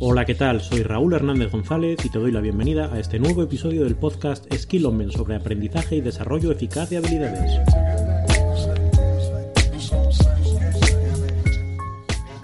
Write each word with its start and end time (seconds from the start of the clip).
Hola, 0.00 0.24
¿qué 0.24 0.36
tal? 0.36 0.60
Soy 0.60 0.84
Raúl 0.84 1.12
Hernández 1.12 1.50
González 1.50 1.98
y 2.04 2.08
te 2.08 2.20
doy 2.20 2.30
la 2.30 2.40
bienvenida 2.40 2.88
a 2.94 3.00
este 3.00 3.18
nuevo 3.18 3.42
episodio 3.42 3.82
del 3.82 3.96
podcast 3.96 4.46
Skill 4.54 4.86
on 4.86 4.96
Men 4.96 5.10
sobre 5.10 5.34
aprendizaje 5.34 5.96
y 5.96 6.00
desarrollo 6.00 6.52
eficaz 6.52 6.88
de 6.88 6.98
habilidades. 6.98 7.60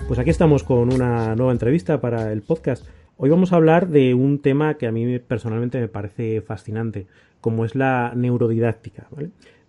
Pues 0.09 0.19
aquí 0.19 0.31
estamos 0.31 0.65
con 0.65 0.93
una 0.93 1.37
nueva 1.37 1.53
entrevista 1.53 2.01
para 2.01 2.33
el 2.33 2.43
podcast. 2.43 2.85
Hoy 3.19 3.31
vamos 3.31 3.53
a 3.53 3.57
hablar 3.57 3.87
de 3.87 4.15
un 4.15 4.41
tema 4.41 4.75
que 4.75 4.89
a 4.89 4.93
mí 4.93 5.21
personalmente 5.21 5.79
me 5.79 5.87
parece 5.87 6.41
fascinante, 6.41 7.07
como 7.41 7.65
es 7.65 7.77
la 7.77 8.15
neurodidáctica. 8.17 9.07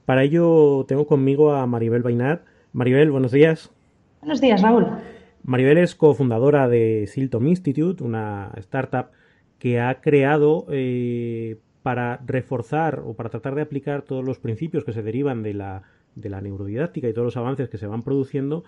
Para 0.06 0.24
ello 0.24 0.86
tengo 0.88 1.06
conmigo 1.06 1.54
a 1.54 1.68
Maribel 1.68 2.02
Bainat. 2.02 2.42
Maribel, 2.74 3.12
buenos 3.12 3.32
días. 3.32 3.70
Buenos 4.22 4.42
días, 4.42 4.64
Raúl. 4.64 4.88
Maribel 5.46 5.78
es 5.78 5.94
cofundadora 5.94 6.68
de 6.68 7.06
Siltom 7.06 7.46
Institute, 7.46 8.04
una 8.04 8.52
startup 8.58 9.12
que 9.60 9.80
ha 9.80 10.02
creado 10.02 10.66
eh, 10.72 11.58
para 11.84 12.20
reforzar 12.26 13.04
o 13.06 13.14
para 13.14 13.30
tratar 13.30 13.54
de 13.54 13.62
aplicar 13.62 14.02
todos 14.02 14.26
los 14.26 14.40
principios 14.40 14.84
que 14.84 14.92
se 14.92 15.04
derivan 15.04 15.44
de 15.44 15.54
la, 15.54 15.84
de 16.16 16.30
la 16.30 16.42
neurodidáctica 16.42 17.08
y 17.08 17.14
todos 17.14 17.26
los 17.26 17.38
avances 17.38 17.70
que 17.70 17.78
se 17.78 17.86
van 17.86 18.02
produciendo, 18.02 18.64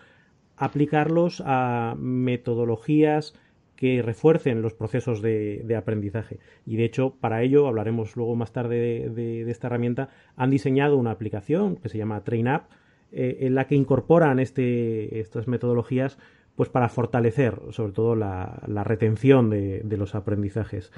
aplicarlos 0.56 1.42
a 1.48 1.96
metodologías 1.98 3.34
que 3.76 4.04
refuercen 4.04 4.62
los 4.62 4.76
procesos 4.76 5.24
de, 5.24 5.76
aprendizaje. 5.76 6.38
Y 6.64 6.76
de 6.78 6.86
hecho, 6.86 7.16
para 7.20 7.42
ello, 7.42 7.68
hablaremos 7.68 8.16
luego 8.16 8.36
más 8.36 8.54
tarde 8.54 8.76
de, 8.80 9.10
de, 9.10 9.46
de 9.46 9.52
esta 9.52 9.66
herramienta, 9.66 10.10
han 10.36 10.52
diseñado 10.52 10.98
una 10.98 11.10
aplicación 11.10 11.78
que 11.78 11.90
se 11.90 11.98
llama 11.98 12.24
TrainUp, 12.24 12.66
eh, 13.14 13.38
en 13.42 13.56
la 13.56 13.68
que 13.68 13.76
incorporan 13.76 14.38
este, 14.40 15.22
estas 15.22 15.48
metodologías 15.48 16.18
pues 16.58 16.70
para 16.70 16.90
fortalecer 16.90 17.62
sobre 17.72 17.94
todo 17.94 18.16
la, 18.16 18.84
retención 18.84 19.50
de, 19.52 19.82
de, 19.84 19.98
los 19.98 20.16
aprendizajes. 20.16 20.92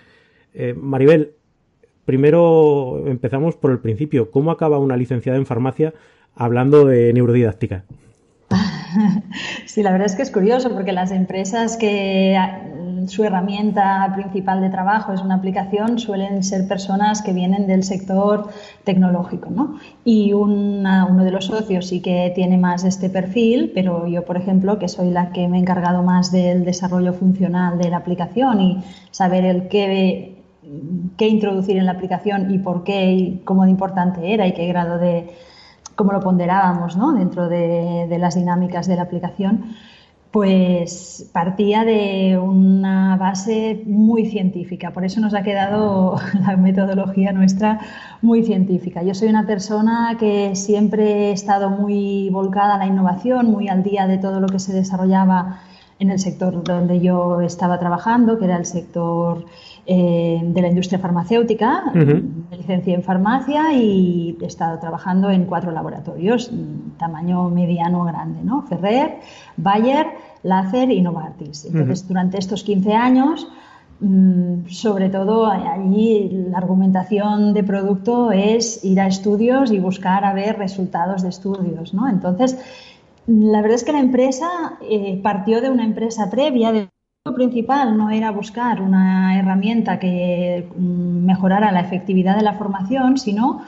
Eh, 0.53 0.73
Maribel, 0.73 1.33
primero 2.05 3.03
empezamos 3.05 3.57
por 3.57 3.71
el 3.71 3.79
principio. 3.79 4.31
¿Cómo 4.31 4.51
acaba 4.51 4.79
una 4.79 4.95
licenciada 4.95 5.37
en 5.37 5.45
farmacia 5.45 5.93
hablando 6.33 6.85
de 6.85 7.13
neurodidáctica? 7.13 7.83
Sí, 9.67 9.83
la 9.83 9.91
verdad 9.91 10.07
es 10.07 10.15
que 10.15 10.23
es 10.23 10.31
curioso 10.31 10.73
porque 10.73 10.93
las 10.93 11.11
empresas 11.11 11.77
que 11.77 12.35
su 13.07 13.23
herramienta 13.23 14.11
principal 14.15 14.61
de 14.61 14.69
trabajo 14.69 15.13
es 15.13 15.21
una 15.21 15.35
aplicación 15.35 15.99
suelen 15.99 16.43
ser 16.43 16.67
personas 16.67 17.21
que 17.21 17.33
vienen 17.33 17.67
del 17.67 17.83
sector 17.83 18.49
tecnológico, 18.83 19.49
¿no? 19.49 19.79
Y 20.03 20.33
una, 20.33 21.05
uno 21.05 21.23
de 21.23 21.31
los 21.31 21.45
socios 21.45 21.87
sí 21.87 22.01
que 22.01 22.31
tiene 22.35 22.57
más 22.57 22.83
este 22.83 23.09
perfil, 23.09 23.71
pero 23.73 24.07
yo, 24.07 24.25
por 24.25 24.37
ejemplo, 24.37 24.79
que 24.79 24.87
soy 24.87 25.11
la 25.11 25.31
que 25.31 25.47
me 25.47 25.57
he 25.57 25.61
encargado 25.61 26.03
más 26.03 26.31
del 26.31 26.65
desarrollo 26.65 27.13
funcional 27.13 27.77
de 27.77 27.89
la 27.89 27.97
aplicación 27.97 28.61
y 28.61 28.83
saber 29.11 29.45
el 29.45 29.67
qué 29.67 30.35
qué 31.17 31.27
introducir 31.27 31.77
en 31.77 31.85
la 31.85 31.93
aplicación 31.93 32.53
y 32.53 32.59
por 32.59 32.83
qué 32.83 33.11
y 33.11 33.41
cómo 33.43 33.63
de 33.63 33.71
importante 33.71 34.33
era 34.33 34.45
y 34.47 34.53
qué 34.53 34.67
grado 34.67 34.97
de 34.97 35.33
cómo 35.95 36.13
lo 36.13 36.19
ponderábamos 36.19 36.95
¿no? 36.95 37.13
dentro 37.13 37.49
de, 37.49 38.07
de, 38.07 38.17
las 38.19 38.35
dinámicas 38.35 38.87
de 38.87 38.95
la 38.95 39.03
aplicación, 39.03 39.65
pues 40.31 41.27
partía 41.33 41.83
de 41.83 42.37
una 42.37 43.17
base 43.17 43.81
muy 43.85 44.27
científica. 44.27 44.91
Por 44.91 45.03
eso 45.03 45.19
nos 45.21 45.33
ha 45.33 45.41
quedado 45.41 46.17
la 46.47 46.55
metodología 46.55 47.31
nuestra 47.31 47.79
muy 48.21 48.43
científica. 48.43 49.01
Yo 49.01 49.15
soy 49.15 49.29
una 49.29 49.47
persona 49.47 50.17
que 50.19 50.55
siempre 50.55 51.29
he 51.29 51.31
estado 51.31 51.69
muy 51.71 52.29
volcada 52.29 52.75
a 52.75 52.77
la 52.77 52.85
innovación, 52.85 53.47
muy 53.47 53.69
al 53.69 53.83
día 53.83 54.05
de 54.05 54.19
todo 54.19 54.39
lo 54.39 54.47
que 54.47 54.59
se 54.59 54.73
desarrollaba 54.73 55.61
en 55.97 56.11
el 56.11 56.19
sector 56.19 56.63
donde 56.63 57.01
yo 57.01 57.41
estaba 57.41 57.79
trabajando, 57.79 58.37
que 58.37 58.45
era 58.45 58.57
el 58.57 58.65
sector 58.65 59.45
eh, 59.91 60.39
de 60.43 60.61
la 60.61 60.67
industria 60.67 60.99
farmacéutica. 60.99 61.81
Uh 61.87 61.97
-huh. 61.97 62.21
Me 62.51 62.57
licencié 62.57 62.93
en 62.93 63.01
farmacia 63.01 63.73
y 63.73 64.37
he 64.39 64.45
estado 64.45 64.77
trabajando 64.77 65.31
en 65.31 65.45
cuatro 65.45 65.71
laboratorios, 65.71 66.51
tamaño 66.99 67.49
mediano 67.49 68.03
grande, 68.03 68.39
¿no? 68.43 68.61
Ferrer, 68.69 69.17
Bayer, 69.57 70.05
Láser 70.43 70.91
y 70.91 71.01
Novartis. 71.01 71.65
Entonces, 71.65 72.01
uh 72.01 72.03
-huh. 72.03 72.07
durante 72.09 72.37
estos 72.37 72.63
15 72.63 72.93
años, 72.93 73.47
mmm, 73.99 74.67
sobre 74.67 75.09
todo 75.09 75.47
allí 75.47 76.29
la 76.51 76.59
argumentación 76.59 77.55
de 77.55 77.63
producto 77.63 78.31
es 78.31 78.85
ir 78.85 78.99
a 78.99 79.07
estudios 79.07 79.71
y 79.71 79.79
buscar 79.79 80.23
a 80.23 80.33
ver 80.33 80.59
resultados 80.59 81.23
de 81.23 81.29
estudios, 81.29 81.95
¿no? 81.95 82.07
Entonces, 82.07 82.49
la 83.25 83.61
verdad 83.63 83.77
es 83.79 83.83
que 83.83 83.91
la 83.91 84.05
empresa 84.07 84.49
eh, 84.87 85.19
partió 85.23 85.61
de 85.61 85.69
una 85.71 85.83
empresa 85.83 86.29
previa. 86.29 86.71
De 86.71 86.89
principal 87.33 87.97
no 87.97 88.09
era 88.09 88.31
buscar 88.31 88.81
una 88.81 89.39
herramienta 89.39 89.99
que 89.99 90.67
mm, 90.75 91.25
mejorara 91.25 91.71
la 91.71 91.81
efectividad 91.81 92.35
de 92.37 92.43
la 92.43 92.53
formación, 92.53 93.17
sino 93.17 93.61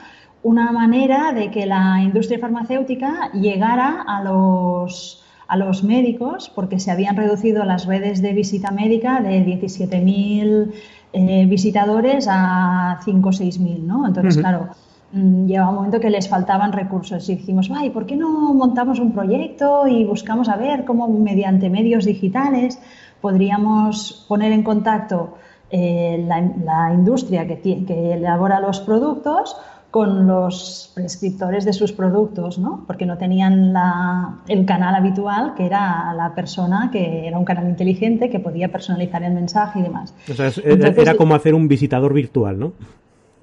una 0.44 0.72
manera 0.72 1.34
de 1.34 1.52
que 1.52 1.66
la 1.66 2.02
industria 2.02 2.40
farmacéutica 2.40 3.32
llegara 3.34 4.04
a 4.08 4.24
los, 4.24 5.24
a 5.48 5.58
los 5.58 5.84
médicos, 5.84 6.52
porque 6.54 6.80
se 6.80 6.92
habían 6.92 7.16
reducido 7.16 7.64
las 7.64 7.86
redes 7.86 8.22
de 8.22 8.34
visita 8.34 8.72
médica 8.72 9.22
de 9.22 9.46
17.000 9.46 10.72
eh, 11.14 11.46
visitadores 11.48 12.28
a 12.30 13.00
5 13.04 13.30
o 13.30 13.32
6.000, 13.32 13.84
¿no? 13.84 14.08
Entonces, 14.08 14.36
uh 14.36 14.40
-huh. 14.40 14.42
claro 14.42 14.70
Mm, 15.14 15.46
llegaba 15.48 15.70
un 15.70 15.76
momento 15.76 16.00
que 16.00 16.10
les 16.10 16.30
faltaban 16.30 16.72
recursos 16.72 17.28
y 17.28 17.36
dijimos, 17.36 17.70
ay, 17.76 17.90
¿por 17.90 18.06
qué 18.06 18.16
no 18.16 18.54
montamos 18.54 19.00
un 19.00 19.12
proyecto 19.12 19.86
y 19.88 20.06
buscamos 20.06 20.48
a 20.48 20.56
ver 20.56 20.86
cómo 20.86 21.08
mediante 21.10 21.70
medios 21.70 22.06
digitales 22.06 22.80
podríamos 23.22 24.26
poner 24.28 24.52
en 24.52 24.64
contacto 24.64 25.36
eh, 25.70 26.24
la, 26.28 26.42
la, 26.42 26.94
industria 26.94 27.48
que, 27.48 27.59
que 27.62 28.14
elabora 28.14 28.59
los 28.59 28.82
productos 28.82 29.56
con 29.92 30.26
los 30.26 30.92
prescriptores 30.96 31.66
de 31.66 31.74
sus 31.74 31.92
productos, 31.92 32.58
¿no? 32.58 32.86
Porque 32.88 33.06
no 33.06 33.18
tenían 33.18 33.74
la, 33.74 34.40
el 34.48 34.66
canal 34.66 34.96
habitual, 34.96 35.54
que 35.56 35.66
era 35.66 36.14
la 36.14 36.34
persona, 36.34 36.90
que 36.92 37.28
era 37.28 37.38
un 37.38 37.44
canal 37.44 37.68
inteligente, 37.68 38.30
que 38.30 38.40
podía 38.40 38.70
personalizar 38.70 39.22
el 39.24 39.34
mensaje 39.34 39.80
y 39.80 39.84
demás. 39.84 40.14
O 40.30 40.34
sea, 40.34 40.48
es, 40.48 40.58
Entonces, 40.64 40.98
era 40.98 41.16
como 41.16 41.36
hacer 41.36 41.53
un 41.53 41.68
visitador 41.68 42.14
virtual, 42.14 42.58
¿no? 42.58 42.72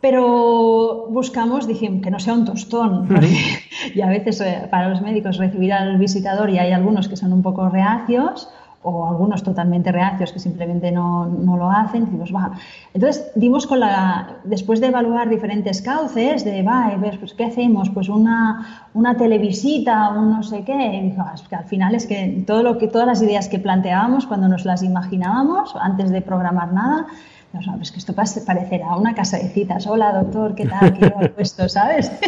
Pero 0.00 1.06
buscamos, 1.10 1.66
dijimos, 1.66 2.02
que 2.02 2.10
no 2.10 2.18
sea 2.18 2.32
un 2.32 2.46
tostón. 2.46 3.08
y 3.94 4.00
a 4.00 4.08
veces 4.08 4.40
eh, 4.40 4.68
para 4.70 4.88
los 4.88 5.02
médicos 5.02 5.36
recibir 5.36 5.72
al 5.74 5.98
visitador 5.98 6.48
y 6.48 6.58
hay 6.58 6.72
algunos 6.72 7.08
que 7.08 7.16
son 7.16 7.32
un 7.34 7.42
poco 7.42 7.68
reacios 7.68 8.48
o 8.82 9.08
algunos 9.08 9.42
totalmente 9.42 9.90
reacios 9.90 10.32
que 10.32 10.38
simplemente 10.38 10.92
no, 10.92 11.26
no 11.26 11.56
lo 11.56 11.70
hacen. 11.70 12.04
Decimos, 12.04 12.32
va. 12.34 12.52
Entonces 12.94 13.30
dimos 13.34 13.66
con 13.66 13.80
la, 13.80 14.36
después 14.44 14.80
de 14.80 14.86
evaluar 14.86 15.28
diferentes 15.28 15.82
cauces, 15.82 16.44
de, 16.44 16.62
va, 16.62 16.96
pues, 17.18 17.34
¿qué 17.34 17.44
hacemos? 17.44 17.90
Pues 17.90 18.08
una, 18.08 18.88
una 18.94 19.16
televisita, 19.16 20.10
un 20.10 20.30
no 20.30 20.42
sé 20.42 20.64
qué. 20.64 20.96
Y 20.96 21.10
dijo, 21.10 21.24
es 21.34 21.42
que 21.42 21.56
al 21.56 21.64
final 21.64 21.94
es 21.94 22.06
que, 22.06 22.44
todo 22.46 22.62
lo 22.62 22.78
que 22.78 22.88
todas 22.88 23.06
las 23.06 23.20
ideas 23.22 23.48
que 23.48 23.58
planteábamos 23.58 24.26
cuando 24.26 24.48
nos 24.48 24.64
las 24.64 24.82
imaginábamos, 24.82 25.74
antes 25.76 26.10
de 26.10 26.22
programar 26.22 26.72
nada, 26.72 27.06
no, 27.52 27.60
no, 27.60 27.82
es 27.82 27.90
que 27.90 27.98
esto 27.98 28.14
parecerá 28.14 28.96
una 28.96 29.14
casa 29.14 29.38
de 29.38 29.48
citas. 29.48 29.86
Hola, 29.86 30.12
doctor, 30.12 30.54
¿qué 30.54 30.66
tal? 30.66 30.98
¿Qué 30.98 31.28
puesto? 31.36 31.68
¿Sabes? 31.68 32.10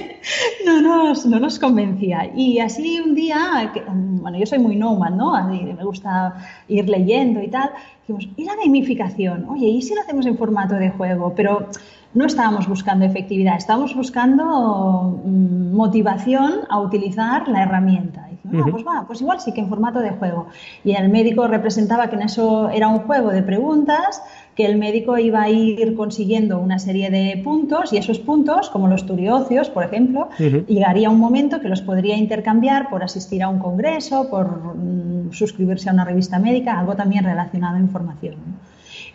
No 0.65 0.83
nos, 0.83 1.25
no 1.25 1.41
nos 1.41 1.59
convencía. 1.59 2.31
Y 2.35 2.59
así 2.61 3.01
un 3.01 3.15
día, 3.15 3.71
que, 3.73 3.83
bueno, 3.89 4.39
yo 4.39 4.45
soy 4.45 4.59
muy 4.59 4.77
nomad, 4.77 5.11
¿no? 5.11 5.33
Me 5.49 5.85
gusta 5.85 6.35
ir 6.69 6.89
leyendo 6.89 7.43
y 7.43 7.49
tal. 7.49 7.71
Dijimos, 8.03 8.29
¿y 8.37 8.45
la 8.45 8.55
gamificación? 8.57 9.49
Oye, 9.49 9.67
¿y 9.67 9.81
si 9.81 9.95
lo 9.95 10.03
hacemos 10.03 10.27
en 10.27 10.37
formato 10.37 10.75
de 10.75 10.91
juego? 10.91 11.33
Pero 11.35 11.69
no 12.13 12.27
estábamos 12.27 12.69
buscando 12.69 13.05
efectividad, 13.05 13.57
estábamos 13.57 13.95
buscando 13.95 15.21
mm, 15.25 15.75
motivación 15.75 16.61
a 16.69 16.81
utilizar 16.81 17.49
la 17.49 17.63
herramienta. 17.63 18.29
Y 18.31 18.57
dijimos, 18.57 18.67
ah, 18.67 18.71
pues 18.71 18.85
va, 18.85 19.07
pues 19.07 19.21
igual 19.21 19.41
sí 19.41 19.53
que 19.53 19.61
en 19.61 19.69
formato 19.69 20.01
de 20.01 20.11
juego. 20.11 20.49
Y 20.85 20.93
el 20.93 21.09
médico 21.09 21.47
representaba 21.47 22.09
que 22.09 22.17
en 22.17 22.23
eso 22.23 22.69
era 22.71 22.89
un 22.89 23.01
juego 23.01 23.31
de 23.31 23.43
preguntas 23.43 24.23
que 24.57 24.67
el 24.67 24.77
médico 24.79 25.17
iba 25.19 25.43
a 25.43 25.49
ir 25.49 25.95
consiguiendo 25.95 26.59
una 26.59 26.79
serie 26.79 27.11
de 27.11 27.41
puntos 27.43 27.93
y 27.93 27.97
esos 27.97 28.19
puntos, 28.19 28.69
como 28.71 28.89
los 28.89 29.07
turiocios, 29.07 29.71
por 29.71 29.85
ejemplo, 29.85 30.29
uh 30.39 30.43
-huh. 30.43 30.67
llegaría 30.67 31.09
un 31.11 31.19
momento 31.19 31.61
que 31.61 31.69
los 31.69 31.83
podría 31.83 32.17
intercambiar 32.17 32.91
por 32.91 33.03
asistir 33.03 33.43
a 33.43 33.49
un 33.49 33.59
congreso, 33.59 34.29
por 34.29 34.77
mm, 34.77 35.33
suscribirse 35.33 35.89
a 35.89 35.93
una 35.93 36.05
revista 36.05 36.39
médica, 36.39 36.79
algo 36.79 36.95
también 36.95 37.25
relacionado 37.25 37.77
a 37.77 37.81
información. 37.81 38.35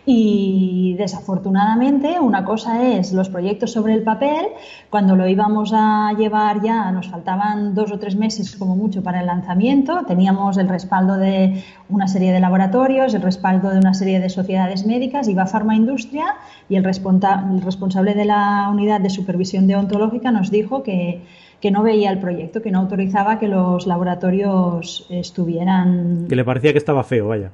Y 0.08 0.94
desafortunadamente, 0.96 2.20
una 2.20 2.44
cosa 2.44 2.86
es 2.86 3.12
los 3.12 3.28
proyectos 3.28 3.72
sobre 3.72 3.92
el 3.92 4.04
papel, 4.04 4.46
cuando 4.88 5.16
lo 5.16 5.26
íbamos 5.26 5.72
a 5.74 6.12
llevar 6.16 6.62
ya, 6.62 6.92
nos 6.92 7.08
faltaban 7.08 7.74
dos 7.74 7.90
o 7.90 7.98
tres 7.98 8.14
meses 8.14 8.54
como 8.54 8.76
mucho 8.76 9.02
para 9.02 9.18
el 9.18 9.26
lanzamiento, 9.26 10.04
teníamos 10.06 10.58
el 10.58 10.68
respaldo 10.68 11.16
de 11.16 11.64
una 11.88 12.06
serie 12.06 12.32
de 12.32 12.38
laboratorios, 12.38 13.14
el 13.14 13.22
respaldo 13.22 13.70
de 13.70 13.80
una 13.80 13.94
serie 13.94 14.20
de 14.20 14.28
sociedades 14.28 14.86
médicas, 14.86 15.26
iba 15.26 15.44
Pharma 15.44 15.74
Industria 15.74 16.36
y 16.68 16.76
el, 16.76 16.86
el 16.86 17.62
responsable 17.62 18.14
de 18.14 18.24
la 18.26 18.68
unidad 18.70 19.00
de 19.00 19.10
supervisión 19.10 19.66
deontológica 19.66 20.30
nos 20.30 20.52
dijo 20.52 20.84
que 20.84 21.22
que 21.60 21.70
no 21.70 21.82
veía 21.82 22.10
el 22.10 22.18
proyecto, 22.18 22.60
que 22.60 22.70
no 22.70 22.80
autorizaba 22.80 23.38
que 23.38 23.48
los 23.48 23.86
laboratorios 23.86 25.06
estuvieran... 25.08 26.26
Que 26.28 26.36
le 26.36 26.44
parecía 26.44 26.72
que 26.72 26.78
estaba 26.78 27.02
feo, 27.02 27.28
vaya 27.28 27.50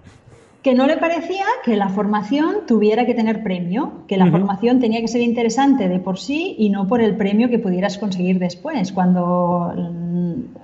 que 0.62 0.74
no 0.74 0.86
le 0.86 0.96
parecía 0.96 1.44
que 1.64 1.76
la 1.76 1.88
formación 1.88 2.66
tuviera 2.68 3.04
que 3.04 3.14
tener 3.14 3.42
premio, 3.42 4.04
que 4.06 4.16
la 4.16 4.30
formación 4.30 4.78
tenía 4.78 5.00
que 5.00 5.08
ser 5.08 5.20
interesante 5.20 5.88
de 5.88 5.98
por 5.98 6.18
sí 6.18 6.54
y 6.56 6.70
no 6.70 6.86
por 6.86 7.00
el 7.00 7.16
premio 7.16 7.48
que 7.48 7.58
pudieras 7.58 7.98
conseguir 7.98 8.38
después, 8.38 8.92
cuando 8.92 9.72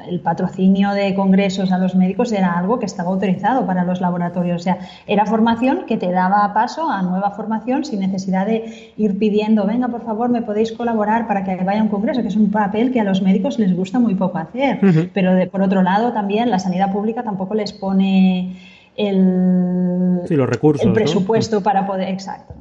el 0.08 0.20
patrocinio 0.20 0.90
de 0.90 1.14
congresos 1.14 1.72
a 1.72 1.78
los 1.78 1.96
médicos 1.96 2.30
era 2.30 2.56
algo 2.56 2.78
que 2.78 2.86
estaba 2.86 3.10
autorizado 3.10 3.66
para 3.66 3.82
los 3.82 4.00
laboratorios. 4.00 4.60
O 4.60 4.62
sea, 4.62 4.78
era 5.08 5.26
formación 5.26 5.84
que 5.86 5.96
te 5.96 6.12
daba 6.12 6.54
paso 6.54 6.88
a 6.88 7.02
nueva 7.02 7.32
formación 7.32 7.84
sin 7.84 7.98
necesidad 7.98 8.46
de 8.46 8.92
ir 8.96 9.18
pidiendo, 9.18 9.66
venga, 9.66 9.88
por 9.88 10.04
favor, 10.04 10.28
me 10.28 10.42
podéis 10.42 10.70
colaborar 10.70 11.26
para 11.26 11.42
que 11.42 11.56
vaya 11.64 11.80
a 11.80 11.82
un 11.82 11.88
congreso, 11.88 12.22
que 12.22 12.28
es 12.28 12.36
un 12.36 12.52
papel 12.52 12.92
que 12.92 13.00
a 13.00 13.04
los 13.04 13.20
médicos 13.20 13.58
les 13.58 13.74
gusta 13.74 13.98
muy 13.98 14.14
poco 14.14 14.38
hacer. 14.38 14.78
Pero 15.12 15.32
por 15.50 15.62
otro 15.62 15.82
lado, 15.82 16.12
también 16.12 16.50
la 16.50 16.60
sanidad 16.60 16.92
pública 16.92 17.24
tampoco 17.24 17.54
les 17.54 17.72
pone 17.72 18.56
el, 18.98 20.22
los 20.28 20.48
recursos, 20.48 20.84
el 20.84 20.92
presupuesto 20.92 21.62
para 21.62 21.86
poder. 21.86 22.08
Exacto. 22.08 22.54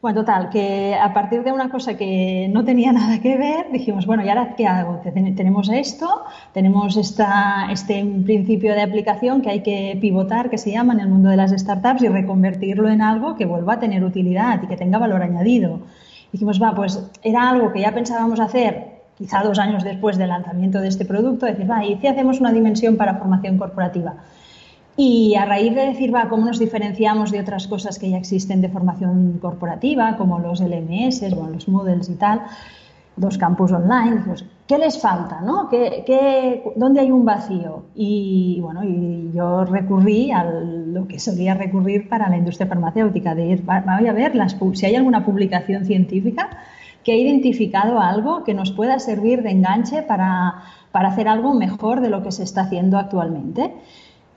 Bueno, 0.00 0.20
total, 0.20 0.48
que 0.50 0.94
a 0.94 1.12
partir 1.12 1.42
de 1.42 1.50
una 1.50 1.70
cosa 1.70 1.96
que 1.96 2.48
no 2.52 2.64
tenía 2.64 2.92
nada 3.00 3.18
que 3.20 3.36
ver, 3.36 3.72
dijimos, 3.72 4.06
bueno, 4.06 4.24
¿y 4.24 4.28
ahora 4.28 4.54
qué 4.56 4.66
hago? 4.66 5.00
Tenemos 5.02 5.68
esto, 5.70 6.22
tenemos 6.52 6.96
esta, 6.96 7.66
este 7.72 8.04
principio 8.24 8.74
de 8.74 8.82
aplicación 8.82 9.42
que 9.42 9.50
hay 9.50 9.62
que 9.62 9.98
pivotar, 10.00 10.50
que 10.50 10.58
se 10.58 10.70
llama 10.70 10.92
en 10.92 11.00
el 11.00 11.08
mundo 11.08 11.30
de 11.30 11.36
las 11.36 11.50
startups, 11.50 12.02
y 12.02 12.08
reconvertirlo 12.08 12.88
en 12.88 13.02
algo 13.02 13.34
que 13.34 13.44
vuelva 13.44 13.74
a 13.74 13.80
tener 13.80 14.04
utilidad 14.04 14.62
y 14.62 14.68
que 14.68 14.76
tenga 14.76 14.98
valor 14.98 15.22
añadido. 15.22 15.80
Dijimos, 16.30 16.62
va, 16.62 16.74
pues 16.74 17.10
era 17.22 17.48
algo 17.48 17.72
que 17.72 17.80
ya 17.80 17.92
pensábamos 17.92 18.38
hacer 18.38 18.98
quizá 19.16 19.42
dos 19.42 19.58
años 19.58 19.82
después 19.82 20.16
del 20.16 20.28
lanzamiento 20.28 20.80
de 20.80 20.88
este 20.88 21.04
producto, 21.04 21.46
decir, 21.46 21.68
va, 21.68 21.84
¿y 21.84 21.96
si 21.96 22.06
hacemos 22.06 22.38
una 22.38 22.52
dimensión 22.52 22.96
para 22.96 23.16
formación 23.16 23.58
corporativa? 23.58 24.14
Y 25.00 25.36
a 25.36 25.44
raíz 25.44 25.76
de 25.76 25.86
decir, 25.86 26.12
va, 26.12 26.28
¿cómo 26.28 26.44
nos 26.44 26.58
diferenciamos 26.58 27.30
de 27.30 27.38
otras 27.38 27.68
cosas 27.68 28.00
que 28.00 28.10
ya 28.10 28.16
existen 28.16 28.60
de 28.60 28.68
formación 28.68 29.38
corporativa, 29.40 30.16
como 30.16 30.40
los 30.40 30.60
LMS, 30.60 31.20
bueno, 31.36 31.50
los 31.50 31.68
Moodles 31.68 32.08
y 32.08 32.16
tal, 32.16 32.42
dos 33.14 33.38
campus 33.38 33.70
online? 33.70 34.24
Pues, 34.26 34.44
¿Qué 34.66 34.76
les 34.76 35.00
falta? 35.00 35.40
¿no? 35.40 35.68
¿Qué, 35.68 36.64
dónde 36.74 36.98
hay 36.98 37.12
un 37.12 37.24
vacío? 37.24 37.84
Y 37.94 38.58
bueno, 38.60 38.82
y 38.82 39.30
yo 39.32 39.64
recurrí 39.66 40.32
a 40.32 40.42
lo 40.42 41.06
que 41.06 41.20
solía 41.20 41.54
recurrir 41.54 42.08
para 42.08 42.28
la 42.28 42.36
industria 42.36 42.66
farmacéutica, 42.66 43.36
de 43.36 43.46
ir, 43.46 43.62
voy 43.62 44.08
a 44.08 44.12
ver 44.12 44.32
si 44.74 44.86
hay 44.86 44.96
alguna 44.96 45.24
publicación 45.24 45.84
científica 45.84 46.50
que 47.04 47.12
ha 47.12 47.16
identificado 47.16 48.00
algo 48.00 48.42
que 48.42 48.52
nos 48.52 48.72
pueda 48.72 48.98
servir 48.98 49.44
de 49.44 49.52
enganche 49.52 50.02
para, 50.02 50.56
para 50.90 51.10
hacer 51.10 51.28
algo 51.28 51.54
mejor 51.54 52.00
de 52.00 52.10
lo 52.10 52.24
que 52.24 52.32
se 52.32 52.42
está 52.42 52.62
haciendo 52.62 52.98
actualmente. 52.98 53.74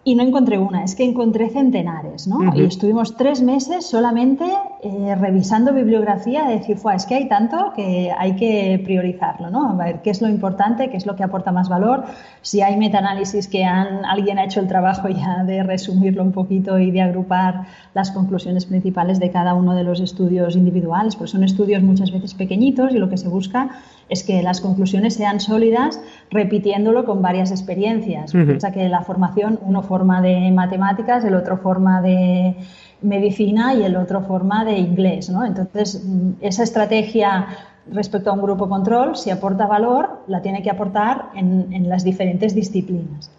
Y 0.04 0.16
no 0.16 0.24
encontré 0.24 0.58
una, 0.58 0.84
es 0.84 0.96
que 0.96 1.04
encontré 1.04 1.50
centenares, 1.50 2.28
¿no? 2.28 2.56
Y 2.56 2.64
estuvimos 2.64 3.16
tres 3.16 3.44
meses 3.44 3.86
solamente 3.86 4.46
eh, 4.82 5.14
revisando 5.14 5.74
bibliografía, 5.74 6.46
de 6.46 6.58
decir, 6.58 6.78
es 6.96 7.06
que 7.06 7.14
hay 7.14 7.28
tanto 7.28 7.72
que 7.76 8.12
hay 8.18 8.36
que 8.36 8.82
priorizarlo, 8.84 9.52
¿no? 9.52 9.70
A 9.70 9.76
ver 9.76 10.02
qué 10.02 10.10
es 10.10 10.20
lo 10.20 10.28
importante, 10.28 10.90
qué 10.90 10.98
es 10.98 11.06
lo 11.06 11.16
que 11.16 11.24
aporta 11.24 11.52
más 11.52 11.70
valor, 11.70 12.06
si 12.42 12.62
hay 12.62 12.78
metaanálisis 12.78 13.48
que 13.48 13.64
han, 13.64 14.04
alguien 14.06 14.40
ha 14.40 14.46
hecho 14.46 14.60
el 14.60 14.68
trabajo 14.68 15.08
ya 15.08 15.44
de 15.44 15.62
resumirlo 15.62 16.24
un 16.24 16.32
poquito 16.32 16.80
y 16.80 16.90
de 16.90 17.02
agrupar 17.02 17.68
las 17.94 18.10
conclusiones 18.10 18.66
principales 18.66 19.20
de 19.20 19.30
cada 19.30 19.54
uno 19.54 19.76
de 19.76 19.84
los 19.84 20.00
estudios 20.00 20.56
individuales, 20.56 21.16
pues 21.16 21.30
son 21.30 21.44
estudios 21.44 21.84
muchas 21.84 22.12
veces 22.12 22.34
pequeñitos 22.34 22.92
y 22.92 22.98
lo 22.98 23.08
que 23.08 23.18
se 23.18 23.28
busca 23.28 23.70
es 24.12 24.24
que 24.24 24.44
las 24.44 24.60
conclusiones 24.60 25.14
sean 25.14 25.40
sólidas 25.40 26.02
repitiéndolo 26.30 27.06
con 27.06 27.22
varias 27.22 27.50
experiencias. 27.50 28.34
Piensa 28.34 28.74
que 28.74 28.90
la 28.90 29.04
formación, 29.04 29.58
uno 29.64 29.84
forma 29.84 30.22
de 30.22 30.52
matemáticas, 30.52 31.24
el 31.24 31.34
otro 31.34 31.58
forma 31.58 32.02
de 32.02 32.58
medicina 33.02 33.74
y 33.74 33.84
el 33.84 33.96
otro 33.96 34.22
forma 34.22 34.66
de 34.66 34.78
inglés. 34.78 35.30
¿no? 35.30 35.46
Entonces, 35.46 36.04
mm, 36.06 36.32
esa 36.42 36.64
estrategia 36.64 37.48
respecto 37.90 38.30
a 38.30 38.34
un 38.34 38.42
grupo 38.42 38.68
control, 38.68 39.16
si 39.16 39.30
aporta 39.30 39.66
valor, 39.66 40.24
la 40.28 40.42
tiene 40.42 40.62
que 40.62 40.70
aportar 40.70 41.30
en, 41.34 41.88
las 41.88 42.04
diferentes 42.04 42.54
disciplinas. 42.54 43.32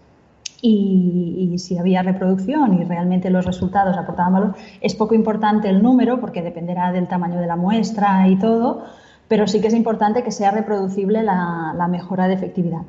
Y, 0.63 1.55
si 1.59 1.77
había 1.77 2.03
reproducción 2.03 2.81
y 2.81 2.85
realmente 2.85 3.29
los 3.29 3.45
resultados 3.45 3.97
aportaban 3.99 4.33
valor, 4.33 4.55
es 4.81 4.95
poco 4.95 5.15
importante 5.15 5.69
el 5.69 5.83
número 5.83 6.19
porque 6.19 6.41
dependerá 6.41 6.93
del 6.93 7.09
tamaño 7.09 7.41
de 7.41 7.47
la 7.47 7.57
muestra 7.57 8.27
y 8.27 8.39
todo, 8.39 8.85
pero 9.33 9.47
sí 9.47 9.63
que 9.63 9.69
es 9.69 9.75
importante 9.75 10.23
que 10.23 10.31
sea 10.31 10.51
reproducible 10.51 11.23
la 11.23 11.89
mejora 11.89 12.29
de 12.29 12.35
efectividad 12.35 12.83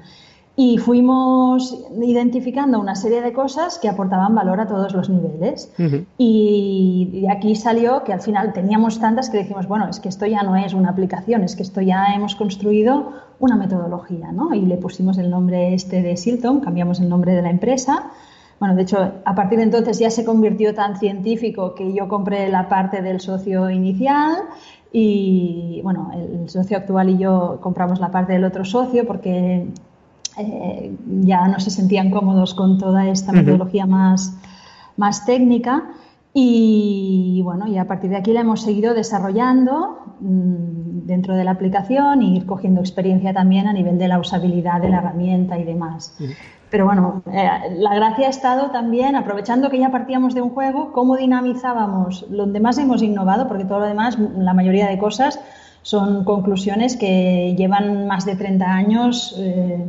y 0.55 0.77
fuimos 0.77 1.83
identificando 1.99 2.79
una 2.79 2.95
serie 2.95 3.21
de 3.21 3.33
cosas 3.33 3.79
que 3.79 3.89
aportaban 3.89 4.35
valor 4.35 4.59
a 4.59 4.67
todos 4.67 4.93
los 4.93 5.09
niveles. 5.09 5.73
Y 6.17 7.21
de 7.21 7.31
aquí 7.31 7.55
salió 7.55 8.03
que 8.03 8.13
al 8.13 8.21
final 8.21 8.53
teníamos 8.53 8.99
tantas 8.99 9.29
que 9.31 9.37
decimos, 9.37 9.67
bueno, 9.67 9.87
es 9.89 9.99
que 9.99 10.09
esto 10.09 10.27
ya 10.27 10.43
no 10.43 10.55
es 10.55 10.73
una 10.73 10.89
aplicación, 10.89 11.43
es 11.43 11.55
que 11.55 11.63
esto 11.63 11.81
ya 11.81 12.13
hemos 12.13 12.35
construido 12.35 13.13
una 13.39 13.55
metodología, 13.55 14.31
¿no? 14.31 14.53
Y 14.53 14.61
le 14.61 14.77
pusimos 14.77 15.17
el 15.17 15.31
nombre 15.31 15.73
este 15.73 16.03
de 16.03 16.17
Silton, 16.17 16.59
cambiamos 16.59 16.99
el 16.99 17.09
nombre 17.09 17.33
de 17.33 17.41
la 17.41 17.49
empresa. 17.49 18.11
Bueno, 18.59 18.75
de 18.75 18.83
hecho, 18.83 19.11
a 19.25 19.33
partir 19.33 19.57
de 19.57 19.63
entonces 19.63 19.97
ya 19.97 20.11
se 20.11 20.23
convirtió 20.23 20.75
tan 20.75 20.97
científico 20.97 21.73
que 21.73 21.93
yo 21.93 22.07
compré 22.07 22.47
la 22.49 22.69
parte 22.69 23.01
del 23.01 23.19
socio 23.21 23.71
inicial 23.71 24.35
y, 24.95 25.81
bueno, 25.83 26.11
el 26.13 26.47
socio 26.49 26.77
actual 26.77 27.09
y 27.09 27.17
yo 27.17 27.57
compramos 27.61 27.99
la 27.99 28.11
parte 28.11 28.33
del 28.33 28.43
otro 28.43 28.63
socio 28.63 29.07
porque 29.07 29.67
eh, 30.37 30.95
ya 31.21 31.47
no 31.47 31.59
se 31.59 31.71
sentían 31.71 32.11
cómodos 32.11 32.53
con 32.53 32.77
toda 32.77 33.07
esta 33.07 33.31
metodología 33.31 33.87
más, 33.87 34.37
más 34.95 35.25
técnica. 35.25 35.89
Y 36.31 37.41
bueno, 37.43 37.67
y 37.67 37.79
a 37.79 37.87
partir 37.87 38.11
de 38.11 38.17
aquí 38.17 38.33
la 38.33 38.41
hemos 38.41 38.61
seguido 38.61 38.93
desarrollando 38.93 39.97
mm, 40.19 41.07
dentro 41.07 41.35
de 41.35 41.43
la 41.43 41.51
aplicación 41.51 42.21
y 42.21 42.37
ir 42.37 42.45
cogiendo 42.45 42.79
experiencia 42.79 43.33
también 43.33 43.67
a 43.67 43.73
nivel 43.73 43.97
de 43.97 44.07
la 44.07 44.19
usabilidad 44.19 44.79
de 44.79 44.89
la 44.89 44.99
herramienta 44.99 45.57
y 45.57 45.63
demás. 45.63 46.15
Pero 46.73 46.85
bueno, 46.85 47.21
eh, 47.31 47.47
la 47.77 47.93
gracia 47.93 48.25
ha 48.25 48.29
estado 48.31 48.71
también, 48.71 49.15
aprovechando 49.15 49.69
que 49.69 49.77
ya 49.77 49.91
partíamos 49.91 50.33
de 50.33 50.41
un 50.41 50.49
juego, 50.49 50.91
cómo 50.91 51.15
dinamizábamos 51.15 52.25
lo 52.31 52.47
demás 52.47 52.79
hemos 52.79 53.03
innovado, 53.03 53.47
porque 53.47 53.63
todo 53.63 53.81
lo 53.81 53.85
demás, 53.85 54.17
la 54.17 54.55
mayoría 54.55 54.87
de 54.87 54.97
cosas, 54.97 55.39
son 55.83 56.23
conclusiones 56.23 56.97
que 56.97 57.53
llevan 57.55 58.07
más 58.07 58.25
de 58.25 58.35
30 58.35 58.65
años. 58.65 59.35
Eh, 59.37 59.87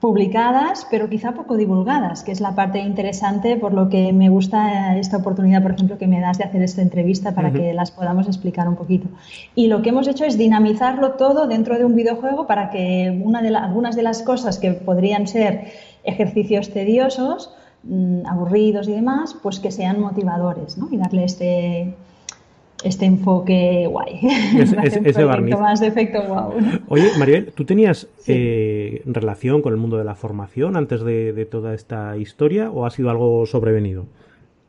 publicadas, 0.00 0.86
pero 0.90 1.08
quizá 1.08 1.32
poco 1.32 1.56
divulgadas, 1.56 2.22
que 2.22 2.30
es 2.30 2.40
la 2.40 2.54
parte 2.54 2.78
interesante 2.78 3.56
por 3.56 3.74
lo 3.74 3.88
que 3.88 4.12
me 4.12 4.28
gusta 4.28 4.96
esta 4.96 5.16
oportunidad, 5.16 5.60
por 5.62 5.72
ejemplo, 5.72 5.98
que 5.98 6.06
me 6.06 6.20
das 6.20 6.38
de 6.38 6.44
hacer 6.44 6.62
esta 6.62 6.82
entrevista 6.82 7.34
para 7.34 7.52
que 7.52 7.72
las 7.72 7.90
podamos 7.90 8.28
explicar 8.28 8.68
un 8.68 8.76
poquito. 8.76 9.08
Y 9.56 9.66
lo 9.66 9.82
que 9.82 9.88
hemos 9.88 10.06
hecho 10.06 10.24
es 10.24 10.38
dinamizarlo 10.38 11.12
todo 11.12 11.48
dentro 11.48 11.76
de 11.78 11.84
un 11.84 11.96
videojuego 11.96 12.46
para 12.46 12.70
que 12.70 13.20
una 13.24 13.42
de 13.42 13.54
algunas 13.56 13.96
de 13.96 14.02
las 14.02 14.22
cosas 14.22 14.58
que 14.58 14.72
podrían 14.72 15.26
ser 15.26 15.72
ejercicios 16.04 16.70
tediosos, 16.70 17.52
mm, 17.82 18.24
aburridos 18.26 18.86
y 18.86 18.92
demás, 18.92 19.34
pues 19.42 19.58
que 19.58 19.72
sean 19.72 20.00
motivadores, 20.00 20.78
¿no? 20.78 20.88
Y 20.92 20.96
darle 20.96 21.24
este, 21.24 21.96
este 22.84 23.06
enfoque 23.06 23.86
guay. 23.88 24.20
ese 25.04 25.24
barniz. 25.24 25.58
más 25.58 25.80
de 25.80 25.88
efecto 25.88 26.22
wow. 26.22 26.52
Oye, 26.88 27.10
Maribel, 27.18 27.52
¿tú 27.52 27.64
tenías 27.64 28.08
eh, 28.26 29.02
relación 29.04 29.62
con 29.62 29.72
el 29.72 29.78
mundo 29.78 29.98
de 29.98 30.04
la 30.04 30.14
formación 30.14 30.76
antes 30.76 31.02
de, 31.02 31.46
toda 31.50 31.74
esta 31.74 32.16
historia 32.16 32.70
o 32.70 32.86
ha 32.86 32.90
sido 32.90 33.10
algo 33.10 33.46
sobrevenido? 33.46 34.06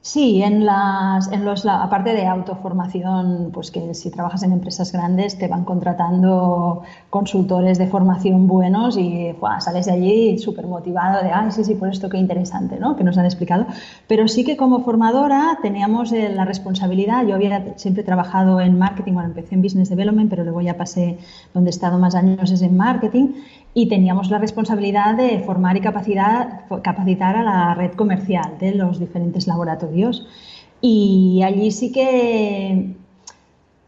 Sí, 0.01 0.41
en 0.41 0.65
las, 0.65 1.29
en 1.31 1.43
los, 1.43 1.65
aparte 1.65 2.13
de 2.13 2.25
autoformación, 2.25 3.51
pues 3.53 3.69
que 3.69 3.93
si 3.93 4.09
trabajas 4.09 4.43
en 4.43 4.53
empresas 4.53 4.93
grandes 4.93 5.37
te 5.37 5.49
van 5.49 5.65
contratando 5.65 6.83
consultores 7.09 7.77
de 7.77 7.85
formación 7.87 8.47
buenos 8.47 8.97
y 8.97 9.35
sales 9.59 9.87
de 9.87 9.91
allí 9.91 10.39
súper 10.39 10.67
motivado 10.67 11.21
de, 11.21 11.31
ay, 11.31 11.51
sí, 11.51 11.65
sí, 11.65 11.75
por 11.75 11.89
esto 11.89 12.07
qué 12.09 12.17
interesante, 12.17 12.79
¿no? 12.79 12.95
Que 12.95 13.03
nos 13.03 13.17
han 13.17 13.25
explicado. 13.25 13.67
Pero 14.07 14.29
sí 14.29 14.45
que 14.45 14.55
como 14.55 14.85
formadora 14.85 15.59
teníamos 15.61 16.13
eh, 16.13 16.29
la 16.29 16.45
responsabilidad, 16.45 17.25
yo 17.27 17.35
había 17.35 17.77
siempre 17.77 18.03
trabajado 18.03 18.61
en 18.61 18.79
marketing, 18.79 19.13
bueno, 19.13 19.27
empecé 19.29 19.55
en 19.55 19.61
business 19.61 19.89
development, 19.89 20.29
pero 20.29 20.45
luego 20.45 20.61
ya 20.61 20.77
pasé 20.77 21.17
donde 21.53 21.69
he 21.69 21.71
estado 21.71 21.99
más 21.99 22.15
años 22.15 22.49
es 22.51 22.61
en 22.61 22.77
marketing 22.77 23.33
y 23.73 23.87
teníamos 23.87 24.29
la 24.29 24.39
responsabilidad 24.39 25.15
de 25.15 25.39
formar 25.39 25.77
y 25.77 25.81
capacitar 25.81 27.35
a 27.37 27.43
la 27.43 27.73
red 27.75 27.93
comercial 27.93 28.57
de 28.59 28.75
los 28.75 28.99
diferentes 28.99 29.47
laboratorios. 29.47 30.27
Y 30.81 31.41
allí 31.43 31.71
sí 31.71 31.91
que 31.91 32.95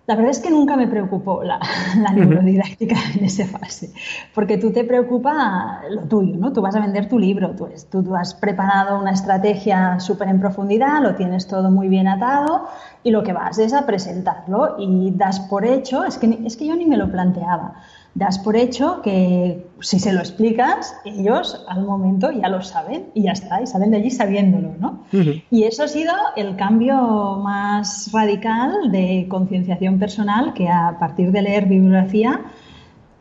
la 0.07 0.15
verdad 0.15 0.31
es 0.31 0.39
que 0.39 0.49
nunca 0.49 0.75
me 0.75 0.87
preocupó 0.87 1.41
la, 1.41 1.59
neurodidáctica 2.13 2.95
en 3.15 3.23
esa 3.23 3.45
fase, 3.45 3.93
porque 4.35 4.57
tú 4.57 4.71
te 4.71 4.83
preocupa 4.83 5.83
lo 5.89 6.01
tuyo, 6.01 6.35
¿no? 6.35 6.51
Tú 6.51 6.61
vas 6.61 6.75
a 6.75 6.81
vender 6.81 7.07
tu 7.07 7.17
libro, 7.17 7.55
tú, 7.55 7.69
tú, 7.89 8.15
has 8.15 8.33
preparado 8.33 8.99
una 8.99 9.11
estrategia 9.11 10.01
súper 10.01 10.27
en 10.27 10.41
profundidad, 10.41 11.01
lo 11.01 11.15
tienes 11.15 11.47
todo 11.47 11.71
muy 11.71 11.87
bien 11.87 12.09
atado 12.09 12.67
y 13.03 13.11
lo 13.11 13.23
que 13.23 13.31
vas 13.31 13.57
es 13.59 13.73
a 13.73 13.85
presentarlo 13.85 14.75
y 14.79 15.11
das 15.11 15.39
por 15.39 15.65
hecho, 15.65 16.03
es 16.03 16.17
que, 16.17 16.39
es 16.45 16.57
que 16.57 16.67
yo 16.67 16.75
ni 16.75 16.85
me 16.85 16.97
lo 16.97 17.09
planteaba 17.09 17.75
das 18.13 18.39
por 18.39 18.57
hecho 18.57 19.01
que 19.01 19.65
si 19.79 19.99
se 19.99 20.11
lo 20.11 20.19
explicas, 20.19 20.95
ellos 21.05 21.63
al 21.67 21.85
momento 21.85 22.31
ya 22.31 22.49
lo 22.49 22.61
saben 22.61 23.07
y 23.13 23.23
ya 23.23 23.31
está, 23.31 23.61
y 23.61 23.67
salen 23.67 23.91
de 23.91 23.97
allí 23.97 24.11
sabiéndolo, 24.11 24.73
¿no? 24.79 25.03
Y 25.49 25.63
eso 25.63 25.83
ha 25.83 25.87
sido 25.87 26.13
el 26.35 26.55
cambio 26.57 27.39
más 27.41 28.11
radical 28.11 28.91
de 28.91 29.27
concienciación 29.29 29.97
personal 29.97 30.53
que 30.53 30.67
a 30.67 30.97
partir 30.99 31.31
de 31.31 31.41
leer 31.41 31.67
bibliografía 31.67 32.41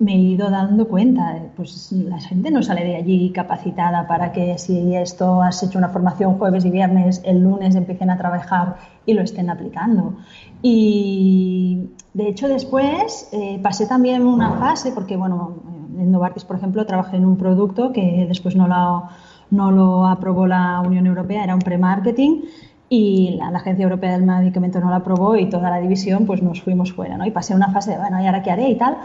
me 0.01 0.15
he 0.15 0.19
ido 0.19 0.51
dando 0.51 0.89
cuenta, 0.89 1.37
pues 1.57 1.93
la 1.93 2.19
gente 2.19 2.51
no 2.51 2.63
sale 2.63 2.85
de 2.85 2.97
allí 2.97 3.31
capacitada 3.33 4.09
para 4.09 4.33
que 4.33 4.57
si 4.57 4.97
esto 4.97 5.43
has 5.43 5.63
hecho 5.63 5.79
una 5.79 5.91
formación 5.91 6.39
jueves 6.39 6.65
y 6.65 6.71
viernes, 6.71 7.21
el 7.25 7.41
lunes 7.41 7.77
empiecen 7.77 8.09
a 8.09 8.17
trabajar 8.17 8.77
y 9.05 9.13
lo 9.13 9.23
estén 9.23 9.51
aplicando. 9.51 10.17
Y 10.63 11.91
de 12.15 12.29
hecho 12.29 12.49
después 12.49 13.29
eh, 13.33 13.61
pasé 13.63 13.87
también 13.87 14.27
una 14.27 14.53
fase, 14.59 14.93
porque 14.93 15.17
bueno, 15.17 15.57
en 15.99 16.11
Novartis, 16.11 16.45
por 16.45 16.57
ejemplo, 16.57 16.85
trabajé 16.87 17.17
en 17.17 17.25
un 17.25 17.37
producto 17.37 17.93
que 17.93 18.27
después 18.29 18.57
no 18.57 18.67
lo, 18.67 19.05
no 19.51 19.71
lo 19.71 20.07
aprobó 20.07 20.47
la 20.47 20.81
Unión 20.81 21.07
Europea, 21.07 21.45
era 21.45 21.55
un 21.55 21.61
pre-marketing 21.61 22.43
y 22.89 23.37
la, 23.39 23.49
Agencia 23.49 23.85
Europea 23.85 24.13
del 24.13 24.25
Medicamento 24.25 24.81
no 24.81 24.89
lo 24.89 24.97
aprobó 24.97 25.37
y 25.37 25.49
toda 25.49 25.71
la 25.71 25.81
división 25.81 26.27
pues 26.27 26.43
nos 26.43 26.61
fuimos 26.61 26.93
fuera, 26.93 27.17
¿no? 27.17 27.25
Y 27.25 27.31
pasé 27.31 27.55
una 27.55 27.71
fase 27.71 27.93
de, 27.93 27.99
bueno, 27.99 28.21
¿y 28.21 28.27
ahora 28.27 28.43
qué 28.43 28.51
haré 28.51 28.69
y 28.69 28.77
tal? 28.77 28.99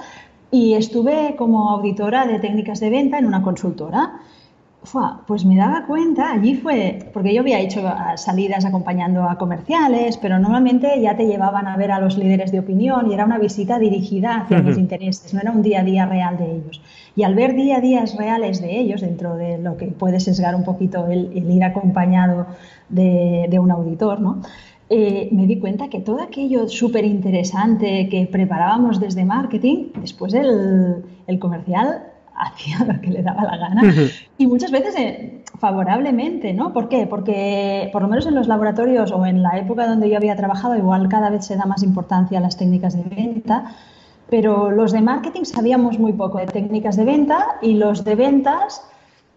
Y 0.50 0.74
estuve 0.74 1.35
como 1.38 1.69
auditora 1.69 2.25
de 2.25 2.39
técnicas 2.39 2.79
de 2.79 2.89
venta 2.89 3.19
en 3.19 3.25
una 3.25 3.41
consultora. 3.41 4.13
Pues 5.27 5.46
me 5.46 5.58
daba 5.58 5.86
cuenta, 5.86 6.32
allí 6.32 6.56
fue, 6.56 7.10
porque 7.13 7.34
yo 7.34 7.42
había 7.42 7.60
hecho 7.60 7.82
salidas 8.15 8.65
acompañando 8.65 9.24
a 9.24 9.38
comerciales, 9.38 10.18
pero 10.18 10.39
normalmente 10.39 11.00
ya 11.01 11.15
te 11.15 11.25
llevaban 11.25 11.68
a 11.68 11.77
ver 11.77 11.92
a 11.92 12.00
los 12.00 12.18
líderes 12.18 12.51
de 12.51 12.60
opinión 12.60 13.10
y 13.10 13.13
era 13.13 13.25
una 13.25 13.38
visita 13.38 13.80
dirigida 13.80 14.38
hacia 14.38 14.60
los 14.60 14.77
intereses, 14.77 15.34
no 15.34 15.42
era 15.42 15.51
un 15.51 15.62
día 15.62 15.82
a 15.82 15.84
día 15.84 16.06
real 16.06 16.38
de 16.38 16.56
ellos. 16.56 16.82
Y 17.15 17.24
al 17.24 17.36
ver 17.36 17.56
día 17.56 17.77
a 17.77 17.82
días 17.82 18.15
reales 18.18 18.62
de 18.62 18.80
ellos, 18.80 19.01
dentro 19.01 19.36
de 19.36 19.58
lo 19.58 19.77
que 19.77 19.88
puede 19.88 20.20
sesgar 20.20 20.56
un 20.56 20.63
poquito 20.63 21.08
el, 21.08 21.32
ir 21.34 21.63
acompañado 21.63 22.48
de, 22.89 23.48
de 23.50 23.60
un 23.60 23.72
auditor, 23.72 24.20
¿no? 24.20 24.42
Eh, 24.88 25.30
me 25.32 25.48
di 25.48 25.58
cuenta 25.58 25.89
que 25.89 26.00
todo 26.00 26.22
aquello 26.22 26.68
súper 26.68 27.06
interesante 27.06 28.08
que 28.08 28.27
preparábamos 28.27 29.00
desde 29.00 29.25
marketing, 29.25 29.88
después 30.00 30.36
el, 30.36 31.04
comercial 31.39 32.04
hacía 32.36 32.80
lo 32.86 33.00
que 33.01 33.10
le 33.10 33.24
daba 33.24 33.44
la 33.44 33.58
gana 33.58 33.94
y 34.38 34.48
muchas 34.48 34.72
veces 34.72 34.96
eh, 34.98 35.44
favorablemente, 35.60 36.54
¿no? 36.54 36.74
¿Por 36.74 36.89
qué? 36.89 37.08
Porque 37.08 37.89
por 37.94 38.01
lo 38.01 38.08
menos 38.08 38.25
en 38.25 38.36
los 38.36 38.48
laboratorios 38.48 39.12
o 39.12 39.25
en 39.25 39.42
la 39.42 39.58
época 39.58 39.88
donde 39.88 40.10
yo 40.10 40.18
había 40.18 40.36
trabajado, 40.36 40.75
igual 40.75 41.08
cada 41.10 41.30
vez 41.30 41.46
se 41.46 41.56
da 41.56 41.65
más 41.65 41.84
importancia 41.84 42.39
a 42.39 42.42
las 42.42 42.58
técnicas 42.58 42.96
de 42.96 43.04
venta, 43.04 43.75
pero 44.30 44.72
los 44.72 44.92
de 44.92 45.01
marketing 45.01 45.44
sabíamos 45.44 46.00
muy 46.00 46.13
poco 46.13 46.39
de 46.39 46.48
técnicas 46.48 46.96
de 46.96 47.06
venta 47.06 47.58
y 47.62 47.75
los 47.75 48.04
de 48.04 48.15
ventas 48.15 48.82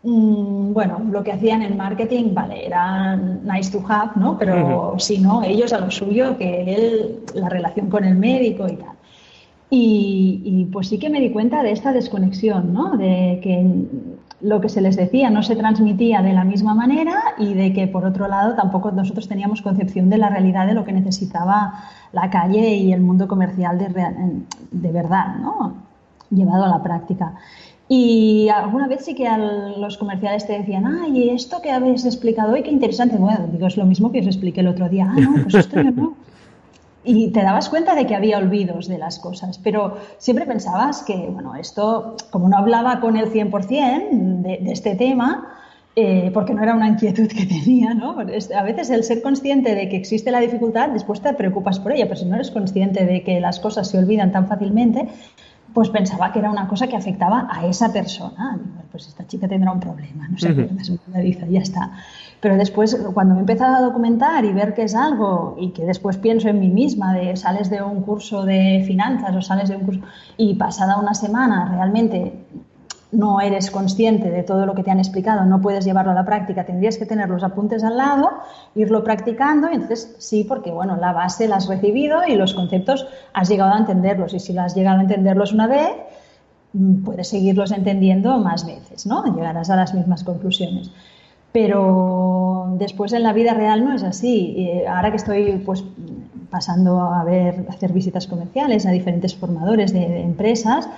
Mm, 0.02 0.72
bueno, 0.72 1.00
lo 1.10 1.24
que 1.24 1.32
hacían 1.32 1.62
en 1.62 1.76
marketing, 1.76 2.32
vale, 2.32 2.66
era 2.66 3.16
nice 3.16 3.70
to 3.72 3.84
have, 3.88 4.12
¿no? 4.14 4.38
Pero 4.38 4.94
si 4.98 5.18
no, 5.18 5.42
ellos 5.42 5.72
a 5.72 5.80
lo 5.80 5.90
suyo, 5.90 6.36
que 6.38 6.62
él, 6.74 7.20
la 7.34 7.48
relación 7.48 7.90
con 7.90 8.04
el 8.04 8.14
médico 8.14 8.66
y 8.68 8.76
tal. 8.76 8.92
Y, 9.70 10.66
pues 10.72 10.88
sí 10.88 10.98
que 10.98 11.10
me 11.10 11.20
di 11.20 11.30
cuenta 11.30 11.62
de 11.62 11.72
esta 11.72 11.92
desconexión, 11.92 12.72
¿no? 12.72 12.96
De 12.96 13.38
que 13.42 13.66
lo 14.40 14.60
que 14.60 14.68
se 14.68 14.80
les 14.80 14.96
decía 14.96 15.30
no 15.30 15.42
se 15.42 15.56
transmitía 15.56 16.22
de 16.22 16.32
la 16.32 16.44
misma 16.44 16.74
manera 16.74 17.16
y 17.38 17.54
de 17.54 17.72
que, 17.72 17.86
por 17.86 18.04
otro 18.06 18.28
lado, 18.28 18.54
tampoco 18.54 18.90
nosotros 18.92 19.28
teníamos 19.28 19.60
concepción 19.60 20.08
de 20.08 20.18
la 20.18 20.30
realidad 20.30 20.66
de 20.66 20.74
lo 20.74 20.84
que 20.84 20.92
necesitaba 20.92 21.84
la 22.12 22.30
calle 22.30 22.76
y 22.76 22.92
el 22.92 23.00
mundo 23.02 23.28
comercial 23.28 23.78
de, 23.78 23.88
de 24.70 24.92
verdad, 24.92 25.36
¿no? 25.36 25.74
Llevado 26.30 26.64
a 26.64 26.68
la 26.68 26.82
práctica. 26.82 27.34
Y 27.90 28.48
alguna 28.50 28.86
vez 28.86 29.04
sí 29.04 29.14
que 29.14 29.26
a 29.26 29.38
los 29.38 29.96
comerciales 29.96 30.46
te 30.46 30.58
decían, 30.58 30.86
ay, 30.86 31.30
esto 31.30 31.62
que 31.62 31.70
habéis 31.70 32.04
explicado 32.04 32.52
hoy, 32.52 32.62
qué 32.62 32.70
interesante. 32.70 33.16
Bueno, 33.16 33.46
digo, 33.50 33.66
es 33.66 33.78
lo 33.78 33.86
mismo 33.86 34.12
que 34.12 34.20
os 34.20 34.26
expliqué 34.26 34.60
el 34.60 34.68
otro 34.68 34.88
día. 34.88 35.10
Ah, 35.10 35.18
no, 35.18 35.42
pues 35.42 35.54
esto 35.54 35.82
yo 35.82 35.90
no. 35.90 36.14
Y 37.10 37.30
te 37.30 37.42
dabas 37.42 37.70
cuenta 37.70 37.94
de 37.94 38.06
que 38.06 38.14
había 38.14 38.36
olvidos 38.36 38.86
de 38.86 38.98
las 38.98 39.18
cosas, 39.18 39.58
pero 39.58 39.96
siempre 40.18 40.44
pensabas 40.44 41.02
que, 41.02 41.16
bueno, 41.16 41.54
esto, 41.54 42.16
como 42.30 42.50
no 42.50 42.58
hablaba 42.58 43.00
con 43.00 43.16
el 43.16 43.32
100% 43.32 44.42
de, 44.42 44.58
de 44.58 44.72
este 44.72 44.94
tema, 44.94 45.58
eh, 45.96 46.30
porque 46.32 46.52
no 46.52 46.62
era 46.62 46.74
una 46.74 46.86
inquietud 46.86 47.26
que 47.26 47.46
tenía, 47.46 47.94
¿no? 47.94 48.18
A 48.20 48.62
veces 48.62 48.90
el 48.90 49.02
ser 49.04 49.22
consciente 49.22 49.74
de 49.74 49.88
que 49.88 49.96
existe 49.96 50.30
la 50.30 50.38
dificultad, 50.38 50.90
después 50.90 51.22
te 51.22 51.32
preocupas 51.32 51.80
por 51.80 51.92
ella, 51.92 52.04
pero 52.04 52.16
si 52.16 52.26
no 52.26 52.34
eres 52.34 52.50
consciente 52.50 53.06
de 53.06 53.24
que 53.24 53.40
las 53.40 53.58
cosas 53.58 53.88
se 53.88 53.98
olvidan 53.98 54.30
tan 54.30 54.46
fácilmente, 54.46 55.08
pues 55.74 55.88
pensaba 55.88 56.30
que 56.30 56.38
era 56.38 56.50
una 56.50 56.68
cosa 56.68 56.86
que 56.88 56.96
afectaba 56.96 57.48
a 57.50 57.66
esa 57.66 57.92
persona. 57.92 58.60
Pues 58.92 59.08
esta 59.08 59.26
chica 59.26 59.48
tendrá 59.48 59.72
un 59.72 59.80
problema, 59.80 60.28
no 60.28 60.38
sé, 60.38 60.54
qué 60.54 60.68
me 61.12 61.20
dice, 61.22 61.46
ya 61.50 61.60
está. 61.60 61.90
Pero 62.40 62.56
después, 62.56 62.96
cuando 63.14 63.34
me 63.34 63.40
he 63.40 63.42
empezado 63.42 63.76
a 63.76 63.80
documentar 63.80 64.44
y 64.44 64.52
ver 64.52 64.74
que 64.74 64.82
es 64.82 64.94
algo 64.94 65.56
y 65.58 65.70
que 65.70 65.84
después 65.84 66.16
pienso 66.18 66.48
en 66.48 66.60
mí 66.60 66.68
misma, 66.68 67.12
de 67.12 67.36
sales 67.36 67.68
de 67.68 67.82
un 67.82 68.02
curso 68.02 68.44
de 68.44 68.84
finanzas 68.86 69.34
o 69.34 69.42
sales 69.42 69.68
de 69.68 69.76
un 69.76 69.84
curso 69.84 70.00
y 70.36 70.54
pasada 70.54 70.98
una 70.98 71.14
semana 71.14 71.68
realmente 71.68 72.32
no 73.10 73.40
eres 73.40 73.70
consciente 73.70 74.30
de 74.30 74.42
todo 74.42 74.66
lo 74.66 74.74
que 74.74 74.82
te 74.82 74.90
han 74.90 74.98
explicado, 74.98 75.44
no 75.44 75.60
puedes 75.60 75.84
llevarlo 75.84 76.12
a 76.12 76.14
la 76.14 76.26
práctica, 76.26 76.64
tendrías 76.64 76.98
que 76.98 77.06
tener 77.06 77.28
los 77.28 77.42
apuntes 77.42 77.82
al 77.82 77.96
lado, 77.96 78.30
irlo 78.74 79.02
practicando 79.02 79.70
y 79.70 79.74
entonces 79.74 80.14
sí, 80.18 80.44
porque 80.44 80.70
bueno, 80.70 80.96
la 80.96 81.12
base 81.12 81.48
la 81.48 81.56
has 81.56 81.68
recibido 81.68 82.20
y 82.26 82.36
los 82.36 82.54
conceptos 82.54 83.06
has 83.32 83.48
llegado 83.48 83.72
a 83.72 83.78
entenderlos 83.78 84.34
y 84.34 84.40
si 84.40 84.52
lo 84.52 84.60
has 84.60 84.74
llegado 84.74 84.98
a 84.98 85.02
entenderlos 85.02 85.52
una 85.52 85.66
vez, 85.66 85.90
mm, 86.74 87.02
puedes 87.02 87.28
seguirlos 87.28 87.72
entendiendo 87.72 88.38
más 88.38 88.66
veces, 88.66 89.06
¿no? 89.06 89.24
Llegarás 89.24 89.70
a 89.70 89.76
las 89.76 89.94
mismas 89.94 90.22
conclusiones. 90.22 90.90
Pero 91.52 92.74
después 92.78 93.12
en 93.12 93.22
la 93.22 93.32
vida 93.32 93.54
real 93.54 93.84
no 93.84 93.94
es 93.94 94.02
así. 94.02 94.70
ahora 94.88 95.10
que 95.10 95.16
estoy 95.16 95.62
pues 95.64 95.84
pasando 96.50 97.00
a 97.00 97.24
ver, 97.24 97.66
hacer 97.68 97.92
visitas 97.92 98.26
comerciales 98.26 98.86
a 98.86 98.90
diferentes 98.90 99.34
formadores 99.34 99.92
de 99.92 100.22
empresas, 100.22 100.88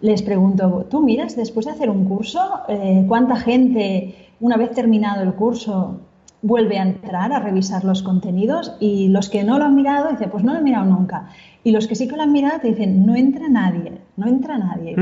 les 0.00 0.22
pregunto, 0.22 0.86
¿tú 0.90 1.00
miras 1.00 1.36
después 1.36 1.66
de 1.66 1.72
hacer 1.72 1.90
un 1.90 2.04
curso 2.04 2.40
eh, 2.68 3.04
cuánta 3.08 3.36
gente, 3.36 4.14
una 4.40 4.56
vez 4.56 4.70
terminado 4.72 5.22
el 5.22 5.34
curso, 5.34 6.00
vuelve 6.40 6.78
a 6.78 6.82
entrar 6.82 7.32
a 7.32 7.40
revisar 7.40 7.84
los 7.84 8.02
contenidos? 8.02 8.76
Y 8.78 9.08
los 9.08 9.28
que 9.28 9.42
no 9.42 9.58
lo 9.58 9.64
han 9.64 9.74
mirado, 9.74 10.10
dicen, 10.10 10.30
pues 10.30 10.44
no 10.44 10.52
lo 10.52 10.60
he 10.60 10.62
mirado 10.62 10.84
nunca. 10.84 11.28
Y 11.64 11.72
los 11.72 11.88
que 11.88 11.96
sí 11.96 12.06
que 12.06 12.16
lo 12.16 12.22
han 12.22 12.32
mirado 12.32 12.60
te 12.60 12.68
dicen, 12.68 13.04
no 13.04 13.16
entra 13.16 13.48
nadie, 13.48 13.92
no 14.16 14.28
entra 14.28 14.56
nadie. 14.56 14.94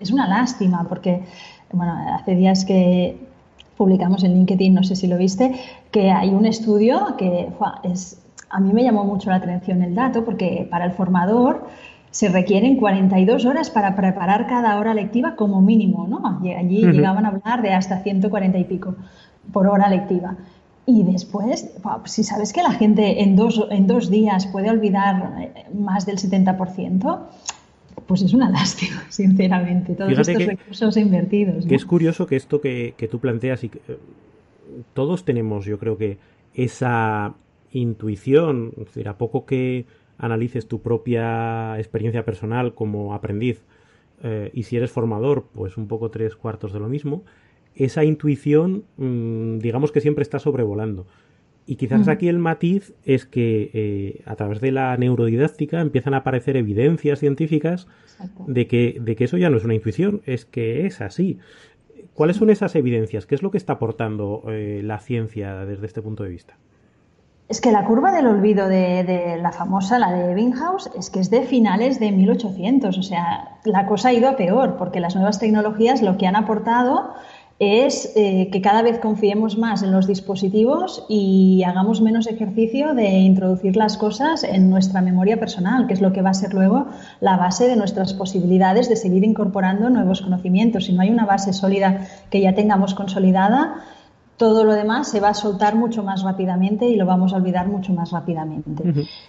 Es 0.00 0.10
una 0.10 0.26
lástima 0.26 0.86
porque, 0.88 1.22
bueno, 1.72 1.94
hace 2.14 2.34
días 2.34 2.64
que 2.64 3.18
publicamos 3.76 4.24
en 4.24 4.34
LinkedIn, 4.34 4.74
no 4.74 4.84
sé 4.84 4.96
si 4.96 5.06
lo 5.06 5.16
viste, 5.18 5.54
que 5.90 6.10
hay 6.10 6.30
un 6.30 6.46
estudio 6.46 7.16
que 7.18 7.48
es, 7.82 8.20
a 8.50 8.60
mí 8.60 8.72
me 8.72 8.82
llamó 8.82 9.04
mucho 9.04 9.30
la 9.30 9.36
atención 9.36 9.82
el 9.82 9.94
dato 9.94 10.24
porque 10.24 10.66
para 10.70 10.84
el 10.84 10.92
formador 10.92 11.66
se 12.10 12.28
requieren 12.28 12.76
42 12.76 13.44
horas 13.44 13.70
para 13.70 13.96
preparar 13.96 14.46
cada 14.46 14.78
hora 14.78 14.94
lectiva 14.94 15.34
como 15.34 15.60
mínimo, 15.60 16.06
¿no? 16.06 16.40
Allí 16.56 16.80
llegaban 16.86 17.26
a 17.26 17.30
hablar 17.30 17.60
de 17.60 17.72
hasta 17.72 17.98
140 17.98 18.56
y 18.56 18.64
pico 18.64 18.94
por 19.52 19.66
hora 19.66 19.88
lectiva. 19.88 20.36
Y 20.86 21.02
después, 21.02 21.74
si 22.04 22.22
sabes 22.22 22.52
que 22.52 22.62
la 22.62 22.70
gente 22.70 23.22
en 23.22 23.34
dos, 23.34 23.66
en 23.70 23.88
dos 23.88 24.10
días 24.10 24.46
puede 24.46 24.70
olvidar 24.70 25.32
eh, 25.40 25.64
más 25.74 26.06
del 26.06 26.18
70%, 26.18 27.18
pues 28.06 28.22
es 28.22 28.34
una 28.34 28.50
lástima, 28.58 29.04
sinceramente, 29.08 29.94
todos 29.94 30.12
estos 30.12 30.46
recursos 30.46 30.96
invertidos. 30.96 31.66
Que 31.66 31.74
es 31.74 31.84
curioso 31.84 32.26
que 32.26 32.36
esto 32.36 32.60
que, 32.60 32.94
tú 33.10 33.18
planteas 33.20 33.64
y 33.64 33.66
eh, 33.66 33.98
todos 34.92 35.24
tenemos, 35.24 35.64
yo 35.64 35.78
creo 35.78 35.96
que 35.96 36.18
esa 36.54 37.34
intuición, 37.72 38.72
es 38.78 38.86
decir, 38.86 39.08
a 39.08 39.18
poco 39.18 39.46
que 39.46 39.86
analices 40.18 40.68
tu 40.68 40.80
propia 40.80 41.76
experiencia 41.78 42.24
personal 42.24 42.74
como 42.74 43.14
aprendiz 43.14 43.62
eh, 44.22 44.50
y 44.54 44.62
si 44.62 44.76
eres 44.76 44.90
formador, 44.90 45.46
pues 45.52 45.76
un 45.76 45.88
poco 45.88 46.10
tres 46.10 46.36
cuartos 46.36 46.72
de 46.72 46.78
lo 46.78 46.88
mismo, 46.88 47.24
esa 47.74 48.04
intuición 48.04 48.84
mm, 48.96 49.58
digamos 49.58 49.92
que 49.92 50.00
siempre 50.00 50.22
está 50.22 50.38
sobrevolando. 50.38 51.06
Y 51.66 51.76
quizás 51.76 52.08
aquí 52.08 52.28
el 52.28 52.38
matiz 52.38 52.92
es 53.04 53.24
que 53.24 53.70
eh, 53.72 54.22
a 54.26 54.36
través 54.36 54.60
de 54.60 54.70
la 54.70 54.94
neurodidáctica 54.98 55.80
empiezan 55.80 56.12
a 56.12 56.18
aparecer 56.18 56.58
evidencias 56.58 57.20
científicas 57.20 57.86
de 58.46 58.66
que, 58.66 58.98
de 59.00 59.16
que 59.16 59.24
eso 59.24 59.38
ya 59.38 59.48
no 59.48 59.56
es 59.56 59.64
una 59.64 59.74
intuición, 59.74 60.20
es 60.26 60.44
que 60.44 60.84
es 60.84 61.00
así. 61.00 61.38
¿Cuáles 62.12 62.36
son 62.36 62.50
esas 62.50 62.74
evidencias? 62.76 63.24
¿Qué 63.24 63.34
es 63.34 63.42
lo 63.42 63.50
que 63.50 63.56
está 63.56 63.74
aportando 63.74 64.44
eh, 64.48 64.82
la 64.84 64.98
ciencia 64.98 65.64
desde 65.64 65.86
este 65.86 66.02
punto 66.02 66.22
de 66.22 66.30
vista? 66.30 66.58
Es 67.48 67.60
que 67.60 67.72
la 67.72 67.84
curva 67.84 68.12
del 68.12 68.26
olvido 68.26 68.68
de, 68.68 69.04
de, 69.04 69.36
la 69.38 69.52
famosa, 69.52 69.98
la 69.98 70.12
de 70.12 70.32
Ebbinghaus, 70.32 70.90
es 70.96 71.10
que 71.10 71.20
es 71.20 71.30
de 71.30 71.42
finales 71.42 71.98
de 71.98 72.12
1800. 72.12 72.96
O 72.96 73.02
sea, 73.02 73.58
la 73.64 73.86
cosa 73.86 74.08
ha 74.08 74.12
ido 74.12 74.28
a 74.28 74.36
peor, 74.36 74.76
porque 74.76 75.00
las 75.00 75.14
nuevas 75.14 75.38
tecnologías 75.38 76.02
lo 76.02 76.16
que 76.16 76.26
han 76.26 76.36
aportado 76.36 77.14
es 77.58 78.12
eh, 78.16 78.48
que 78.50 78.60
cada 78.60 78.82
vez 78.82 78.98
confiemos 78.98 79.56
más 79.56 79.82
en 79.82 79.92
los 79.92 80.08
dispositivos 80.08 81.04
y 81.08 81.62
hagamos 81.64 82.00
menos 82.00 82.26
ejercicio 82.26 82.94
de 82.94 83.08
introducir 83.10 83.76
las 83.76 83.96
cosas 83.96 84.42
en 84.42 84.70
nuestra 84.70 85.00
memoria 85.00 85.38
personal, 85.38 85.86
que 85.86 85.94
es 85.94 86.00
lo 86.00 86.12
que 86.12 86.22
va 86.22 86.30
a 86.30 86.34
ser 86.34 86.52
luego 86.52 86.86
la 87.20 87.36
base 87.36 87.68
de 87.68 87.76
nuestras 87.76 88.12
posibilidades 88.12 88.88
de 88.88 88.96
seguir 88.96 89.22
incorporando 89.22 89.88
nuevos 89.88 90.20
conocimientos. 90.20 90.86
Si 90.86 90.92
no 90.92 91.02
hay 91.02 91.10
una 91.10 91.26
base 91.26 91.52
sólida 91.52 92.08
que 92.28 92.40
ya 92.40 92.54
tengamos 92.54 92.94
consolidada, 92.94 93.84
todo 94.36 94.64
lo 94.64 94.74
demás 94.74 95.08
se 95.08 95.20
va 95.20 95.28
a 95.28 95.34
soltar 95.34 95.76
mucho 95.76 96.02
más 96.02 96.22
rápidamente 96.22 96.88
y 96.88 96.96
lo 96.96 97.06
vamos 97.06 97.32
a 97.32 97.36
olvidar 97.36 97.68
mucho 97.68 97.92
más 97.92 98.10
rápidamente. 98.10 98.82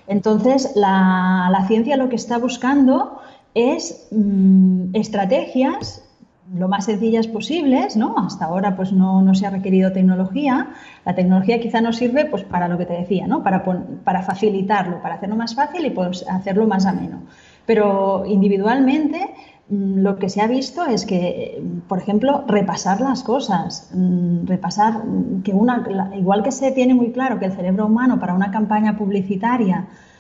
Entonces, 0.08 0.72
la, 0.76 1.48
la, 1.52 1.68
ciencia 1.68 1.96
lo 1.96 2.10
que 2.10 2.16
está 2.16 2.40
buscando 2.40 3.20
es 3.54 4.08
mmm, 4.10 4.96
estrategias 4.96 6.05
lo 6.54 6.68
más 6.68 6.86
sencillas 6.86 7.28
posibles, 7.28 7.98
¿no? 7.98 8.16
Hasta 8.18 8.46
ahora 8.46 8.76
pues 8.76 8.92
no, 8.92 9.22
no, 9.22 9.34
se 9.34 9.48
ha 9.48 9.50
requerido 9.50 9.92
tecnología. 9.92 10.70
La 11.06 11.16
tecnología 11.16 11.60
quizá 11.60 11.82
nos 11.82 11.98
sirve 11.98 12.26
pues 12.26 12.44
para 12.44 12.68
lo 12.68 12.78
que 12.78 12.86
te 12.86 12.94
decía, 12.94 13.26
¿no? 13.28 13.44
Para, 13.44 13.64
para 14.04 14.22
facilitarlo, 14.22 15.02
para 15.02 15.16
hacerlo 15.16 15.36
más 15.36 15.56
fácil 15.56 15.86
y 15.86 15.90
pues 15.90 16.26
hacerlo 16.30 16.68
más 16.68 16.86
ameno. 16.86 17.24
Pero 17.66 18.26
individualmente 18.28 19.34
mm, 19.70 19.98
lo 20.00 20.18
que 20.18 20.30
se 20.30 20.42
ha 20.42 20.48
visto 20.48 20.86
es 20.86 21.06
que, 21.06 21.64
por 21.88 21.98
ejemplo, 21.98 22.44
repasar 22.48 23.02
las 23.02 23.24
cosas, 23.24 23.90
mm, 23.94 24.46
repasar 24.46 25.02
que 25.44 25.52
una, 25.52 26.12
igual 26.16 26.44
que 26.44 26.52
se 26.52 26.72
tiene 26.72 26.94
muy 26.94 27.12
claro 27.12 27.40
que 27.40 27.46
el 27.46 27.54
cerebro 27.54 27.88
humano 27.88 28.20
para 28.20 28.36
una 28.36 28.52
campaña 28.52 28.98
publicitaria 28.98 29.88
Mm, 29.88 30.15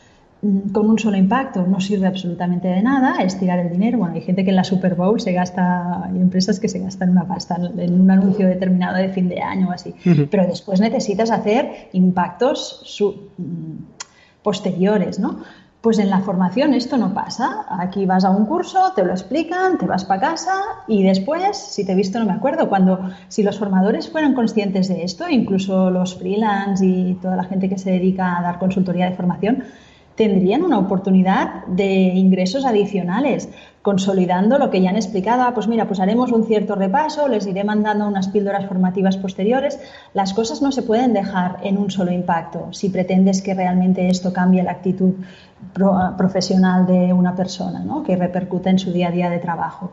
con 0.71 0.89
un 0.89 0.99
solo 0.99 1.17
impacto 1.17 1.65
no 1.65 1.79
sirve 1.79 2.07
absolutamente 2.07 2.67
de 2.67 2.81
nada, 2.81 3.17
es 3.21 3.39
tirar 3.39 3.59
el 3.59 3.71
dinero. 3.71 3.97
Bueno, 3.99 4.15
hay 4.15 4.21
gente 4.21 4.43
que 4.43 4.49
en 4.49 4.55
la 4.55 4.63
Super 4.63 4.95
Bowl 4.95 5.19
se 5.19 5.31
gasta, 5.33 6.05
hay 6.05 6.17
empresas 6.17 6.59
que 6.59 6.67
se 6.67 6.79
gastan 6.79 7.09
una 7.09 7.27
pasta 7.27 7.57
en 7.77 8.01
un 8.01 8.11
anuncio 8.11 8.47
determinado 8.47 8.97
de 8.97 9.09
fin 9.09 9.29
de 9.29 9.41
año 9.41 9.69
o 9.69 9.71
así, 9.71 9.89
uh 9.89 10.09
-huh. 10.09 10.27
pero 10.29 10.45
después 10.45 10.79
necesitas 10.79 11.31
hacer 11.31 11.89
impactos 11.93 12.81
su, 12.83 13.29
mm, 13.37 14.43
posteriores, 14.43 15.19
¿no? 15.19 15.39
Pues 15.81 15.99
en 15.99 16.09
la 16.09 16.19
formación 16.21 16.73
esto 16.73 16.97
no 16.97 17.13
pasa. 17.13 17.65
Aquí 17.69 18.07
vas 18.07 18.25
a 18.25 18.31
un 18.31 18.47
curso, 18.47 18.93
te 18.95 19.03
lo 19.03 19.11
explican, 19.11 19.77
te 19.77 19.85
vas 19.85 20.03
para 20.03 20.19
casa 20.19 20.55
y 20.87 21.03
después, 21.03 21.57
si 21.57 21.85
te 21.85 21.91
he 21.91 21.95
visto 21.95 22.17
no 22.17 22.25
me 22.25 22.33
acuerdo, 22.33 22.69
cuando 22.69 23.11
si 23.27 23.43
los 23.43 23.59
formadores 23.59 24.09
fueran 24.09 24.33
conscientes 24.33 24.87
de 24.87 25.03
esto, 25.03 25.29
incluso 25.29 25.91
los 25.91 26.15
freelance 26.15 26.83
y 26.83 27.13
toda 27.21 27.35
la 27.35 27.43
gente 27.43 27.69
que 27.69 27.77
se 27.77 27.91
dedica 27.91 28.37
a 28.37 28.41
dar 28.41 28.57
consultoría 28.57 29.09
de 29.09 29.15
formación, 29.15 29.63
tendrían 30.15 30.63
una 30.63 30.79
oportunidad 30.79 31.65
de 31.67 31.85
ingresos 31.85 32.65
adicionales, 32.65 33.49
consolidando 33.81 34.57
lo 34.57 34.69
que 34.69 34.81
ya 34.81 34.89
han 34.89 34.95
explicado. 34.95 35.43
Ah, 35.43 35.53
pues 35.53 35.67
mira, 35.67 35.87
pues 35.87 35.99
haremos 35.99 36.31
un 36.31 36.45
cierto 36.45 36.75
repaso, 36.75 37.27
les 37.27 37.45
iré 37.45 37.63
mandando 37.63 38.07
unas 38.07 38.29
píldoras 38.29 38.65
formativas 38.65 39.17
posteriores. 39.17 39.79
Las 40.13 40.33
cosas 40.33 40.61
no 40.61 40.71
se 40.71 40.81
pueden 40.81 41.13
dejar 41.13 41.57
en 41.63 41.77
un 41.77 41.91
solo 41.91 42.11
impacto 42.11 42.69
si 42.71 42.89
pretendes 42.89 43.41
que 43.41 43.53
realmente 43.53 44.07
esto 44.09 44.31
cambie 44.31 44.63
la 44.63 44.71
actitud 44.71 45.13
pro, 45.73 46.15
profesional 46.17 46.87
de 46.87 47.13
una 47.13 47.35
persona, 47.35 47.83
¿no? 47.83 48.03
que 48.03 48.15
repercute 48.15 48.69
en 48.69 48.79
su 48.79 48.91
día 48.91 49.09
a 49.09 49.11
día 49.11 49.29
de 49.29 49.39
trabajo. 49.39 49.91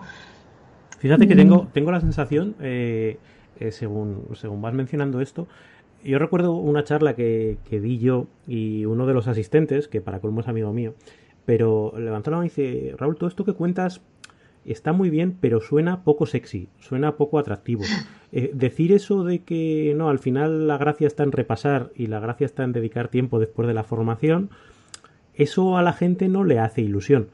Fíjate 0.99 1.26
que 1.26 1.35
tengo, 1.35 1.67
tengo 1.73 1.91
la 1.91 2.00
sensación, 2.00 2.55
eh, 2.61 3.19
eh, 3.59 3.73
según, 3.73 4.29
según 4.35 4.62
vas 4.62 4.73
mencionando 4.73 5.21
esto, 5.21 5.49
yo 6.04 6.18
recuerdo 6.18 6.52
una 6.52 6.85
charla 6.85 7.14
que, 7.14 7.59
que, 7.68 7.80
di 7.80 7.99
yo 7.99 8.26
y 8.47 8.85
uno 8.85 9.06
de 9.06 9.14
los 9.14 9.28
asistentes, 9.28 9.88
que 9.88 10.00
para 10.00 10.21
colmo 10.21 10.40
es 10.40 10.49
amigo 10.49 10.73
mío, 10.73 10.94
pero 11.44 11.92
levantó 11.97 12.30
la 12.30 12.38
mano 12.38 12.47
y 12.47 12.49
dice, 12.49 12.94
Raúl, 12.99 13.16
todo 13.16 13.28
esto 13.28 13.44
que 13.44 13.54
cuentas 13.54 14.00
está 14.64 14.92
muy 14.92 15.11
bien, 15.11 15.37
pero 15.40 15.61
suena 15.61 16.04
poco 16.04 16.26
sexy, 16.26 16.68
suena 16.78 17.16
poco 17.16 17.38
atractivo. 17.38 17.82
Eh, 18.35 18.50
decir 18.54 18.92
eso 18.92 19.25
de 19.25 19.41
que 19.41 19.93
no, 19.95 20.08
al 20.08 20.19
final 20.19 20.67
la 20.67 20.78
gracia 20.78 21.06
está 21.06 21.23
en 21.23 21.32
repasar 21.32 21.91
y 21.95 22.06
la 22.06 22.19
gracia 22.19 22.47
está 22.47 22.65
en 22.65 22.73
dedicar 22.73 23.08
tiempo 23.08 23.38
después 23.38 23.69
de 23.69 23.75
la 23.75 23.84
formación, 23.84 24.49
eso 25.34 25.76
a 25.76 25.82
la 25.82 25.93
gente 25.93 26.28
no 26.28 26.43
le 26.43 26.58
hace 26.58 26.80
ilusión. 26.80 27.28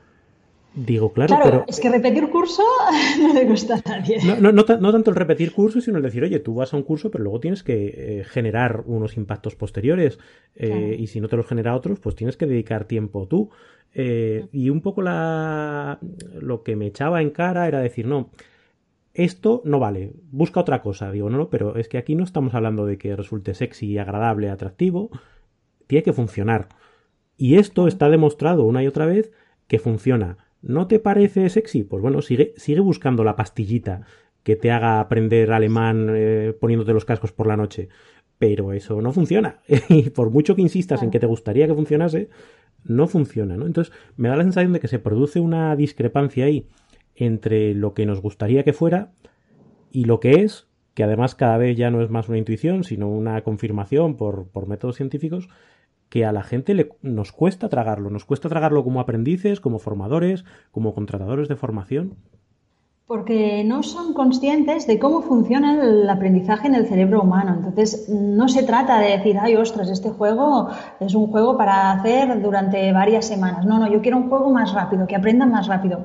Digo, 0.78 1.12
claro, 1.12 1.34
claro, 1.34 1.44
pero... 1.44 1.64
Es 1.66 1.80
que 1.80 1.88
repetir 1.88 2.28
curso 2.30 2.62
no 3.20 3.34
le 3.34 3.44
gusta 3.46 3.82
a 3.84 3.88
nadie. 3.88 4.18
No, 4.24 4.36
no, 4.36 4.52
no, 4.52 4.64
no, 4.80 4.92
tanto 4.92 5.10
el 5.10 5.16
repetir 5.16 5.52
curso, 5.52 5.80
sino 5.80 5.96
el 5.96 6.04
decir, 6.04 6.22
oye, 6.22 6.38
tú 6.38 6.54
vas 6.54 6.72
a 6.72 6.76
un 6.76 6.84
curso, 6.84 7.10
pero 7.10 7.24
luego 7.24 7.40
tienes 7.40 7.64
que 7.64 8.20
eh, 8.20 8.24
generar 8.24 8.84
unos 8.86 9.16
impactos 9.16 9.56
posteriores. 9.56 10.20
Eh, 10.54 10.68
claro. 10.68 10.92
Y 10.94 11.06
si 11.08 11.20
no 11.20 11.28
te 11.28 11.36
los 11.36 11.46
genera 11.46 11.74
otros, 11.74 11.98
pues 11.98 12.14
tienes 12.14 12.36
que 12.36 12.46
dedicar 12.46 12.84
tiempo 12.84 13.26
tú. 13.26 13.50
Eh, 13.92 14.46
y 14.52 14.70
un 14.70 14.80
poco 14.80 15.02
la... 15.02 15.98
lo 16.40 16.62
que 16.62 16.76
me 16.76 16.86
echaba 16.86 17.22
en 17.22 17.30
cara 17.30 17.66
era 17.66 17.80
decir, 17.80 18.06
no, 18.06 18.30
esto 19.14 19.62
no 19.64 19.80
vale, 19.80 20.12
busca 20.30 20.60
otra 20.60 20.80
cosa. 20.80 21.10
Digo, 21.10 21.28
no, 21.28 21.38
no, 21.38 21.50
pero 21.50 21.74
es 21.74 21.88
que 21.88 21.98
aquí 21.98 22.14
no 22.14 22.22
estamos 22.22 22.54
hablando 22.54 22.86
de 22.86 22.98
que 22.98 23.16
resulte 23.16 23.54
sexy, 23.54 23.98
agradable, 23.98 24.48
atractivo. 24.48 25.10
Tiene 25.88 26.04
que 26.04 26.12
funcionar. 26.12 26.68
Y 27.36 27.56
esto 27.56 27.88
está 27.88 28.08
demostrado 28.10 28.62
una 28.62 28.84
y 28.84 28.86
otra 28.86 29.06
vez 29.06 29.32
que 29.66 29.80
funciona 29.80 30.38
¿No 30.62 30.86
te 30.86 30.98
parece 30.98 31.48
sexy? 31.50 31.84
Pues 31.84 32.02
bueno, 32.02 32.22
sigue, 32.22 32.52
sigue 32.56 32.80
buscando 32.80 33.24
la 33.24 33.36
pastillita 33.36 34.02
que 34.42 34.56
te 34.56 34.70
haga 34.70 35.00
aprender 35.00 35.52
alemán 35.52 36.08
eh, 36.10 36.54
poniéndote 36.58 36.92
los 36.92 37.04
cascos 37.04 37.32
por 37.32 37.46
la 37.46 37.56
noche. 37.56 37.88
Pero 38.38 38.72
eso 38.72 39.02
no 39.02 39.12
funciona. 39.12 39.60
y 39.88 40.10
por 40.10 40.30
mucho 40.30 40.56
que 40.56 40.62
insistas 40.62 41.02
en 41.02 41.10
que 41.10 41.20
te 41.20 41.26
gustaría 41.26 41.66
que 41.66 41.74
funcionase, 41.74 42.28
no 42.84 43.06
funciona, 43.08 43.56
¿no? 43.56 43.66
Entonces, 43.66 43.92
me 44.16 44.28
da 44.28 44.36
la 44.36 44.44
sensación 44.44 44.72
de 44.72 44.80
que 44.80 44.88
se 44.88 44.98
produce 44.98 45.40
una 45.40 45.74
discrepancia 45.76 46.46
ahí 46.46 46.66
entre 47.14 47.74
lo 47.74 47.94
que 47.94 48.06
nos 48.06 48.20
gustaría 48.20 48.62
que 48.62 48.72
fuera 48.72 49.12
y 49.90 50.04
lo 50.04 50.20
que 50.20 50.42
es, 50.42 50.68
que 50.94 51.02
además 51.02 51.34
cada 51.34 51.58
vez 51.58 51.76
ya 51.76 51.90
no 51.90 52.02
es 52.02 52.10
más 52.10 52.28
una 52.28 52.38
intuición, 52.38 52.84
sino 52.84 53.08
una 53.08 53.42
confirmación 53.42 54.16
por, 54.16 54.48
por 54.48 54.68
métodos 54.68 54.96
científicos, 54.96 55.48
que 56.08 56.24
a 56.24 56.32
la 56.32 56.42
gente 56.42 56.74
le, 56.74 56.90
nos 57.02 57.32
cuesta 57.32 57.68
tragarlo, 57.68 58.10
nos 58.10 58.24
cuesta 58.24 58.48
tragarlo 58.48 58.84
como 58.84 59.00
aprendices, 59.00 59.60
como 59.60 59.78
formadores, 59.78 60.44
como 60.70 60.94
contratadores 60.94 61.48
de 61.48 61.56
formación. 61.56 62.14
Porque 63.06 63.64
no 63.64 63.82
son 63.82 64.12
conscientes 64.12 64.86
de 64.86 64.98
cómo 64.98 65.22
funciona 65.22 65.82
el 65.82 66.08
aprendizaje 66.10 66.68
en 66.68 66.74
el 66.74 66.86
cerebro 66.86 67.22
humano. 67.22 67.54
Entonces, 67.56 68.06
no 68.10 68.48
se 68.48 68.64
trata 68.64 68.98
de 69.00 69.16
decir, 69.16 69.38
ay, 69.40 69.56
ostras, 69.56 69.88
este 69.88 70.10
juego 70.10 70.68
es 71.00 71.14
un 71.14 71.28
juego 71.28 71.56
para 71.56 71.92
hacer 71.92 72.42
durante 72.42 72.92
varias 72.92 73.24
semanas. 73.24 73.64
No, 73.64 73.78
no, 73.78 73.90
yo 73.90 74.02
quiero 74.02 74.18
un 74.18 74.28
juego 74.28 74.50
más 74.50 74.74
rápido, 74.74 75.06
que 75.06 75.16
aprendan 75.16 75.50
más 75.50 75.66
rápido 75.68 76.04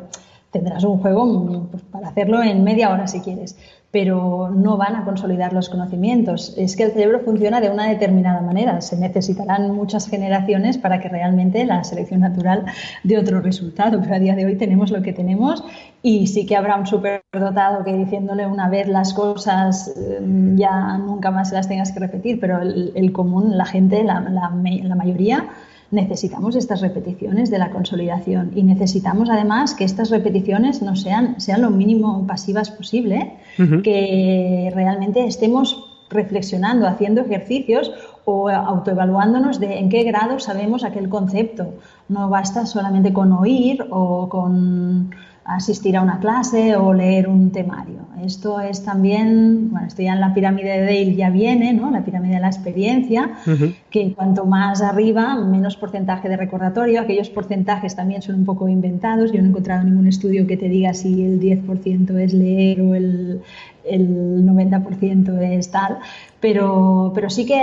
tendrás 0.54 0.84
un 0.84 1.00
juego 1.00 1.68
pues, 1.70 1.84
para 1.84 2.08
hacerlo 2.08 2.42
en 2.42 2.64
media 2.64 2.92
hora 2.92 3.08
si 3.08 3.20
quieres, 3.20 3.58
pero 3.92 4.50
no 4.50 4.78
van 4.78 4.96
a 4.96 5.04
consolidar 5.04 5.52
los 5.52 5.68
conocimientos. 5.68 6.54
Es 6.58 6.76
que 6.76 6.84
el 6.84 6.92
cerebro 6.92 7.20
funciona 7.20 7.60
de 7.60 7.70
una 7.70 7.90
determinada 7.90 8.40
manera. 8.42 8.80
Se 8.82 8.96
necesitarán 8.96 9.72
muchas 9.72 10.08
generaciones 10.08 10.78
para 10.78 11.00
que 11.00 11.10
realmente 11.10 11.66
la 11.66 11.84
selección 11.84 12.22
natural 12.22 12.66
dé 13.04 13.18
otro 13.18 13.42
resultado, 13.42 14.00
pero 14.02 14.16
a 14.16 14.20
día 14.20 14.36
de 14.36 14.46
hoy 14.46 14.56
tenemos 14.56 14.92
lo 14.92 15.02
que 15.02 15.12
tenemos 15.12 15.64
y 16.02 16.28
sí 16.28 16.46
que 16.46 16.56
habrá 16.56 16.76
un 16.78 16.86
superdotado 16.86 17.84
que 17.84 17.94
diciéndole 17.94 18.46
una 18.46 18.70
vez 18.70 18.88
las 18.88 19.14
cosas 19.14 19.94
ya 20.56 20.98
nunca 20.98 21.32
más 21.32 21.52
las 21.52 21.68
tengas 21.68 21.92
que 21.92 22.00
repetir, 22.00 22.40
pero 22.40 22.62
el, 22.62 23.12
común, 23.12 23.58
la 23.58 23.66
gente, 23.66 24.04
la 24.04 24.96
mayoría, 24.96 25.50
necesitamos 25.94 26.56
estas 26.56 26.82
repeticiones 26.82 27.50
de 27.52 27.60
la 27.60 27.70
consolidación 27.70 28.52
y 28.56 28.64
necesitamos 28.64 29.30
además 29.30 29.76
que 29.76 29.86
estas 29.86 30.10
repeticiones 30.10 30.82
no 30.82 30.96
sean, 30.96 31.40
sean 31.40 31.62
lo 31.62 31.70
mínimo 31.70 32.26
pasivas 32.28 32.72
posible, 32.72 33.34
uh 33.60 33.62
-huh. 33.62 33.82
que 33.84 34.72
realmente 34.74 35.26
estemos 35.26 35.90
reflexionando, 36.10 36.88
haciendo 36.88 37.22
ejercicios 37.22 37.92
o 38.26 38.50
autoevaluándonos 38.50 39.60
de 39.60 39.80
en 39.80 39.90
qué 39.90 40.04
grado 40.04 40.40
sabemos 40.40 40.84
aquel 40.84 41.10
concepto. 41.10 41.74
No 42.10 42.30
basta 42.30 42.66
solamente 42.66 43.14
con 43.14 43.32
oír 43.32 43.86
o 43.90 44.30
con 44.30 45.12
asistir 45.46 45.98
a 45.98 46.02
una 46.02 46.20
clase 46.20 46.76
o 46.76 46.94
leer 46.94 47.28
un 47.28 47.52
temario. 47.52 48.04
Esto 48.24 48.62
es 48.62 48.84
también, 48.84 49.70
bueno, 49.72 49.88
esto 49.88 50.02
ya 50.02 50.14
en 50.14 50.22
la 50.22 50.34
pirámide 50.34 50.80
de 50.80 50.82
Dale 50.82 51.16
ya 51.16 51.30
viene, 51.30 51.74
¿no? 51.74 51.92
La 51.92 52.06
pirámide 52.06 52.36
de 52.36 52.40
la 52.40 52.48
experiencia, 52.48 53.32
uh 53.46 53.50
-huh. 53.50 53.76
que 53.90 54.14
cuanto 54.14 54.46
más 54.46 54.82
arriba, 54.82 55.36
menos 55.36 55.76
porcentaje 55.76 56.30
de 56.30 56.38
recordatorio. 56.38 57.02
Aquellos 57.02 57.30
porcentajes 57.30 57.96
también 57.96 58.22
son 58.22 58.36
un 58.36 58.46
poco 58.46 58.70
inventados. 58.70 59.32
Yo 59.34 59.40
no 59.40 59.48
he 59.48 59.50
encontrado 59.50 59.84
ningún 59.84 60.08
estudio 60.08 60.48
que 60.48 60.56
te 60.56 60.70
diga 60.70 60.94
si 60.94 61.24
el 61.26 61.40
10% 61.42 62.18
es 62.18 62.34
leer 62.34 62.80
o 62.82 62.96
el, 62.96 63.42
el 63.84 64.46
90% 64.46 65.42
es 65.42 65.72
tal, 65.72 65.98
pero, 66.40 67.12
pero 67.14 67.30
sí 67.30 67.46
que 67.46 67.62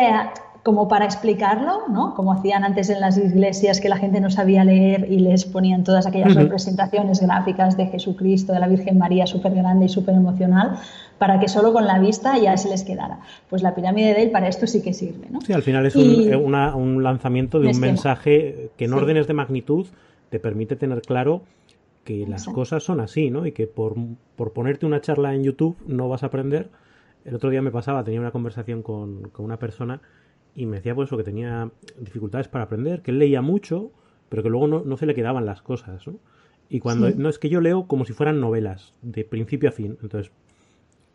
como 0.71 0.87
para 0.87 1.05
explicarlo, 1.05 1.89
¿no? 1.89 2.15
Como 2.15 2.33
hacían 2.33 2.63
antes 2.63 2.91
en 2.91 3.01
las 3.01 3.19
iglesias 3.19 3.81
que 3.81 3.89
la 3.89 3.97
gente 3.97 4.21
no 4.21 4.31
sabía 4.31 4.63
leer 4.63 5.11
y 5.11 5.19
les 5.19 5.45
ponían 5.45 5.83
todas 5.83 6.07
aquellas 6.07 6.37
representaciones 6.37 7.21
gráficas 7.21 7.77
de 7.77 7.87
Jesucristo, 7.87 8.53
de 8.53 8.61
la 8.61 8.69
Virgen 8.69 8.97
María 8.97 9.27
súper 9.27 9.53
grande 9.53 9.87
y 9.87 9.89
súper 9.89 10.15
emocional, 10.15 10.79
para 11.19 11.41
que 11.41 11.49
solo 11.49 11.73
con 11.73 11.89
la 11.89 11.99
vista 11.99 12.39
ya 12.39 12.57
se 12.57 12.69
les 12.69 12.85
quedara. 12.85 13.19
Pues 13.49 13.65
la 13.65 13.75
pirámide 13.75 14.11
de 14.11 14.13
Dale 14.13 14.29
para 14.29 14.47
esto 14.47 14.69
sí 14.69 14.81
que 14.81 14.95
sirve, 14.95 15.29
¿no? 15.29 15.41
Sí, 15.41 15.53
al 15.53 15.63
final 15.65 15.85
es 15.87 15.97
un, 15.97 16.33
un, 16.33 17.03
lanzamiento 17.03 17.59
de 17.59 17.67
un 17.67 17.81
mensaje 17.81 18.71
que 18.77 18.85
en 18.85 18.93
órdenes 18.93 19.27
de 19.27 19.35
magnitud 19.35 19.89
te 20.29 20.39
permite 20.39 20.77
tener 20.77 21.03
claro 21.03 21.43
que 22.05 22.29
las 22.29 22.47
cosas 22.47 22.85
son 22.85 23.01
así, 23.01 23.29
¿no? 23.29 23.45
Y 23.45 23.51
que 23.51 23.67
por, 23.67 23.97
por, 24.37 24.53
ponerte 24.53 24.87
una 24.87 25.01
charla 25.01 25.35
en 25.35 25.43
YouTube 25.43 25.77
no 25.89 26.09
vas 26.09 26.23
a 26.23 26.27
aprender. 26.27 26.71
El 27.25 27.35
otro 27.35 27.51
día 27.51 27.61
me 27.61 27.73
pasaba, 27.73 28.05
tenía 28.05 28.21
una 28.21 28.31
conversación 28.31 28.83
con, 28.83 29.31
con 29.31 29.45
una 29.45 29.59
persona 29.59 30.01
y 30.55 30.67
me 30.67 30.77
decía 30.77 30.95
pues 30.95 31.09
eso, 31.09 31.17
que 31.17 31.25
tenía 31.25 31.71
dificultades 31.99 32.49
para 32.49 32.65
aprender, 32.65 33.03
que 33.03 33.11
él 33.11 33.19
leía 33.19 33.43
mucho, 33.43 33.93
pero 34.29 34.43
que 34.43 34.51
luego 34.51 34.67
no, 34.67 34.83
no 34.85 34.97
se 34.97 35.07
le 35.07 35.15
quedaban 35.15 35.47
las 35.47 35.63
cosas, 35.63 36.07
¿no? 36.07 36.19
Y 36.69 36.79
cuando, 36.79 37.11
no 37.11 37.29
es 37.29 37.41
que 37.41 37.49
yo 37.49 37.61
leo 37.61 37.89
como 37.89 38.05
si 38.05 38.13
fueran 38.13 38.41
novelas, 38.41 38.95
de 39.03 39.25
principio 39.25 39.69
a 39.69 39.73
fin. 39.73 39.99
Entonces, 40.03 40.31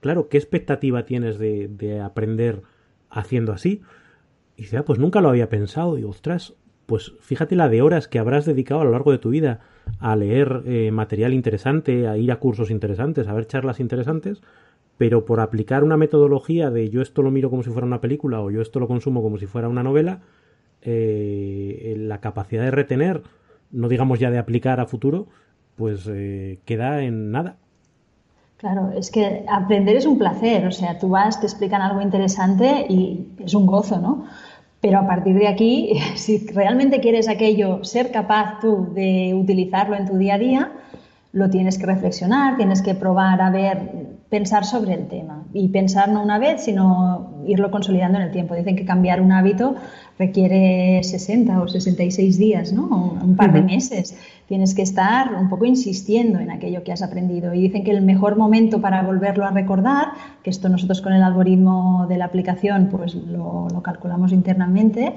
claro, 0.02 0.28
¿qué 0.28 0.38
expectativa 0.38 1.06
tienes 1.06 1.40
de, 1.40 1.70
de 1.70 2.02
aprender 2.02 2.62
haciendo 3.10 3.54
así? 3.54 3.82
Y 4.58 4.64
dice, 4.64 4.78
ah, 4.78 4.84
pues 4.84 5.00
nunca 5.00 5.22
lo 5.22 5.30
había 5.30 5.48
pensado. 5.48 5.98
Y 5.98 6.04
ostras, 6.04 6.56
pues 6.86 7.14
fíjate 7.22 7.56
la 7.56 7.70
de 7.70 7.82
horas 7.82 8.10
que 8.10 8.20
habrás 8.20 8.46
dedicado 8.46 8.82
a 8.82 8.84
lo 8.84 8.92
largo 8.92 9.14
de 9.14 9.18
tu 9.18 9.30
vida 9.30 9.62
a 10.00 10.16
leer 10.16 10.64
eh, 10.66 10.92
material 10.92 11.34
interesante, 11.34 12.08
a 12.08 12.18
ir 12.18 12.32
a 12.32 12.40
cursos 12.40 12.70
interesantes, 12.70 13.28
a 13.28 13.34
ver 13.34 13.48
charlas 13.48 13.80
interesantes, 13.80 14.42
pero 14.98 15.26
por 15.26 15.40
aplicar 15.40 15.84
una 15.84 15.98
metodología 15.98 16.70
de 16.70 16.90
yo 16.90 17.02
esto 17.02 17.22
lo 17.22 17.32
miro 17.32 17.50
como 17.50 17.64
si 17.64 17.70
fuera 17.70 17.86
una 17.86 18.02
película 18.02 18.42
o 18.42 18.52
yo 18.52 18.62
esto 18.62 18.80
lo 18.80 18.88
consumo 18.88 19.22
como 19.22 19.38
si 19.38 19.46
fuera 19.46 19.68
una 19.68 19.84
novela, 19.84 20.22
eh, 20.82 21.96
la 21.98 22.22
capacidad 22.22 22.64
de 22.64 22.72
retener, 22.72 23.24
no 23.72 23.90
digamos 23.90 24.20
ya 24.20 24.32
de 24.32 24.38
aplicar 24.38 24.80
a 24.80 24.86
futuro, 24.86 25.28
pues 25.76 26.08
eh, 26.08 26.60
queda 26.66 27.02
en 27.02 27.32
nada. 27.32 27.58
Claro, 28.58 28.92
es 28.96 29.12
que 29.12 29.44
aprender 29.50 29.98
es 29.98 30.06
un 30.06 30.18
placer, 30.18 30.66
o 30.66 30.72
sea, 30.72 30.98
tú 30.98 31.10
vas, 31.10 31.40
te 31.40 31.46
explican 31.46 31.82
algo 31.82 32.02
interesante 32.02 32.86
y 32.88 33.28
es 33.40 33.54
un 33.54 33.66
gozo, 33.66 34.00
¿no? 34.00 34.26
Pero 34.80 35.00
a 35.00 35.08
partir 35.08 35.36
de 35.36 35.48
aquí, 35.48 36.00
si 36.16 36.48
realmente 36.48 37.02
quieres 37.02 37.28
aquello, 37.28 37.84
ser 37.84 38.12
capaz 38.12 38.60
tú 38.62 38.94
de 38.94 39.34
utilizarlo 39.36 39.96
en 39.96 40.06
tu 40.06 40.18
día 40.18 40.36
a 40.36 40.38
día, 40.38 40.72
lo 41.34 41.50
tienes 41.50 41.78
que 41.78 41.86
reflexionar, 41.86 42.56
tienes 42.56 42.82
que 42.82 42.96
probar 42.96 43.42
a 43.42 43.50
ver, 43.50 44.15
pensar 44.30 44.66
sobre 44.66 44.94
el 44.94 45.08
tema. 45.08 45.44
Y 45.54 45.68
pensar 45.70 46.10
no 46.10 46.24
una 46.24 46.40
vez, 46.40 46.64
sino 46.64 47.44
irlo 47.46 47.70
consolidando 47.70 48.18
en 48.18 48.26
el 48.26 48.32
tiempo. 48.32 48.56
Dicen 48.56 48.76
que 48.76 48.86
cambiar 48.86 49.22
un 49.22 49.32
hábito 49.32 49.76
requiere 50.18 51.04
60 51.04 51.62
o 51.62 51.68
66 51.68 52.38
días, 52.38 52.74
¿no? 52.74 53.18
Un 53.22 53.36
par 53.36 53.54
de 53.54 53.62
meses. 53.62 54.18
Tienes 54.48 54.74
que 54.74 54.82
estar 54.82 55.36
un 55.36 55.50
poco 55.50 55.66
insistiendo 55.66 56.40
en 56.40 56.50
aquello 56.50 56.84
que 56.84 56.92
has 56.92 57.04
aprendido. 57.04 57.54
Y 57.54 57.62
dicen 57.62 57.84
que 57.84 57.92
el 57.92 58.02
mejor 58.02 58.36
momento 58.36 58.82
para 58.82 59.04
volverlo 59.04 59.46
a 59.46 59.52
recordar, 59.52 60.08
que 60.42 60.50
esto 60.50 60.70
nosotros 60.70 61.02
con 61.02 61.14
el 61.14 61.22
algoritmo 61.22 62.08
de 62.10 62.18
la 62.18 62.26
aplicación 62.26 62.90
pues 62.92 63.14
lo, 63.14 63.68
calculamos 63.84 64.32
internamente, 64.32 65.14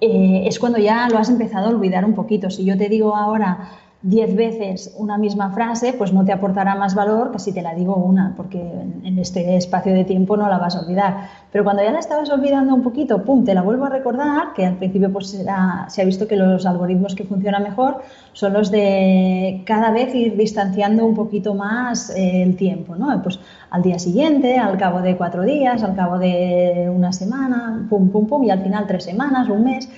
eh, 0.00 0.44
es 0.46 0.58
cuando 0.58 0.78
ya 0.78 1.08
lo 1.08 1.18
has 1.18 1.28
empezado 1.28 1.66
a 1.66 1.70
olvidar 1.70 2.04
un 2.04 2.14
poquito. 2.14 2.50
Si 2.50 2.64
yo 2.64 2.76
te 2.76 2.88
digo 2.88 3.14
ahora 3.14 3.70
diez 4.02 4.34
veces 4.34 4.94
una 4.96 5.18
misma 5.18 5.50
frase, 5.50 5.92
pues 5.92 6.12
no 6.12 6.24
te 6.24 6.32
aportará 6.32 6.74
más 6.74 6.94
valor 6.94 7.32
que 7.32 7.38
si 7.38 7.52
te 7.52 7.60
la 7.60 7.74
digo 7.74 7.96
una, 7.96 8.32
porque 8.34 8.58
en 8.58 9.18
este 9.18 9.56
espacio 9.56 9.92
de 9.92 10.04
tiempo 10.04 10.38
no 10.38 10.48
la 10.48 10.56
vas 10.56 10.74
a 10.74 10.80
olvidar. 10.80 11.28
Pero 11.52 11.64
cuando 11.64 11.82
ya 11.82 11.92
la 11.92 11.98
estabas 11.98 12.30
olvidando 12.30 12.74
un 12.74 12.82
poquito, 12.82 13.22
pum, 13.22 13.44
te 13.44 13.52
la 13.54 13.60
vuelvo 13.60 13.84
a 13.84 13.90
recordar, 13.90 14.54
que 14.54 14.64
al 14.64 14.76
principio 14.76 15.12
pues 15.12 15.28
se 15.28 16.02
ha 16.02 16.04
visto 16.04 16.26
que 16.26 16.36
los 16.36 16.64
algoritmos 16.64 17.14
que 17.14 17.24
funcionan 17.24 17.62
mejor 17.62 18.02
son 18.32 18.54
los 18.54 18.70
de 18.70 19.62
cada 19.66 19.90
vez 19.90 20.14
ir 20.14 20.34
distanciando 20.36 21.04
un 21.04 21.14
poquito 21.14 21.54
más 21.54 22.08
eh, 22.10 22.42
el 22.42 22.56
tiempo, 22.56 22.96
¿no? 22.96 23.22
Pues 23.22 23.38
al 23.70 23.82
día 23.82 23.98
siguiente, 23.98 24.56
al 24.56 24.78
cabo 24.78 25.02
de 25.02 25.16
cuatro 25.16 25.42
días, 25.42 25.82
al 25.82 25.94
cabo 25.94 26.18
de 26.18 26.90
una 26.94 27.12
semana, 27.12 27.86
pum, 27.90 28.08
pum, 28.08 28.26
pum, 28.26 28.44
y 28.44 28.50
al 28.50 28.62
final 28.62 28.86
tres 28.86 29.04
semanas, 29.04 29.48
un 29.50 29.64
mes 29.64 29.88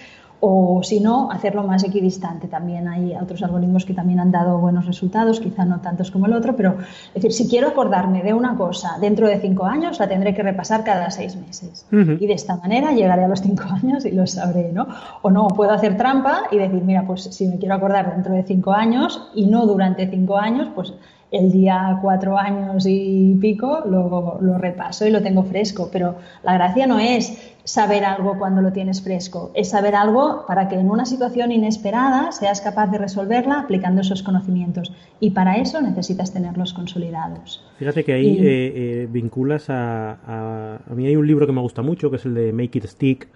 o 0.45 0.83
si 0.83 0.99
no, 0.99 1.31
hacerlo 1.31 1.63
más 1.63 1.85
equidistante. 1.85 2.49
También 2.49 2.89
hay 2.89 3.15
otros 3.15 3.45
algoritmos 3.45 3.85
que 3.85 3.95
también 3.95 4.19
han 4.19 4.33
dado 4.33 4.59
buenos 4.59 4.87
resultados, 4.87 5.39
quizá 5.39 5.65
no 5.65 5.81
tantos 5.81 6.11
como 6.11 6.27
el 6.27 6.33
otro, 6.33 6.57
pero 6.57 6.79
es 6.81 7.15
decir, 7.15 7.33
si 7.33 7.49
quiero 7.49 7.69
acordarme 7.69 8.25
de 8.25 8.35
una 8.35 8.57
cosa 8.57 8.99
dentro 9.01 9.29
de 9.29 9.39
cinco 9.39 9.67
años, 9.67 10.01
la 10.01 10.09
tendré 10.09 10.35
que 10.35 10.43
repasar 10.43 10.83
cada 10.83 11.13
seis 11.13 11.37
meses. 11.37 11.87
Y 11.93 12.27
de 12.27 12.33
esta 12.33 12.57
manera 12.57 12.91
llegaré 12.91 13.23
a 13.23 13.29
los 13.29 13.41
cinco 13.41 13.63
años 13.71 14.05
y 14.05 14.11
lo 14.11 14.27
sabré, 14.27 14.73
¿no? 14.73 14.89
O 15.23 15.31
no, 15.31 15.47
puedo 15.47 15.71
hacer 15.71 15.97
trampa 15.97 16.49
y 16.51 16.59
decir, 16.59 16.83
mira, 16.83 17.07
pues 17.07 17.23
si 17.23 17.47
me 17.47 17.59
quiero 17.59 17.77
acordar 17.77 18.13
dentro 18.13 18.35
de 18.35 18.43
cinco 18.43 18.73
años 18.73 19.31
y 19.37 19.47
no 19.47 19.65
durante 19.65 20.11
cinco 20.11 20.39
años, 20.39 20.67
pues 20.75 20.93
el 21.33 21.51
día 21.51 21.99
cuatro 22.03 22.37
años 22.37 22.85
y 22.87 23.37
pico 23.41 23.83
lo, 23.87 24.39
lo, 24.41 24.59
repaso 24.59 25.07
y 25.07 25.11
lo 25.11 25.23
tengo 25.23 25.43
fresco. 25.43 25.89
Pero 25.91 26.17
la 26.43 26.55
gracia 26.55 26.87
no 26.87 26.99
es 26.99 27.55
saber 27.65 28.05
algo 28.05 28.39
cuando 28.39 28.61
lo 28.61 28.73
tienes 28.73 29.03
fresco, 29.03 29.51
es 29.55 29.71
saber 29.71 29.95
algo 29.95 30.45
para 30.47 30.69
que 30.69 30.75
en 30.75 30.91
una 30.91 31.07
situación 31.07 31.51
inesperada 31.51 32.33
seas 32.33 32.61
capaz 32.61 32.89
de 32.89 32.99
resolverla 32.99 33.61
aplicando 33.61 34.03
esos 34.03 34.23
conocimientos. 34.23 34.93
Y 35.21 35.31
para 35.31 35.57
eso 35.57 35.81
necesitas 35.81 36.35
tenerlos 36.35 36.75
consolidados. 36.75 37.65
Fíjate 37.79 38.05
que 38.05 38.13
ahí 38.13 38.39
eh, 38.39 38.43
eh, 38.45 39.09
vinculas 39.11 39.71
a, 39.71 40.19
a, 40.27 40.81
a. 40.87 40.95
mí 40.95 41.07
hay 41.07 41.17
un 41.17 41.27
libro 41.27 41.47
que 41.47 41.53
me 41.53 41.63
gusta 41.63 41.81
mucho, 41.81 42.11
que 42.11 42.17
es 42.17 42.27
el 42.27 42.35
de 42.35 42.53
Make 42.53 42.79
It 42.79 42.87
Stick. 42.87 43.29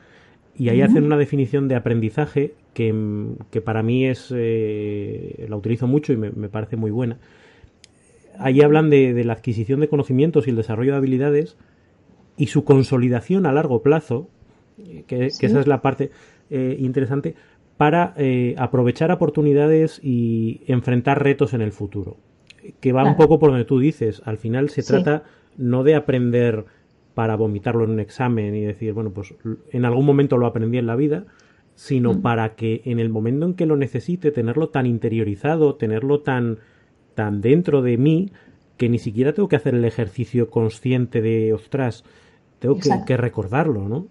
Y 0.58 0.70
ahí 0.70 0.80
hacen 0.80 1.04
una 1.04 1.18
definición 1.18 1.68
de 1.68 1.74
aprendizaje 1.74 2.54
que, 2.72 2.94
que 3.50 3.60
para 3.60 3.82
mí 3.82 4.06
es. 4.06 4.32
Eh, 4.34 5.46
la 5.50 5.56
utilizo 5.56 5.86
mucho 5.86 6.14
y 6.14 6.16
me, 6.16 6.30
me 6.30 6.48
parece 6.48 6.76
muy 6.76 6.90
buena 6.90 7.18
ahí 8.38 8.60
hablan 8.60 8.90
de, 8.90 9.24
la 9.24 9.34
adquisición 9.34 9.80
de 9.80 9.88
conocimientos 9.88 10.46
y 10.46 10.50
el 10.50 10.56
desarrollo 10.56 10.92
de 10.92 10.98
habilidades 10.98 11.56
y 12.36 12.48
su 12.48 12.64
consolidación 12.64 13.46
a 13.46 13.52
largo 13.52 13.82
plazo, 13.82 14.28
que, 15.06 15.26
esa 15.26 15.60
es 15.60 15.66
la 15.66 15.82
parte 15.82 16.10
eh, 16.50 16.76
interesante, 16.78 17.34
para 17.76 18.14
eh, 18.16 18.54
aprovechar 18.58 19.10
oportunidades 19.10 20.00
y 20.02 20.62
enfrentar 20.66 21.22
retos 21.22 21.54
en 21.54 21.62
el 21.62 21.72
futuro. 21.72 22.16
Que 22.80 22.92
va 22.92 23.04
un 23.04 23.16
poco 23.16 23.38
por 23.38 23.50
donde 23.50 23.64
tú 23.64 23.78
dices. 23.78 24.22
Al 24.24 24.38
final 24.38 24.70
se 24.70 24.82
trata 24.82 25.22
no 25.56 25.84
de 25.84 25.94
aprender 25.94 26.64
para 27.14 27.36
vomitarlo 27.36 27.84
en 27.84 27.90
un 27.90 28.00
examen 28.00 28.54
y 28.54 28.62
decir, 28.62 28.92
bueno, 28.92 29.10
pues 29.10 29.34
en 29.70 29.84
algún 29.84 30.04
momento 30.04 30.36
lo 30.36 30.46
aprendí 30.46 30.78
en 30.78 30.86
la 30.86 30.96
vida, 30.96 31.24
sino 31.74 32.14
mm. 32.14 32.22
para 32.22 32.56
que 32.56 32.82
en 32.84 32.98
el 32.98 33.08
momento 33.08 33.46
en 33.46 33.54
que 33.54 33.66
lo 33.66 33.76
necesite, 33.76 34.32
tenerlo 34.32 34.68
tan 34.68 34.86
interiorizado, 34.86 35.76
tenerlo 35.76 36.20
tan 36.20 36.58
tan 37.16 37.40
dentro 37.40 37.82
de 37.82 37.96
mí 37.96 38.30
que 38.76 38.88
ni 38.88 38.98
siquiera 38.98 39.32
tengo 39.32 39.48
que 39.48 39.56
hacer 39.56 39.74
el 39.74 39.84
ejercicio 39.84 40.50
consciente 40.50 41.20
de, 41.20 41.52
ostras, 41.52 42.04
tengo 42.60 42.76
que, 43.04 43.16
recordarlo, 43.16 43.88
¿no? 43.88 44.06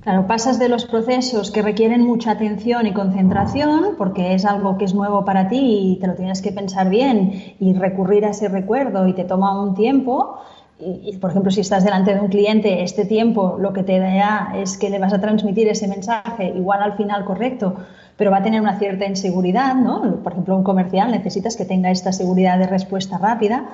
Claro, 0.00 0.26
pasas 0.26 0.58
de 0.58 0.68
los 0.68 0.86
procesos 0.86 1.50
que 1.50 1.60
requieren 1.60 2.04
mucha 2.04 2.30
atención 2.30 2.86
y 2.86 2.92
concentración, 2.92 3.96
porque 3.98 4.34
es 4.34 4.44
algo 4.44 4.78
que 4.78 4.84
es 4.84 4.94
nuevo 4.94 5.24
para 5.24 5.48
ti 5.48 5.92
y 5.92 6.00
te 6.00 6.06
lo 6.06 6.14
tienes 6.14 6.40
que 6.40 6.52
pensar 6.52 6.88
bien 6.88 7.54
y 7.58 7.74
recurrir 7.74 8.24
a 8.24 8.30
ese 8.30 8.48
recuerdo 8.48 9.06
y 9.08 9.12
te 9.12 9.24
toma 9.24 9.60
un 9.60 9.74
tiempo. 9.74 10.38
Y, 10.80 11.16
por 11.16 11.30
ejemplo, 11.30 11.50
si 11.50 11.62
estás 11.62 11.84
delante 11.84 12.14
de 12.14 12.20
un 12.20 12.28
cliente, 12.28 12.84
este 12.84 13.04
tiempo 13.04 13.56
lo 13.58 13.72
que 13.72 13.82
te 13.82 13.98
da 13.98 14.52
es 14.54 14.78
que 14.78 14.88
le 14.88 15.00
vas 15.00 15.12
a 15.12 15.20
transmitir 15.20 15.66
ese 15.66 15.88
mensaje 15.88 16.52
igual 16.54 16.80
al 16.80 16.96
final 16.96 17.24
correcto, 17.24 17.74
pero 18.18 18.32
va 18.32 18.38
a 18.38 18.42
tener 18.42 18.60
una 18.60 18.78
cierta 18.78 19.06
inseguridad, 19.06 19.76
¿no? 19.76 20.02
Por 20.22 20.32
ejemplo, 20.32 20.56
un 20.56 20.64
comercial 20.64 21.10
necesitas 21.12 21.56
que 21.56 21.64
tenga 21.64 21.90
esta 21.90 22.12
seguridad 22.12 22.58
de 22.58 22.66
respuesta 22.66 23.16
rápida 23.16 23.68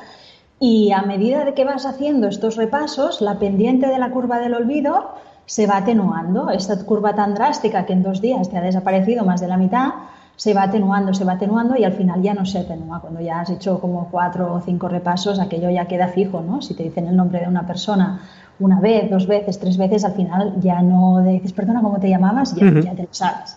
y 0.60 0.92
a 0.92 1.02
medida 1.02 1.44
de 1.44 1.54
que 1.54 1.64
vas 1.64 1.86
haciendo 1.86 2.28
estos 2.28 2.56
repasos, 2.56 3.20
la 3.22 3.38
pendiente 3.38 3.88
de 3.88 3.98
la 3.98 4.10
curva 4.10 4.38
del 4.38 4.54
olvido 4.54 5.14
se 5.46 5.66
va 5.66 5.78
atenuando. 5.78 6.50
Esta 6.50 6.78
curva 6.84 7.14
tan 7.14 7.34
drástica 7.34 7.86
que 7.86 7.94
en 7.94 8.02
dos 8.02 8.20
días 8.20 8.50
te 8.50 8.58
ha 8.58 8.60
desaparecido 8.60 9.24
más 9.24 9.40
de 9.40 9.48
la 9.48 9.56
mitad, 9.56 9.94
se 10.36 10.52
va 10.52 10.64
atenuando, 10.64 11.14
se 11.14 11.24
va 11.24 11.32
atenuando 11.32 11.76
y 11.76 11.84
al 11.84 11.92
final 11.92 12.20
ya 12.22 12.34
no 12.34 12.44
se 12.44 12.58
atenúa. 12.58 13.00
Cuando 13.00 13.20
ya 13.20 13.40
has 13.40 13.50
hecho 13.50 13.80
como 13.80 14.08
cuatro 14.10 14.52
o 14.52 14.60
cinco 14.60 14.88
repasos, 14.88 15.40
aquello 15.40 15.70
ya 15.70 15.86
queda 15.86 16.08
fijo, 16.08 16.42
¿no? 16.42 16.60
Si 16.60 16.74
te 16.74 16.82
dicen 16.82 17.06
el 17.06 17.16
nombre 17.16 17.40
de 17.40 17.48
una 17.48 17.66
persona 17.66 18.20
una 18.60 18.80
vez, 18.80 19.10
dos 19.10 19.26
veces, 19.26 19.58
tres 19.58 19.76
veces, 19.76 20.04
al 20.04 20.12
final 20.12 20.54
ya 20.60 20.80
no 20.80 21.22
dices, 21.22 21.52
perdona, 21.52 21.82
¿cómo 21.82 21.98
te 21.98 22.08
llamabas? 22.08 22.54
Ya, 22.54 22.72
ya 22.80 22.94
te 22.94 23.02
lo 23.02 23.08
sabes. 23.10 23.56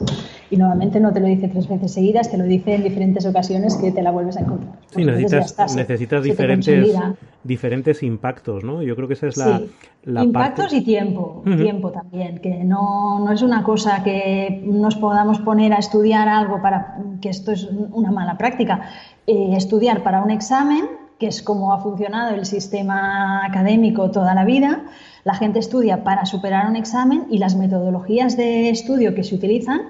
Y 0.49 0.57
nuevamente 0.57 0.99
no 0.99 1.13
te 1.13 1.19
lo 1.19 1.27
dice 1.27 1.47
tres 1.47 1.67
veces 1.67 1.93
seguidas, 1.93 2.31
te 2.31 2.37
lo 2.37 2.45
dice 2.45 2.75
en 2.75 2.83
diferentes 2.83 3.25
ocasiones 3.25 3.75
que 3.75 3.91
te 3.91 4.01
la 4.01 4.11
vuelves 4.11 4.37
a 4.37 4.41
encontrar. 4.41 4.73
Sí, 4.87 5.05
necesitas, 5.05 5.75
necesitas 5.75 6.23
diferentes, 6.23 6.95
diferentes 7.43 8.01
impactos, 8.01 8.63
¿no? 8.63 8.81
Yo 8.81 8.95
creo 8.95 9.07
que 9.07 9.13
esa 9.13 9.27
es 9.27 9.37
la, 9.37 9.59
sí. 9.59 9.69
Impactos 10.05 10.73
y 10.73 10.81
tiempo, 10.81 11.43
tiempo 11.43 11.91
también, 11.91 12.39
que 12.39 12.63
no, 12.63 13.19
no 13.19 13.31
es 13.31 13.41
una 13.41 13.63
cosa 13.63 14.03
que 14.03 14.63
nos 14.65 14.95
podamos 14.95 15.39
poner 15.39 15.73
a 15.73 15.77
estudiar 15.77 16.27
algo 16.27 16.61
para 16.61 16.97
que 17.21 17.29
esto 17.29 17.51
es 17.51 17.69
una 17.91 18.11
mala 18.11 18.37
práctica. 18.37 18.81
Eh, 19.27 19.53
estudiar 19.55 20.01
para 20.01 20.23
un 20.23 20.31
examen 20.31 21.06
que 21.19 21.27
es 21.27 21.41
como 21.41 21.73
ha 21.73 21.81
funcionado 21.81 22.35
el 22.35 22.45
sistema 22.45 23.45
académico 23.45 24.11
toda 24.11 24.33
la 24.33 24.45
vida. 24.45 24.83
La 25.23 25.33
gente 25.33 25.59
estudia 25.59 26.03
para 26.03 26.25
superar 26.25 26.69
un 26.69 26.75
examen 26.75 27.25
y 27.29 27.39
las 27.39 27.55
metodologías 27.55 28.37
de 28.37 28.69
estudio 28.69 29.15
que 29.15 29.23
se 29.23 29.35
utilizan 29.35 29.81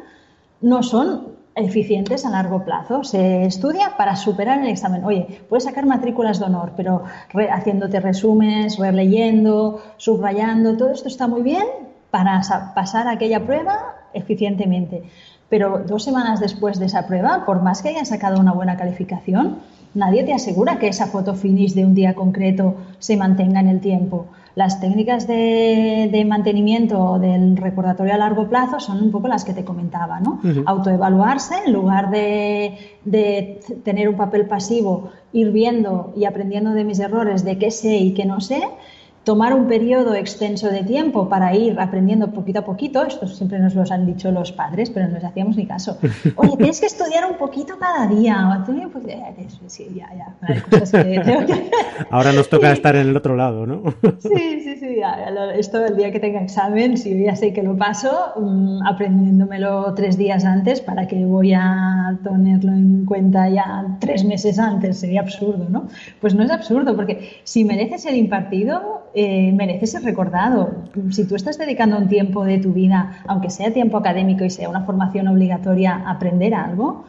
no 0.61 0.83
son 0.83 1.37
eficientes 1.55 2.25
a 2.25 2.29
largo 2.29 2.63
plazo. 2.63 3.03
Se 3.03 3.45
estudia 3.45 3.97
para 3.97 4.15
superar 4.15 4.59
el 4.59 4.67
examen. 4.67 5.03
Oye, 5.03 5.41
puedes 5.49 5.65
sacar 5.65 5.85
matrículas 5.85 6.39
de 6.39 6.45
honor, 6.45 6.73
pero 6.77 7.03
haciéndote 7.51 7.99
resúmenes, 7.99 8.77
releyendo, 8.77 9.81
subrayando, 9.97 10.77
todo 10.77 10.91
esto 10.91 11.07
está 11.07 11.27
muy 11.27 11.41
bien 11.41 11.65
para 12.11 12.41
pasar 12.73 13.07
aquella 13.07 13.43
prueba 13.45 13.95
eficientemente. 14.13 15.03
Pero 15.49 15.83
dos 15.85 16.03
semanas 16.03 16.39
después 16.39 16.79
de 16.79 16.85
esa 16.85 17.07
prueba, 17.07 17.45
por 17.45 17.61
más 17.61 17.81
que 17.81 17.89
hayas 17.89 18.09
sacado 18.09 18.39
una 18.39 18.51
buena 18.51 18.77
calificación, 18.77 19.59
nadie 19.97 20.23
te 20.23 20.33
asegura 20.33 20.79
que 20.79 20.87
esa 20.87 21.07
foto 21.07 21.33
finish 21.33 21.73
de 21.73 21.83
un 21.83 21.93
día 21.95 22.13
concreto 22.13 22.75
se 22.99 23.17
mantenga 23.17 23.59
en 23.59 23.67
el 23.67 23.81
tiempo. 23.81 24.27
Las 24.55 24.79
técnicas 24.79 25.27
de, 25.27 26.25
mantenimiento 26.27 27.19
del 27.19 27.57
recordatorio 27.57 28.13
a 28.13 28.17
largo 28.17 28.47
plazo 28.47 28.79
son 28.79 29.03
un 29.03 29.11
poco 29.11 29.27
las 29.27 29.45
que 29.45 29.53
te 29.53 29.63
comentaba, 29.63 30.19
¿no? 30.19 30.39
Autoevaluarse 30.65 31.55
en 31.65 31.73
lugar 31.73 32.09
de, 32.09 32.75
de, 33.05 33.59
tener 33.83 34.09
un 34.09 34.15
papel 34.15 34.47
pasivo, 34.47 35.09
ir 35.33 35.51
viendo 35.51 36.13
y 36.15 36.25
aprendiendo 36.25 36.71
de 36.71 36.83
mis 36.83 36.99
errores, 36.99 37.43
de 37.43 37.57
qué 37.57 37.69
sé 37.69 37.97
y 37.97 38.13
qué 38.13 38.25
no 38.25 38.39
sé, 38.39 38.63
tomar 39.27 39.53
un 39.53 39.67
periodo 39.67 40.15
extenso 40.15 40.69
de 40.69 40.83
tiempo 40.83 41.27
para 41.27 41.53
ir 41.53 41.77
aprendiendo 41.81 42.31
poquito 42.31 42.59
a 42.59 42.61
poquito, 42.63 43.05
esto 43.05 43.27
siempre 43.27 43.59
nos 43.59 43.75
lo 43.75 43.83
han 43.91 44.05
dicho 44.05 44.31
los 44.31 44.53
padres, 44.53 44.89
pero 44.89 45.09
no 45.09 45.15
les 45.15 45.23
hacíamos 45.25 45.57
ni 45.57 45.65
caso. 45.65 45.97
Oye, 46.37 46.55
tienes 46.55 46.79
que 46.79 46.85
estudiar 46.85 47.29
un 47.29 47.35
poquito 47.35 47.77
cada 47.77 48.07
día. 48.07 48.63
Pues, 48.65 49.73
sí, 49.73 49.89
ya, 49.93 50.07
ya. 50.15 50.33
Ahora 52.09 52.31
nos 52.31 52.47
toca 52.47 52.71
estar 52.77 52.95
en 52.95 53.09
el 53.09 53.17
otro 53.17 53.35
lado, 53.35 53.65
¿no? 53.65 53.83
sí, 54.19 54.61
sí, 54.63 54.77
sí. 54.77 55.01
Esto 55.55 55.85
el 55.85 55.97
día 55.97 56.09
que 56.09 56.21
tenga 56.21 56.41
examen, 56.41 56.95
si 56.95 57.09
yo 57.09 57.25
ya 57.25 57.35
sé 57.35 57.51
que 57.51 57.63
lo 57.63 57.75
paso, 57.75 58.31
mm, 58.37 58.87
aprendiéndomelo 58.87 59.93
tres 59.93 60.17
días 60.17 60.45
antes, 60.45 60.79
¿para 60.79 61.05
que 61.05 61.25
voy 61.25 61.51
a 61.53 62.17
tenerlo 62.23 62.71
en 62.71 63.03
cuenta 63.03 63.49
ya 63.49 63.97
tres 63.99 64.23
meses 64.23 64.57
antes? 64.57 64.99
Sería 64.99 65.19
absurdo, 65.19 65.67
¿no? 65.69 65.89
Pues 66.21 66.33
no 66.33 66.43
es 66.43 66.49
absurdo, 66.49 66.95
porque 66.95 67.41
si 67.43 67.65
merece 67.65 67.97
ser 67.97 68.15
impartido, 68.15 69.03
eh, 69.19 69.51
merece 69.51 69.87
ser 69.87 70.03
recordado. 70.03 70.83
Si 71.09 71.25
tú 71.25 71.35
estás 71.35 71.57
dedicando 71.57 71.97
un 71.97 72.07
tiempo 72.07 72.45
de 72.45 72.59
tu 72.59 72.71
vida, 72.71 73.23
aunque 73.25 73.49
sea 73.49 73.73
tiempo 73.73 73.97
académico 73.97 74.45
y 74.45 74.51
sea 74.51 74.69
una 74.69 74.81
formación 74.81 75.27
obligatoria, 75.27 76.03
a 76.05 76.11
aprender 76.11 76.53
algo, 76.53 77.05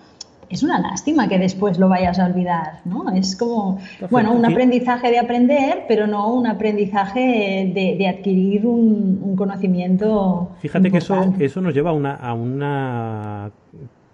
es 0.49 0.63
una 0.63 0.81
lástima 0.81 1.29
que 1.29 1.39
después 1.39 1.79
lo 1.79 1.91
vayas 1.91 2.19
a 2.19 2.25
olvidar, 2.25 2.81
¿no? 2.87 3.11
Es 3.11 3.37
como, 3.37 3.79
bueno, 4.11 4.33
un 4.33 4.47
aprendizaje 4.47 5.11
de 5.11 5.19
aprender, 5.19 5.85
pero 5.87 6.07
no 6.07 6.33
un 6.33 6.47
aprendizaje 6.47 7.71
de, 7.75 8.09
adquirir 8.09 8.65
un, 8.65 9.37
conocimiento. 9.37 10.53
Fíjate 10.61 10.91
que 10.91 10.99
eso, 10.99 11.35
eso 11.39 11.61
nos 11.61 11.75
lleva 11.75 11.91
a 11.91 11.93
una, 11.93 12.15
a 12.15 12.33
una 12.33 13.51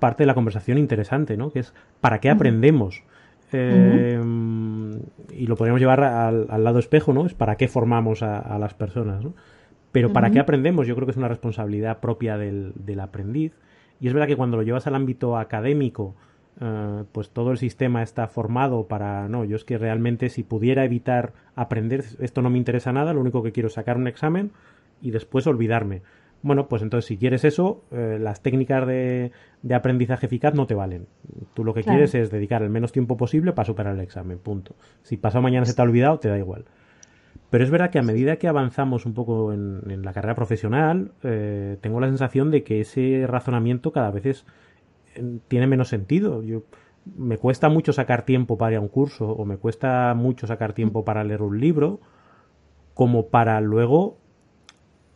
parte 0.00 0.24
de 0.24 0.26
la 0.26 0.34
conversación 0.34 0.78
interesante, 0.78 1.36
¿no? 1.36 1.52
Que 1.52 1.60
es, 1.60 1.72
¿para 2.00 2.18
qué 2.18 2.28
aprendemos? 2.28 3.04
Eh, 3.56 4.20
y 5.32 5.46
lo 5.46 5.56
podríamos 5.56 5.80
llevar 5.80 6.02
al, 6.02 6.64
lado 6.64 6.78
espejo, 6.78 7.12
¿no? 7.12 7.26
Es 7.26 7.34
para 7.34 7.56
qué 7.56 7.68
formamos 7.68 8.22
a, 8.22 8.58
las 8.58 8.74
personas, 8.74 9.22
¿no? 9.22 9.34
Pero 9.92 10.12
para 10.12 10.30
qué 10.30 10.40
aprendemos, 10.40 10.88
yo 10.88 10.96
creo 10.96 11.06
que 11.06 11.12
es 11.12 11.16
una 11.16 11.28
responsabilidad 11.28 12.00
propia 12.00 12.36
del, 12.36 13.00
aprendiz. 13.00 13.52
Y 14.00 14.08
es 14.08 14.12
verdad 14.12 14.26
que 14.26 14.36
cuando 14.36 14.56
lo 14.56 14.64
llevas 14.64 14.88
al 14.88 14.96
ámbito 14.96 15.38
académico, 15.38 16.16
eh, 16.60 17.04
pues 17.12 17.30
todo 17.30 17.52
el 17.52 17.58
sistema 17.58 18.02
está 18.02 18.26
formado 18.26 18.88
para, 18.88 19.28
no, 19.28 19.44
yo 19.44 19.54
es 19.54 19.64
que 19.64 19.78
realmente 19.78 20.30
si 20.30 20.42
pudiera 20.42 20.84
evitar 20.84 21.32
aprender, 21.54 22.04
esto 22.18 22.42
no 22.42 22.50
me 22.50 22.58
interesa 22.58 22.92
nada, 22.92 23.14
lo 23.14 23.20
único 23.20 23.44
que 23.44 23.52
quiero 23.52 23.68
es 23.68 23.74
sacar 23.74 23.96
un 23.96 24.08
examen 24.08 24.50
y 25.00 25.12
después 25.12 25.46
olvidarme. 25.46 26.02
Bueno, 26.44 26.68
pues 26.68 26.82
entonces 26.82 27.06
si 27.06 27.16
quieres 27.16 27.42
eso, 27.42 27.84
eh, 27.90 28.18
las 28.20 28.42
técnicas 28.42 28.86
de, 28.86 29.32
aprendizaje 29.74 30.26
eficaz 30.26 30.52
no 30.52 30.66
te 30.66 30.74
valen. 30.74 31.06
Tú 31.54 31.64
lo 31.64 31.72
que 31.72 31.82
quieres 31.82 32.14
es 32.14 32.30
dedicar 32.30 32.62
el 32.62 32.68
menos 32.68 32.92
tiempo 32.92 33.16
posible 33.16 33.54
para 33.54 33.64
superar 33.64 33.94
el 33.94 34.02
examen, 34.02 34.38
punto. 34.38 34.76
Si 35.04 35.16
pasado 35.16 35.40
mañana 35.40 35.64
se 35.64 35.72
te 35.72 35.80
ha 35.80 35.86
olvidado, 35.86 36.18
te 36.18 36.28
da 36.28 36.36
igual. 36.36 36.66
Pero 37.48 37.64
es 37.64 37.70
verdad 37.70 37.88
que 37.88 37.98
a 37.98 38.02
medida 38.02 38.36
que 38.36 38.46
avanzamos 38.46 39.06
un 39.06 39.14
poco 39.14 39.54
en, 39.54 40.02
la 40.02 40.12
carrera 40.12 40.34
profesional, 40.34 41.12
eh, 41.22 41.78
tengo 41.80 41.98
la 41.98 42.08
sensación 42.08 42.50
de 42.50 42.62
que 42.62 42.82
ese 42.82 43.24
razonamiento 43.26 43.90
cada 43.90 44.10
vez 44.10 44.44
tiene 45.48 45.66
menos 45.66 45.88
sentido. 45.88 46.42
Yo, 46.42 46.64
me 47.16 47.38
cuesta 47.38 47.70
mucho 47.70 47.94
sacar 47.94 48.26
tiempo 48.26 48.58
para 48.58 48.72
ir 48.72 48.76
a 48.76 48.80
un 48.82 48.88
curso 48.88 49.30
o 49.30 49.46
me 49.46 49.56
cuesta 49.56 50.12
mucho 50.12 50.46
sacar 50.46 50.74
tiempo 50.74 51.06
para 51.06 51.24
leer 51.24 51.40
un 51.40 51.58
libro 51.58 52.00
como 52.92 53.28
para 53.28 53.62
luego 53.62 54.18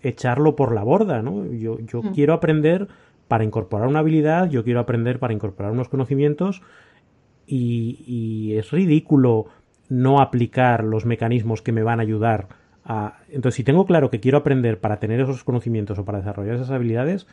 echarlo 0.03 0.57
por 0.57 0.75
la 0.75 0.83
borda, 0.83 1.23
¿no? 1.23 1.47
Yo, 1.47 1.79
yo 1.81 2.03
mm. 2.03 2.13
quiero 2.15 2.35
aprender 2.35 2.89
para 3.29 3.45
incorporar 3.45 3.89
una 3.89 4.01
habilidad, 4.01 4.49
yo 4.49 4.65
quiero 4.65 4.81
aprender 4.81 5.19
para 5.19 5.35
incorporar 5.35 5.73
unos 5.73 5.89
conocimientos 5.89 6.63
y, 7.47 8.55
es 8.57 8.71
ridículo 8.71 9.47
no 9.89 10.21
aplicar 10.21 10.85
los 10.85 11.07
mecanismos 11.07 11.63
que 11.63 11.73
me 11.73 11.83
van 11.83 12.01
a 12.01 12.03
ayudar 12.03 12.49
a... 12.85 13.19
Entonces, 13.29 13.57
si 13.57 13.65
tengo 13.65 13.87
claro 13.87 14.11
que 14.11 14.21
quiero 14.21 14.39
aprender 14.39 14.81
para 14.81 14.99
tener 14.99 15.21
esos 15.21 15.45
conocimientos 15.45 15.99
o 15.99 16.05
para 16.05 16.19
desarrollar 16.19 16.57
esas 16.57 16.71
habilidades, 16.71 17.27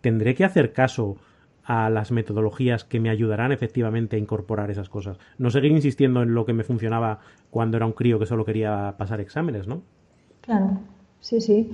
tendré 0.00 0.34
que 0.34 0.44
hacer 0.44 0.72
caso 0.72 1.18
a 1.62 1.88
las 1.88 2.10
metodologías 2.10 2.84
que 2.84 2.98
me 2.98 3.10
ayudarán 3.10 3.52
efectivamente 3.52 4.16
a 4.16 4.18
incorporar 4.18 4.70
esas 4.70 4.88
cosas. 4.88 5.18
No 5.38 5.50
seguir 5.50 5.70
insistiendo 5.70 6.22
en 6.22 6.34
lo 6.34 6.44
que 6.46 6.52
me 6.52 6.64
funcionaba 6.64 7.20
cuando 7.50 7.76
era 7.76 7.86
un 7.86 7.92
crío 7.92 8.18
que 8.18 8.26
solo 8.26 8.44
quería 8.44 8.96
pasar 8.98 9.20
exámenes, 9.20 9.68
¿no? 9.68 9.82
Claro. 10.40 10.80
Sí, 11.20 11.40
sí. 11.40 11.70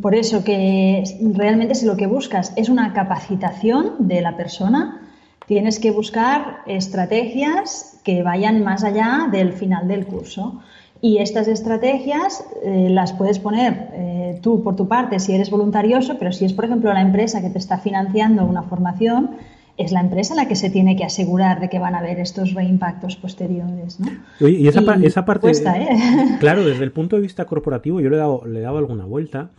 Por 0.00 0.14
eso 0.14 0.42
que 0.42 1.04
realmente 1.34 1.74
si 1.74 1.84
lo 1.84 1.96
que 1.96 2.06
buscas 2.06 2.52
es 2.56 2.70
una 2.70 2.94
capacitación 2.94 4.08
de 4.08 4.22
la 4.22 4.34
persona, 4.36 5.02
tienes 5.46 5.78
que 5.78 5.90
buscar 5.90 6.60
estrategias 6.66 8.00
que 8.02 8.22
vayan 8.22 8.64
más 8.64 8.84
allá 8.84 9.28
del 9.30 9.52
final 9.52 9.86
del 9.86 10.06
curso. 10.06 10.60
Y 11.02 11.18
estas 11.18 11.46
estrategias 11.46 12.42
eh, 12.64 12.88
las 12.88 13.12
puedes 13.12 13.38
poner 13.38 13.90
eh, 13.92 14.38
tú 14.42 14.62
por 14.62 14.76
tu 14.76 14.88
parte 14.88 15.18
si 15.18 15.34
eres 15.34 15.50
voluntarioso, 15.50 16.16
pero 16.18 16.32
si 16.32 16.46
es, 16.46 16.54
por 16.54 16.64
ejemplo, 16.64 16.92
la 16.94 17.02
empresa 17.02 17.42
que 17.42 17.50
te 17.50 17.58
está 17.58 17.78
financiando 17.78 18.46
una 18.46 18.62
formación, 18.62 19.32
es 19.80 19.92
la 19.92 20.00
empresa 20.00 20.34
la 20.34 20.46
que 20.46 20.56
se 20.56 20.70
tiene 20.70 20.96
que 20.96 21.04
asegurar 21.04 21.60
de 21.60 21.68
que 21.68 21.78
van 21.78 21.94
a 21.94 21.98
haber 21.98 22.20
estos 22.20 22.54
reimpactos 22.54 23.16
posteriores. 23.16 23.98
¿no? 24.00 24.48
y 24.48 24.68
esa, 24.68 24.84
parte, 24.84 25.06
¿eh? 25.50 25.88
claro, 26.40 26.64
desde 26.64 26.84
el 26.84 26.92
punto 26.92 27.16
de 27.16 27.22
vista 27.22 27.46
corporativo 27.46 28.00
yo 28.00 28.10
le 28.10 28.16
he 28.16 28.18
dado, 28.18 28.42
le 28.46 28.60
he 28.60 28.62
dado 28.62 28.78
alguna 28.78 29.04
vuelta 29.04 29.50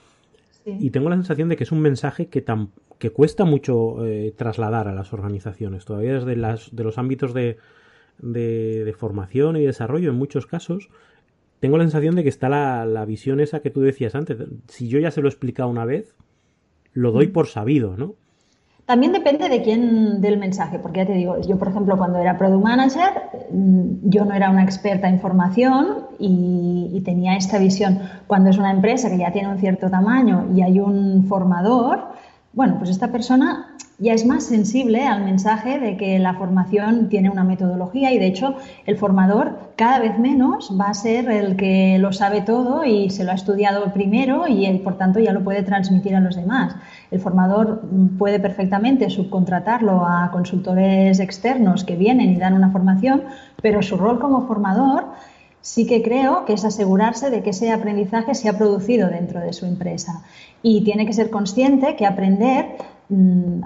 y 0.65 0.91
tengo 0.91 1.09
la 1.09 1.15
sensación 1.15 1.49
de 1.49 1.55
que 1.55 1.63
es 1.63 1.71
un 1.71 1.81
mensaje 1.81 2.27
que, 2.27 2.41
tan, 2.41 2.69
que 2.99 3.09
cuesta 3.09 3.45
mucho 3.45 4.05
eh, 4.05 4.33
trasladar 4.37 4.87
a 4.87 4.93
las 4.93 5.11
organizaciones, 5.11 5.85
todavía 5.85 6.13
desde 6.13 6.35
las, 6.35 6.75
de 6.75 6.83
los 6.83 6.99
ámbitos 6.99 7.33
de, 7.33 7.57
de, 8.19 8.95
formación 8.95 9.57
y 9.57 9.65
desarrollo 9.65 10.11
en 10.11 10.17
muchos 10.17 10.45
casos. 10.45 10.89
Tengo 11.59 11.77
la 11.77 11.83
sensación 11.83 12.15
de 12.15 12.23
que 12.23 12.29
está 12.29 12.47
la, 12.47 12.85
la 12.85 13.05
visión 13.05 13.39
esa 13.39 13.61
que 13.61 13.71
tú 13.71 13.81
decías 13.81 14.13
antes. 14.13 14.37
Si 14.67 14.87
yo 14.87 14.99
ya 14.99 15.09
se 15.09 15.21
lo 15.21 15.27
he 15.27 15.31
explicado 15.31 15.69
una 15.69 15.85
vez, 15.85 16.15
lo 16.93 17.11
doy 17.11 17.27
mm. 17.27 17.31
por 17.31 17.47
sabido, 17.47 17.97
¿no? 17.97 18.15
También 18.91 19.13
depende 19.13 19.47
de 19.47 19.61
quién 19.61 20.19
del 20.19 20.37
mensaje, 20.37 20.77
porque 20.77 20.99
ya 20.99 21.05
te 21.05 21.13
digo, 21.13 21.39
yo 21.39 21.57
por 21.57 21.69
ejemplo 21.69 21.97
cuando 21.97 22.19
era 22.19 22.37
product 22.37 22.61
manager, 22.61 23.21
mm, 23.49 24.09
yo 24.09 24.25
no 24.25 24.33
era 24.33 24.49
una 24.49 24.63
experta 24.65 25.07
en 25.07 25.21
formación 25.21 26.07
y, 26.19 26.89
y, 26.91 26.99
tenía 26.99 27.37
esta 27.37 27.57
visión. 27.57 28.01
Cuando 28.27 28.49
es 28.49 28.57
una 28.57 28.69
empresa 28.69 29.09
que 29.09 29.17
ya 29.17 29.31
tiene 29.31 29.47
un 29.47 29.59
cierto 29.59 29.89
tamaño 29.89 30.47
y 30.53 30.61
hay 30.61 30.81
un 30.81 31.25
formador, 31.29 32.03
bueno, 32.51 32.75
pues 32.79 32.89
esta 32.89 33.13
persona 33.13 33.77
ya 34.01 34.13
es 34.13 34.25
más 34.25 34.45
sensible 34.45 35.05
al 35.05 35.23
mensaje 35.23 35.79
de 35.79 35.95
que 35.95 36.17
la 36.17 36.33
formación 36.33 37.07
tiene 37.07 37.29
una 37.29 37.43
metodología 37.43 38.11
y 38.11 38.17
de 38.17 38.25
hecho 38.25 38.55
el 38.87 38.97
formador 38.97 39.73
cada 39.75 39.99
vez 39.99 40.17
menos 40.17 40.75
va 40.79 40.89
a 40.89 40.93
ser 40.95 41.29
el 41.29 41.55
que 41.55 41.99
lo 41.99 42.11
sabe 42.11 42.41
todo 42.41 42.83
y 42.83 43.11
se 43.11 43.23
lo 43.23 43.31
ha 43.31 43.35
estudiado 43.35 43.93
primero 43.93 44.47
y 44.47 44.65
él, 44.65 44.79
por 44.79 44.97
tanto 44.97 45.19
ya 45.19 45.33
lo 45.33 45.43
puede 45.43 45.61
transmitir 45.61 46.15
a 46.15 46.19
los 46.19 46.35
demás. 46.35 46.75
El 47.11 47.19
formador 47.19 47.83
puede 48.17 48.39
perfectamente 48.39 49.07
subcontratarlo 49.11 50.03
a 50.03 50.31
consultores 50.31 51.19
externos 51.19 51.83
que 51.83 51.95
vienen 51.95 52.31
y 52.31 52.37
dan 52.37 52.55
una 52.55 52.71
formación, 52.71 53.21
pero 53.61 53.83
su 53.83 53.97
rol 53.97 54.19
como 54.19 54.47
formador 54.47 55.09
sí 55.61 55.85
que 55.85 56.01
creo 56.01 56.45
que 56.45 56.53
es 56.53 56.65
asegurarse 56.65 57.29
de 57.29 57.43
que 57.43 57.51
ese 57.51 57.71
aprendizaje 57.71 58.33
se 58.33 58.49
ha 58.49 58.57
producido 58.57 59.09
dentro 59.09 59.41
de 59.41 59.53
su 59.53 59.67
empresa. 59.67 60.23
Y 60.63 60.83
tiene 60.83 61.05
que 61.05 61.13
ser 61.13 61.29
consciente 61.29 61.95
que 61.95 62.07
aprender 62.07 62.77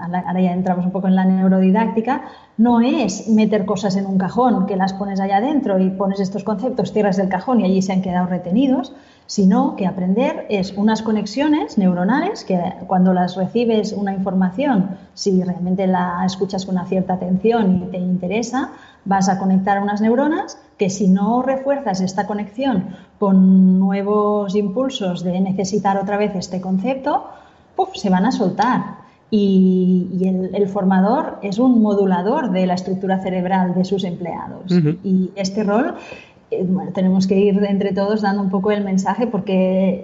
ahora 0.00 0.40
ya 0.40 0.52
entramos 0.52 0.84
un 0.84 0.92
poco 0.92 1.08
en 1.08 1.14
la 1.14 1.24
neurodidáctica, 1.24 2.22
no 2.56 2.80
es 2.80 3.28
meter 3.28 3.64
cosas 3.64 3.96
en 3.96 4.06
un 4.06 4.18
cajón 4.18 4.66
que 4.66 4.76
las 4.76 4.92
pones 4.92 5.20
allá 5.20 5.36
adentro 5.36 5.78
y 5.78 5.90
pones 5.90 6.20
estos 6.20 6.42
conceptos, 6.42 6.92
cierras 6.92 7.18
el 7.18 7.28
cajón 7.28 7.60
y 7.60 7.64
allí 7.64 7.82
se 7.82 7.92
han 7.92 8.02
quedado 8.02 8.26
retenidos, 8.26 8.92
sino 9.26 9.76
que 9.76 9.86
aprender 9.86 10.46
es 10.48 10.72
unas 10.76 11.02
conexiones 11.02 11.78
neuronales 11.78 12.44
que 12.44 12.60
cuando 12.86 13.12
las 13.12 13.36
recibes 13.36 13.92
una 13.92 14.12
información, 14.12 14.96
si 15.14 15.42
realmente 15.42 15.86
la 15.86 16.22
escuchas 16.24 16.64
con 16.64 16.76
una 16.76 16.86
cierta 16.86 17.14
atención 17.14 17.76
y 17.76 17.90
te 17.90 17.98
interesa, 17.98 18.70
vas 19.04 19.28
a 19.28 19.38
conectar 19.38 19.82
unas 19.82 20.00
neuronas 20.00 20.58
que 20.78 20.90
si 20.90 21.08
no 21.08 21.42
refuerzas 21.42 22.00
esta 22.00 22.26
conexión 22.26 22.96
con 23.18 23.78
nuevos 23.78 24.54
impulsos 24.54 25.24
de 25.24 25.40
necesitar 25.40 25.96
otra 25.96 26.16
vez 26.16 26.34
este 26.34 26.60
concepto, 26.60 27.24
se 27.94 28.10
van 28.10 28.26
a 28.26 28.32
soltar. 28.32 29.05
Y, 29.30 30.22
el, 30.54 30.68
formador 30.68 31.38
es 31.42 31.58
un 31.58 31.82
modulador 31.82 32.52
de 32.52 32.66
la 32.66 32.74
estructura 32.74 33.18
cerebral 33.20 33.74
de 33.74 33.84
sus 33.84 34.04
empleados. 34.04 34.72
Y 35.02 35.30
este 35.34 35.64
rol 35.64 35.94
eh, 36.48 36.64
tenemos 36.94 37.26
que 37.26 37.36
ir 37.36 37.60
entre 37.64 37.92
todos 37.92 38.22
dando 38.22 38.40
un 38.40 38.50
poco 38.50 38.70
el 38.70 38.84
mensaje 38.84 39.26
porque 39.26 39.52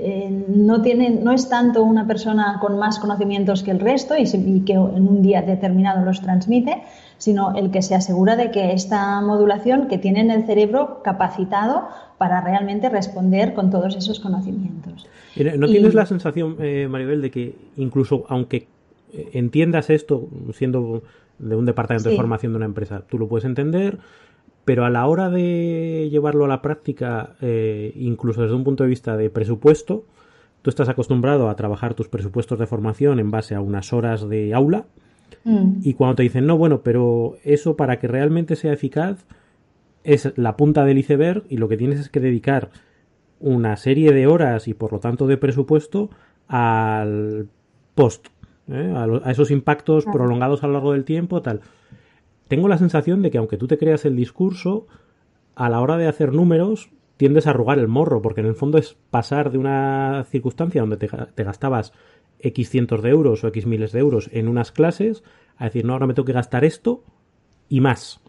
eh, 0.01 0.45
no, 0.49 0.83
tiene, 0.83 1.11
no 1.11 1.31
es 1.31 1.49
tanto 1.49 1.85
una 1.85 2.09
persona 2.09 2.59
con 2.61 2.79
más 2.81 2.99
conocimientos 2.99 3.63
que 3.63 3.71
el 3.71 3.79
resto 3.79 4.15
y, 4.19 4.25
que 4.63 4.73
en 4.73 5.07
un 5.09 5.23
día 5.23 5.43
determinado 5.43 6.05
los 6.05 6.21
transmite, 6.21 6.83
sino 7.17 7.55
el 7.55 7.71
que 7.71 7.81
se 7.81 7.95
asegura 7.95 8.35
de 8.35 8.51
que 8.51 8.73
esta 8.73 9.21
modulación 9.21 9.87
que 9.87 9.99
tiene 9.99 10.21
en 10.21 10.33
el 10.33 10.45
cerebro 10.45 11.01
capacitado 11.05 11.87
para 12.19 12.41
realmente 12.41 12.89
responder 12.89 13.55
con 13.55 13.71
todos 13.71 13.95
esos 13.95 14.19
conocimientos. 14.19 15.07
¿No 15.37 15.69
tienes 15.69 15.95
la 15.95 16.07
sensación, 16.07 16.57
eh, 16.59 16.89
Maribel, 16.91 17.23
de 17.23 17.31
que 17.31 17.55
incluso 17.77 18.25
aunque 18.29 18.67
entiendas 19.13 19.91
esto 19.91 20.29
siendo 20.53 21.03
de 21.39 21.57
un 21.57 21.67
departamento 21.67 22.09
de 22.09 22.17
formación 22.17 22.53
de 22.53 22.57
una 22.57 22.67
empresa, 22.67 23.03
tú 23.09 23.19
lo 23.19 23.29
puedes 23.29 23.45
entender, 23.45 23.99
pero 24.65 24.85
a 24.85 24.91
la 24.91 25.07
hora 25.07 25.29
de 25.29 26.09
llevarlo 26.11 26.45
a 26.45 26.49
la 26.49 26.63
práctica, 26.63 27.35
eh, 27.41 27.93
incluso 27.97 28.43
desde 28.43 28.55
un 28.55 28.65
punto 28.65 28.85
de 28.85 28.91
vista 28.91 29.17
de 29.17 29.29
presupuesto, 29.29 30.05
tú 30.63 30.71
estás 30.71 30.89
acostumbrado 30.89 31.49
a 31.49 31.57
trabajar 31.57 31.95
tus 31.95 32.09
presupuestos 32.09 32.59
de 32.59 32.67
formación 32.67 33.19
en 33.19 33.31
base 33.31 33.55
a 33.55 33.61
unas 33.61 33.93
horas 33.93 34.29
de 34.29 34.55
aula 34.55 34.87
mm. 35.45 35.81
y 35.83 35.95
cuando 35.95 36.17
te 36.17 36.23
dicen, 36.23 36.47
no, 36.47 36.57
bueno, 36.57 36.83
pero 36.83 37.37
eso 37.43 37.77
para 37.77 37.99
que 37.99 38.07
realmente 38.07 38.55
sea 38.55 38.73
eficaz 38.73 39.27
es 40.05 40.33
la 40.37 40.57
punta 40.57 40.85
del 40.85 40.99
iceberg 40.99 41.45
y 41.49 41.57
lo 41.57 41.69
que 41.69 41.77
tienes 41.77 41.99
es 41.99 42.09
que 42.09 42.21
dedicar 42.21 42.71
una 43.41 43.77
serie 43.77 44.13
de 44.13 44.29
horas 44.29 44.69
y 44.69 44.75
por 44.75 44.93
lo 44.93 45.01
tanto 45.01 45.27
de 45.27 45.37
presupuesto 45.37 46.11
al 46.47 47.49
post, 47.95 48.29
¿eh? 48.69 48.95
a, 49.25 49.31
esos 49.31 49.51
impactos 49.51 50.05
prolongados 50.05 50.63
a 50.63 50.67
lo 50.67 50.75
largo 50.75 50.93
del 50.93 51.05
tiempo, 51.05 51.43
tal 51.43 51.61
tengo 52.53 52.69
la 52.69 52.77
sensación 52.77 53.23
de 53.23 53.31
que 53.31 53.39
aunque 53.39 53.57
tú 53.57 53.67
te 53.67 53.79
creas 53.79 54.05
el 54.05 54.15
discurso, 54.15 54.87
a 55.55 55.71
la 55.71 55.81
hora 55.81 55.97
de 55.97 56.07
hacer 56.07 56.35
números 56.35 56.91
tiendes 57.17 57.47
a 57.47 57.51
arrugar 57.51 57.79
el 57.79 57.89
morro, 57.89 58.21
porque 58.21 58.43
en 58.43 58.47
el 58.47 58.55
fondo 58.55 58.77
es 58.77 58.99
pasar 59.09 59.51
de 59.51 59.57
una 59.57 60.27
circunstancia 60.29 60.83
donde 60.83 60.99
te, 60.99 61.45
gastabas 61.45 61.95
X 62.41 62.69
cientos 62.69 63.03
de 63.03 63.09
euros 63.09 63.43
o 63.43 63.49
X 63.49 63.65
miles 63.65 63.93
de 63.93 64.01
euros 64.01 64.29
en 64.35 64.49
unas 64.49 64.71
clases, 64.71 65.25
a 65.57 65.65
decir, 65.65 65.87
no, 65.87 65.95
ahora 65.95 66.07
me 66.07 66.13
tengo 66.13 66.27
que 66.27 66.35
gastar 66.35 66.63
esto 66.67 67.05
y 67.71 67.81
más, 67.81 68.21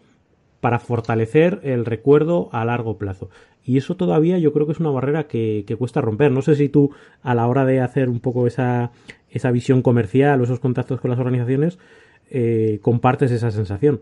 para 0.60 0.78
fortalecer 0.78 1.60
el 1.62 1.84
recuerdo 1.84 2.48
a 2.52 2.64
largo 2.64 2.96
plazo. 2.96 3.28
Y 3.62 3.76
eso 3.76 3.94
todavía 3.94 4.38
yo 4.38 4.54
creo 4.54 4.64
que 4.64 4.72
es 4.72 4.80
una 4.80 4.90
barrera 4.90 5.26
que, 5.26 5.66
cuesta 5.78 6.00
romper. 6.00 6.32
No 6.32 6.40
sé 6.40 6.54
si 6.54 6.70
tú, 6.70 6.92
a 7.22 7.34
la 7.34 7.46
hora 7.46 7.66
de 7.66 7.80
hacer 7.80 8.08
un 8.08 8.20
poco 8.20 8.46
esa, 8.46 8.90
esa 9.34 9.50
visión 9.50 9.82
comercial 9.82 10.40
o 10.40 10.44
esos 10.44 10.60
contactos 10.60 11.00
con 11.00 11.10
las 11.10 11.20
organizaciones, 11.20 11.78
eh, 12.30 12.78
compartes 12.82 13.30
esa 13.32 13.50
sensación. 13.50 14.00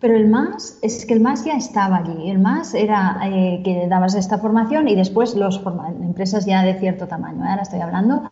Pero 0.00 0.16
el 0.16 0.28
más 0.28 0.78
es 0.82 1.06
que 1.06 1.14
el 1.14 1.20
más 1.20 1.44
ya 1.44 1.56
estaba 1.56 1.98
allí. 1.98 2.28
El 2.28 2.38
más 2.40 2.74
era 2.74 3.20
eh, 3.24 3.62
que 3.64 3.86
dabas 3.88 4.14
esta 4.14 4.38
formación 4.38 4.88
y 4.88 4.96
después 4.96 5.34
los 5.34 5.62
empresas 6.02 6.44
ya 6.44 6.62
de 6.62 6.74
cierto 6.74 7.06
tamaño, 7.06 7.44
¿eh? 7.44 7.48
ahora 7.48 7.62
estoy 7.62 7.80
hablando. 7.80 8.30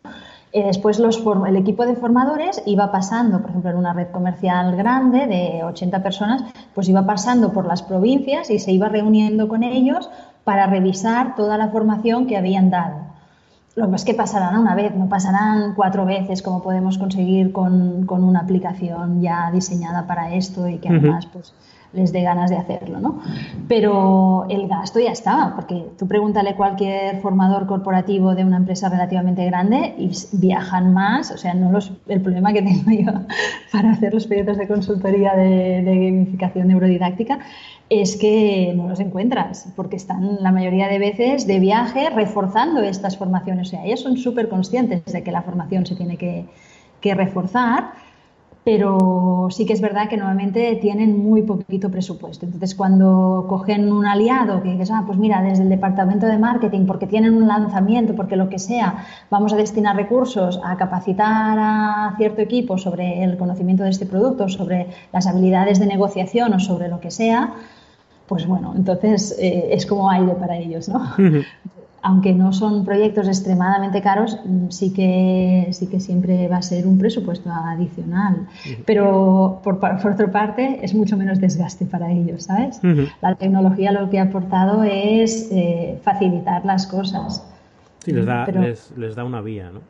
Después 0.53 0.99
los 0.99 1.25
el 1.49 1.57
equipo 1.57 1.87
de 1.87 1.97
formadores 1.97 2.63
iba 2.67 2.93
pasando, 2.93 3.41
por 3.41 3.49
ejemplo, 3.49 3.71
en 3.71 3.79
una 3.79 3.95
red 3.95 4.09
comercial 4.09 4.77
grande 4.77 5.27
de 5.27 5.65
80 5.65 6.03
personas, 6.03 6.45
pues 6.75 6.91
iba 6.91 7.07
pasando 7.07 7.55
por 7.55 7.65
las 7.65 7.83
provincias 7.83 8.51
y 8.51 8.59
se 8.59 8.71
iba 8.71 8.91
reuniendo 8.91 9.49
con 9.49 9.63
ellos 9.63 10.11
para 10.45 10.67
revisar 10.67 11.37
toda 11.37 11.57
la 11.57 11.69
formación 11.69 12.27
que 12.27 12.37
habían 12.37 12.69
dado. 12.69 13.12
Lo 13.75 13.89
que 13.89 13.97
es 13.97 14.05
que 14.05 14.13
pasarán 14.13 14.59
una 14.59 14.75
vez, 14.75 14.95
no 14.95 15.09
pasarán 15.09 15.75
cuatro 15.75 16.05
veces 16.05 16.43
como 16.43 16.63
podemos 16.63 16.99
conseguir 16.99 17.53
con, 17.53 18.05
con 18.05 18.23
una 18.23 18.41
aplicación 18.41 19.23
ya 19.23 19.51
diseñada 19.51 20.07
para 20.07 20.35
esto 20.35 20.69
y 20.69 20.77
que 20.77 20.89
además 20.91 21.27
pues, 21.33 21.55
les 21.93 22.13
dé 22.13 22.23
ganas 22.23 22.51
de 22.51 22.57
hacerlo, 22.57 23.01
¿no? 23.01 23.21
Pero 23.69 24.47
el 24.49 24.69
gasto 24.69 24.99
ya 24.99 25.13
estaba, 25.13 25.55
porque 25.55 25.87
tú 25.99 26.07
pregúntale 26.07 26.51
a 26.51 26.57
cualquier 26.57 27.21
formador 27.21 27.67
corporativo 27.67 28.35
de 28.35 28.45
una 28.45 28.57
empresa 28.57 28.89
relativamente 28.89 29.45
grande 29.47 29.95
y 29.99 30.11
viajan 30.33 30.93
más, 30.93 31.31
o 31.31 31.37
sea, 31.37 31.55
no 31.55 31.71
los, 31.71 31.93
el 32.09 32.21
problema 32.21 32.53
que 32.53 32.63
tengo 32.85 32.91
yo 32.91 33.13
para 33.73 33.93
hacer 33.93 34.15
los 34.15 34.27
proyectos 34.27 34.59
de 34.59 34.69
consultoría 34.69 35.35
de, 35.35 35.83
de 35.83 35.95
gamificación 35.95 36.69
neurodidáctica 36.69 37.41
es 38.01 38.17
que 38.17 38.73
no 38.75 38.89
los 38.89 39.01
encuentras, 39.01 39.69
porque 39.77 39.97
están 39.97 40.39
la 40.41 40.51
mayoría 40.51 40.89
de 40.89 40.99
veces 40.99 41.47
de 41.47 41.61
viaje 41.61 42.09
reforzando 42.09 42.81
estas 42.81 43.19
formaciones. 43.19 43.69
O 43.69 43.71
sea, 43.71 43.85
ellos 43.85 44.01
son 44.01 44.17
súper 44.17 44.49
conscientes 44.49 45.05
de 45.05 45.23
que 45.23 45.31
la 45.31 45.43
formación 45.43 45.85
se 45.85 45.95
tiene 45.95 46.17
que, 46.17 46.47
reforzar, 47.03 47.93
pero 48.65 49.49
sí 49.51 49.67
que 49.67 49.73
es 49.73 49.81
verdad 49.81 50.09
que 50.09 50.17
normalmente 50.17 50.77
tienen 50.77 51.19
muy 51.19 51.43
poquito 51.43 51.91
presupuesto. 51.91 52.47
Entonces, 52.47 52.77
cuando 52.77 53.45
cogen 53.49 53.93
un 53.93 54.07
aliado 54.07 54.63
que 54.63 54.71
dices, 54.71 54.91
ah, 54.93 55.03
pues 55.05 55.19
mira, 55.19 55.43
desde 55.43 55.65
el 55.65 55.69
departamento 55.69 56.27
de 56.27 56.39
marketing, 56.39 56.87
porque 56.87 57.09
tienen 57.09 57.35
un 57.35 57.49
lanzamiento, 57.49 58.15
porque 58.15 58.37
lo 58.37 58.49
que 58.49 58.61
sea, 58.61 59.05
vamos 59.31 59.53
a 59.53 59.57
destinar 59.57 59.97
recursos 59.97 60.61
a 60.65 60.77
capacitar 60.77 61.59
a 61.59 62.15
cierto 62.17 62.41
equipo 62.41 62.79
sobre 62.79 63.25
el 63.25 63.37
conocimiento 63.37 63.83
de 63.83 63.91
este 63.91 64.07
producto, 64.07 64.49
sobre 64.49 64.87
las 65.13 65.27
habilidades 65.27 65.81
de 65.81 65.87
negociación 65.87 66.55
o 66.55 66.61
sobre 66.61 66.89
lo 66.89 67.01
que 67.01 67.11
sea, 67.11 67.55
pues 68.33 68.47
bueno, 68.47 68.73
entonces 68.75 69.37
eh, 69.39 69.69
es 69.73 69.85
como 69.85 70.09
aire 70.09 70.33
para 70.33 70.57
ellos, 70.57 70.89
¿no? 70.89 71.03
Aunque 72.01 72.33
no 72.33 72.51
son 72.55 72.83
proyectos 72.83 73.29
extremadamente 73.29 74.01
caros, 74.01 74.39
mm, 74.43 74.71
sí 74.71 74.91
que, 74.95 75.69
sí 75.73 75.87
que 75.87 76.01
siempre 76.01 76.49
va 76.49 76.57
a 76.57 76.63
ser 76.63 76.87
un 76.87 76.97
presupuesto 76.97 77.51
adicional. 77.51 78.47
Pero 78.87 79.61
por, 79.63 79.75
otra 79.75 80.33
parte, 80.33 80.81
es 80.83 80.95
mucho 80.95 81.19
menos 81.19 81.41
desgaste 81.41 81.85
para 81.85 82.11
ellos, 82.11 82.45
¿sabes? 82.45 82.81
La 83.21 83.35
tecnología 83.35 83.93
lo 83.93 84.09
que 84.09 84.19
ha 84.19 84.23
aportado 84.23 84.83
es 84.83 85.51
eh, 85.53 86.01
facilitar 86.03 86.65
las 86.65 86.87
cosas. 86.87 87.47
Sí, 88.03 88.13
les 88.13 88.25
da, 88.25 88.47
les 88.47 89.15
da 89.15 89.25
una 89.25 89.43
vía, 89.43 89.71
¿no? 89.71 89.81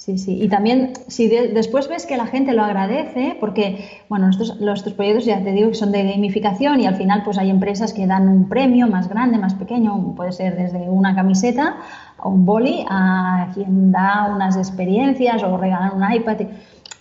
Sí, 0.00 0.16
sí. 0.16 0.42
Y 0.42 0.48
también, 0.48 0.94
si 1.08 1.28
después 1.28 1.86
ves 1.86 2.06
que 2.06 2.16
la 2.16 2.24
gente 2.24 2.54
lo 2.54 2.62
agradece, 2.62 3.36
porque, 3.38 4.00
bueno, 4.08 4.30
estos, 4.30 4.58
los, 4.58 4.78
estos 4.78 4.94
proyectos 4.94 5.26
ya 5.26 5.44
te 5.44 5.52
digo 5.52 5.68
que 5.68 5.74
son 5.74 5.92
de 5.92 6.02
gamificación 6.02 6.80
y 6.80 6.86
al 6.86 6.96
final 6.96 7.22
pues 7.22 7.36
hay 7.36 7.50
empresas 7.50 7.92
que 7.92 8.06
dan 8.06 8.26
un 8.26 8.48
premio 8.48 8.86
más 8.86 9.10
grande, 9.10 9.36
más 9.36 9.52
pequeño, 9.52 10.14
puede 10.16 10.32
ser 10.32 10.56
desde 10.56 10.88
una 10.88 11.14
camiseta 11.14 11.76
o 12.16 12.30
un 12.30 12.46
boli 12.46 12.82
a 12.88 13.50
quien 13.52 13.92
da 13.92 14.32
unas 14.34 14.56
experiencias 14.56 15.42
o 15.42 15.58
regalan 15.58 15.92
un 15.94 16.10
iPad. 16.10 16.46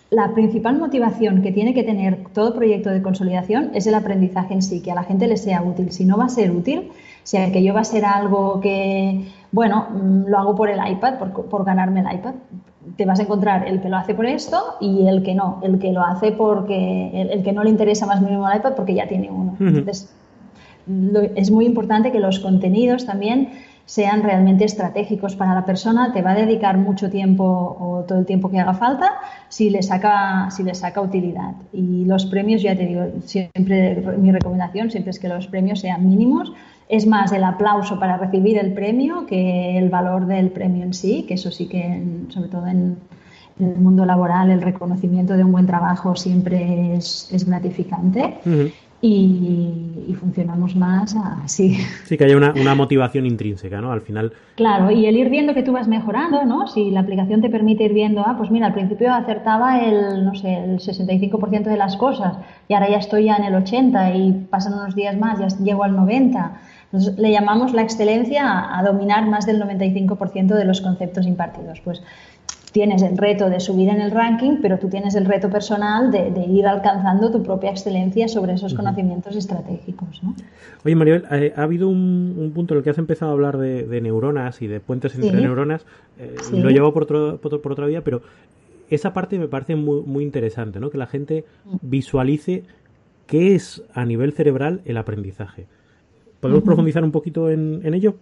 La 0.09 0.33
principal 0.33 0.77
motivación 0.77 1.41
que 1.41 1.53
tiene 1.53 1.73
que 1.73 1.83
tener 1.83 2.25
todo 2.33 2.53
proyecto 2.53 2.89
de 2.89 3.01
consolidación 3.01 3.71
es 3.75 3.88
el 3.88 3.95
aprendizaje 3.95 4.55
en 4.55 4.62
sí, 4.62 4.81
que 4.81 4.91
a 4.91 4.95
la 4.95 5.03
gente 5.03 5.25
le 5.25 5.38
sea 5.38 5.62
útil. 5.62 5.93
Si 5.93 6.03
no 6.03 6.17
va 6.17 6.25
a 6.25 6.29
ser 6.29 6.51
útil, 6.51 6.91
si 7.23 7.38
aquello 7.38 7.73
va 7.73 7.79
a 7.79 7.85
ser 7.85 8.03
algo 8.03 8.59
que, 8.59 9.25
bueno, 9.53 9.88
mm, 9.89 10.27
lo 10.27 10.38
hago 10.38 10.53
por 10.53 10.69
el 10.69 10.85
iPad, 10.85 11.17
por, 11.17 11.45
por 11.45 11.63
ganarme 11.63 12.01
el 12.01 12.13
iPad, 12.13 12.33
te 12.95 13.06
vas 13.06 13.19
a 13.19 13.23
encontrar 13.23 13.67
el 13.67 13.82
que 13.82 13.89
lo 13.89 13.97
hace 13.97 14.13
por 14.13 14.25
esto 14.25 14.75
y 14.80 15.08
el 15.08 15.23
que 15.23 15.36
no, 15.36 15.60
el 15.63 15.80
que 15.80 15.91
lo 15.91 16.02
hace 16.02 16.32
porque 16.32 17.12
el, 17.32 17.43
que 17.43 17.52
no 17.52 17.63
le 17.63 17.69
interesa 17.69 18.06
más 18.06 18.21
mínimo 18.21 18.49
el 18.49 18.58
iPad 18.58 18.73
porque 18.75 18.93
ya 18.93 19.08
tiene 19.08 19.30
uno. 19.30 19.56
Entonces, 19.60 20.13
es 21.36 21.52
muy 21.52 21.65
importante 21.65 22.12
que 22.12 22.19
los 22.19 22.39
contenidos 22.39 23.06
también 23.06 23.49
sean 23.86 24.21
realmente 24.21 24.65
estratégicos 24.65 25.36
para 25.36 25.56
la 25.56 25.65
persona, 25.65 26.13
te 26.13 26.21
va 26.21 26.32
a 26.32 26.36
dedicar 26.36 26.78
mucho 26.78 27.10
tiempo 27.10 27.43
o 27.43 28.04
todo 28.08 28.19
el 28.19 28.25
tiempo 28.28 28.52
que 28.52 28.60
haga 28.60 28.75
falta 28.75 29.13
si 29.47 29.71
le 29.71 29.82
saca, 29.82 30.52
si 30.52 30.62
le 30.62 30.75
saca 30.75 31.02
utilidad. 31.02 31.54
Y 31.73 32.06
los 32.06 32.28
premios, 32.28 32.62
ya 32.62 32.75
te 32.75 32.86
digo, 32.86 33.06
siempre 33.25 33.95
mi 34.19 34.32
recomendación 34.32 34.91
siempre 34.91 35.10
es 35.10 35.19
que 35.19 35.28
los 35.28 35.47
premios 35.47 35.80
sean 35.80 36.08
mínimos 36.08 36.54
es 36.89 37.06
más 37.06 37.32
el 37.32 37.43
aplauso 37.43 37.99
para 37.99 38.17
recibir 38.17 38.58
el 38.58 38.73
premio 38.73 39.28
que 39.28 39.78
el 39.78 39.89
valor 39.89 40.25
del 40.25 40.49
premio 40.49 40.84
en 40.84 40.95
sí, 40.95 41.23
que 41.28 41.36
eso 41.36 41.52
sí 41.52 41.67
que, 41.67 42.04
sobre 42.30 42.49
todo 42.49 42.65
en, 42.65 42.97
el 43.60 43.75
mundo 43.75 44.06
laboral, 44.06 44.49
el 44.49 44.62
reconocimiento 44.62 45.34
de 45.34 45.43
un 45.43 45.52
buen 45.52 45.67
trabajo 45.67 46.15
siempre 46.15 46.95
es, 46.95 47.45
gratificante. 47.45 48.36
y, 49.02 50.15
funcionamos 50.19 50.75
más 50.75 51.15
así. 51.43 51.78
Sí, 52.06 52.17
que 52.17 52.23
haya 52.23 52.36
una, 52.36 52.54
una, 52.54 52.75
motivación 52.75 53.25
intrínseca, 53.25 53.80
¿no? 53.80 53.91
Al 53.91 54.02
final. 54.02 54.34
Claro, 54.56 54.91
y 54.91 55.06
el 55.06 55.15
ir 55.15 55.30
viendo 55.30 55.54
que 55.54 55.63
tú 55.63 55.71
vas 55.73 55.88
mejorando, 55.88 56.43
¿no? 56.45 56.67
Si 56.67 56.89
la 56.91 57.02
aplicación 57.02 57.41
te 57.41 57.49
permite 57.49 57.84
ir 57.84 57.93
viendo, 57.93 58.21
ah, 58.25 58.36
pues 58.38 58.49
mira, 58.49 58.67
al 58.67 58.73
principio 58.73 59.13
acertaba 59.13 59.80
el, 59.82 60.25
no 60.25 60.36
sé, 60.36 60.56
el 60.56 60.80
65% 60.80 61.63
de 61.63 61.77
las 61.77 61.96
cosas 61.98 62.37
y 62.67 62.73
ahora 62.73 62.90
ya 62.90 62.98
estoy 62.98 63.25
ya 63.25 63.35
en 63.35 63.44
el 63.44 63.54
80% 63.54 64.15
y 64.15 64.31
pasan 64.48 64.73
unos 64.73 64.96
días 64.96 65.17
más, 65.17 65.40
ya 65.40 65.48
llego 65.63 65.83
al 65.83 65.96
90% 65.96 66.50
le 66.92 67.31
llamamos 67.31 67.73
la 67.73 67.81
excelencia 67.83 68.77
a, 68.77 68.83
dominar 68.83 69.27
más 69.27 69.46
del 69.46 69.62
95% 69.62 70.48
de 70.56 70.65
los 70.65 70.81
conceptos 70.81 71.27
impartidos. 71.27 71.79
Pues 71.81 72.02
tienes 72.71 73.02
el 73.02 73.17
reto 73.17 73.50
de 73.50 73.60
subir 73.60 73.90
en 73.90 74.00
el 74.02 74.12
ranking, 74.12 74.58
pero 74.62 74.77
tú 74.77 74.90
tienes 74.90 75.15
el 75.15 75.25
reto 75.25 75.50
personal 75.50 76.12
de, 76.12 76.29
de 76.31 76.46
ir 76.46 76.67
alcanzando 76.67 77.31
tu 77.31 77.42
propia 77.44 77.71
excelencia 77.71 78.27
sobre 78.27 78.54
esos 78.54 78.73
conocimientos 78.75 79.35
estratégicos. 79.35 80.21
¿no? 80.23 80.35
Oye, 80.85 80.96
Maribel, 80.96 81.25
eh, 81.31 81.54
ha 81.56 81.63
habido 81.63 81.90
un, 81.90 82.35
un, 82.37 82.52
punto 82.54 82.73
en 82.73 82.79
el 82.79 82.83
que 82.83 82.92
has 82.92 82.98
empezado 83.00 83.31
a 83.31 83.33
hablar 83.33 83.58
de, 83.58 83.83
de 83.87 84.02
neuronas 84.02 84.62
y 84.62 84.67
de 84.67 84.79
puentes 84.79 85.15
entre 85.15 85.31
Sí. 85.31 85.35
neuronas. 85.37 85.83
eh, 86.19 86.35
Sí. 86.44 86.60
Lo 86.60 86.69
llevo 86.69 86.94
por, 86.94 87.04
otro, 87.04 87.37
por, 87.37 87.48
otro- 87.48 87.62
por 87.62 87.71
otra 87.71 87.87
vía, 87.87 88.04
pero 88.04 88.21
esa 88.90 89.13
parte 89.13 89.37
me 89.40 89.48
parece 89.48 89.75
muy, 89.75 90.02
muy 90.04 90.23
interesante, 90.23 90.79
¿no? 90.79 90.90
Que 90.92 90.98
la 91.00 91.08
gente 91.08 91.46
Mm. 91.65 91.75
visualice 91.81 92.63
qué 93.27 93.56
es 93.56 93.83
a 93.94 94.06
nivel 94.06 94.33
cerebral 94.33 94.81
el 94.85 94.98
aprendizaje. 94.98 95.65
¿Podemos 96.40 96.63
profundizar 96.63 97.04
un 97.04 97.12
poquito 97.12 97.50
en, 97.50 97.81
en 97.83 97.94
ello? 97.94 98.15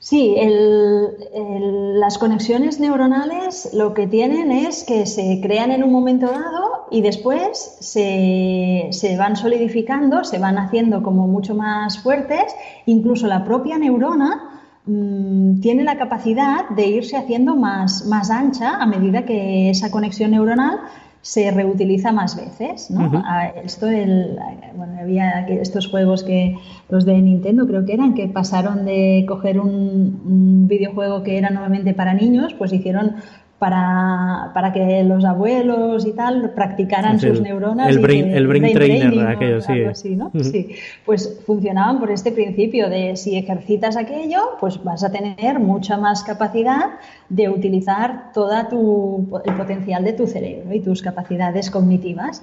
Sí, 0.00 0.34
el- 0.36 1.08
el- 1.34 2.00
las 2.00 2.18
conexiones 2.18 2.78
neuronales 2.78 3.70
lo 3.72 3.94
que 3.94 4.06
tienen 4.06 4.52
es 4.52 4.84
que 4.84 5.06
se 5.06 5.40
crean 5.42 5.70
en 5.70 5.82
un 5.82 5.90
momento 5.92 6.26
dado 6.26 6.86
y 6.90 7.00
después 7.00 7.76
se, 7.80 8.88
se 8.90 9.16
van 9.16 9.36
solidificando, 9.36 10.24
se 10.24 10.38
van 10.38 10.58
haciendo 10.58 11.02
como 11.02 11.26
mucho 11.26 11.54
más 11.54 11.98
fuertes. 12.02 12.54
Incluso 12.84 13.26
la 13.28 13.44
propia 13.44 13.78
neurona 13.78 14.60
mm, 14.84 15.60
tiene 15.60 15.84
la 15.84 15.96
capacidad 15.96 16.68
de 16.68 16.86
irse 16.86 17.16
haciendo 17.16 17.56
más, 17.56 18.04
más 18.06 18.30
ancha 18.30 18.76
a 18.76 18.84
medida 18.86 19.24
que 19.24 19.70
esa 19.70 19.90
conexión 19.90 20.32
neuronal 20.32 20.80
se 21.24 21.50
reutiliza 21.50 22.12
más 22.12 22.36
veces, 22.36 22.90
¿no? 22.90 23.24
Esto, 23.64 23.88
el, 23.88 24.38
bueno, 24.76 24.98
había 25.00 25.46
estos 25.48 25.88
juegos 25.88 26.22
que 26.22 26.58
los 26.90 27.06
de 27.06 27.14
Nintendo 27.14 27.66
creo 27.66 27.86
que 27.86 27.94
eran, 27.94 28.12
que 28.12 28.28
pasaron 28.28 28.84
de 28.84 29.24
coger 29.26 29.58
un, 29.58 30.20
un 30.26 30.68
videojuego 30.68 31.22
que 31.22 31.38
era 31.38 31.48
nuevamente 31.48 31.94
para 31.94 32.12
niños, 32.12 32.52
pues 32.52 32.74
hicieron 32.74 33.16
para, 33.58 34.50
para 34.52 34.72
que 34.72 35.02
los 35.04 35.24
abuelos 35.24 36.06
y 36.06 36.12
tal 36.12 36.50
practicaran 36.50 37.18
sus 37.20 37.40
neuronas. 37.40 37.88
el 37.88 37.98
brain- 37.98 38.24
que- 38.26 38.36
el 38.36 38.46
brain 38.46 38.72
trainer, 38.74 38.98
training 39.10 39.20
aquello, 39.26 39.60
sí. 39.60 39.72
algo 39.72 39.90
así, 39.90 40.16
¿no? 40.16 40.26
Ujú. 40.26 40.44
Sí. 40.44 40.70
Pues 41.06 41.40
funcionaban 41.46 41.98
por 42.00 42.10
este 42.10 42.32
principio 42.32 42.90
de 42.90 43.16
si 43.16 43.36
ejercitas 43.38 43.96
aquello, 43.96 44.40
pues 44.60 44.82
vas 44.82 45.04
a 45.04 45.10
tener 45.10 45.60
mucha 45.60 45.96
más 45.96 46.24
capacidad 46.24 46.90
de 47.28 47.48
utilizar 47.48 48.32
toda 48.32 48.68
tu, 48.68 49.28
el 49.44 49.54
potencial 49.54 50.04
de 50.04 50.12
tu 50.12 50.26
cerebro 50.26 50.74
y 50.74 50.80
tus 50.80 51.00
capacidades 51.00 51.70
cognitivas. 51.70 52.42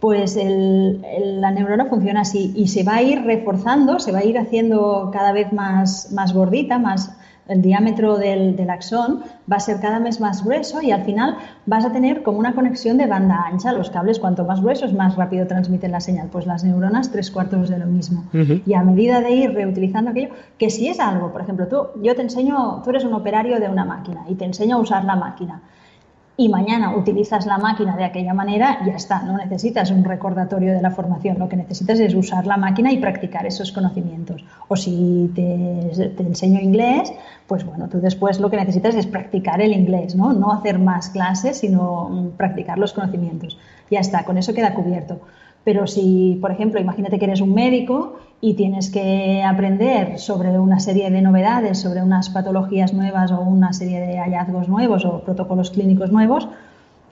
Pues 0.00 0.36
el- 0.36 1.04
el- 1.16 1.40
la 1.40 1.50
neurona 1.50 1.86
funciona 1.86 2.20
así 2.20 2.52
y 2.54 2.68
se 2.68 2.84
va 2.84 2.96
a 2.96 3.02
ir 3.02 3.22
reforzando, 3.24 3.98
se 3.98 4.12
va 4.12 4.18
a 4.20 4.24
ir 4.24 4.38
haciendo 4.38 5.10
cada 5.12 5.32
vez 5.32 5.52
más, 5.52 6.12
más 6.12 6.32
gordita, 6.34 6.78
más 6.78 7.16
el 7.48 7.62
diámetro 7.62 8.18
del, 8.18 8.56
del 8.56 8.70
axón 8.70 9.22
va 9.50 9.56
a 9.56 9.60
ser 9.60 9.80
cada 9.80 9.98
vez 9.98 10.20
más 10.20 10.44
grueso 10.44 10.82
y 10.82 10.90
al 10.90 11.02
final 11.04 11.36
vas 11.66 11.84
a 11.84 11.92
tener 11.92 12.22
como 12.22 12.38
una 12.38 12.54
conexión 12.54 12.98
de 12.98 13.06
banda 13.06 13.44
ancha. 13.46 13.72
Los 13.72 13.90
cables, 13.90 14.18
cuanto 14.18 14.44
más 14.44 14.60
gruesos, 14.60 14.92
más 14.92 15.16
rápido 15.16 15.46
transmiten 15.46 15.92
la 15.92 16.00
señal. 16.00 16.28
Pues 16.30 16.46
las 16.46 16.62
neuronas, 16.62 17.10
tres 17.10 17.30
cuartos 17.30 17.70
de 17.70 17.78
lo 17.78 17.86
mismo. 17.86 18.24
Y 18.66 18.74
a 18.74 18.82
medida 18.82 19.20
de 19.20 19.30
ir 19.30 19.52
reutilizando 19.52 20.10
aquello, 20.10 20.30
que 20.58 20.70
si 20.70 20.88
es 20.88 21.00
algo, 21.00 21.32
por 21.32 21.40
ejemplo, 21.40 21.66
tú, 21.66 22.00
yo 22.02 22.14
te 22.14 22.22
enseño, 22.22 22.82
tú 22.84 22.90
eres 22.90 23.04
un 23.04 23.14
operario 23.14 23.58
de 23.58 23.68
una 23.68 23.84
máquina 23.84 24.24
y 24.28 24.34
te 24.34 24.44
enseño 24.44 24.76
a 24.76 24.80
usar 24.80 25.04
la 25.04 25.16
máquina. 25.16 25.62
Y 26.40 26.48
mañana 26.48 26.96
utilizas 26.96 27.46
la 27.46 27.58
máquina 27.58 27.96
de 27.96 28.04
aquella 28.04 28.32
manera, 28.32 28.78
ya 28.86 28.92
está, 28.92 29.24
no 29.24 29.36
necesitas 29.36 29.90
un 29.90 30.04
recordatorio 30.04 30.72
de 30.72 30.80
la 30.80 30.92
formación, 30.92 31.36
lo 31.36 31.48
que 31.48 31.56
necesitas 31.56 31.98
es 31.98 32.14
usar 32.14 32.46
la 32.46 32.56
máquina 32.56 32.92
y 32.92 32.98
practicar 32.98 33.44
esos 33.44 33.72
conocimientos. 33.72 34.44
O 34.68 34.76
si 34.76 35.32
te, 35.34 36.12
te 36.16 36.22
enseño 36.22 36.60
inglés, 36.60 37.12
pues 37.48 37.64
bueno, 37.64 37.88
tú 37.88 37.98
después 38.00 38.38
lo 38.40 38.50
que 38.50 38.58
necesitas 38.58 38.94
es 38.94 39.06
practicar 39.06 39.62
el 39.62 39.72
inglés, 39.72 40.14
¿no? 40.14 40.34
No 40.34 40.52
hacer 40.52 40.78
más 40.78 41.08
clases, 41.08 41.56
sino 41.56 42.10
mm, 42.10 42.28
practicar 42.36 42.78
los 42.78 42.92
conocimientos. 42.92 43.58
Ya 43.90 44.00
está, 44.00 44.24
con 44.24 44.36
eso 44.36 44.52
queda 44.52 44.74
cubierto. 44.74 45.20
Pero 45.64 45.86
si, 45.86 46.38
por 46.42 46.50
ejemplo, 46.50 46.78
imagínate 46.78 47.18
que 47.18 47.24
eres 47.24 47.40
un 47.40 47.54
médico 47.54 48.18
y 48.42 48.52
tienes 48.54 48.90
que 48.90 49.42
aprender 49.42 50.18
sobre 50.18 50.58
una 50.58 50.78
serie 50.78 51.10
de 51.10 51.22
novedades, 51.22 51.78
sobre 51.78 52.02
unas 52.02 52.28
patologías 52.28 52.92
nuevas 52.92 53.32
o 53.32 53.40
una 53.40 53.72
serie 53.72 53.98
de 53.98 54.18
hallazgos 54.18 54.68
nuevos 54.68 55.06
o 55.06 55.20
protocolos 55.20 55.70
clínicos 55.70 56.12
nuevos, 56.12 56.48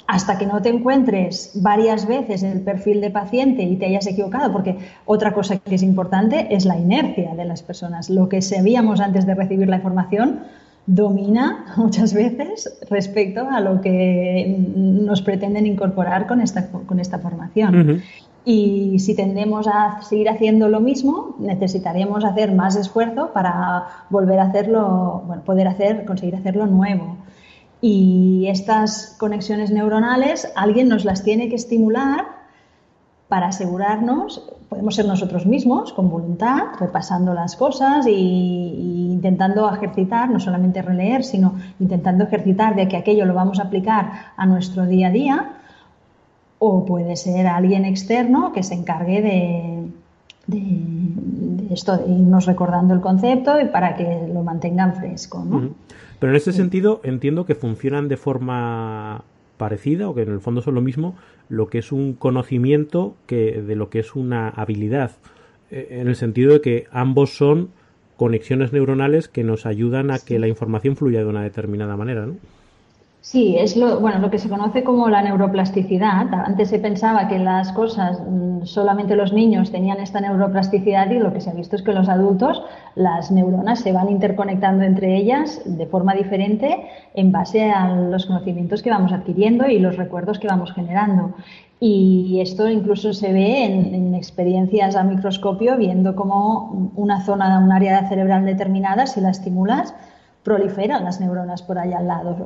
hasta 0.06 0.38
que 0.38 0.46
no 0.46 0.62
te 0.62 0.68
encuentres 0.68 1.50
varias 1.54 2.06
veces 2.06 2.42
el 2.42 2.60
perfil 2.60 3.00
de 3.00 3.10
paciente 3.10 3.62
y 3.62 3.76
te 3.76 3.86
hayas 3.86 4.06
equivocado, 4.06 4.52
porque 4.52 4.78
otra 5.04 5.32
cosa 5.32 5.58
que 5.58 5.74
es 5.74 5.82
importante 5.82 6.54
es 6.54 6.64
la 6.64 6.78
inercia 6.78 7.34
de 7.34 7.44
las 7.44 7.62
personas. 7.62 8.08
Lo 8.08 8.28
que 8.28 8.40
sabíamos 8.40 9.00
antes 9.00 9.26
de 9.26 9.34
recibir 9.34 9.68
la 9.68 9.76
información 9.76 10.40
domina 10.86 11.64
muchas 11.76 12.14
veces 12.14 12.78
respecto 12.88 13.48
a 13.50 13.60
lo 13.60 13.80
que 13.80 14.56
nos 14.68 15.22
pretenden 15.22 15.66
incorporar 15.66 16.26
con 16.26 16.40
esta, 16.40 16.68
con 16.68 17.00
esta 17.00 17.18
formación. 17.18 18.02
Y 18.44 19.00
si 19.00 19.16
tendemos 19.16 19.66
a 19.66 20.02
seguir 20.02 20.28
haciendo 20.28 20.68
lo 20.68 20.80
mismo, 20.80 21.34
necesitaremos 21.40 22.24
hacer 22.24 22.52
más 22.52 22.76
esfuerzo 22.76 23.32
para 23.32 23.86
volver 24.08 24.38
a 24.38 24.44
hacerlo, 24.44 25.24
bueno, 25.26 25.42
poder 25.42 25.66
hacer, 25.66 26.04
conseguir 26.04 26.36
hacerlo 26.36 26.68
nuevo. 26.68 27.16
Y 27.80 28.46
estas 28.48 29.16
conexiones 29.18 29.70
neuronales, 29.70 30.50
alguien 30.56 30.88
nos 30.88 31.04
las 31.04 31.22
tiene 31.22 31.48
que 31.48 31.56
estimular 31.56 32.24
para 33.28 33.48
asegurarnos, 33.48 34.42
podemos 34.68 34.94
ser 34.94 35.06
nosotros 35.06 35.46
mismos, 35.46 35.92
con 35.92 36.08
voluntad, 36.08 36.62
repasando 36.78 37.34
las 37.34 37.56
cosas 37.56 38.06
y 38.06 39.08
intentando 39.12 39.68
ejercitar, 39.72 40.30
no 40.30 40.38
solamente 40.40 40.80
releer, 40.80 41.24
sino 41.24 41.56
intentando 41.80 42.24
ejercitar 42.24 42.76
de 42.76 42.86
que 42.88 42.96
aquello 42.96 43.24
lo 43.24 43.34
vamos 43.34 43.58
a 43.58 43.64
aplicar 43.64 44.10
a 44.36 44.46
nuestro 44.46 44.86
día 44.86 45.08
a 45.08 45.10
día, 45.10 45.52
o 46.58 46.84
puede 46.84 47.16
ser 47.16 47.46
alguien 47.48 47.84
externo 47.84 48.52
que 48.52 48.62
se 48.62 48.74
encargue 48.74 49.20
de- 49.20 49.88
de 50.46 50.58
esto, 51.76 51.96
de 51.96 52.10
irnos 52.10 52.46
recordando 52.46 52.94
el 52.94 53.00
concepto 53.00 53.60
y 53.60 53.66
para 53.66 53.94
que 53.94 54.28
lo 54.32 54.42
mantengan 54.42 54.94
fresco. 54.96 55.44
¿no? 55.44 55.70
Pero 56.18 56.32
en 56.32 56.36
ese 56.36 56.52
sentido 56.52 57.00
entiendo 57.04 57.44
que 57.44 57.54
funcionan 57.54 58.08
de 58.08 58.16
forma 58.16 59.22
parecida 59.56 60.08
o 60.08 60.14
que 60.14 60.22
en 60.22 60.32
el 60.32 60.40
fondo 60.40 60.60
son 60.60 60.74
lo 60.74 60.80
mismo 60.80 61.14
lo 61.48 61.68
que 61.68 61.78
es 61.78 61.92
un 61.92 62.14
conocimiento 62.14 63.14
que 63.26 63.62
de 63.62 63.76
lo 63.76 63.88
que 63.88 64.00
es 64.00 64.14
una 64.14 64.48
habilidad 64.48 65.12
Eh, 65.70 65.98
en 66.00 66.06
el 66.06 66.14
sentido 66.14 66.52
de 66.52 66.60
que 66.60 66.86
ambos 66.92 67.36
son 67.36 67.70
conexiones 68.16 68.72
neuronales 68.72 69.26
que 69.26 69.42
nos 69.42 69.66
ayudan 69.66 70.12
a 70.12 70.18
que 70.20 70.38
la 70.38 70.46
información 70.46 70.94
fluya 70.94 71.18
de 71.20 71.26
una 71.26 71.42
determinada 71.42 71.96
manera 71.96 72.24
¿no? 72.26 72.36
Sí, 73.28 73.56
es 73.58 73.76
lo, 73.76 73.98
bueno, 73.98 74.20
lo 74.20 74.30
que 74.30 74.38
se 74.38 74.48
conoce 74.48 74.84
como 74.84 75.08
la 75.08 75.20
neuroplasticidad. 75.20 76.32
Antes 76.32 76.68
se 76.68 76.78
pensaba 76.78 77.26
que 77.26 77.40
las 77.40 77.72
cosas, 77.72 78.20
mm, 78.20 78.66
solamente 78.66 79.16
los 79.16 79.32
niños 79.32 79.72
tenían 79.72 79.98
esta 79.98 80.20
neuroplasticidad 80.20 81.10
y 81.10 81.18
lo 81.18 81.32
que 81.32 81.40
se 81.40 81.50
ha 81.50 81.52
visto 81.52 81.74
es 81.74 81.82
que 81.82 81.92
los 81.92 82.08
adultos, 82.08 82.62
las 82.94 83.32
neuronas 83.32 83.80
se 83.80 83.90
van 83.90 84.10
interconectando 84.10 84.84
entre 84.84 85.16
ellas 85.16 85.60
de 85.64 85.86
forma 85.86 86.14
diferente 86.14 86.86
en 87.14 87.32
base 87.32 87.68
a 87.68 87.96
los 87.96 88.26
conocimientos 88.26 88.80
que 88.80 88.90
vamos 88.90 89.12
adquiriendo 89.12 89.66
y 89.66 89.80
los 89.80 89.96
recuerdos 89.96 90.38
que 90.38 90.46
vamos 90.46 90.72
generando. 90.72 91.34
Y 91.80 92.38
esto 92.40 92.68
incluso 92.68 93.12
se 93.12 93.32
ve 93.32 93.64
en, 93.64 93.92
en 93.92 94.14
experiencias 94.14 94.94
a 94.94 95.02
microscopio, 95.02 95.76
viendo 95.76 96.14
cómo 96.14 96.92
una 96.94 97.24
zona, 97.24 97.58
un 97.58 97.72
área 97.72 98.08
cerebral 98.08 98.46
determinada, 98.46 99.04
si 99.08 99.20
la 99.20 99.30
estimulas, 99.30 99.96
proliferan 100.44 101.02
las 101.02 101.20
neuronas 101.20 101.62
por 101.62 101.76
allá 101.76 101.98
al 101.98 102.06
lado. 102.06 102.36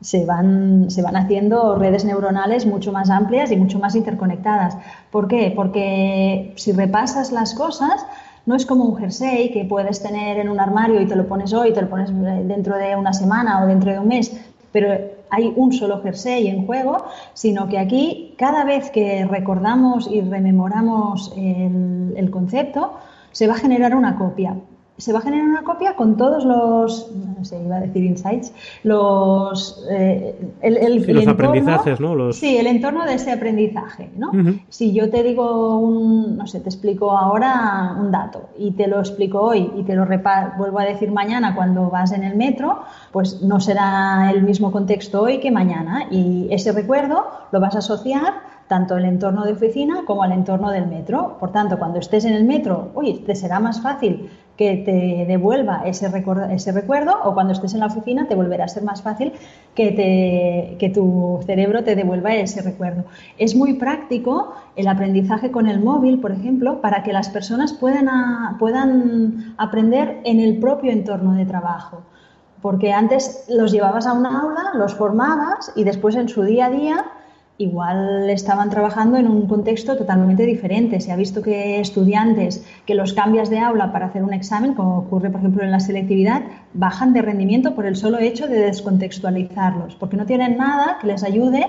Se 0.00 0.24
van, 0.24 0.90
se 0.90 1.02
van 1.02 1.16
haciendo 1.16 1.76
redes 1.76 2.04
neuronales 2.04 2.66
mucho 2.66 2.92
más 2.92 3.10
amplias 3.10 3.50
y 3.50 3.56
mucho 3.56 3.78
más 3.78 3.94
interconectadas. 3.94 4.76
¿Por 5.10 5.26
qué? 5.26 5.52
Porque 5.54 6.52
si 6.56 6.72
repasas 6.72 7.32
las 7.32 7.54
cosas, 7.54 8.06
no 8.46 8.54
es 8.54 8.66
como 8.66 8.84
un 8.84 8.96
jersey 8.96 9.50
que 9.50 9.64
puedes 9.64 10.02
tener 10.02 10.38
en 10.38 10.48
un 10.48 10.60
armario 10.60 11.00
y 11.00 11.06
te 11.06 11.16
lo 11.16 11.26
pones 11.26 11.52
hoy, 11.52 11.72
te 11.72 11.82
lo 11.82 11.88
pones 11.88 12.10
dentro 12.46 12.76
de 12.76 12.94
una 12.94 13.12
semana 13.12 13.64
o 13.64 13.66
dentro 13.66 13.90
de 13.90 13.98
un 13.98 14.08
mes, 14.08 14.38
pero 14.70 14.96
hay 15.30 15.52
un 15.56 15.72
solo 15.72 16.02
jersey 16.02 16.46
en 16.46 16.66
juego, 16.66 17.04
sino 17.34 17.68
que 17.68 17.78
aquí 17.78 18.34
cada 18.38 18.64
vez 18.64 18.90
que 18.90 19.24
recordamos 19.24 20.08
y 20.10 20.20
rememoramos 20.20 21.32
el, 21.36 22.14
el 22.16 22.30
concepto, 22.30 22.92
se 23.32 23.46
va 23.48 23.54
a 23.54 23.58
generar 23.58 23.96
una 23.96 24.16
copia 24.16 24.54
se 24.98 25.12
va 25.12 25.18
a 25.18 25.22
generar 25.22 25.46
una 25.48 25.62
copia 25.62 25.94
con 25.94 26.16
todos 26.16 26.44
los, 26.44 27.12
no 27.36 27.44
sé, 27.44 27.62
iba 27.62 27.76
a 27.76 27.80
decir 27.80 28.04
insights, 28.04 28.52
los, 28.82 29.84
eh, 29.90 30.34
el, 30.62 30.76
el- 30.78 31.04
Sí, 31.04 31.10
el 31.10 31.16
los 31.16 31.24
entorno- 31.26 31.48
aprendizajes, 31.50 32.00
¿no? 32.00 32.14
Los- 32.14 32.36
Sí, 32.36 32.56
el 32.56 32.66
entorno 32.66 33.04
de 33.04 33.14
ese 33.14 33.32
aprendizaje, 33.32 34.10
¿no? 34.16 34.30
Si 34.68 34.92
yo 34.92 35.10
te 35.10 35.22
digo 35.22 35.78
un, 35.78 36.36
no 36.36 36.46
sé, 36.46 36.60
te 36.60 36.68
explico 36.68 37.10
ahora 37.12 37.94
un 38.00 38.10
dato 38.10 38.48
y 38.58 38.70
te 38.72 38.86
lo 38.86 38.98
explico 39.00 39.40
hoy 39.40 39.70
y 39.76 39.82
te 39.82 39.94
lo 39.94 40.06
vuelvo 40.58 40.78
a 40.78 40.84
decir 40.84 41.10
mañana 41.12 41.54
cuando 41.54 41.90
vas 41.90 42.12
en 42.12 42.24
el 42.24 42.36
metro, 42.36 42.80
pues 43.12 43.42
no 43.42 43.60
será 43.60 44.30
el 44.32 44.42
mismo 44.42 44.72
contexto 44.72 45.22
hoy 45.22 45.38
que 45.40 45.50
mañana 45.50 46.06
y 46.10 46.48
ese 46.50 46.72
recuerdo 46.72 47.26
lo 47.52 47.60
vas 47.60 47.74
a 47.74 47.78
asociar 47.78 48.56
tanto 48.68 48.94
al 48.94 49.04
entorno 49.04 49.44
de 49.44 49.52
oficina 49.52 50.02
como 50.06 50.22
al 50.24 50.32
entorno 50.32 50.70
del 50.70 50.86
metro. 50.88 51.36
Por 51.38 51.52
tanto, 51.52 51.78
cuando 51.78 52.00
estés 52.00 52.24
en 52.24 52.32
el 52.32 52.44
metro, 52.44 52.88
uy, 52.94 53.22
te 53.24 53.36
será 53.36 53.60
más 53.60 53.80
fácil 53.80 54.28
que 54.56 54.76
te 54.78 55.26
devuelva 55.26 55.82
ese, 55.84 56.10
ese 56.50 56.72
recuerdo 56.72 57.14
o 57.24 57.34
cuando 57.34 57.52
estés 57.52 57.74
en 57.74 57.80
la 57.80 57.86
oficina 57.86 58.26
te 58.26 58.34
volverá 58.34 58.64
a 58.64 58.68
ser 58.68 58.82
más 58.82 59.02
fácil 59.02 59.32
que, 59.74 59.92
te, 59.92 60.76
que 60.78 60.88
tu 60.88 61.40
cerebro 61.44 61.84
te 61.84 61.94
devuelva 61.94 62.34
ese 62.34 62.62
recuerdo. 62.62 63.04
Es 63.38 63.54
muy 63.54 63.74
práctico 63.74 64.54
el 64.74 64.88
aprendizaje 64.88 65.50
con 65.50 65.66
el 65.66 65.80
móvil, 65.80 66.20
por 66.20 66.32
ejemplo, 66.32 66.80
para 66.80 67.02
que 67.02 67.12
las 67.12 67.28
personas 67.28 67.74
puedan, 67.74 68.08
puedan 68.58 69.54
aprender 69.58 70.20
en 70.24 70.40
el 70.40 70.58
propio 70.58 70.90
entorno 70.90 71.34
de 71.34 71.44
trabajo. 71.44 72.02
Porque 72.62 72.92
antes 72.92 73.44
los 73.48 73.70
llevabas 73.70 74.06
a 74.06 74.14
una 74.14 74.40
aula, 74.40 74.72
los 74.74 74.94
formabas 74.94 75.72
y 75.76 75.84
después 75.84 76.16
en 76.16 76.28
su 76.28 76.42
día 76.42 76.66
a 76.66 76.70
día 76.70 77.04
igual 77.58 78.28
estaban 78.28 78.70
trabajando 78.70 79.16
en 79.16 79.26
un 79.26 79.46
contexto 79.46 79.96
totalmente 79.96 80.44
diferente. 80.44 81.00
Se 81.00 81.12
ha 81.12 81.16
visto 81.16 81.42
que 81.42 81.80
estudiantes 81.80 82.64
que 82.84 82.94
los 82.94 83.14
cambias 83.14 83.48
de 83.50 83.58
aula 83.60 83.92
para 83.92 84.06
hacer 84.06 84.22
un 84.22 84.34
examen, 84.34 84.74
como 84.74 84.98
ocurre 84.98 85.30
por 85.30 85.40
ejemplo 85.40 85.64
en 85.64 85.70
la 85.70 85.80
selectividad, 85.80 86.42
bajan 86.74 87.12
de 87.12 87.22
rendimiento 87.22 87.74
por 87.74 87.86
el 87.86 87.96
solo 87.96 88.18
hecho 88.18 88.46
de 88.46 88.60
descontextualizarlos, 88.60 89.96
porque 89.96 90.16
no 90.16 90.26
tienen 90.26 90.58
nada 90.58 90.98
que 91.00 91.06
les 91.06 91.24
ayude 91.24 91.66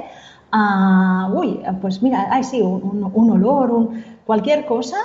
a, 0.52 1.32
uy, 1.34 1.62
pues 1.82 2.02
mira, 2.02 2.28
ay 2.32 2.44
sí, 2.44 2.62
un, 2.62 3.32
olor, 3.32 3.72
un, 3.72 4.04
cualquier 4.26 4.66
cosa. 4.66 4.98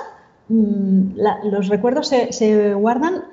Mm, 0.49 1.15
los 1.45 1.69
recuerdos 1.69 2.09
se, 2.09 2.33
se 2.33 2.73
guardan 2.73 3.23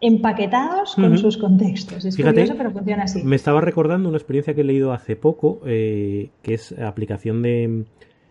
empaquetados 0.00 0.94
con 0.94 1.18
sus 1.18 1.36
contextos. 1.36 2.04
Es 2.04 2.16
curioso, 2.16 2.54
pero 2.56 2.70
funciona 2.70 3.04
así. 3.04 3.22
Me 3.24 3.36
estaba 3.36 3.60
recordando 3.60 4.08
una 4.08 4.18
experiencia 4.18 4.54
que 4.54 4.60
he 4.60 4.64
leído 4.64 4.92
hace 4.92 5.16
poco, 5.16 5.60
eh, 5.66 6.30
que 6.42 6.54
es 6.54 6.72
aplicación 6.78 7.42
de, 7.42 7.84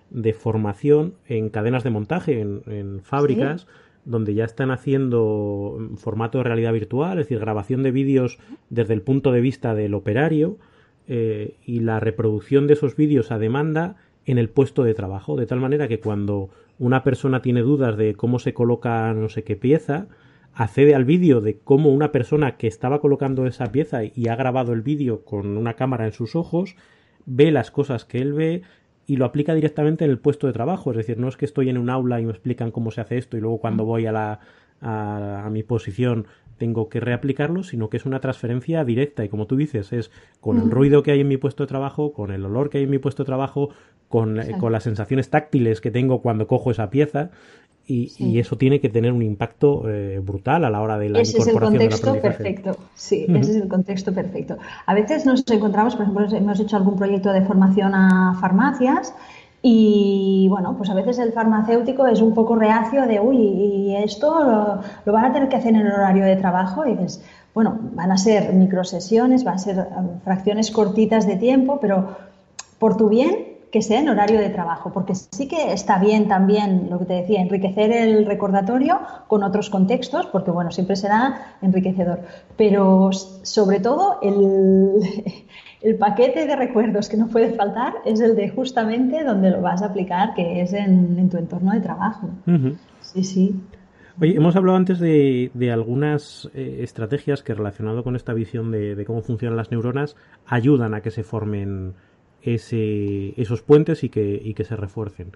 de, 0.09 0.34
formación 0.34 1.15
en 1.28 1.49
cadenas 1.49 1.84
de 1.84 1.89
montaje, 1.89 2.39
en, 2.41 3.01
fábricas, 3.03 3.68
donde 4.05 4.34
ya 4.34 4.45
están 4.45 4.72
haciendo 4.72 5.78
formato 5.97 6.38
de 6.38 6.45
realidad 6.45 6.72
virtual, 6.72 7.20
es 7.20 7.26
decir, 7.26 7.39
grabación 7.39 7.84
de 7.84 7.91
vídeos 7.91 8.39
desde 8.70 8.93
el 8.93 9.01
punto 9.01 9.32
de 9.34 9.41
vista 9.41 9.76
del 9.76 9.93
operario 9.93 10.57
eh, 11.07 11.55
y 11.65 11.82
la 11.82 11.99
reproducción 11.99 12.68
de 12.68 12.74
esos 12.74 12.95
vídeos 12.95 13.32
a 13.32 13.39
demanda 13.39 13.97
en 14.26 14.38
el 14.38 14.49
puesto 14.49 14.84
de 14.84 14.93
trabajo, 14.93 15.36
de 15.36 15.45
tal 15.45 15.59
manera 15.59 15.88
que 15.88 15.99
cuando 15.99 16.49
una 16.80 17.03
persona 17.03 17.41
tiene 17.41 17.61
dudas 17.61 17.97
de 17.97 18.13
cómo 18.15 18.39
se 18.39 18.53
coloca 18.53 19.13
no 19.13 19.30
sé 19.30 19.43
qué 19.43 19.55
pieza, 19.55 20.07
accede 20.58 20.95
al 20.95 21.05
vídeo 21.05 21.39
de 21.39 21.60
cómo 21.60 21.91
una 21.91 22.12
persona 22.12 22.58
que 22.58 22.66
estaba 22.66 22.99
colocando 22.99 23.45
esa 23.45 23.72
pieza 23.72 24.01
y 24.03 24.28
ha 24.28 24.36
grabado 24.36 24.74
el 24.74 24.82
vídeo 24.82 25.24
con 25.24 25.55
una 25.55 25.76
cámara 25.76 26.05
en 26.05 26.14
sus 26.14 26.36
ojos, 26.36 26.76
ve 27.28 27.51
las 27.51 27.70
cosas 27.70 28.05
que 28.05 28.18
él 28.18 28.34
ve 28.34 28.64
y 29.05 29.18
lo 29.18 29.26
aplica 29.26 29.53
directamente 29.53 30.03
en 30.03 30.10
el 30.10 30.18
puesto 30.18 30.47
de 30.47 30.53
trabajo. 30.53 30.89
Es 30.89 30.97
decir, 30.97 31.20
no 31.20 31.28
es 31.28 31.38
que 31.38 31.45
estoy 31.45 31.70
en 31.70 31.78
un 31.78 31.91
aula 31.91 32.20
y 32.20 32.26
me 32.26 32.32
explican 32.32 32.72
cómo 32.72 32.89
se 32.89 33.01
hace 33.01 33.20
esto 33.20 33.38
y 33.38 33.39
luego 33.39 33.60
cuando 33.60 33.86
voy 33.86 34.08
a, 34.08 34.12
la, 34.12 34.39
a, 34.82 35.47
mi 35.51 35.62
posición 35.62 36.26
tengo 36.58 36.89
que 36.89 36.99
reaplicarlo, 36.99 37.62
sino 37.62 37.91
que 37.91 37.97
es 37.97 38.08
una 38.08 38.20
transferencia 38.20 38.84
directa. 38.84 39.24
Y 39.24 39.30
como 39.30 39.45
tú 39.45 39.58
dices, 39.58 39.93
es 39.93 40.10
con 40.41 40.58
el 40.60 40.72
ruido 40.72 41.03
que 41.03 41.12
hay 41.12 41.20
en 41.20 41.28
mi 41.28 41.38
puesto 41.38 41.64
de 41.64 41.68
trabajo, 41.68 42.14
con 42.14 42.32
el 42.32 42.43
olor 42.43 42.72
que 42.72 42.80
hay 42.80 42.86
en 42.86 42.89
mi 42.89 42.97
puesto 42.97 43.22
de 43.22 43.28
trabajo, 43.28 43.70
con, 44.10 44.39
con 44.60 44.72
las 44.72 44.84
sensaciones 44.84 45.30
táctiles 45.30 45.82
que 45.82 45.91
tengo 45.91 46.24
cuando 46.24 46.47
cojo 46.47 46.72
esa 46.72 46.89
pieza 46.89 47.30
y, 47.88 48.40
eso 48.40 48.58
tiene 48.58 48.82
que 48.82 48.90
tener 48.90 49.14
un 49.14 49.24
impacto 49.24 49.90
eh, 49.90 50.20
brutal 50.20 50.66
a 50.66 50.70
la 50.70 50.82
hora 50.82 50.98
de 50.98 51.10
la 51.10 51.22
ese 51.22 51.38
incorporación 51.40 51.82
es 51.82 51.94
el 51.94 52.02
contexto 52.02 52.22
perfecto, 52.22 52.78
sí, 52.96 53.26
ese 53.30 53.52
es 53.52 53.58
el 53.58 53.68
contexto 53.68 54.14
perfecto. 54.14 54.58
A 54.86 54.94
veces 54.94 55.26
nos 55.26 55.44
encontramos, 55.50 55.96
por 55.96 56.04
ejemplo, 56.04 56.28
hemos 56.36 56.60
hecho 56.60 56.76
algún 56.76 56.98
proyecto 56.98 57.32
de 57.32 57.42
formación 57.44 57.96
a 57.96 58.38
farmacias 58.42 59.14
y 59.62 60.48
bueno, 60.50 60.76
pues 60.78 60.90
a 60.90 60.94
veces 60.94 61.18
el 61.20 61.32
farmacéutico 61.32 62.06
es 62.08 62.22
un 62.22 62.34
poco 62.34 62.56
reacio 62.56 63.08
de, 63.08 63.20
uy, 63.20 63.38
y 63.38 63.96
esto 63.96 64.44
lo, 64.44 64.82
lo 65.06 65.14
van 65.14 65.26
a 65.26 65.34
tener 65.34 65.50
que 65.50 65.56
hacer 65.56 65.74
en 65.74 65.82
el 65.82 65.92
horario 65.92 66.26
de 66.26 66.36
trabajo 66.36 66.86
y 66.86 66.92
dices, 66.92 67.24
bueno, 67.54 67.80
van 67.94 68.12
a 68.12 68.18
ser 68.18 68.54
microsesiones, 68.54 69.44
van 69.44 69.56
a 69.56 69.58
ser 69.58 69.80
um, 69.80 70.20
fracciones 70.24 70.70
cortitas 70.70 71.26
de 71.26 71.38
tiempo, 71.38 71.80
pero 71.82 72.16
por 72.78 72.98
tu 72.98 73.10
bien 73.10 73.47
que 73.72 73.82
sea 73.82 73.99
en 73.99 74.09
horario 74.09 74.39
de 74.39 74.49
trabajo, 74.49 74.91
porque 74.93 75.13
sí 75.15 75.47
que 75.47 75.74
está 75.74 75.99
bien 75.99 76.28
también, 76.28 76.88
lo 76.89 76.99
que 76.99 77.05
te 77.05 77.13
decía, 77.13 77.41
enriquecer 77.41 77.91
el 77.91 78.26
recordatorio 78.26 78.99
con 79.28 79.43
otros 79.43 79.70
contextos, 79.70 80.28
porque 80.28 80.51
bueno, 80.51 80.72
siempre 80.72 80.95
será 80.95 81.57
enriquecedor, 81.61 82.22
pero 82.55 83.11
sobre 83.11 83.80
todo 83.80 84.20
el, 84.22 85.01
el 85.82 85.95
paquete 85.97 86.45
de 86.45 86.55
recuerdos 86.55 87.09
que 87.09 87.18
no 87.18 87.28
puede 87.28 87.53
faltar 87.53 87.93
es 88.05 88.22
el 88.22 88.36
de 88.36 88.49
justamente 88.49 89.24
donde 89.24 89.51
lo 89.51 89.61
vas 89.61 89.82
a 89.82 89.88
aplicar, 89.88 90.34
que 90.34 90.61
es 90.61 90.74
en, 90.74 91.30
tu 91.30 91.38
entorno 91.38 91.74
de 91.74 91.82
trabajo. 91.82 92.30
Sí, 93.01 93.24
sí. 93.24 93.61
Oye, 94.20 94.36
hemos 94.36 94.55
hablado 94.55 94.78
antes 94.78 94.99
de, 94.99 95.51
de 95.53 95.72
algunas 95.72 96.49
eh, 96.55 96.80
estrategias 96.82 97.43
que 97.43 97.53
relacionado 97.53 98.03
con 98.03 98.15
esta 98.15 98.34
visión 98.34 98.72
de, 98.72 98.95
de, 98.95 99.05
cómo 99.05 99.22
funcionan 99.22 99.57
las 99.57 99.70
neuronas 99.70 100.15
ayudan 100.47 100.95
a 100.95 101.01
que 101.01 101.11
se 101.11 101.24
formen 101.24 101.93
ese, 102.56 103.39
esos 103.39 103.62
puentes 103.62 104.04
y 104.04 104.10
que, 104.10 104.41
y 104.43 104.54
que 104.54 104.64
se 104.64 104.76
refuercen. 104.76 105.32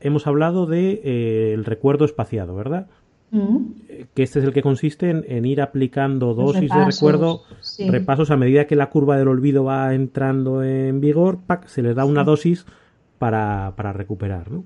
Hemos 0.00 0.26
hablado 0.26 0.66
de 0.66 1.00
eh, 1.04 1.60
recuerdo 1.64 2.04
espaciado, 2.04 2.54
¿verdad? 2.54 2.88
Mm. 3.30 3.56
Eh, 3.88 4.06
que 4.14 4.22
este 4.22 4.40
es 4.40 4.44
el 4.44 4.52
que 4.52 4.62
consiste 4.62 5.10
en, 5.10 5.44
ir 5.44 5.62
aplicando 5.62 6.34
dosis 6.34 6.70
de 6.70 6.84
recuerdo, 6.84 7.42
repasos 7.88 8.30
a 8.30 8.36
medida 8.36 8.66
que 8.66 8.76
la 8.76 8.90
curva 8.90 9.16
del 9.16 9.28
olvido 9.28 9.64
va 9.64 9.94
entrando 9.94 10.62
en 10.62 11.00
vigor, 11.00 11.38
se 11.66 11.82
le 11.82 11.94
da 11.94 12.04
una 12.04 12.24
dosis 12.24 12.66
para, 13.18 13.72
para 13.76 13.92
recuperar. 13.92 14.50
¿no? 14.50 14.64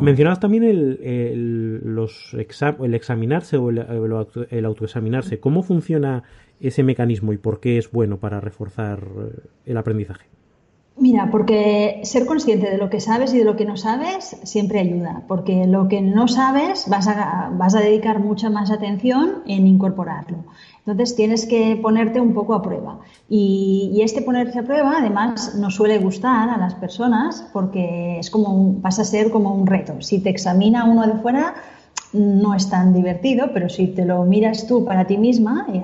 Mencionabas 0.00 0.40
también 0.40 0.64
el, 0.64 1.00
el, 1.02 1.80
los 1.84 2.34
el 2.34 2.94
examinarse 2.94 3.56
o 3.56 3.70
el, 3.70 3.78
el, 4.50 4.64
autoexaminarse. 4.64 5.40
¿Cómo 5.40 5.62
funciona 5.62 6.22
ese 6.60 6.82
mecanismo 6.82 7.32
y 7.32 7.38
por 7.38 7.60
qué 7.60 7.78
es 7.78 7.90
bueno 7.90 8.18
para 8.18 8.40
reforzar 8.40 9.02
eh, 9.04 9.40
el 9.66 9.76
aprendizaje? 9.76 10.26
Mira, 11.00 11.28
porque 11.30 12.00
ser 12.02 12.26
consciente 12.26 12.68
de 12.68 12.76
lo 12.76 12.90
que 12.90 12.98
sabes 12.98 13.32
y 13.32 13.38
de 13.38 13.44
lo 13.44 13.54
que 13.54 13.64
no 13.64 13.76
sabes 13.76 14.36
siempre 14.42 14.80
ayuda, 14.80 15.22
porque 15.28 15.64
lo 15.68 15.86
que 15.86 16.00
no 16.00 16.26
sabes 16.26 16.86
vas 16.88 17.06
a, 17.06 17.52
vas 17.56 17.76
a 17.76 17.80
dedicar 17.80 18.18
mucha 18.18 18.50
más 18.50 18.72
atención 18.72 19.44
en 19.46 19.68
incorporarlo. 19.68 20.38
Entonces 20.88 21.14
tienes 21.14 21.46
que 21.46 21.78
ponerte 21.80 22.20
un 22.20 22.34
poco 22.34 22.54
a 22.54 22.62
prueba. 22.62 22.98
Y, 23.28 24.00
este 24.02 24.22
ponerse 24.22 24.58
a 24.58 24.62
prueba, 24.62 24.96
además, 24.98 25.54
no 25.54 25.70
suele 25.70 25.98
gustar 25.98 26.48
a 26.48 26.56
las 26.56 26.74
personas 26.74 27.46
porque 27.52 28.18
es 28.18 28.30
como 28.30 28.54
un, 28.54 28.80
pasa 28.80 29.02
a 29.02 29.04
ser 29.04 29.30
como 29.30 29.54
un 29.54 29.66
reto. 29.66 30.00
Si 30.00 30.20
te 30.20 30.30
examina 30.30 30.84
uno 30.84 31.06
de 31.06 31.20
fuera, 31.20 31.54
no 32.12 32.54
es 32.54 32.70
tan 32.70 32.92
divertido, 32.92 33.50
pero 33.52 33.68
si 33.68 33.88
te 33.88 34.04
lo 34.04 34.24
miras 34.24 34.66
tú 34.66 34.84
para 34.84 35.06
ti 35.06 35.18
misma 35.18 35.66
y 35.72 35.82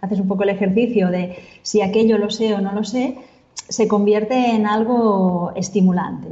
haces 0.00 0.20
un 0.20 0.28
poco 0.28 0.42
el 0.42 0.50
ejercicio 0.50 1.08
de 1.10 1.36
si 1.62 1.80
aquello 1.80 2.18
lo 2.18 2.30
sé 2.30 2.54
o 2.54 2.60
no 2.60 2.72
lo 2.72 2.84
sé, 2.84 3.16
se 3.54 3.88
convierte 3.88 4.54
en 4.54 4.66
algo 4.66 5.52
estimulante. 5.56 6.28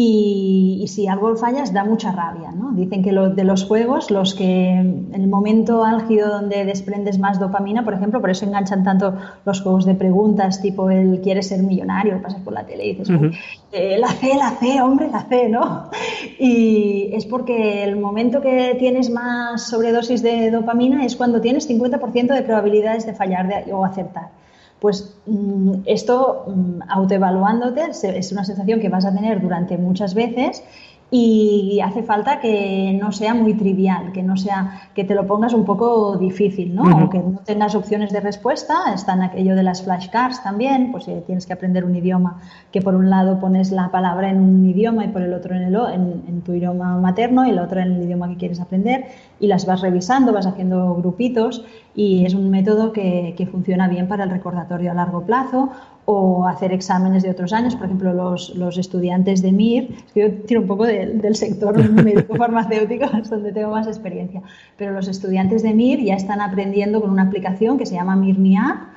Y, 0.00 0.84
si 0.86 1.08
algo 1.08 1.34
fallas 1.34 1.72
da 1.72 1.84
mucha 1.84 2.12
rabia. 2.12 2.52
¿no? 2.52 2.70
Dicen 2.70 3.02
que 3.02 3.10
de 3.10 3.42
los 3.42 3.64
juegos, 3.64 4.12
los 4.12 4.32
que 4.32 4.70
en 4.70 5.12
el 5.12 5.26
momento 5.26 5.82
álgido 5.82 6.28
donde 6.28 6.64
desprendes 6.64 7.18
más 7.18 7.40
dopamina, 7.40 7.84
por 7.84 7.94
ejemplo, 7.94 8.20
por 8.20 8.30
eso 8.30 8.46
enganchan 8.46 8.84
tanto 8.84 9.14
los 9.44 9.60
juegos 9.60 9.84
de 9.86 9.96
preguntas, 9.96 10.62
tipo 10.62 10.88
el 10.88 11.20
quieres 11.20 11.48
ser 11.48 11.64
millonario, 11.64 12.22
pasas 12.22 12.40
por 12.42 12.52
la 12.52 12.64
tele 12.64 12.86
y 12.86 12.94
dices, 12.94 13.10
eh, 13.72 13.98
la 13.98 14.08
C, 14.08 14.36
la 14.36 14.50
C, 14.50 14.80
hombre, 14.80 15.08
la 15.10 15.22
C, 15.24 15.48
¿no? 15.48 15.90
Y 16.38 17.10
es 17.12 17.26
porque 17.26 17.82
el 17.82 17.96
momento 17.96 18.40
que 18.40 18.76
tienes 18.78 19.10
más 19.10 19.68
sobredosis 19.68 20.22
de 20.22 20.52
dopamina 20.52 21.04
es 21.04 21.16
cuando 21.16 21.40
tienes 21.40 21.68
50% 21.68 22.34
de 22.34 22.42
probabilidades 22.42 23.04
de 23.04 23.14
fallar 23.14 23.64
o 23.72 23.84
acertar. 23.84 24.37
Pues 24.80 25.14
mm, 25.26 25.82
esto, 25.86 26.44
mm, 26.46 26.80
autoevaluándote, 26.88 27.90
es 27.90 28.32
una 28.32 28.44
sensación 28.44 28.80
que 28.80 28.88
vas 28.88 29.04
a 29.04 29.14
tener 29.14 29.40
durante 29.40 29.76
muchas 29.76 30.14
veces 30.14 30.62
y 31.10 31.80
hace 31.82 32.02
falta 32.02 32.38
que 32.38 32.98
no 33.00 33.12
sea 33.12 33.32
muy 33.32 33.54
trivial, 33.54 34.12
que 34.12 34.22
no 34.22 34.36
sea 34.36 34.90
que 34.94 35.04
te 35.04 35.14
lo 35.14 35.26
pongas 35.26 35.54
un 35.54 35.64
poco 35.64 36.18
difícil, 36.18 36.74
¿no? 36.74 37.08
Que 37.08 37.18
no 37.18 37.40
tengas 37.46 37.74
opciones 37.74 38.12
de 38.12 38.20
respuesta. 38.20 38.92
Están 38.94 39.22
aquello 39.22 39.56
de 39.56 39.62
las 39.62 39.82
flashcards 39.82 40.42
también, 40.42 40.92
pues 40.92 41.04
si 41.04 41.12
tienes 41.26 41.46
que 41.46 41.54
aprender 41.54 41.86
un 41.86 41.96
idioma, 41.96 42.42
que 42.70 42.82
por 42.82 42.94
un 42.94 43.08
lado 43.08 43.40
pones 43.40 43.70
la 43.72 43.90
palabra 43.90 44.28
en 44.28 44.38
un 44.38 44.68
idioma 44.68 45.06
y 45.06 45.08
por 45.08 45.22
el 45.22 45.32
otro 45.32 45.54
en, 45.54 45.62
el, 45.62 45.74
en, 45.74 46.42
tu 46.42 46.52
idioma 46.52 46.98
materno 46.98 47.46
y 47.46 47.50
el 47.50 47.58
otro 47.58 47.80
en 47.80 47.92
el 47.92 48.02
idioma 48.02 48.28
que 48.28 48.36
quieres 48.36 48.60
aprender 48.60 49.06
y 49.40 49.46
las 49.46 49.64
vas 49.64 49.80
revisando, 49.80 50.34
vas 50.34 50.46
haciendo 50.46 50.94
grupitos 50.94 51.64
y 51.94 52.26
es 52.26 52.34
un 52.34 52.50
método 52.50 52.92
que, 52.92 53.34
que 53.36 53.46
funciona 53.46 53.88
bien 53.88 54.08
para 54.08 54.24
el 54.24 54.30
recordatorio 54.30 54.90
a 54.90 54.94
largo 54.94 55.22
plazo 55.22 55.70
o 56.10 56.48
hacer 56.48 56.72
exámenes 56.72 57.22
de 57.22 57.28
otros 57.28 57.52
años. 57.52 57.76
Por 57.76 57.84
ejemplo, 57.84 58.14
los, 58.14 58.54
los 58.56 58.78
estudiantes 58.78 59.42
de 59.42 59.52
MIR, 59.52 59.90
yo 60.14 60.32
tiro 60.46 60.62
un 60.62 60.66
poco 60.66 60.86
del 60.86 61.36
sector 61.36 61.76
médico 62.02 62.34
farmacéutico, 62.34 63.04
es 63.22 63.28
donde 63.28 63.52
tengo 63.52 63.72
más 63.72 63.86
experiencia, 63.86 64.40
pero 64.78 64.92
los 64.92 65.06
estudiantes 65.06 65.62
de 65.62 65.74
MIR 65.74 66.02
ya 66.02 66.14
están 66.14 66.40
aprendiendo 66.40 67.02
con 67.02 67.10
una 67.10 67.24
aplicación 67.24 67.76
que 67.76 67.84
se 67.84 67.96
llama 67.96 68.16
MIRMIA 68.16 68.88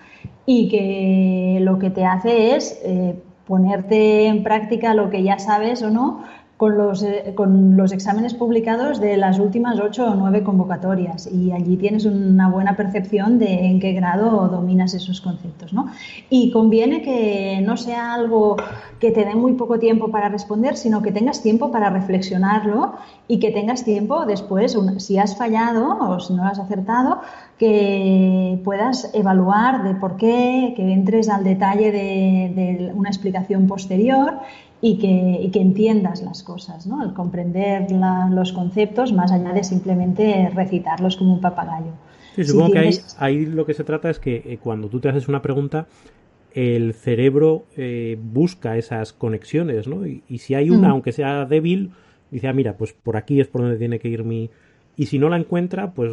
y 0.45 0.69
que 0.69 1.59
lo 1.59 1.79
que 1.79 1.89
te 1.89 2.05
hace 2.05 2.55
es 2.55 2.79
eh, 2.85 3.21
ponerte 3.45 4.27
en 4.27 4.41
práctica 4.43 4.93
lo 4.93 5.09
que 5.09 5.21
ya 5.21 5.37
sabes 5.37 5.81
o 5.81 5.89
no 5.89 6.23
con 6.61 6.77
los, 6.77 7.01
eh, 7.01 7.33
con 7.33 7.75
los 7.75 7.91
exámenes 7.91 8.35
publicados 8.35 8.99
de 8.99 9.17
las 9.17 9.39
últimas 9.39 9.79
ocho 9.79 10.05
o 10.05 10.13
nueve 10.13 10.43
convocatorias 10.43 11.25
y 11.25 11.51
allí 11.51 11.75
tienes 11.75 12.05
una 12.05 12.49
buena 12.49 12.75
percepción 12.75 13.39
de 13.39 13.65
en 13.65 13.79
qué 13.79 13.93
grado 13.93 14.47
dominas 14.47 14.93
esos 14.93 15.21
conceptos. 15.21 15.73
¿no? 15.73 15.87
Y 16.29 16.51
conviene 16.51 17.01
que 17.01 17.63
no 17.65 17.77
sea 17.77 18.13
algo 18.13 18.57
que 18.99 19.09
te 19.09 19.25
dé 19.25 19.33
muy 19.33 19.53
poco 19.53 19.79
tiempo 19.79 20.11
para 20.11 20.29
responder, 20.29 20.77
sino 20.77 21.01
que 21.01 21.11
tengas 21.11 21.41
tiempo 21.41 21.71
para 21.71 21.89
reflexionarlo 21.89 22.93
y 23.27 23.39
que 23.39 23.49
tengas 23.49 23.83
tiempo 23.83 24.27
después, 24.27 24.77
si 24.97 25.17
has 25.17 25.35
fallado 25.35 25.97
o 25.99 26.19
si 26.19 26.35
no 26.35 26.45
has 26.45 26.59
acertado, 26.59 27.21
que 27.57 28.61
puedas 28.63 29.09
evaluar 29.15 29.83
de 29.83 29.95
por 29.95 30.15
qué, 30.15 30.73
que 30.75 30.93
entres 30.93 31.27
al 31.27 31.43
detalle 31.43 31.91
de, 31.91 32.51
de 32.53 32.91
una 32.93 33.09
explicación 33.09 33.65
posterior 33.65 34.41
y 34.81 34.97
que, 34.97 35.49
que, 35.51 35.61
entiendas 35.61 36.23
las 36.23 36.41
cosas, 36.41 36.87
¿no? 36.87 37.03
el 37.03 37.13
comprender 37.13 37.87
los 38.31 38.51
conceptos 38.51 39.13
más 39.13 39.31
allá 39.31 39.53
de 39.53 39.63
simplemente 39.63 40.49
recitarlos 40.53 41.17
como 41.17 41.35
un 41.35 41.41
papagayo. 41.41 41.91
Sí, 42.35 42.43
supongo 42.45 42.73
que 42.73 42.91
ahí, 43.17 43.45
lo 43.45 43.65
que 43.65 43.73
se 43.73 43.83
trata 43.83 44.09
es 44.09 44.19
que 44.19 44.37
eh, 44.45 44.57
cuando 44.61 44.87
tú 44.87 44.99
te 44.99 45.09
haces 45.09 45.27
una 45.27 45.41
pregunta, 45.41 45.87
el 46.53 46.93
cerebro 46.93 47.65
eh, 47.77 48.17
busca 48.21 48.77
esas 48.77 49.13
conexiones, 49.13 49.87
¿no? 49.87 50.05
Y, 50.05 50.23
si 50.39 50.55
hay 50.55 50.69
una, 50.69 50.89
mm. 50.89 50.91
aunque 50.91 51.11
sea 51.11 51.45
débil, 51.45 51.91
dice, 52.31 52.47
ah, 52.47 52.53
mira, 52.53 52.77
pues 52.77 52.93
por 52.93 53.17
aquí 53.17 53.39
es 53.39 53.47
por 53.47 53.61
donde 53.61 53.77
tiene 53.77 53.99
que 53.99 54.07
ir 54.07 54.23
mi, 54.23 54.49
y 55.01 55.07
si 55.07 55.17
no 55.17 55.29
la 55.29 55.37
encuentra, 55.37 55.93
pues 55.93 56.11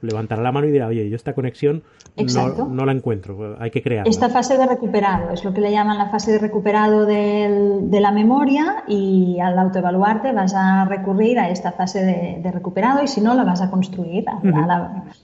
levantará 0.00 0.40
la 0.40 0.52
mano 0.52 0.66
y 0.66 0.70
dirá, 0.70 0.86
oye, 0.86 1.06
yo 1.10 1.16
esta 1.16 1.34
conexión 1.34 1.82
no, 2.16 2.86
la 2.86 2.92
encuentro, 2.92 3.36
pues 3.36 3.50
hay 3.60 3.70
que 3.70 3.82
crearla. 3.82 4.08
Esta 4.08 4.30
fase 4.30 4.56
de 4.56 4.66
recuperado 4.66 5.32
es 5.34 5.44
lo 5.44 5.52
que 5.52 5.60
le 5.60 5.70
llaman 5.70 5.98
la 5.98 6.08
fase 6.08 6.32
de 6.32 6.38
recuperado 6.38 7.04
de 7.04 7.98
la 8.00 8.10
memoria 8.10 8.84
y 8.88 9.38
al 9.38 9.58
autoevaluarte 9.58 10.32
vas 10.32 10.54
a 10.54 10.86
recurrir 10.86 11.38
a 11.38 11.50
esta 11.50 11.72
fase 11.72 12.40
de, 12.42 12.50
recuperado 12.50 13.02
y 13.02 13.06
si 13.06 13.20
no, 13.20 13.34
la 13.34 13.44
vas 13.44 13.60
a 13.60 13.70
construir. 13.70 14.24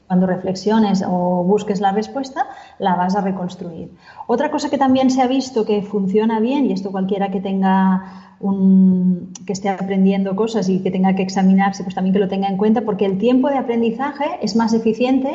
cuando 0.07 0.27
reflexiones 0.27 1.03
o 1.03 1.45
busques 1.45 1.81
la 1.81 1.93
respuesta, 1.93 2.47
la 2.79 2.95
vas 2.95 3.17
a 3.17 3.23
reconstruir. 3.23 3.91
Otra 4.27 4.51
cosa 4.51 4.69
que 4.69 4.77
también 4.77 5.09
se 5.09 5.23
ha 5.23 5.27
visto 5.27 5.65
que 5.65 5.81
funciona 5.81 6.41
bien, 6.41 6.67
y 6.67 6.73
esto 6.73 6.91
cualquiera 6.91 7.31
que 7.31 7.41
tenga 7.41 8.28
un, 8.41 9.33
que 9.47 9.53
esté 9.53 9.69
aprendiendo 9.69 10.37
cosas 10.37 10.69
y 10.69 10.81
que 10.81 10.91
tenga 10.91 11.15
que 11.15 11.23
examinarse, 11.23 11.83
pues 11.83 11.95
también 11.95 12.13
que 12.13 12.21
lo 12.21 12.29
tenga 12.29 12.49
en 12.49 12.57
cuenta, 12.57 12.83
porque 12.83 13.05
el 13.05 13.19
tiempo 13.19 13.49
de 13.49 13.59
aprendizaje 13.59 14.25
es 14.43 14.57
más 14.57 14.73
eficiente 14.73 15.31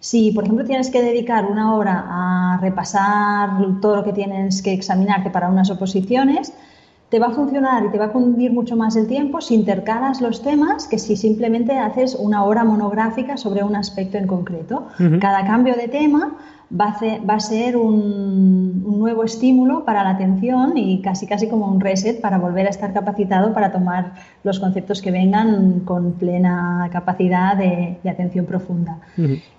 si, 0.00 0.32
por 0.32 0.44
ejemplo, 0.44 0.64
tienes 0.64 0.90
que 0.90 1.02
dedicar 1.02 1.44
una 1.44 1.74
hora 1.74 2.06
a 2.08 2.58
repasar 2.60 3.50
todo 3.82 3.96
lo 3.96 4.04
que 4.04 4.14
tienes 4.14 4.62
que 4.62 4.72
examinarte 4.72 5.28
para 5.30 5.50
unas 5.50 5.70
oposiciones, 5.70 6.54
te 7.10 7.18
va 7.18 7.26
a 7.26 7.30
funcionar 7.30 7.84
y 7.84 7.90
te 7.90 7.98
va 7.98 8.06
a 8.06 8.12
cundir 8.12 8.52
mucho 8.52 8.76
más 8.76 8.96
el 8.96 9.06
tiempo 9.08 9.40
si 9.40 9.54
intercalas 9.54 10.20
los 10.20 10.42
temas 10.42 10.86
que 10.86 10.98
si 10.98 11.16
simplemente 11.16 11.76
haces 11.76 12.14
una 12.14 12.44
hora 12.44 12.64
monográfica 12.64 13.36
sobre 13.36 13.62
un 13.62 13.76
aspecto 13.76 14.16
en 14.16 14.26
concreto. 14.26 14.86
Cada 15.20 15.44
cambio 15.44 15.74
de 15.74 15.88
tema 15.88 16.36
va 16.72 16.96
a, 17.34 17.40
ser, 17.40 17.76
un, 17.76 18.82
nuevo 19.00 19.24
estímulo 19.24 19.84
para 19.84 20.04
la 20.04 20.10
atención 20.10 20.76
y 20.76 21.00
casi 21.00 21.26
casi 21.26 21.48
como 21.48 21.66
un 21.66 21.80
reset 21.80 22.20
para 22.20 22.38
volver 22.38 22.66
a 22.66 22.70
estar 22.70 22.92
capacitado 22.92 23.52
para 23.52 23.72
tomar 23.72 24.12
los 24.44 24.60
conceptos 24.60 25.02
que 25.02 25.10
vengan 25.10 25.80
con 25.80 26.12
plena 26.12 26.88
capacidad 26.92 27.56
de, 27.56 27.98
atención 28.08 28.46
profunda. 28.46 28.98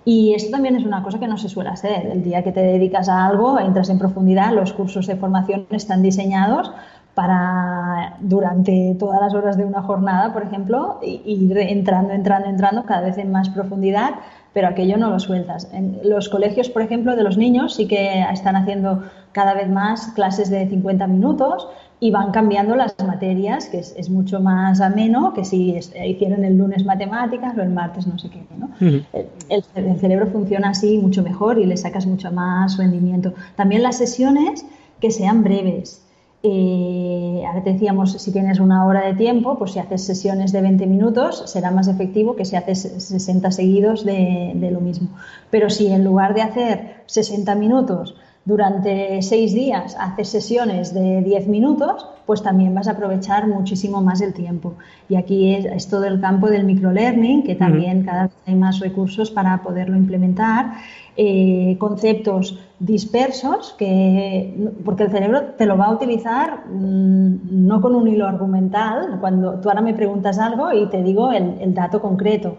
Y 0.04 0.34
esto 0.34 0.50
también 0.50 0.76
es 0.76 0.84
una 0.84 1.02
cosa 1.02 1.18
que 1.18 1.28
no 1.28 1.36
se 1.36 1.48
suele 1.48 1.70
hacer. 1.70 2.06
El 2.06 2.22
día 2.22 2.42
que 2.42 2.52
te 2.52 2.60
dedicas 2.60 3.08
a 3.08 3.26
algo, 3.26 3.58
entras 3.58 3.90
en 3.90 3.98
profundidad, 3.98 4.52
los 4.52 4.72
cursos 4.72 5.06
de 5.06 5.16
formación 5.16 5.66
están 5.70 6.02
diseñados 6.02 6.72
para 7.14 8.16
durante 8.20 8.96
todas 8.98 9.20
las 9.20 9.34
horas 9.34 9.58
de 9.58 9.66
una 9.66 9.82
jornada, 9.82 10.32
por 10.32 10.44
ejemplo, 10.44 10.98
ir 11.02 11.58
entrando, 11.58 12.14
entrando, 12.14 12.48
entrando 12.48 12.84
cada 12.84 13.02
vez 13.02 13.18
en 13.18 13.30
más 13.30 13.50
profundidad 13.50 14.14
pero 14.52 14.68
aquello 14.68 14.96
no 14.96 15.10
lo 15.10 15.18
sueltas. 15.18 15.68
En 15.72 16.00
los 16.04 16.28
colegios, 16.28 16.68
por 16.68 16.82
ejemplo, 16.82 17.16
de 17.16 17.22
los 17.22 17.36
niños 17.36 17.74
sí 17.74 17.86
que 17.86 18.22
están 18.32 18.56
haciendo 18.56 19.02
cada 19.32 19.54
vez 19.54 19.68
más 19.70 20.08
clases 20.08 20.50
de 20.50 20.68
50 20.68 21.06
minutos 21.06 21.68
y 22.00 22.10
van 22.10 22.32
cambiando 22.32 22.74
las 22.74 22.96
materias, 22.98 23.66
que 23.66 23.78
es, 23.78 24.10
mucho 24.10 24.40
más 24.40 24.80
ameno 24.80 25.32
que 25.34 25.44
si 25.44 25.78
hicieron 26.04 26.44
el 26.44 26.58
lunes 26.58 26.84
matemáticas 26.84 27.56
o 27.56 27.62
el 27.62 27.70
martes 27.70 28.06
no 28.06 28.18
sé 28.18 28.28
qué. 28.28 28.42
¿no? 28.58 28.68
el, 28.80 29.64
el, 29.76 30.00
cerebro 30.00 30.26
funciona 30.26 30.70
así 30.70 30.98
mucho 30.98 31.22
mejor 31.22 31.58
y 31.58 31.64
le 31.64 31.76
sacas 31.76 32.06
mucho 32.06 32.32
más 32.32 32.76
rendimiento. 32.76 33.32
También 33.54 33.84
las 33.84 33.98
sesiones 33.98 34.66
que 35.00 35.12
sean 35.12 35.44
breves. 35.44 36.01
Eh, 36.44 37.44
ahora 37.46 37.62
te 37.62 37.72
decíamos, 37.72 38.12
si 38.12 38.32
tienes 38.32 38.58
una 38.58 38.84
hora 38.84 39.06
de 39.06 39.14
tiempo, 39.14 39.56
pues 39.58 39.72
si 39.72 39.78
haces 39.78 40.04
sesiones 40.04 40.50
de 40.50 40.60
20 40.60 40.86
minutos 40.86 41.44
será 41.46 41.70
más 41.70 41.86
efectivo 41.86 42.34
que 42.34 42.44
si 42.44 42.56
haces 42.56 42.80
60 42.80 43.50
seguidos 43.52 44.04
de, 44.04 44.52
de 44.54 44.70
lo 44.70 44.80
mismo. 44.80 45.08
Pero 45.50 45.70
si 45.70 45.92
en 45.92 46.04
lugar 46.04 46.34
de 46.34 46.42
hacer 46.42 47.02
60 47.06 47.54
minutos 47.54 48.16
durante 48.44 49.22
seis 49.22 49.54
días 49.54 49.96
haces 50.00 50.28
sesiones 50.28 50.92
de 50.92 51.22
10 51.22 51.46
minutos, 51.46 52.06
pues 52.26 52.42
también 52.42 52.74
vas 52.74 52.88
a 52.88 52.92
aprovechar 52.92 53.46
muchísimo 53.46 54.02
más 54.02 54.20
el 54.20 54.32
tiempo. 54.32 54.74
Y 55.08 55.14
aquí 55.14 55.54
es, 55.54 55.88
todo 55.88 56.06
el 56.06 56.20
campo 56.20 56.48
del 56.48 56.64
microlearning, 56.64 57.44
que 57.44 57.54
también 57.54 58.04
cada 58.04 58.24
vez 58.24 58.32
hay 58.46 58.56
más 58.56 58.80
recursos 58.80 59.30
para 59.30 59.62
poderlo 59.62 59.96
implementar. 59.96 60.72
Eh, 61.16 61.76
conceptos 61.78 62.58
dispersos, 62.80 63.74
que, 63.78 64.72
porque 64.84 65.04
el 65.04 65.10
cerebro 65.10 65.42
te 65.56 65.66
lo 65.66 65.76
va 65.76 65.86
a 65.86 65.92
utilizar 65.92 66.66
mm, 66.66 67.66
no 67.66 67.80
con 67.80 67.94
un 67.94 68.08
hilo 68.08 68.26
argumental. 68.26 69.18
Cuando 69.20 69.60
tú 69.60 69.68
ahora 69.68 69.82
me 69.82 69.94
preguntas 69.94 70.40
algo 70.40 70.72
y 70.72 70.86
te 70.86 71.02
digo 71.02 71.30
el 71.30 71.74
dato 71.74 72.00
concreto 72.00 72.56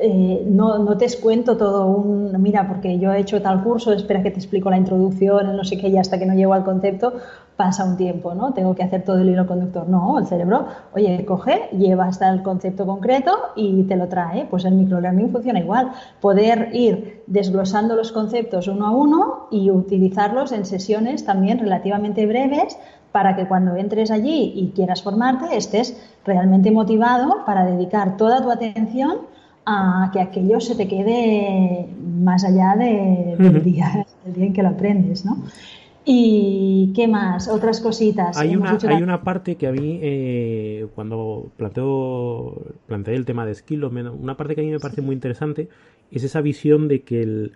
eh, 0.00 0.44
no, 0.46 0.96
te 0.96 1.06
cuento 1.20 1.56
todo 1.56 1.86
un, 1.86 2.40
mira, 2.40 2.68
porque 2.68 2.98
yo 2.98 3.12
he 3.12 3.20
hecho 3.20 3.42
tal 3.42 3.64
curso, 3.64 3.92
espera 3.92 4.22
que 4.22 4.30
te 4.30 4.38
explico 4.38 4.70
la 4.70 4.76
introducción, 4.76 5.56
no 5.56 5.64
sé 5.64 5.76
qué, 5.76 5.88
y 5.88 5.98
hasta 5.98 6.18
que 6.18 6.26
no 6.26 6.34
llego 6.34 6.54
al 6.54 6.64
concepto 6.64 7.14
pasa 7.56 7.84
un 7.84 7.96
tiempo, 7.96 8.32
¿no? 8.34 8.54
Tengo 8.54 8.76
que 8.76 8.84
hacer 8.84 9.02
todo 9.02 9.18
el 9.18 9.28
hilo 9.28 9.44
conductor. 9.48 9.88
No, 9.88 10.16
el 10.20 10.26
cerebro, 10.26 10.66
oye, 10.94 11.24
coge, 11.24 11.68
lleva 11.76 12.06
hasta 12.06 12.32
el 12.32 12.44
concepto 12.44 12.86
concreto 12.86 13.36
y 13.56 13.82
te 13.82 13.96
lo 13.96 14.06
trae. 14.06 14.46
Pues 14.46 14.64
el 14.64 14.74
microlearning 14.74 15.32
funciona 15.32 15.58
igual. 15.58 15.90
Poder 16.20 16.70
ir 16.72 17.24
desglosando 17.26 17.96
los 17.96 18.12
conceptos 18.12 18.68
uno 18.68 18.86
a 18.86 18.90
uno 18.92 19.48
y 19.50 19.70
utilizarlos 19.70 20.52
en 20.52 20.64
sesiones 20.64 21.24
también 21.24 21.58
relativamente 21.58 22.24
breves 22.26 22.78
para 23.10 23.34
que 23.34 23.48
cuando 23.48 23.74
entres 23.74 24.12
allí 24.12 24.52
y 24.54 24.70
quieras 24.76 25.02
formarte 25.02 25.56
estés 25.56 26.00
realmente 26.24 26.70
motivado 26.70 27.44
para 27.44 27.64
dedicar 27.64 28.16
toda 28.16 28.40
tu 28.40 28.52
atención 28.52 29.18
a 29.70 30.10
que 30.12 30.20
aquello 30.20 30.60
se 30.60 30.74
te 30.74 30.88
quede 30.88 31.86
más 32.00 32.42
allá 32.42 32.74
del, 32.74 33.62
día, 33.62 34.06
en 34.24 34.52
que 34.54 34.62
lo 34.62 34.70
aprendes, 34.70 35.26
¿no? 35.26 35.44
¿Y 36.06 36.94
qué 36.96 37.06
más? 37.06 37.48
Otras 37.48 37.80
cositas. 37.80 38.38
Hay, 38.38 38.56
una, 38.56 38.78
hay 38.88 39.02
una 39.02 39.22
parte 39.22 39.56
que 39.56 39.66
a 39.66 39.72
mí, 39.72 40.00
eh, 40.00 40.86
cuando 40.94 41.50
planteo, 41.58 42.62
planteé 42.86 43.14
el 43.14 43.26
tema 43.26 43.44
de 43.44 43.54
skill, 43.54 43.84
una 43.84 44.38
parte 44.38 44.54
que 44.54 44.62
a 44.62 44.64
mí 44.64 44.70
me 44.70 44.80
parece 44.80 45.02
muy 45.02 45.14
interesante 45.14 45.68
es 46.10 46.24
esa 46.24 46.40
visión 46.40 46.88
de 46.88 47.02
que 47.02 47.20
el, 47.20 47.52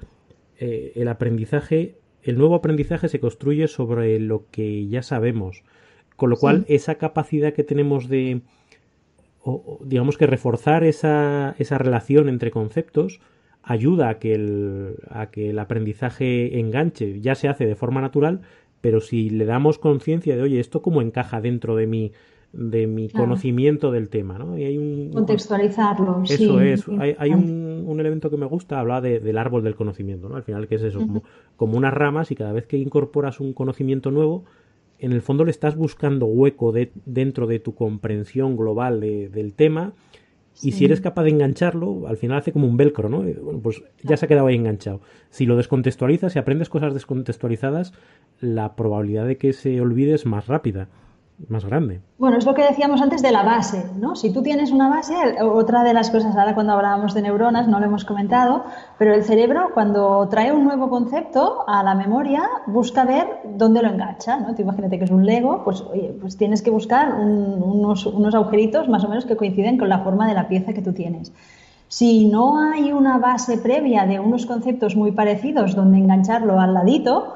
eh, 0.59 0.93
el 0.97 1.09
aprendizaje, 1.09 1.97
el 2.23 2.37
nuevo 2.37 2.57
aprendizaje 2.57 3.09
se 3.09 3.21
construye 3.21 3.69
sobre 3.69 4.21
lo 4.21 4.45
que 4.51 4.87
ya 4.87 5.03
sabemos. 5.03 5.65
Con 6.17 6.29
lo 6.29 6.37
cual, 6.37 6.67
esa 6.69 6.97
capacidad 6.97 7.55
que 7.55 7.65
tenemos 7.65 8.11
de, 8.11 8.43
o, 9.45 9.79
digamos 9.85 10.17
que 10.17 10.27
reforzar 10.27 10.85
esa, 10.85 11.55
esa 11.59 11.79
relación 11.79 12.29
entre 12.29 12.51
conceptos 12.51 13.21
ayuda 13.63 14.09
a 14.09 14.19
que, 14.19 14.35
el, 14.35 14.97
a 15.09 15.27
que 15.31 15.51
el 15.51 15.59
aprendizaje 15.59 16.59
enganche, 16.59 17.21
ya 17.21 17.35
se 17.35 17.49
hace 17.49 17.67
de 17.67 17.77
forma 17.77 18.01
natural, 18.01 18.41
pero 18.81 19.01
si 19.01 19.31
le 19.31 19.45
damos 19.45 19.79
conciencia 19.79 20.37
de, 20.37 20.43
oye, 20.43 20.59
¿esto 20.59 20.83
cómo 20.83 21.01
encaja 21.01 21.41
dentro 21.41 21.77
de 21.77 21.87
mi, 21.87 22.13
de 22.53 22.89
mi 22.89 23.09
conocimiento 23.09 23.93
del 23.93 24.09
tema? 24.09 24.39
¿no? 24.39 24.59
Y 24.59 24.65
hay 24.65 24.79
un, 24.79 25.13
Contextualizarlo. 25.13 26.23
Eso 26.25 26.61
es. 26.61 26.85
Hay, 26.99 27.15
hay 27.17 27.31
un, 27.31 27.85
un, 27.87 28.01
elemento 28.01 28.29
que 28.29 28.37
me 28.37 28.47
gusta, 28.47 28.81
habla 28.81 29.01
de, 29.01 29.21
del 29.21 29.39
árbol 29.39 29.63
del 29.63 29.77
conocimiento, 29.77 30.29
¿no? 30.29 30.35
Al 30.35 30.43
final, 30.43 30.67
que 30.67 30.75
es 30.75 30.83
eso? 30.83 30.99
como, 30.99 31.23
como 31.57 31.79
unas 31.79 31.95
ramas 31.95 32.33
y 32.33 32.35
cada 32.35 32.53
vez 32.53 32.67
que 32.67 32.77
incorporas 32.77 33.39
un 33.39 33.53
conocimiento 33.53 34.11
nuevo, 34.11 34.45
en 35.03 35.13
el 35.13 35.21
fondo 35.21 35.45
le 35.45 35.51
estás 35.51 35.77
buscando 35.77 36.27
hueco 36.27 36.73
de, 36.73 36.93
dentro 37.05 37.47
de 37.47 37.59
tu 37.59 37.75
comprensión 37.75 38.57
global 38.57 39.01
del 39.01 39.53
tema 39.55 39.93
y 40.61 40.73
si 40.73 40.85
eres 40.85 41.01
capaz 41.01 41.25
de 41.25 41.31
engancharlo, 41.31 42.07
al 42.07 42.17
final 42.17 42.39
hace 42.39 42.53
como 42.53 42.67
un 42.67 42.77
velcro, 42.77 43.09
¿no? 43.09 43.23
Bueno, 43.23 43.61
pues 43.63 43.83
ya 44.03 44.17
se 44.17 44.27
ha 44.27 44.29
quedado 44.29 44.47
ahí 44.49 44.55
enganchado. 44.55 45.01
Si 45.31 45.47
lo 45.47 45.57
descontextualizas, 45.57 46.37
y 46.37 46.39
aprendes 46.39 46.69
cosas 46.69 46.93
descontextualizadas, 46.93 47.93
la 48.41 48.77
probabilidad 48.77 49.27
de 49.27 49.39
que 49.39 49.55
se 49.55 49.81
olvide 49.81 50.15
es 50.15 50.27
más 50.27 50.47
rápida. 50.47 50.89
Más 51.49 51.65
grande. 51.65 52.01
Bueno, 52.19 52.39
es 52.39 52.47
lo 52.47 52.55
que 52.55 52.63
decíamos 52.63 53.01
antes 53.03 53.23
de 53.23 53.33
la 53.33 53.43
base, 53.43 53.85
¿no? 53.97 54.15
Si 54.15 54.33
tú 54.33 54.43
tienes 54.43 54.71
una 54.71 54.89
base, 54.89 55.15
otra 55.43 55.83
de 55.85 55.95
las 55.95 56.11
cosas, 56.11 56.37
ahora 56.37 56.55
cuando 56.55 56.73
hablábamos 56.73 57.15
de 57.15 57.23
neuronas, 57.23 57.69
no 57.69 57.81
lo 57.81 57.87
hemos 57.87 58.05
comentado, 58.05 58.65
pero 58.99 59.15
el 59.15 59.25
cerebro 59.25 59.71
cuando 59.75 60.29
trae 60.29 60.53
un 60.53 60.65
nuevo 60.65 60.89
concepto 60.89 61.65
a 61.67 61.83
la 61.83 61.95
memoria, 61.95 62.43
busca 62.67 63.05
ver 63.05 63.27
dónde 63.57 63.83
lo 63.83 63.89
engancha, 63.89 64.39
¿no? 64.39 64.55
Tú 64.55 64.63
imagínate 64.63 64.99
que 64.99 65.05
es 65.05 65.11
un 65.11 65.27
Lego, 65.27 65.63
pues 65.65 65.85
pues 66.21 66.37
tienes 66.37 66.63
que 66.63 66.71
buscar 66.71 67.15
unos, 67.15 68.07
unos 68.07 68.35
agujeritos 68.35 68.89
más 68.89 69.05
o 69.05 69.09
menos 69.09 69.25
que 69.25 69.37
coinciden 69.37 69.79
con 69.79 69.89
la 69.89 70.01
forma 70.01 70.29
de 70.29 70.35
la 70.35 70.49
pieza 70.49 70.73
que 70.73 70.83
tú 70.83 70.93
tienes. 70.93 71.33
Si 71.89 72.27
no 72.27 72.59
hay 72.59 72.91
una 72.93 73.19
base 73.19 73.59
previa 73.59 74.07
de 74.07 74.19
unos 74.19 74.47
conceptos 74.47 74.97
muy 74.97 75.13
parecidos 75.13 75.75
donde 75.75 75.99
engancharlo 75.99 76.59
al 76.59 76.73
ladito, 76.73 77.35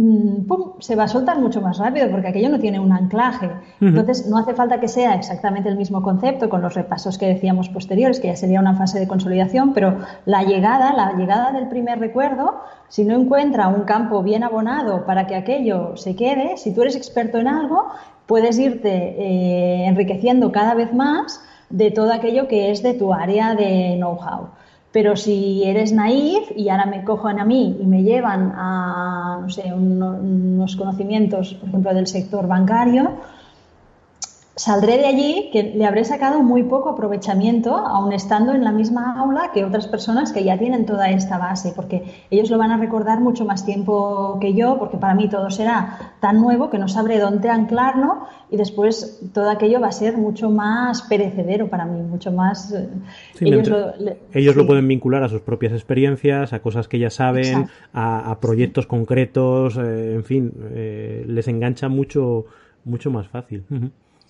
Mm, 0.00 0.44
se 0.78 0.94
va 0.94 1.04
a 1.04 1.08
soltar 1.08 1.40
mucho 1.40 1.60
más 1.60 1.78
rápido 1.78 2.08
porque 2.08 2.28
aquello 2.28 2.50
no 2.50 2.60
tiene 2.60 2.78
un 2.78 2.92
anclaje. 2.92 3.50
Entonces, 3.80 4.28
no 4.28 4.38
hace 4.38 4.54
falta 4.54 4.78
que 4.78 4.86
sea 4.86 5.16
exactamente 5.16 5.68
el 5.68 5.76
mismo 5.76 6.04
concepto 6.04 6.48
con 6.48 6.62
los 6.62 6.74
repasos 6.74 7.18
que 7.18 7.26
decíamos 7.26 7.68
posteriores, 7.68 8.20
que 8.20 8.28
ya 8.28 8.36
sería 8.36 8.60
una 8.60 8.76
fase 8.76 9.00
de 9.00 9.08
consolidación, 9.08 9.72
pero 9.72 9.98
la 10.24 10.44
llegada, 10.44 10.92
la 10.92 11.14
llegada 11.14 11.50
del 11.50 11.66
primer 11.68 11.98
recuerdo, 11.98 12.60
si 12.86 13.04
no 13.04 13.16
encuentra 13.16 13.66
un 13.66 13.82
campo 13.82 14.22
bien 14.22 14.44
abonado 14.44 15.04
para 15.04 15.26
que 15.26 15.34
aquello 15.34 15.96
se 15.96 16.14
quede, 16.14 16.58
si 16.58 16.72
tú 16.72 16.82
eres 16.82 16.94
experto 16.94 17.38
en 17.38 17.48
algo, 17.48 17.88
puedes 18.26 18.56
irte 18.56 18.88
eh, 18.88 19.86
enriqueciendo 19.86 20.52
cada 20.52 20.74
vez 20.74 20.94
más 20.94 21.42
de 21.70 21.90
todo 21.90 22.12
aquello 22.12 22.46
que 22.46 22.70
es 22.70 22.84
de 22.84 22.94
tu 22.94 23.12
área 23.12 23.56
de 23.56 23.96
know-how. 23.96 24.50
Pero 24.98 25.14
si 25.14 25.62
eres 25.62 25.92
naif 25.92 26.50
y 26.56 26.70
ahora 26.70 26.84
me 26.84 27.04
cojan 27.04 27.38
a 27.38 27.44
mí 27.44 27.76
y 27.80 27.86
me 27.86 28.02
llevan 28.02 28.52
a, 28.56 29.38
no 29.42 29.48
sé, 29.48 29.72
unos 29.72 30.74
conocimientos, 30.74 31.54
por 31.54 31.68
ejemplo, 31.68 31.94
del 31.94 32.08
sector 32.08 32.48
bancario, 32.48 33.12
saldré 34.58 34.98
de 34.98 35.06
allí 35.06 35.50
que 35.52 35.62
le 35.62 35.86
habré 35.86 36.04
sacado 36.04 36.42
muy 36.42 36.64
poco 36.64 36.90
aprovechamiento, 36.90 37.76
aun 37.76 38.12
estando 38.12 38.52
en 38.52 38.64
la 38.64 38.72
misma 38.72 39.18
aula 39.18 39.52
que 39.54 39.64
otras 39.64 39.86
personas 39.86 40.32
que 40.32 40.42
ya 40.42 40.58
tienen 40.58 40.84
toda 40.84 41.10
esta 41.10 41.38
base, 41.38 41.72
porque 41.76 42.02
ellos 42.28 42.50
lo 42.50 42.58
van 42.58 42.72
a 42.72 42.76
recordar 42.76 43.20
mucho 43.20 43.44
más 43.44 43.64
tiempo 43.64 44.38
que 44.40 44.54
yo, 44.54 44.76
porque 44.78 44.96
para 44.96 45.14
mí 45.14 45.28
todo 45.28 45.48
será 45.50 46.14
tan 46.20 46.40
nuevo 46.40 46.70
que 46.70 46.78
no 46.78 46.88
sabré 46.88 47.20
dónde 47.20 47.48
anclarlo 47.48 48.26
y 48.50 48.56
después 48.56 49.20
todo 49.32 49.48
aquello 49.48 49.80
va 49.80 49.88
a 49.88 49.92
ser 49.92 50.16
mucho 50.16 50.50
más 50.50 51.02
perecedero 51.02 51.68
para 51.68 51.84
mí, 51.84 52.02
mucho 52.02 52.32
más... 52.32 52.72
Eh, 52.72 52.88
ellos, 53.40 53.68
lo, 53.68 53.92
ellos 54.32 54.56
lo, 54.56 54.66
pueden 54.66 54.88
vincular 54.88 55.22
a 55.22 55.28
sus 55.28 55.40
propias 55.40 55.72
experiencias, 55.72 56.52
a 56.52 56.58
cosas 56.58 56.88
que 56.88 56.98
ya 56.98 57.10
saben, 57.10 57.68
a, 57.92 58.36
proyectos 58.40 58.88
concretos, 58.88 59.76
eh, 59.76 60.14
en 60.16 60.24
fin, 60.24 60.52
eh, 60.72 61.24
les 61.28 61.46
engancha 61.46 61.88
mucho, 61.88 62.46
mucho 62.84 63.12
más 63.12 63.28
fácil. 63.28 63.62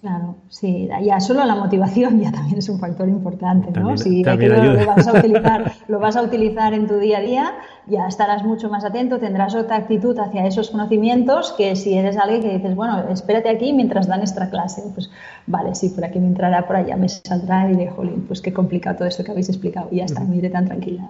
Claro, 0.01 0.37
sí, 0.49 0.89
ya 1.03 1.19
solo 1.19 1.45
la 1.45 1.57
motivación 1.57 2.21
ya 2.21 2.31
también 2.31 2.59
es 2.59 2.69
un 2.69 2.79
factor 2.79 3.09
importante, 3.09 3.73
¿no? 3.81 3.97
si 3.97 4.23
lo, 4.23 4.87
vas 4.87 5.09
a 5.09 5.19
utilizar, 5.19 5.73
lo 5.89 5.99
vas 5.99 6.15
a 6.15 6.23
utilizar 6.23 6.73
en 6.73 6.87
tu 6.87 6.99
día 6.99 7.19
a 7.19 7.21
día, 7.21 7.55
ya 7.89 8.07
estarás 8.07 8.45
mucho 8.45 8.71
más 8.71 8.85
atento, 8.85 9.19
tendrás 9.19 9.57
otra 9.57 9.75
actitud 9.75 10.17
hacia 10.17 10.47
esos 10.47 10.71
conocimientos 10.71 11.53
que 11.59 11.75
si 11.75 11.95
eres 11.95 12.17
alguien 12.17 12.43
que 12.43 12.59
dices, 12.59 12.77
bueno, 12.77 13.09
espérate 13.11 13.49
aquí 13.49 13.73
mientras 13.73 14.07
dan 14.07 14.23
esta 14.23 14.49
clase, 14.51 14.85
pues 14.95 15.11
vale, 15.49 15.75
sí, 15.75 15.89
por 15.89 16.05
aquí 16.05 16.21
me 16.21 16.29
entrará, 16.29 16.65
por 16.65 16.77
allá 16.77 16.97
me 16.97 17.09
saldrá 17.09 17.69
y 17.69 17.75
diré, 17.75 17.91
jolín, 17.91 18.25
pues 18.29 18.41
qué 18.41 18.53
complicado 18.53 18.99
todo 18.99 19.09
esto 19.09 19.25
que 19.25 19.33
habéis 19.33 19.49
explicado 19.49 19.89
y 19.91 19.97
ya 19.97 20.05
está, 20.05 20.21
me 20.23 20.37
iré 20.37 20.49
tan 20.49 20.67
tranquila. 20.67 21.09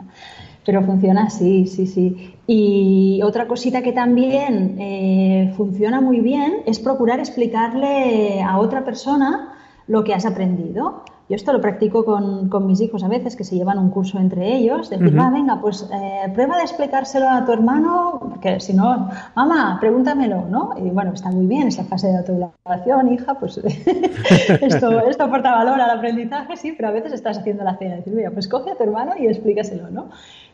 Pero 0.69 0.83
funciona 0.83 1.25
así, 1.25 1.67
sí, 1.67 1.87
sí. 1.87 2.35
Y 2.47 3.23
otra 3.23 3.49
cosita 3.49 3.81
que 3.81 3.93
también 3.93 4.77
eh, 4.79 5.51
funciona 5.57 6.03
muy 6.03 6.21
bien 6.21 6.57
es 6.67 6.79
procurar 6.79 7.21
explicarle 7.21 8.43
a 8.43 8.59
otra 8.59 8.85
persona 8.85 9.55
lo 9.87 10.05
que 10.05 10.13
has 10.13 10.27
aprendido. 10.27 11.05
Yo 11.31 11.37
esto 11.37 11.55
lo 11.55 11.61
practico 11.63 12.05
con, 12.05 12.51
con, 12.51 12.67
mis 12.67 12.81
hijos 12.83 13.03
a 13.03 13.09
veces, 13.09 13.37
que 13.37 13.45
se 13.45 13.55
llevan 13.55 13.79
un 13.79 13.91
curso 13.91 14.19
entre 14.19 14.57
ellos, 14.57 14.89
decir, 14.89 15.19
va, 15.19 15.29
venga, 15.29 15.59
pues 15.61 15.89
eh, 15.93 16.31
prueba 16.33 16.57
de 16.57 16.63
explicárselo 16.63 17.29
a 17.29 17.45
tu 17.45 17.53
hermano, 17.53 18.19
porque 18.21 18.61
si 18.61 18.73
no, 18.73 19.11
mamá, 19.35 19.77
pregúntamelo, 19.79 20.47
¿no? 20.49 20.75
Y 20.79 20.89
bueno, 20.89 21.13
está 21.13 21.31
muy 21.31 21.47
bien 21.47 21.69
esa 21.69 21.85
fase 21.85 22.09
de 22.09 22.19
autoevaluación, 22.19 23.13
hija, 23.13 23.35
pues 23.35 23.59
esto, 24.63 25.01
esto 25.09 25.25
aporta 25.25 25.53
valor 25.53 25.79
al 25.79 25.91
aprendizaje, 25.91 26.57
sí, 26.57 26.73
pero 26.73 26.89
a 26.89 26.93
veces 26.93 27.13
estás 27.13 27.39
haciendo 27.39 27.63
la 27.63 27.77
cena, 27.77 27.97
decir, 27.97 28.15
mira, 28.15 28.31
pues 28.31 28.49
coge 28.49 28.71
a 28.71 28.77
tu 28.77 28.85
hermano 28.85 29.13
y 29.19 29.27
explícaselo, 29.27 29.91
¿no? 29.91 30.09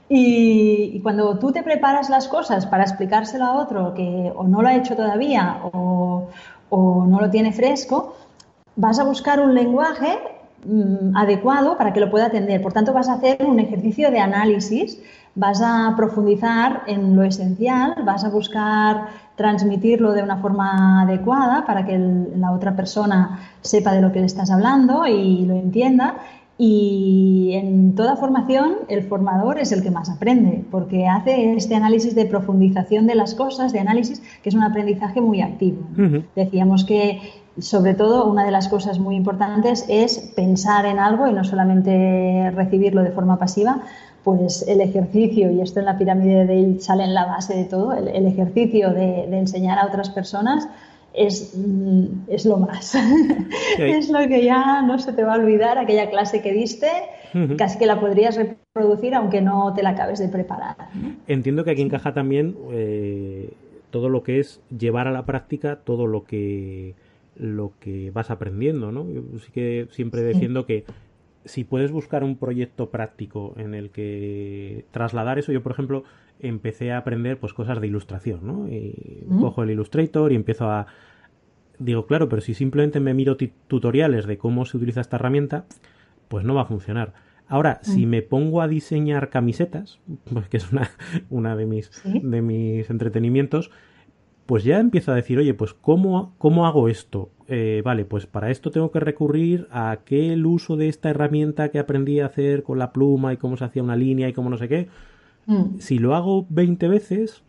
Y, 0.09 1.01
cuando 1.03 1.39
tú 1.39 1.53
te 1.53 1.63
preparas 1.63 2.11
las 2.11 2.29
cosas 2.29 2.67
para 2.67 2.85
explicárselo 2.85 3.45
a 3.45 3.63
otro 3.63 3.95
que 3.95 4.33
o 4.35 4.45
no 4.45 4.61
lo 4.63 4.69
ha 4.69 4.75
hecho 4.75 4.97
todavía 4.97 5.61
o, 5.73 6.29
no 6.71 7.21
lo 7.21 7.31
tiene 7.31 7.53
fresco, 7.53 8.17
vas 8.75 8.99
a 8.99 9.05
buscar 9.05 9.41
un 9.41 9.55
lenguaje 9.55 10.19
mm, 10.67 11.17
adecuado 11.17 11.79
para 11.79 11.93
que 11.93 12.01
lo 12.01 12.11
pueda 12.11 12.27
atender. 12.27 12.61
Por 12.61 12.73
tanto, 12.73 12.93
vas 12.93 13.09
a 13.09 13.15
hacer 13.15 13.45
un 13.45 13.61
ejercicio 13.61 14.11
de 14.11 14.19
análisis, 14.19 15.01
vas 15.37 15.63
a 15.63 15.95
profundizar 15.97 16.83
en 16.87 17.15
lo 17.15 17.23
esencial, 17.23 17.95
vas 18.05 18.25
a 18.25 18.29
buscar 18.29 19.09
transmitirlo 19.37 20.13
de 20.13 20.23
una 20.23 20.39
forma 20.39 21.03
adecuada 21.03 21.65
para 21.65 21.87
que 21.87 21.97
la 22.37 22.53
otra 22.53 22.75
persona 22.75 23.39
sepa 23.61 23.93
de 23.93 24.01
lo 24.01 24.11
que 24.11 24.21
le 24.21 24.27
estás 24.27 24.51
hablando 24.51 25.07
y 25.07 25.45
lo 25.45 25.55
entienda 25.55 26.17
y 26.57 27.51
en 27.55 27.95
toda 27.97 28.17
formación 28.17 28.75
el 28.89 29.03
formador 29.03 29.59
es 29.59 29.73
el 29.73 29.83
que 29.83 29.91
más 29.91 30.09
aprende, 30.09 30.65
porque 30.71 31.07
hace 31.07 31.55
este 31.55 31.75
análisis 31.75 32.15
de 32.15 32.27
profundización 32.27 33.07
de 33.07 33.17
las 33.17 33.35
cosas, 33.35 33.73
de 33.73 33.81
análisis, 33.81 34.23
que 34.43 34.51
es 34.51 34.55
un 34.55 34.63
aprendizaje 34.63 35.21
muy 35.21 35.43
activo. 35.43 35.83
Decíamos 36.37 36.85
que, 36.85 37.21
sobre 37.59 37.95
todo, 37.95 38.31
una 38.31 38.45
de 38.45 38.53
las 38.53 38.69
cosas 38.69 39.01
muy 39.01 39.17
importantes 39.17 39.85
es 39.89 40.19
pensar 40.37 40.87
en 40.87 41.01
algo 41.01 41.27
y 41.27 41.33
no 41.33 41.43
solamente 41.43 42.53
recibirlo 42.53 43.03
de 43.03 43.11
forma 43.11 43.37
pasiva, 43.37 43.83
pues 44.23 44.65
el 44.69 44.81
ejercicio, 44.81 45.51
y 45.51 45.61
esto 45.61 45.81
en 45.81 45.87
la 45.87 45.99
pirámide 45.99 46.47
de 46.47 46.63
Dale 46.63 46.81
sale 46.81 47.05
en 47.05 47.15
la 47.15 47.27
base 47.27 47.55
de 47.55 47.65
todo, 47.65 47.93
el, 47.93 48.27
ejercicio 48.27 48.91
de 48.91 49.25
enseñar 49.37 49.79
a 49.79 49.87
otras 49.87 50.09
personas 50.09 50.69
es, 51.15 51.55
mm, 51.57 52.05
es 52.29 52.45
lo 52.45 52.59
más. 52.59 52.95
es 53.79 54.11
lo 54.11 54.27
que 54.29 54.45
ya 54.45 54.83
no 54.83 54.99
se 54.99 55.13
te 55.13 55.23
va 55.23 55.35
a 55.35 55.39
olvidar, 55.39 55.79
aquella 55.79 56.11
clase 56.11 56.43
que 56.43 56.53
diste, 56.53 56.89
casi 57.57 57.79
que 57.79 57.87
la 57.87 58.01
podrías 58.01 58.37
reproducir 58.37 59.15
aunque 59.15 59.41
no 59.41 59.73
te 59.75 59.83
la 59.83 59.91
acabes 59.91 60.19
de 60.19 60.29
preparar. 60.29 60.77
Entiendo 61.27 61.65
que 61.65 61.71
aquí 61.71 61.83
encaja 61.83 62.13
también 62.13 62.57
eh, 62.73 63.51
todo 63.91 64.09
lo 64.09 64.23
que 64.23 64.41
es 64.41 64.61
llevar 64.77 65.09
a 65.09 65.13
la 65.13 65.25
práctica 65.25 65.77
todo 65.85 66.07
lo 66.07 66.25
que 66.25 66.95
lo 67.37 67.73
que 67.81 68.11
vas 68.13 68.31
aprendiendo, 68.31 68.93
¿no? 68.93 69.11
Yo 69.11 69.23
sí 69.41 69.51
que 69.53 69.89
siempre 69.91 70.23
defiendo 70.23 70.67
que 70.67 70.85
si 71.45 71.65
puedes 71.65 71.93
buscar 71.93 72.25
un 72.25 72.37
proyecto 72.37 72.91
práctico 72.91 73.55
en 73.57 73.75
el 73.75 73.91
que 73.91 74.87
trasladar 74.91 75.39
eso, 75.39 75.53
yo 75.53 75.63
por 75.63 75.73
ejemplo 75.73 76.05
empecé 76.41 76.93
a 76.93 76.99
aprender 76.99 77.39
pues 77.39 77.53
cosas 77.53 77.81
de 77.81 77.87
ilustración, 77.87 78.41
¿no? 78.43 78.69
Y 78.69 79.27
cojo 79.41 79.63
el 79.63 79.71
Illustrator 79.71 80.33
y 80.33 80.37
empiezo 80.37 80.71
a 80.71 80.87
digo, 81.79 82.07
claro, 82.07 82.29
pero 82.29 82.43
si 82.43 82.55
simplemente 82.55 83.01
me 83.01 83.15
miro 83.15 83.37
tutoriales 83.37 84.27
de 84.27 84.39
cómo 84.39 84.65
se 84.65 84.77
utiliza 84.77 85.01
esta 85.01 85.17
herramienta, 85.17 85.67
pues 86.29 86.45
no 86.45 86.55
va 86.55 86.63
a 86.63 86.67
funcionar. 86.67 87.13
Ahora, 87.47 87.81
si 87.83 88.07
mm. 88.07 88.09
me 88.09 88.23
pongo 88.23 88.63
a 88.63 88.69
diseñar 88.69 89.29
camisetas, 89.29 90.01
pues 90.33 90.49
que 90.49 90.57
es 90.57 90.73
una, 90.73 90.91
una 91.31 91.57
de 91.57 91.67
mis 91.67 91.91
de 92.05 92.43
mis 92.43 92.89
entretenimientos, 92.91 93.71
pues 94.47 94.65
ya 94.65 94.79
empiezo 94.79 95.13
a 95.13 95.15
decir, 95.15 95.39
oye, 95.39 95.55
pues 95.55 95.75
¿cómo, 95.75 96.35
cómo 96.39 96.67
hago 96.67 96.89
esto? 96.89 97.31
Eh, 97.47 97.83
vale, 97.85 98.05
pues 98.05 98.27
para 98.27 98.51
esto 98.51 98.71
tengo 98.71 98.91
que 98.91 99.01
recurrir 99.01 99.69
a 99.71 99.91
aquel 99.91 100.47
uso 100.47 100.77
de 100.77 100.89
esta 100.89 101.11
herramienta 101.11 101.69
que 101.69 101.79
aprendí 101.79 102.21
a 102.21 102.27
hacer 102.27 102.63
con 102.63 102.79
la 102.79 102.93
pluma 102.93 103.33
y 103.33 103.37
cómo 103.37 103.57
se 103.57 103.65
hacía 103.65 103.83
una 103.83 103.97
línea 103.97 104.29
y 104.29 104.33
cómo 104.33 104.49
no 104.49 104.57
sé 104.57 104.69
qué. 104.69 104.89
Mm. 105.47 105.79
Si 105.79 105.99
lo 105.99 106.15
hago 106.15 106.47
20 106.49 106.89
veces, 106.89 107.43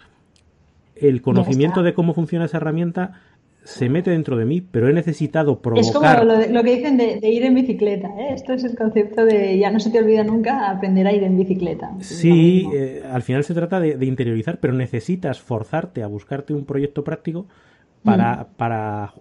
el 0.96 1.22
conocimiento 1.22 1.82
de 1.82 1.94
cómo 1.94 2.14
funciona 2.14 2.46
esa 2.46 2.58
herramienta 2.58 3.22
se 3.64 3.90
mete 3.90 4.12
dentro 4.12 4.38
de 4.38 4.46
mí, 4.46 4.62
pero 4.62 4.88
he 4.90 4.94
necesitado 4.94 5.60
provocar... 5.60 5.84
Es 5.84 5.92
como 5.92 6.54
lo, 6.54 6.64
que 6.64 6.76
dicen 6.76 6.98
de, 6.98 7.20
ir 7.28 7.44
en 7.44 7.56
bicicleta, 7.56 8.10
¿eh? 8.10 8.34
Esto 8.36 8.54
es 8.54 8.64
el 8.64 8.78
concepto 8.78 9.26
de 9.26 9.58
ya 9.58 9.72
no 9.72 9.80
se 9.80 9.90
te 9.90 9.98
olvida 9.98 10.24
nunca 10.24 10.70
aprender 10.70 11.08
a 11.08 11.12
ir 11.12 11.24
en 11.24 11.36
bicicleta. 11.36 11.92
Sí, 12.00 12.68
eh, 12.76 13.02
al 13.12 13.24
final 13.24 13.44
se 13.44 13.56
trata 13.56 13.80
de, 13.80 14.06
interiorizar, 14.06 14.60
pero 14.60 14.74
necesitas 14.74 15.42
forzarte 15.42 16.04
a 16.04 16.08
buscarte 16.08 16.54
un 16.54 16.66
proyecto 16.66 17.04
práctico 17.04 17.48
para, 18.04 18.44
mm. 18.44 18.56
para 18.56 19.14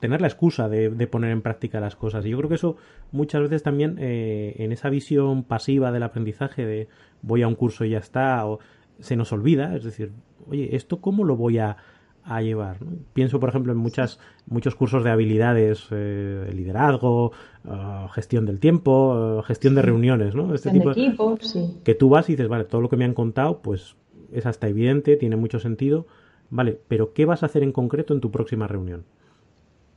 tener 0.00 0.20
la 0.20 0.26
excusa 0.26 0.68
de, 0.68 1.06
poner 1.06 1.30
en 1.30 1.42
práctica 1.42 1.80
las 1.80 1.96
cosas. 1.96 2.24
Y 2.26 2.30
yo 2.30 2.38
creo 2.38 2.48
que 2.48 2.56
eso 2.56 2.76
muchas 3.10 3.42
veces 3.42 3.62
también 3.62 3.96
en 3.98 4.72
esa 4.72 4.90
visión 4.90 5.44
pasiva 5.44 5.92
del 5.92 6.02
aprendizaje 6.02 6.66
de 6.66 6.88
voy 7.22 7.42
a 7.42 7.48
un 7.48 7.54
curso 7.54 7.84
y 7.84 7.90
ya 7.90 7.98
está, 7.98 8.46
o 8.46 8.58
se 9.00 9.16
nos 9.16 9.32
olvida, 9.32 9.74
es 9.74 9.84
decir, 9.84 10.12
oye, 10.48 10.76
¿esto 10.76 11.00
cómo 11.00 11.24
lo 11.24 11.36
voy 11.36 11.58
a 11.58 11.76
a 12.24 12.40
llevar. 12.40 12.78
Pienso, 13.12 13.40
por 13.40 13.48
ejemplo, 13.48 13.72
en 13.72 13.78
muchas, 13.78 14.18
muchos 14.46 14.74
cursos 14.74 15.02
de 15.04 15.10
habilidades, 15.10 15.86
eh, 15.90 16.50
liderazgo, 16.54 17.32
eh, 17.64 18.06
gestión 18.12 18.46
del 18.46 18.60
tiempo, 18.60 19.40
eh, 19.40 19.42
gestión 19.44 19.74
de 19.74 19.82
reuniones, 19.82 20.34
¿no? 20.34 20.54
Este 20.54 20.70
tipo 20.70 20.92
equipo, 20.92 21.36
sí. 21.40 21.78
Que 21.84 21.94
tú 21.94 22.08
vas 22.08 22.28
y 22.28 22.34
dices, 22.34 22.48
vale, 22.48 22.64
todo 22.64 22.80
lo 22.80 22.88
que 22.88 22.96
me 22.96 23.04
han 23.04 23.14
contado, 23.14 23.60
pues 23.60 23.96
es 24.32 24.46
hasta 24.46 24.68
evidente, 24.68 25.16
tiene 25.16 25.36
mucho 25.36 25.58
sentido, 25.58 26.06
vale, 26.50 26.78
pero 26.88 27.12
¿qué 27.12 27.24
vas 27.24 27.42
a 27.42 27.46
hacer 27.46 27.62
en 27.62 27.72
concreto 27.72 28.14
en 28.14 28.20
tu 28.20 28.30
próxima 28.30 28.68
reunión? 28.68 29.04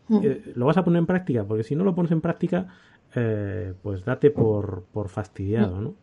Eh, 0.10 0.54
lo 0.56 0.66
vas 0.66 0.78
a 0.78 0.84
poner 0.84 1.00
en 1.00 1.06
práctica, 1.06 1.44
porque 1.44 1.64
si 1.64 1.76
no 1.76 1.84
lo 1.84 1.96
pones 1.96 2.12
en 2.12 2.22
práctica, 2.22 2.68
eh, 3.16 3.74
pues 3.82 4.06
date 4.06 4.32
por, 4.32 4.86
por 4.92 5.10
fastidiado, 5.10 5.82
¿no? 5.82 5.96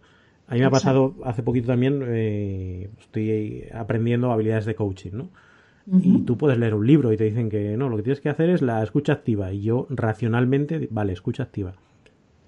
A 0.49 0.55
mí 0.55 0.61
me 0.61 0.67
ha 0.67 0.71
pasado 0.71 1.15
hace 1.25 1.43
poquito 1.43 1.69
también, 1.69 2.03
eh, 2.07 2.91
estoy 3.01 3.65
aprendiendo 3.73 4.33
habilidades 4.33 4.67
de 4.67 4.75
coaching, 4.75 5.13
¿no? 5.13 5.31
Y 6.01 6.21
tú 6.21 6.37
puedes 6.37 6.59
leer 6.59 6.75
un 6.75 6.87
libro 6.87 7.13
y 7.13 7.17
te 7.17 7.25
dicen 7.25 7.51
que 7.51 7.77
no, 7.77 7.89
lo 7.89 7.97
que 7.97 8.05
tienes 8.05 8.21
que 8.21 8.29
hacer 8.29 8.51
es 8.51 8.63
la 8.63 8.83
escucha 8.85 9.15
activa. 9.15 9.53
Y 9.53 9.63
yo 9.63 9.89
racionalmente, 9.91 10.89
vale, 10.93 11.13
escucha 11.13 11.43
activa. 11.43 11.73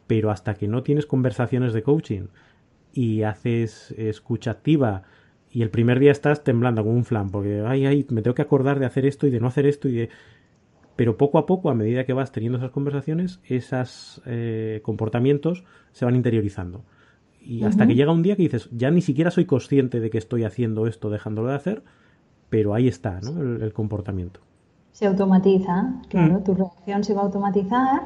Pero 0.07 0.31
hasta 0.31 0.55
que 0.55 0.69
no 0.69 0.85
tienes 0.85 1.05
conversaciones 1.05 1.73
de 1.73 1.83
coaching 1.83 2.27
y 2.93 3.23
haces 3.23 3.93
escucha 3.99 4.53
activa 4.53 5.03
y 5.55 5.63
el 5.63 5.71
primer 5.71 6.01
día 6.01 6.11
estás 6.11 6.43
temblando 6.43 6.83
como 6.83 6.97
un 6.97 7.05
flan 7.05 7.31
porque, 7.31 7.63
ay, 7.65 7.87
ay, 7.87 8.05
me 8.11 8.23
tengo 8.23 8.35
que 8.35 8.43
acordar 8.43 8.81
de 8.81 8.87
hacer 8.87 9.07
esto 9.07 9.29
y 9.29 9.31
de 9.31 9.39
no 9.39 9.47
hacer 9.47 9.67
esto 9.67 9.89
y 9.89 9.93
de... 9.93 10.09
Pero 10.97 11.17
poco 11.17 11.39
a 11.39 11.47
poco, 11.47 11.71
a 11.71 11.75
medida 11.75 12.05
que 12.05 12.13
vas 12.13 12.31
teniendo 12.33 12.59
esas 12.59 12.71
conversaciones, 12.71 13.41
esos 13.45 14.23
eh, 14.27 14.81
comportamientos 14.85 15.65
se 15.93 16.05
van 16.05 16.15
interiorizando. 16.15 16.85
Y 17.41 17.65
hasta 17.65 17.87
que 17.87 17.95
llega 17.95 18.11
un 18.13 18.23
día 18.23 18.37
que 18.37 18.43
dices, 18.43 18.69
ya 18.73 18.91
ni 18.91 19.03
siquiera 19.03 19.31
soy 19.31 19.45
consciente 19.45 20.01
de 20.01 20.09
que 20.09 20.19
estoy 20.19 20.45
haciendo 20.45 20.87
esto, 20.87 21.11
dejándolo 21.11 21.49
de 21.49 21.57
hacer, 21.57 21.83
pero 22.49 22.75
ahí 22.75 22.89
está, 22.89 23.21
¿no? 23.21 23.41
El, 23.43 23.63
el 23.63 23.73
comportamiento. 23.73 24.41
Se 24.93 25.07
automatiza, 25.07 26.01
claro, 26.09 26.39
Mm. 26.39 26.45
tu 26.45 26.55
reacción 26.55 27.03
se 27.05 27.13
va 27.15 27.23
a 27.23 27.25
automatizar. 27.25 28.03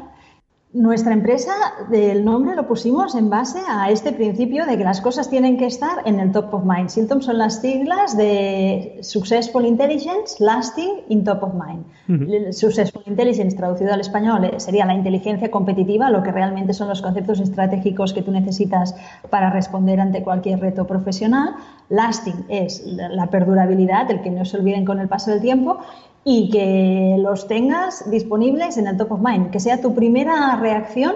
Nuestra 0.75 1.15
empresa, 1.15 1.53
el 1.91 2.27
nombre 2.27 2.55
lo 2.55 2.67
pusimos 2.67 3.15
en 3.15 3.31
base 3.31 3.59
a 3.67 3.91
este 3.91 4.13
principio 4.13 4.67
de 4.67 4.77
que 4.77 4.85
las 4.85 5.01
cosas 5.01 5.31
tienen 5.31 5.57
que 5.57 5.65
estar 5.65 6.03
en 6.05 6.21
el 6.21 6.31
top 6.31 6.53
of 6.53 6.65
mind. 6.65 6.91
Siltom 6.91 7.23
son 7.23 7.39
las 7.39 7.63
siglas 7.63 8.19
de 8.19 8.99
Successful 9.01 9.65
Intelligence, 9.65 10.37
Lasting, 10.45 11.05
in 11.09 11.25
top 11.25 11.43
of 11.43 11.55
mind. 11.55 11.87
El 12.31 12.53
Successful 12.53 13.03
Intelligence, 13.07 13.57
traducido 13.57 13.95
al 13.95 14.01
español, 14.01 14.45
eh, 14.45 14.61
sería 14.61 14.85
la 14.85 14.93
inteligencia 14.93 15.51
competitiva, 15.51 16.11
lo 16.11 16.23
que 16.23 16.33
realmente 16.33 16.75
son 16.75 16.89
los 16.89 17.01
conceptos 17.01 17.41
estratégicos 17.41 18.13
que 18.13 18.21
tú 18.21 18.31
necesitas 18.31 18.95
para 19.31 19.49
responder 19.49 19.99
ante 20.01 20.23
cualquier 20.23 20.61
reto 20.61 20.87
profesional. 20.87 21.55
Lasting 21.89 22.45
es 22.51 22.85
la 22.85 23.29
perdurabilidad, 23.31 24.11
el 24.11 24.21
que 24.21 24.31
no 24.31 24.45
se 24.45 24.59
olviden 24.59 24.85
con 24.85 25.01
el 25.01 25.09
paso 25.09 25.31
del 25.31 25.41
tiempo 25.41 25.79
y 26.25 26.51
que 26.51 27.17
los 27.19 27.47
tengas 27.47 28.11
disponibles 28.11 28.77
en 28.77 28.87
el 28.87 28.97
top 28.97 29.13
of 29.13 29.21
mind, 29.21 29.51
que 29.51 29.61
sea 29.61 29.81
tu 29.81 29.95
primera 29.95 30.57
reacción 30.57 31.15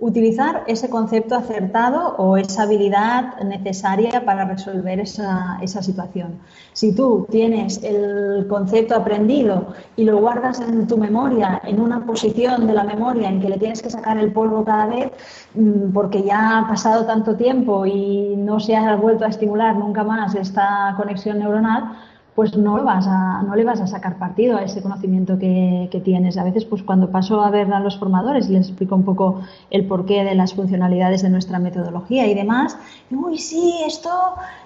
utilizar 0.00 0.64
ese 0.66 0.90
concepto 0.90 1.36
acertado 1.36 2.16
o 2.18 2.36
esa 2.36 2.64
habilidad 2.64 3.38
necesaria 3.40 4.24
para 4.24 4.44
resolver 4.44 5.00
esa, 5.00 5.58
esa 5.62 5.82
situación. 5.82 6.40
Si 6.72 6.94
tú 6.94 7.26
tienes 7.30 7.82
el 7.82 8.46
concepto 8.48 8.96
aprendido 8.96 9.68
y 9.96 10.04
lo 10.04 10.18
guardas 10.18 10.60
en 10.60 10.86
tu 10.86 10.98
memoria, 10.98 11.60
en 11.64 11.80
una 11.80 12.04
posición 12.04 12.66
de 12.66 12.74
la 12.74 12.84
memoria 12.84 13.28
en 13.28 13.40
que 13.40 13.48
le 13.48 13.58
tienes 13.58 13.82
que 13.82 13.90
sacar 13.90 14.18
el 14.18 14.32
polvo 14.32 14.64
cada 14.64 14.86
vez, 14.86 15.12
mm, 15.54 15.92
porque 15.92 16.22
ya 16.22 16.58
ha 16.58 16.68
pasado 16.68 17.06
tanto 17.06 17.36
tiempo 17.36 17.86
y 17.86 18.34
no 18.36 18.58
se 18.58 18.74
ha 18.76 18.96
vuelto 18.96 19.24
a 19.24 19.28
estimular 19.28 19.76
nunca 19.76 20.02
más 20.02 20.34
esta 20.34 20.94
conexión 20.96 21.38
neuronal, 21.38 21.96
pues 22.34 22.56
no, 22.56 22.76
lo 22.76 22.84
vas 22.84 23.06
a, 23.06 23.42
no 23.42 23.54
le 23.54 23.64
vas 23.64 23.80
a 23.80 23.86
sacar 23.86 24.18
partido 24.18 24.56
a 24.56 24.64
ese 24.64 24.82
conocimiento 24.82 25.38
que, 25.38 25.88
que, 25.90 26.00
tienes. 26.00 26.36
A 26.36 26.44
veces, 26.44 26.64
pues 26.64 26.82
cuando 26.82 27.10
paso 27.10 27.40
a 27.40 27.50
ver 27.50 27.72
a 27.72 27.78
los 27.78 27.98
formadores 27.98 28.48
y 28.48 28.52
les 28.52 28.68
explico 28.68 28.96
un 28.96 29.04
poco 29.04 29.40
el 29.70 29.86
porqué 29.86 30.24
de 30.24 30.34
las 30.34 30.54
funcionalidades 30.54 31.22
de 31.22 31.30
nuestra 31.30 31.60
metodología 31.60 32.26
y 32.26 32.34
demás, 32.34 32.76
digo, 33.08 33.28
uy, 33.28 33.38
sí, 33.38 33.74
esto, 33.86 34.10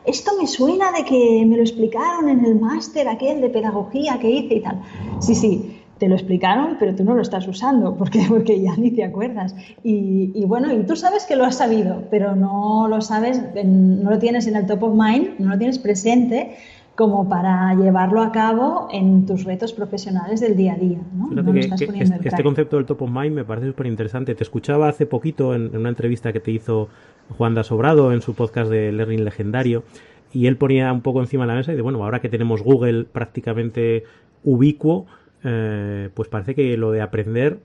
esto 0.07 0.33
me 0.41 0.47
suena 0.47 0.93
de 0.93 1.05
que 1.05 1.45
me 1.47 1.57
lo 1.57 1.63
explicaron 1.63 2.29
en 2.31 2.45
el 2.45 2.59
máster 2.59 3.07
aquel 3.07 3.43
de 3.43 3.51
pedagogía 3.51 4.19
que 4.19 4.31
hice 4.31 4.55
y 4.55 4.61
tal. 4.63 4.81
Sí, 5.21 5.35
sí, 5.35 5.83
te 5.99 6.09
lo 6.09 6.15
explicaron, 6.15 6.77
pero 6.79 6.95
tú 6.95 7.05
no 7.05 7.15
lo 7.15 7.23
estás 7.23 7.47
usando 7.49 7.95
porque, 7.99 8.25
porque 8.29 8.61
ya 8.61 8.75
ni 8.77 8.91
te 8.93 9.05
acuerdas. 9.05 9.55
Y, 9.85 10.33
y, 10.35 10.45
bueno, 10.47 10.73
y 10.73 10.85
tú 10.85 10.97
sabes 10.97 11.27
que 11.27 11.37
lo 11.37 11.45
has 11.45 11.57
sabido, 11.57 12.05
pero 12.11 12.35
no 12.35 12.89
lo 12.89 13.03
sabes, 13.03 13.43
no 13.65 14.11
lo 14.11 14.19
tienes 14.19 14.47
en 14.47 14.57
el 14.57 14.67
top 14.67 14.85
of 14.85 14.95
mind, 14.95 15.39
no 15.39 15.51
lo 15.51 15.59
tienes 15.59 15.79
presente 15.79 16.57
como 16.99 17.29
para 17.29 17.73
llevarlo 17.77 18.21
a 18.23 18.33
cabo 18.33 18.89
en 18.91 19.25
tus 19.25 19.45
retos 19.45 19.73
profesionales 19.73 20.41
del 20.41 20.57
día 20.57 20.73
a 20.73 20.77
día. 20.77 20.99
¿no? 21.15 21.29
Fíjate 21.29 21.47
no 21.47 21.53
que, 21.53 21.61
que 21.61 22.03
este, 22.03 22.29
este, 22.29 22.43
concepto 22.43 22.77
del 22.77 22.87
top 22.87 23.03
of 23.03 23.11
mind 23.11 23.37
me 23.37 23.45
parece 23.45 23.69
súper 23.69 23.87
interesante. 23.87 24.35
Te 24.35 24.43
escuchaba 24.43 24.89
hace 24.89 25.07
poquito 25.07 25.55
en, 25.55 25.67
en, 25.67 25.77
una 25.77 25.91
entrevista 25.91 26.33
que 26.33 26.41
te 26.41 26.51
hizo 26.51 26.89
Juan 27.37 27.55
da 27.55 27.63
Sobrado 27.63 28.13
en 28.13 28.21
su 28.21 28.35
podcast 28.35 28.69
de 28.69 28.91
Learning 28.91 29.25
Legendario 29.25 29.85
y 30.33 30.49
él 30.49 30.57
ponía 30.57 30.93
un 30.93 31.03
poco 31.03 31.21
encima 31.21 31.45
de 31.45 31.47
la 31.47 31.55
mesa 31.55 31.73
y 31.73 31.77
de 31.77 31.83
bueno, 31.83 32.03
ahora 32.03 32.21
que 32.21 32.29
tenemos 32.29 32.65
Google 32.65 33.05
prácticamente 33.05 34.03
ubicuo, 34.43 35.07
eh, 35.45 36.11
pues 36.15 36.29
parece 36.29 36.57
que 36.57 36.77
lo 36.77 36.91
de 36.91 37.01
aprender 37.01 37.61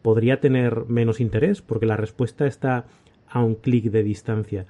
podría 0.00 0.40
tener 0.40 0.86
menos 0.88 1.20
interés 1.20 1.60
porque 1.60 1.84
la 1.84 1.98
respuesta 1.98 2.46
está 2.46 2.86
a 3.28 3.42
un 3.42 3.54
clic 3.54 3.90
de 3.90 4.02
distancia 4.02 4.64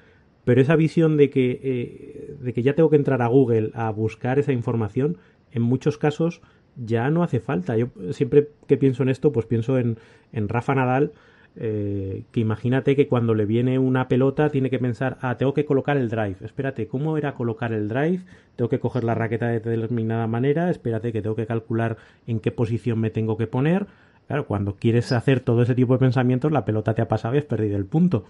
pero 0.49 0.63
esa 0.63 0.77
visión 0.77 1.19
de 1.19 1.29
que, 1.29 1.61
eh, 1.63 2.37
de 2.41 2.55
que 2.55 2.63
ya 2.63 2.73
tengo 2.73 2.89
que 2.89 2.97
entrar 2.97 3.21
a 3.21 3.27
Google 3.27 3.71
a 3.75 3.91
buscar 3.91 4.39
esa 4.39 4.51
información, 4.51 5.19
en 5.53 5.61
muchos 5.61 5.99
casos 5.99 6.41
ya 6.75 7.11
no 7.11 7.23
hace 7.23 7.39
falta. 7.39 7.77
Yo 7.77 7.89
siempre 8.13 8.49
que 8.67 8.79
pienso 8.79 9.03
en 9.03 9.11
esto, 9.11 9.31
pues 9.31 9.45
pienso 9.45 9.77
en, 9.77 9.99
en 10.33 10.49
Rafa 10.49 10.75
Nadal, 10.75 11.13
eh, 11.57 12.23
que 12.33 12.41
imagínate 12.41 12.97
que 12.97 13.09
cuando 13.09 13.35
le 13.35 13.45
viene 13.45 13.79
una 13.79 14.09
pelota 14.09 14.49
tiene 14.49 14.71
que 14.71 14.79
pensar, 14.79 15.19
ah, 15.21 15.37
tengo 15.37 15.53
que 15.53 15.67
colocar 15.67 15.99
el 15.99 16.09
drive. 16.09 16.37
Espérate, 16.41 16.87
¿cómo 16.87 17.19
era 17.19 17.35
colocar 17.35 17.75
el 17.75 17.87
drive? 17.87 18.21
Tengo 18.57 18.71
que 18.71 18.81
coger 18.81 19.05
la 19.05 19.15
raqueta 19.15 19.49
de 19.49 19.61
determinada 19.61 20.27
manera, 20.29 20.71
espérate 20.71 21.13
que 21.13 21.21
tengo 21.21 21.37
que 21.37 21.45
calcular 21.45 21.99
en 22.27 22.41
qué 22.41 22.53
posición 22.53 22.99
me 23.01 23.11
tengo 23.11 23.37
que 23.37 23.49
poner. 23.49 23.87
Claro, 24.29 24.47
cuando 24.47 24.77
quieres 24.77 25.13
hacer 25.13 25.41
todo 25.41 25.61
ese 25.61 25.75
tipo 25.75 25.93
de 25.93 25.99
pensamientos, 25.99 26.53
la 26.53 26.65
pelota 26.65 26.95
te 26.95 27.03
ha 27.03 27.09
pasado 27.09 27.35
y 27.35 27.39
has 27.39 27.45
perdido 27.45 27.77
el 27.77 27.85
punto 27.85 28.25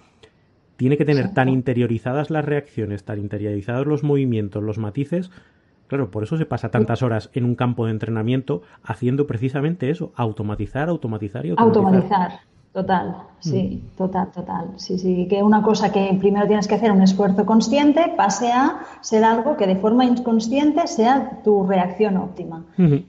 tiene 0.79 0.97
que 0.97 1.05
tener 1.05 1.35
tan 1.35 1.49
interiorizadas 1.49 2.31
las 2.31 2.45
reacciones, 2.45 3.03
tan 3.03 3.18
interiorizados 3.18 3.85
los 3.85 4.05
movimientos, 4.05 4.62
los 4.62 4.79
matices. 4.79 5.29
Claro, 5.89 6.12
por 6.12 6.22
eso 6.22 6.37
se 6.37 6.47
pasa 6.47 6.70
tantas 6.70 7.03
horas 7.03 7.31
en 7.35 7.45
un 7.45 7.57
campo 7.57 7.85
de 7.85 7.91
entrenamiento 7.91 8.62
haciendo 8.85 9.26
precisamente 9.26 9.91
eso, 9.91 10.12
automatizar, 10.14 10.89
automatizar 10.89 11.47
y 11.47 11.51
automatizar. 11.51 11.85
Automatizar, 11.85 12.41
total, 12.79 13.16
sí, 13.41 13.83
mm. 13.83 13.97
total, 13.97 14.29
total. 14.31 14.66
Sí, 14.76 14.99
sí, 14.99 15.26
que 15.29 15.43
una 15.43 15.62
cosa 15.62 15.91
que 15.91 16.16
primero 16.20 16.47
tienes 16.47 16.68
que 16.68 16.76
hacer 16.76 16.93
un 16.93 17.03
esfuerzo 17.03 17.45
consciente 17.45 18.12
pase 18.16 18.53
a 18.53 18.79
ser 19.01 19.24
algo 19.24 19.57
que 19.57 19.66
de 19.66 19.76
forma 19.76 20.05
inconsciente 20.05 20.87
sea 20.87 21.41
tu 21.43 21.66
reacción 21.66 22.16
óptima. 22.16 22.64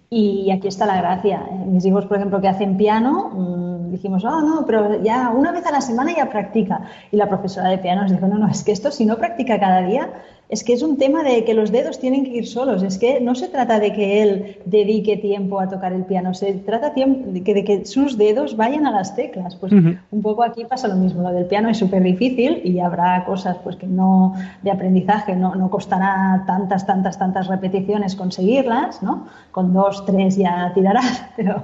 Y 0.09 0.49
aquí 0.51 0.67
está 0.67 0.86
la 0.86 0.97
gracia. 0.97 1.43
Mis 1.67 1.86
hijos, 1.86 2.05
por 2.07 2.17
ejemplo, 2.17 2.41
que 2.41 2.47
hacen 2.47 2.78
piano, 2.78 3.30
mmm, 3.34 3.91
dijimos, 3.91 4.24
oh, 4.26 4.41
no, 4.41 4.65
pero 4.65 5.01
ya 5.03 5.30
una 5.30 5.51
vez 5.51 5.65
a 5.67 5.72
la 5.72 5.82
semana 5.82 6.15
ya 6.15 6.30
practica. 6.30 6.82
Y 7.11 7.17
la 7.17 7.28
profesora 7.28 7.70
de 7.70 7.78
piano 7.78 8.01
nos 8.01 8.11
dijo, 8.11 8.28
no, 8.28 8.39
no, 8.39 8.47
es 8.47 8.63
que 8.63 8.72
esto 8.72 8.89
si 8.89 9.05
no 9.05 9.17
practica 9.17 9.59
cada 9.59 9.82
día, 9.84 10.09
es 10.49 10.63
que 10.63 10.73
es 10.73 10.81
un 10.81 10.97
tema 10.97 11.21
de 11.21 11.45
que 11.45 11.53
los 11.53 11.71
dedos 11.71 11.99
tienen 11.99 12.23
que 12.23 12.31
ir 12.31 12.47
solos. 12.47 12.81
Es 12.81 12.97
que 12.97 13.21
no 13.21 13.35
se 13.35 13.49
trata 13.49 13.79
de 13.79 13.93
que 13.93 14.23
él 14.23 14.57
dedique 14.65 15.15
tiempo 15.15 15.59
a 15.59 15.69
tocar 15.69 15.93
el 15.93 16.05
piano, 16.05 16.33
se 16.33 16.53
trata 16.53 16.89
de 16.89 17.43
que, 17.43 17.53
de 17.53 17.63
que 17.63 17.85
sus 17.85 18.17
dedos 18.17 18.57
vayan 18.57 18.87
a 18.87 18.91
las 18.91 19.15
teclas. 19.15 19.55
Pues 19.55 19.71
uh 19.71 19.75
-huh. 19.75 19.99
un 20.09 20.21
poco 20.23 20.41
aquí 20.41 20.65
pasa 20.65 20.87
lo 20.87 20.95
mismo. 20.95 21.21
Lo 21.21 21.31
del 21.31 21.45
piano 21.45 21.69
es 21.69 21.77
súper 21.77 22.01
difícil 22.01 22.61
y 22.63 22.79
habrá 22.79 23.25
cosas 23.25 23.57
pues 23.63 23.75
que 23.75 23.85
no 23.85 24.33
de 24.63 24.71
aprendizaje, 24.71 25.35
no, 25.35 25.53
no 25.53 25.69
costará 25.69 26.43
tantas, 26.47 26.83
tantas, 26.87 27.19
tantas 27.19 27.47
repeticiones 27.47 28.15
conseguirlas, 28.15 29.03
¿no? 29.03 29.27
Con 29.51 29.71
dos, 29.71 30.03
tres 30.07 30.35
ya 30.35 30.71
tirarás, 30.73 31.25
pero 31.37 31.61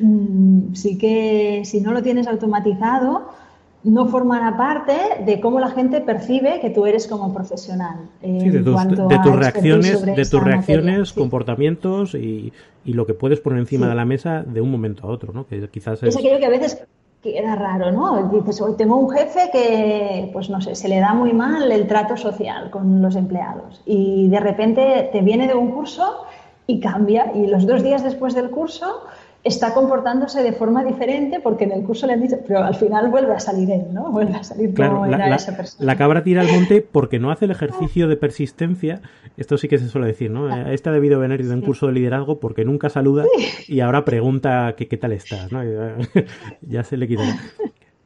mmm, 0.00 0.74
sí 0.74 0.98
que 0.98 1.62
si 1.64 1.80
no 1.80 1.92
lo 1.92 2.02
tienes 2.02 2.26
automatizado, 2.26 3.28
no 3.82 4.06
formará 4.06 4.56
parte 4.56 5.24
de 5.24 5.40
cómo 5.40 5.58
la 5.58 5.70
gente 5.70 6.00
percibe 6.00 6.60
que 6.60 6.70
tú 6.70 6.86
eres 6.86 7.06
como 7.06 7.32
profesional. 7.32 8.08
Sí, 8.20 8.50
de, 8.50 8.62
tus, 8.62 8.88
de 8.88 9.18
tus 9.22 9.36
reacciones, 9.36 10.04
de 10.04 10.24
tus 10.24 10.42
reacciones, 10.42 11.08
sí. 11.10 11.14
comportamientos 11.14 12.14
y, 12.14 12.52
y, 12.84 12.92
lo 12.92 13.06
que 13.06 13.14
puedes 13.14 13.40
poner 13.40 13.60
encima 13.60 13.86
sí. 13.86 13.90
de 13.90 13.96
la 13.96 14.04
mesa 14.04 14.42
de 14.42 14.60
un 14.60 14.70
momento 14.70 15.06
a 15.06 15.10
otro, 15.10 15.32
¿no? 15.32 15.46
Que 15.46 15.66
quizás 15.68 16.02
es... 16.02 16.10
es 16.10 16.16
aquello 16.18 16.38
que 16.38 16.46
a 16.46 16.50
veces 16.50 16.84
queda 17.22 17.54
raro, 17.54 17.90
¿no? 17.92 18.30
Dices, 18.30 18.60
hoy 18.60 18.74
tengo 18.76 18.96
un 18.96 19.10
jefe 19.10 19.50
que, 19.52 20.30
pues 20.32 20.48
no 20.48 20.60
sé, 20.60 20.74
se 20.74 20.88
le 20.88 21.00
da 21.00 21.12
muy 21.12 21.32
mal 21.32 21.70
el 21.70 21.86
trato 21.86 22.16
social 22.16 22.70
con 22.70 23.02
los 23.02 23.16
empleados 23.16 23.82
y 23.84 24.28
de 24.28 24.40
repente 24.40 25.10
te 25.12 25.20
viene 25.20 25.46
de 25.46 25.54
un 25.54 25.70
curso 25.70 26.24
y 26.66 26.80
cambia 26.80 27.32
y 27.34 27.46
los 27.46 27.66
dos 27.66 27.82
días 27.82 28.02
después 28.02 28.34
del 28.34 28.50
curso 28.50 29.04
está 29.42 29.72
comportándose 29.72 30.42
de 30.42 30.52
forma 30.52 30.84
diferente 30.84 31.40
porque 31.40 31.64
en 31.64 31.72
el 31.72 31.82
curso 31.82 32.06
le 32.06 32.12
han 32.12 32.20
dicho, 32.20 32.38
pero 32.46 32.62
al 32.62 32.74
final 32.74 33.10
vuelve 33.10 33.32
a 33.32 33.40
salir 33.40 33.70
él, 33.70 33.86
¿no? 33.92 34.10
Vuelve 34.10 34.34
a 34.34 34.44
salir 34.44 34.74
claro, 34.74 34.96
como 34.96 35.06
la, 35.06 35.16
era 35.16 35.28
la, 35.28 35.36
esa 35.36 35.56
persona. 35.56 35.86
La 35.86 35.96
cabra 35.96 36.22
tira 36.22 36.42
al 36.42 36.48
monte 36.48 36.82
porque 36.82 37.18
no 37.18 37.30
hace 37.30 37.46
el 37.46 37.50
ejercicio 37.50 38.08
de 38.08 38.16
persistencia. 38.16 39.00
Esto 39.36 39.56
sí 39.56 39.68
que 39.68 39.78
se 39.78 39.88
suele 39.88 40.08
decir, 40.08 40.30
¿no? 40.30 40.46
Ah. 40.46 40.72
Este 40.72 40.90
ha 40.90 40.92
debido 40.92 41.18
venir 41.18 41.46
de 41.46 41.54
un 41.54 41.60
sí. 41.60 41.66
curso 41.66 41.86
de 41.86 41.94
liderazgo 41.94 42.38
porque 42.38 42.64
nunca 42.64 42.90
saluda 42.90 43.24
sí. 43.36 43.74
y 43.74 43.80
ahora 43.80 44.04
pregunta 44.04 44.74
que 44.76 44.88
qué 44.88 44.96
tal 44.96 45.12
estás, 45.12 45.50
¿no? 45.50 45.62
ya 46.60 46.84
se 46.84 46.96
le 46.96 47.08
quitará. 47.08 47.36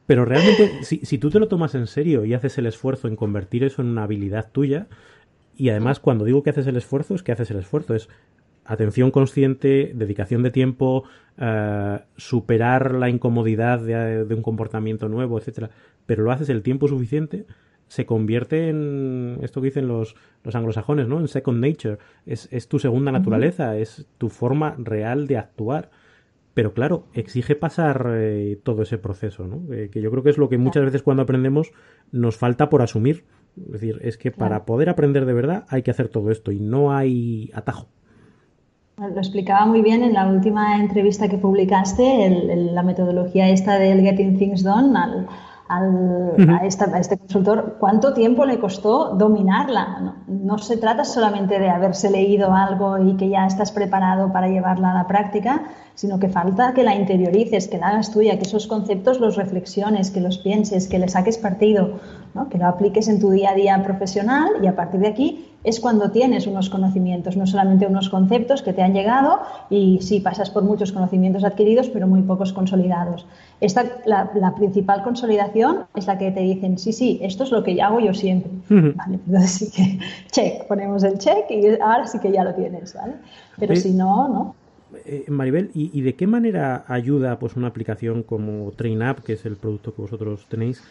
Pero 0.05 0.23
realmente, 0.23 0.83
si, 0.83 0.99
si 0.99 1.17
tú 1.17 1.31
te 1.31 1.39
lo 1.39 1.47
tomas 1.47 1.75
en 1.75 1.87
serio 1.87 2.25
y 2.25 2.33
haces 2.33 2.57
el 2.59 2.67
esfuerzo 2.67 3.07
en 3.07 3.15
convertir 3.15 3.63
eso 3.63 3.81
en 3.81 3.89
una 3.89 4.03
habilidad 4.03 4.51
tuya, 4.51 4.87
y 5.57 5.69
además 5.69 5.99
cuando 5.99 6.25
digo 6.25 6.43
que 6.43 6.51
haces 6.51 6.67
el 6.67 6.77
esfuerzo, 6.77 7.15
es 7.15 7.23
que 7.23 7.31
haces 7.31 7.49
el 7.51 7.57
esfuerzo, 7.57 7.95
es 7.95 8.07
atención 8.65 9.11
consciente, 9.11 9.91
dedicación 9.95 10.43
de 10.43 10.51
tiempo, 10.51 11.03
eh, 11.37 11.99
superar 12.17 12.93
la 12.95 13.09
incomodidad 13.09 13.79
de, 13.79 14.33
un 14.33 14.41
comportamiento 14.41 15.07
nuevo, 15.07 15.37
etcétera, 15.37 15.69
pero 16.05 16.23
lo 16.23 16.31
haces 16.31 16.49
el 16.49 16.63
tiempo 16.63 16.87
suficiente, 16.87 17.45
se 17.87 18.05
convierte 18.05 18.69
en 18.69 19.37
esto 19.43 19.61
que 19.61 19.67
dicen 19.67 19.87
los, 19.87 20.15
los 20.43 20.55
anglosajones, 20.55 21.07
¿no? 21.07 21.19
En 21.19 21.27
second 21.27 21.63
nature. 21.63 21.99
Es, 22.25 22.49
es 22.51 22.67
tu 22.67 22.79
segunda 22.79 23.11
naturaleza, 23.11 23.77
es 23.77 24.07
tu 24.17 24.29
forma 24.29 24.75
real 24.79 25.27
de 25.27 25.37
actuar. 25.37 25.91
Pero 26.55 26.73
claro, 26.73 27.05
exige 27.13 27.55
pasar 27.55 28.11
eh, 28.15 28.57
todo 28.63 28.81
ese 28.81 28.97
proceso, 28.97 29.45
¿no? 29.45 29.71
Eh, 29.73 29.89
que 29.91 30.01
yo 30.01 30.09
creo 30.09 30.23
que 30.23 30.29
es 30.29 30.37
lo 30.37 30.49
que 30.49 30.57
muchas 30.57 30.85
veces 30.85 31.03
cuando 31.03 31.21
aprendemos 31.23 31.71
nos 32.11 32.37
falta 32.37 32.69
por 32.69 32.81
asumir. 32.81 33.25
Es 33.57 33.73
decir, 33.73 33.99
es 34.01 34.17
que 34.17 34.31
para 34.31 34.65
poder 34.65 34.89
aprender 34.89 35.25
de 35.25 35.33
verdad 35.33 35.65
hay 35.69 35.83
que 35.83 35.91
hacer 35.91 36.07
todo 36.07 36.31
esto 36.31 36.51
y 36.51 36.59
no 36.59 36.95
hay 36.95 37.51
atajo. 37.53 37.89
Lo 38.97 39.17
explicaba 39.17 39.65
muy 39.65 39.81
bien 39.81 40.03
en 40.03 40.13
la 40.13 40.25
última 40.25 40.77
entrevista 40.79 41.27
que 41.27 41.37
publicaste, 41.37 42.29
la 42.71 42.81
metodología 42.81 43.49
esta 43.49 43.77
del 43.77 43.99
Getting 43.99 44.37
Things 44.37 44.63
Done 44.63 44.97
al, 44.97 45.27
a, 45.67 46.65
este 46.65 47.17
consultor, 47.17 47.75
¿cuánto 47.77 48.13
tiempo 48.13 48.45
le 48.45 48.57
costó 48.57 49.15
dominarla? 49.15 50.15
No, 50.27 50.57
se 50.59 50.77
trata 50.77 51.03
solamente 51.03 51.59
de 51.59 51.69
haberse 51.69 52.09
leído 52.09 52.53
algo 52.53 52.97
y 52.97 53.17
que 53.17 53.27
ya 53.27 53.45
estás 53.45 53.73
preparado 53.73 54.31
para 54.31 54.47
llevarla 54.47 54.91
a 54.91 54.93
la 54.93 55.07
práctica, 55.07 55.63
sino 55.95 56.17
que 56.17 56.29
falta 56.29 56.73
que 56.73 56.83
la 56.83 56.95
interiorices, 56.95 57.67
que 57.67 57.77
la 57.77 57.89
hagas 57.89 58.11
tuya, 58.11 58.37
que 58.37 58.43
esos 58.43 58.65
conceptos 58.65 59.19
los 59.19 59.35
reflexiones, 59.35 60.09
que 60.09 60.21
los 60.21 60.37
pienses, 60.37 60.87
que 60.87 60.99
le 60.99 61.09
saques 61.09 61.37
partido, 61.37 61.99
que 62.49 62.57
lo 62.57 62.67
apliques 62.67 63.09
en 63.09 63.19
tu 63.19 63.31
día 63.31 63.51
a 63.51 63.55
día 63.55 63.83
profesional 63.83 64.47
y 64.61 64.67
a 64.67 64.75
partir 64.75 65.01
de 65.01 65.07
aquí 65.07 65.44
es 65.65 65.79
cuando 65.79 66.11
tienes 66.11 66.45
unos 66.45 66.69
conocimientos, 66.69 67.35
no 67.35 67.47
solamente 67.47 67.87
unos 67.87 68.09
conceptos 68.09 68.61
que 68.61 68.71
te 68.71 68.83
han 68.83 68.93
llegado 68.93 69.39
y 69.69 69.99
sí 70.01 70.19
pasas 70.19 70.51
por 70.51 70.63
muchos 70.63 70.91
conocimientos 70.91 71.43
adquiridos, 71.43 71.89
pero 71.89 72.07
muy 72.07 72.21
pocos 72.21 72.53
consolidados. 72.53 73.25
Esta, 73.59 73.83
la, 74.05 74.53
principal 74.55 75.03
consolidación 75.03 75.85
es 75.95 76.05
la 76.05 76.17
que 76.17 76.31
te 76.31 76.41
dicen, 76.41 76.77
sí, 76.77 76.93
sí, 76.93 77.19
esto 77.21 77.43
es 77.43 77.51
lo 77.51 77.63
que 77.63 77.81
hago 77.81 77.99
yo 77.99 78.13
siempre. 78.13 78.51
Vale, 78.69 79.19
entonces 79.25 79.51
sí 79.51 79.71
que, 79.71 79.99
check, 80.31 80.67
ponemos 80.67 81.03
el 81.03 81.17
check 81.17 81.49
y 81.49 81.67
ahora 81.81 82.05
sí 82.05 82.19
que 82.19 82.31
ya 82.31 82.43
lo 82.43 82.53
tienes, 82.53 82.93
¿vale? 82.93 83.15
Pero 83.57 83.75
si 83.75 83.91
no, 83.91 84.27
no. 84.27 84.55
Eh, 85.03 85.25
Maribel, 85.27 85.71
¿y, 85.73 85.99
de 86.01 86.13
qué 86.13 86.27
manera 86.27 86.85
ayuda 86.87 87.39
pues 87.39 87.55
una 87.55 87.67
aplicación 87.67 88.23
como 88.23 88.71
TrainUp, 88.71 89.23
que 89.23 89.33
es 89.33 89.45
el 89.45 89.57
producto 89.57 89.93
que 89.93 90.01
vosotros 90.03 90.45
tenéis, 90.47 90.81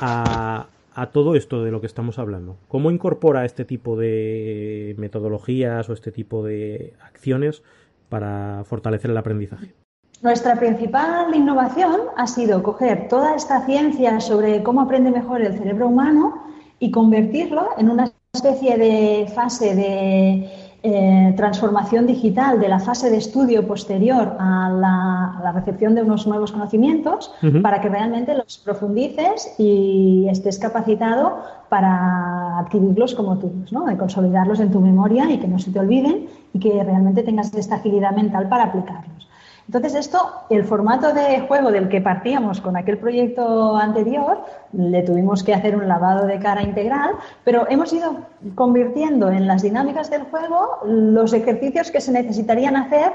a, 0.00 0.66
a 0.94 1.06
todo 1.10 1.34
esto 1.34 1.62
de 1.64 1.70
lo 1.70 1.80
que 1.80 1.86
estamos 1.86 2.18
hablando? 2.18 2.56
¿Cómo 2.68 2.90
incorpora 2.90 3.44
este 3.44 3.64
tipo 3.64 3.96
de 3.96 4.94
metodologías 4.98 5.88
o 5.88 5.92
este 5.92 6.12
tipo 6.12 6.44
de 6.44 6.94
acciones 7.02 7.62
para 8.08 8.64
fortalecer 8.64 9.10
el 9.10 9.16
aprendizaje? 9.16 9.74
Nuestra 10.22 10.56
principal 10.56 11.34
innovación 11.34 12.00
ha 12.16 12.26
sido 12.26 12.62
coger 12.62 13.08
toda 13.08 13.34
esta 13.34 13.64
ciencia 13.66 14.20
sobre 14.20 14.62
cómo 14.62 14.82
aprende 14.82 15.10
mejor 15.10 15.42
el 15.42 15.58
cerebro 15.58 15.88
humano 15.88 16.44
y 16.78 16.90
convertirlo 16.90 17.70
en 17.76 17.90
una 17.90 18.12
especie 18.32 18.78
de 18.78 19.26
fase 19.34 19.74
de 19.74 20.48
eh, 20.84 21.32
transformación 21.36 22.08
digital 22.08 22.58
de 22.58 22.68
la 22.68 22.80
fase 22.80 23.08
de 23.08 23.16
estudio 23.16 23.64
posterior 23.68 24.36
a 24.38 24.68
la, 24.68 25.52
recepción 25.54 25.94
de 25.94 26.02
unos 26.02 26.26
nuevos 26.26 26.50
conocimientos 26.50 27.32
para 27.62 27.80
que 27.80 27.88
realmente 27.88 28.34
los 28.34 28.58
profundices 28.58 29.54
y 29.58 30.26
estés 30.28 30.58
capacitado 30.58 31.38
para 31.68 32.58
adquirirlos 32.58 33.14
como 33.14 33.38
tuyos, 33.38 33.72
¿no? 33.72 33.84
de 33.84 33.96
consolidarlos 33.96 34.58
en 34.60 34.72
tu 34.72 34.80
memoria 34.80 35.30
y 35.30 35.38
que 35.38 35.46
no 35.46 35.58
se 35.58 35.70
te 35.70 35.78
olviden 35.78 36.26
y 36.52 36.58
que 36.58 36.82
realmente 36.82 37.22
tengas 37.22 37.54
esta 37.54 37.76
agilidad 37.76 38.12
mental 38.12 38.48
para 38.48 38.64
aplicarlos. 38.64 39.28
Entonces, 39.66 39.94
esto, 39.94 40.18
el 40.50 40.64
formato 40.64 41.12
de 41.12 41.40
juego 41.48 41.70
del 41.70 41.88
que 41.88 42.00
partíamos 42.00 42.60
con 42.60 42.76
aquel 42.76 42.98
proyecto 42.98 43.76
anterior, 43.76 44.44
le 44.72 45.02
tuvimos 45.02 45.42
que 45.42 45.54
hacer 45.54 45.76
un 45.76 45.88
lavado 45.88 46.26
de 46.26 46.38
cara 46.38 46.62
integral, 46.62 47.12
pero 47.44 47.66
hemos 47.70 47.92
ido 47.92 48.16
convirtiendo 48.54 49.30
en 49.30 49.46
las 49.46 49.62
dinámicas 49.62 50.10
del 50.10 50.22
juego 50.24 50.78
los 50.84 51.32
ejercicios 51.32 51.90
que 51.90 52.00
se 52.00 52.12
necesitarían 52.12 52.76
hacer 52.76 53.12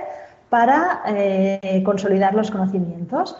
para 0.49 1.01
eh, 1.07 1.83
consolidar 1.85 2.33
los 2.33 2.49
conocimientos. 2.49 3.37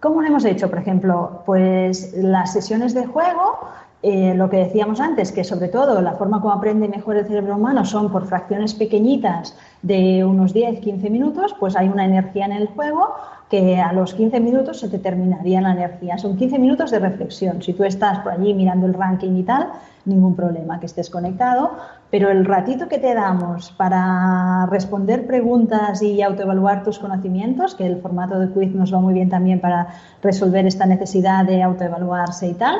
¿Cómo 0.00 0.20
lo 0.20 0.28
hemos 0.28 0.44
hecho? 0.44 0.68
Por 0.68 0.78
ejemplo, 0.78 1.42
pues 1.46 2.12
las 2.14 2.52
sesiones 2.52 2.92
de 2.92 3.06
juego 3.06 3.58
eh, 4.02 4.34
lo 4.34 4.50
que 4.50 4.56
decíamos 4.56 4.98
antes, 4.98 5.30
que 5.30 5.44
sobre 5.44 5.68
todo 5.68 6.02
la 6.02 6.14
forma 6.14 6.40
como 6.40 6.52
aprende 6.52 6.88
mejor 6.88 7.16
el 7.16 7.26
cerebro 7.26 7.54
humano 7.54 7.84
son 7.84 8.10
por 8.10 8.26
fracciones 8.26 8.74
pequeñitas 8.74 9.56
de 9.82 10.24
unos 10.24 10.54
10-15 10.54 11.10
minutos, 11.10 11.54
pues 11.58 11.76
hay 11.76 11.88
una 11.88 12.04
energía 12.04 12.46
en 12.46 12.52
el 12.52 12.68
juego 12.68 13.14
que 13.50 13.78
a 13.78 13.92
los 13.92 14.14
15 14.14 14.40
minutos 14.40 14.80
se 14.80 14.88
te 14.88 14.98
terminaría 14.98 15.60
la 15.60 15.72
energía. 15.72 16.16
Son 16.16 16.38
15 16.38 16.58
minutos 16.58 16.90
de 16.90 17.00
reflexión. 17.00 17.60
Si 17.62 17.74
tú 17.74 17.84
estás 17.84 18.20
por 18.20 18.32
allí 18.32 18.54
mirando 18.54 18.86
el 18.86 18.94
ranking 18.94 19.36
y 19.36 19.42
tal, 19.42 19.68
ningún 20.06 20.34
problema 20.34 20.80
que 20.80 20.86
estés 20.86 21.10
conectado, 21.10 21.72
pero 22.10 22.30
el 22.30 22.46
ratito 22.46 22.88
que 22.88 22.98
te 22.98 23.12
damos 23.12 23.72
para 23.72 24.66
responder 24.70 25.26
preguntas 25.26 26.00
y 26.02 26.22
autoevaluar 26.22 26.82
tus 26.82 26.98
conocimientos, 26.98 27.74
que 27.74 27.86
el 27.86 28.00
formato 28.00 28.38
de 28.38 28.48
quiz 28.48 28.74
nos 28.74 28.94
va 28.94 29.00
muy 29.00 29.12
bien 29.12 29.28
también 29.28 29.60
para 29.60 29.88
resolver 30.22 30.64
esta 30.64 30.86
necesidad 30.86 31.44
de 31.44 31.62
autoevaluarse 31.62 32.48
y 32.48 32.54
tal, 32.54 32.76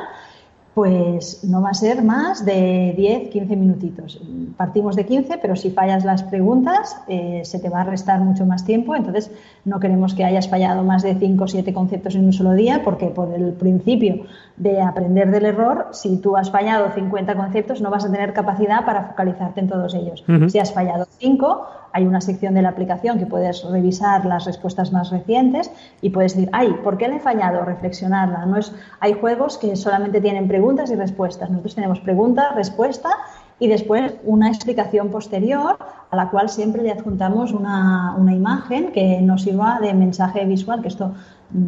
pues 0.75 1.45
no 1.45 1.61
va 1.61 1.71
a 1.71 1.75
ser 1.75 2.03
más 2.03 2.45
de 2.45 2.95
10, 2.97 3.29
15 3.29 3.57
minutitos. 3.57 4.21
Partimos 4.57 4.97
de 4.97 5.05
15, 5.05 5.39
pero 5.39 5.55
si 5.55 5.71
fallas 5.71 6.05
las 6.05 6.23
preguntas 6.23 6.97
eh, 7.09 7.43
se 7.45 7.59
te 7.59 7.69
va 7.69 7.83
a 7.83 7.85
restar 7.85 8.21
mucho 8.21 8.47
más 8.47 8.65
tiempo, 8.65 8.97
entonces 8.97 9.31
no 9.67 9.81
queremos 9.81 10.15
que 10.15 10.25
hayas 10.25 10.49
fallado 10.49 10.83
más 10.83 11.03
de 11.03 11.15
5 11.15 11.45
o 11.45 11.49
7 11.49 11.75
conceptos 11.75 12.15
en 12.15 12.25
un 12.25 12.33
solo 12.33 12.55
día, 12.55 12.83
porque 12.83 13.09
por 13.09 13.35
el 13.35 13.53
principio 13.53 14.25
de 14.57 14.81
aprender 14.81 15.31
del 15.31 15.47
error, 15.47 15.89
si 15.93 16.19
tú 16.19 16.37
has 16.37 16.51
fallado 16.51 16.91
50 16.91 17.35
conceptos 17.35 17.81
no 17.81 17.91
vas 17.91 18.05
a 18.05 18.11
tener 18.11 18.33
capacidad 18.33 18.85
para 18.85 19.05
focalizarte 19.05 19.61
en 19.61 19.69
todos 19.69 19.95
ellos. 19.95 20.25
Si 20.49 20.59
has 20.59 20.73
fallado 20.73 21.07
5, 21.19 21.67
hay 21.93 22.07
una 22.07 22.21
sección 22.21 22.55
de 22.55 22.63
la 22.63 22.71
aplicación 22.71 23.19
que 23.19 23.27
puedes 23.27 23.65
revisar 23.65 24.25
las 24.25 24.45
respuestas 24.45 24.93
más 24.93 25.11
recientes 25.11 25.71
y 26.01 26.11
puedes 26.11 26.35
decir, 26.35 26.51
ay, 26.53 26.75
¿por 26.83 26.97
qué 26.97 27.09
le 27.09 27.17
he 27.17 27.21
fallado? 27.21 27.65
Reflexionarla. 27.65 28.47
No 28.47 28.57
es, 28.57 28.73
hay 29.01 29.15
juegos 29.15 29.59
que 29.59 29.77
solamente 29.77 30.21
tienen 30.21 30.49
preguntas 30.49 30.91
y 30.91 30.97
respuestas. 30.97 31.51
Nosotros 31.51 31.75
tenemos 31.75 32.01
pregunta, 32.01 32.53
respuesta 32.55 33.11
y 33.59 33.69
después 33.69 34.15
una 34.25 34.49
explicación 34.49 35.11
posterior 35.11 35.77
a 36.11 36.17
la 36.17 36.31
cual 36.31 36.49
siempre 36.49 36.83
le 36.83 36.91
adjuntamos 36.91 37.53
una, 37.53 38.17
imagen 38.35 38.93
que 38.93 39.21
nos 39.21 39.43
sirva 39.43 39.79
de 39.81 39.95
mensaje 39.95 40.45
visual, 40.45 40.83
que 40.83 40.89
esto 40.89 41.13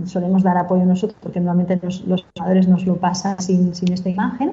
solemos 0.05 0.43
dar 0.43 0.57
apoyo 0.57 0.85
nosotros 0.85 1.19
porque 1.23 1.41
normalmente 1.41 1.79
los, 1.85 2.05
los 2.07 2.27
nos 2.69 2.87
lo 2.87 2.97
pasan 2.97 3.39
sin, 3.41 3.75
sin 3.75 3.93
esta 3.93 4.09
imagen 4.09 4.53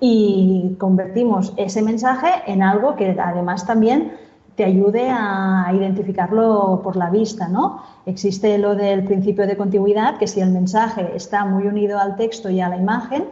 y 0.00 0.76
convertimos 0.78 1.52
ese 1.56 1.82
mensaje 1.82 2.28
en 2.46 2.62
algo 2.62 2.96
que 2.96 3.16
además 3.18 3.66
también 3.66 4.12
te 4.56 4.64
ayude 4.64 5.10
a 5.10 5.70
identificarlo 5.74 6.80
por 6.82 6.96
la 6.96 7.10
vista, 7.10 7.46
¿no? 7.46 7.82
Existe 8.06 8.56
lo 8.56 8.74
del 8.74 9.04
principio 9.04 9.46
de 9.46 9.56
continuidad, 9.56 10.16
que 10.16 10.26
si 10.26 10.40
el 10.40 10.50
mensaje 10.50 11.12
está 11.14 11.44
muy 11.44 11.66
unido 11.66 11.98
al 11.98 12.16
texto 12.16 12.48
y 12.48 12.60
a 12.60 12.68
la 12.70 12.78
imagen, 12.78 13.24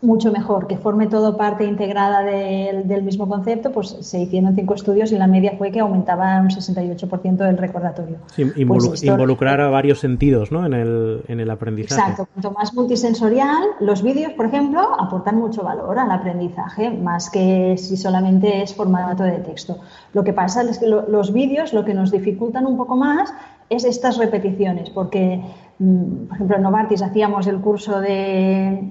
mucho 0.00 0.30
mejor, 0.30 0.68
que 0.68 0.76
forme 0.76 1.08
todo 1.08 1.36
parte 1.36 1.64
integrada 1.64 2.22
del, 2.22 3.02
mismo 3.02 3.28
concepto, 3.28 3.72
pues 3.72 3.96
se 4.00 4.20
hicieron 4.20 4.54
cinco 4.54 4.74
estudios 4.74 5.10
y 5.10 5.18
la 5.18 5.26
media 5.26 5.54
fue 5.58 5.72
que 5.72 5.80
aumentaba 5.80 6.40
un 6.40 6.50
68% 6.50 7.36
del 7.36 7.58
recordatorio. 7.58 8.18
Pues 8.66 9.02
involucrar 9.02 9.60
a 9.60 9.70
varios 9.70 9.98
sentidos 9.98 10.52
¿no? 10.52 10.64
en, 10.64 10.74
el, 10.74 11.22
en 11.26 11.40
el 11.40 11.50
aprendizaje. 11.50 12.00
Exacto, 12.00 12.28
cuanto 12.32 12.52
más 12.52 12.74
multisensorial, 12.74 13.62
los 13.80 14.02
vídeos, 14.02 14.32
por 14.34 14.46
ejemplo, 14.46 14.80
aportan 14.98 15.36
mucho 15.36 15.62
valor 15.62 15.98
al 15.98 16.10
aprendizaje, 16.12 16.90
más 16.90 17.28
que 17.28 17.76
si 17.76 17.96
solamente 17.96 18.62
es 18.62 18.74
formato 18.74 19.24
de 19.24 19.38
texto. 19.38 19.78
Lo 20.12 20.22
que 20.22 20.32
pasa 20.32 20.62
es 20.62 20.78
que 20.78 20.86
los 20.86 21.32
vídeos 21.32 21.72
lo 21.72 21.84
que 21.84 21.94
nos 21.94 22.12
dificultan 22.12 22.66
un 22.66 22.76
poco 22.76 22.96
más 22.96 23.34
es 23.68 23.84
estas 23.84 24.16
repeticiones, 24.16 24.90
porque, 24.90 25.42
mm, 25.78 26.26
por 26.26 26.36
ejemplo, 26.36 26.56
en 26.56 26.62
Novartis 26.62 27.02
hacíamos 27.02 27.46
el 27.46 27.60
curso 27.60 28.00
de 28.00 28.82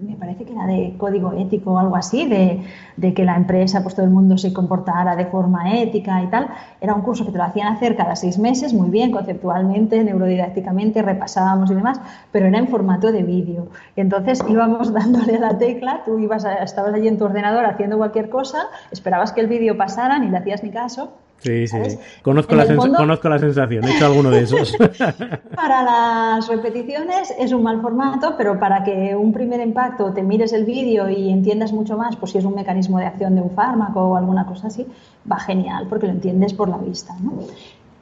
me 0.00 0.16
parece 0.16 0.44
que 0.44 0.52
era 0.52 0.66
de 0.66 0.94
código 0.96 1.32
ético 1.32 1.72
o 1.72 1.78
algo 1.78 1.96
así, 1.96 2.26
de, 2.26 3.14
que 3.14 3.24
la 3.24 3.36
empresa, 3.36 3.82
pues 3.82 3.94
todo 3.94 4.06
el 4.06 4.12
mundo 4.12 4.38
se 4.38 4.52
comportara 4.52 5.16
de 5.16 5.26
forma 5.26 5.74
ética 5.74 6.22
y 6.22 6.28
tal. 6.28 6.48
Era 6.80 6.94
un 6.94 7.02
curso 7.02 7.24
que 7.24 7.32
te 7.32 7.38
lo 7.38 7.44
hacían 7.44 7.72
hacer 7.72 7.96
cada 7.96 8.14
seis 8.14 8.38
meses, 8.38 8.72
muy 8.72 8.90
bien, 8.90 9.10
conceptualmente, 9.10 10.02
neurodidácticamente, 10.04 11.02
repasábamos 11.02 11.70
y 11.70 11.74
demás, 11.74 12.00
pero 12.30 12.46
era 12.46 12.58
en 12.58 12.68
formato 12.68 13.10
de 13.10 13.22
vídeo. 13.22 13.68
Entonces 13.96 14.44
íbamos 14.48 14.92
dándole 14.98 15.36
a 15.36 15.40
la 15.40 15.58
tecla, 15.58 16.02
tú 16.04 16.18
ibas 16.18 16.44
estabas 16.62 16.94
allí 16.94 17.08
en 17.08 17.18
tu 17.18 17.24
ordenador 17.24 17.64
haciendo 17.64 17.96
cualquier 17.98 18.28
cosa, 18.28 18.58
esperabas 18.90 19.32
que 19.32 19.40
el 19.40 19.48
vídeo 19.48 19.76
pasara, 19.76 20.18
ni 20.18 20.28
le 20.28 20.36
hacías 20.36 20.62
ni 20.62 20.70
caso, 20.70 21.12
Sí, 21.40 21.68
sí, 21.68 21.76
Conozco, 22.22 22.56
la 22.56 22.66
conozco 22.74 23.28
la 23.28 23.38
sensación, 23.38 23.84
he 23.84 23.94
hecho 23.94 24.06
alguno 24.06 24.30
de 24.30 24.42
esos. 24.42 24.76
para 25.54 25.82
las 25.82 26.48
repeticiones 26.48 27.32
es 27.38 27.52
un 27.52 27.62
mal 27.62 27.80
formato, 27.80 28.34
pero 28.36 28.58
para 28.58 28.82
que 28.82 29.14
un 29.14 29.32
primer 29.32 29.60
impacto 29.60 30.12
te 30.12 30.22
mires 30.22 30.52
el 30.52 30.64
vídeo 30.64 31.08
y 31.08 31.30
entiendas 31.30 31.72
mucho 31.72 31.96
más, 31.96 32.16
pues 32.16 32.32
si 32.32 32.38
es 32.38 32.44
un 32.44 32.56
mecanismo 32.56 32.98
de 32.98 33.06
acción 33.06 33.36
de 33.36 33.42
un 33.42 33.50
fármaco 33.50 34.00
o 34.00 34.16
alguna 34.16 34.46
cosa 34.46 34.66
así, 34.66 34.84
va 35.30 35.38
genial 35.38 35.86
porque 35.88 36.06
lo 36.06 36.12
entiendes 36.12 36.54
por 36.54 36.68
la 36.68 36.78
vista. 36.78 37.14
¿no? 37.22 37.32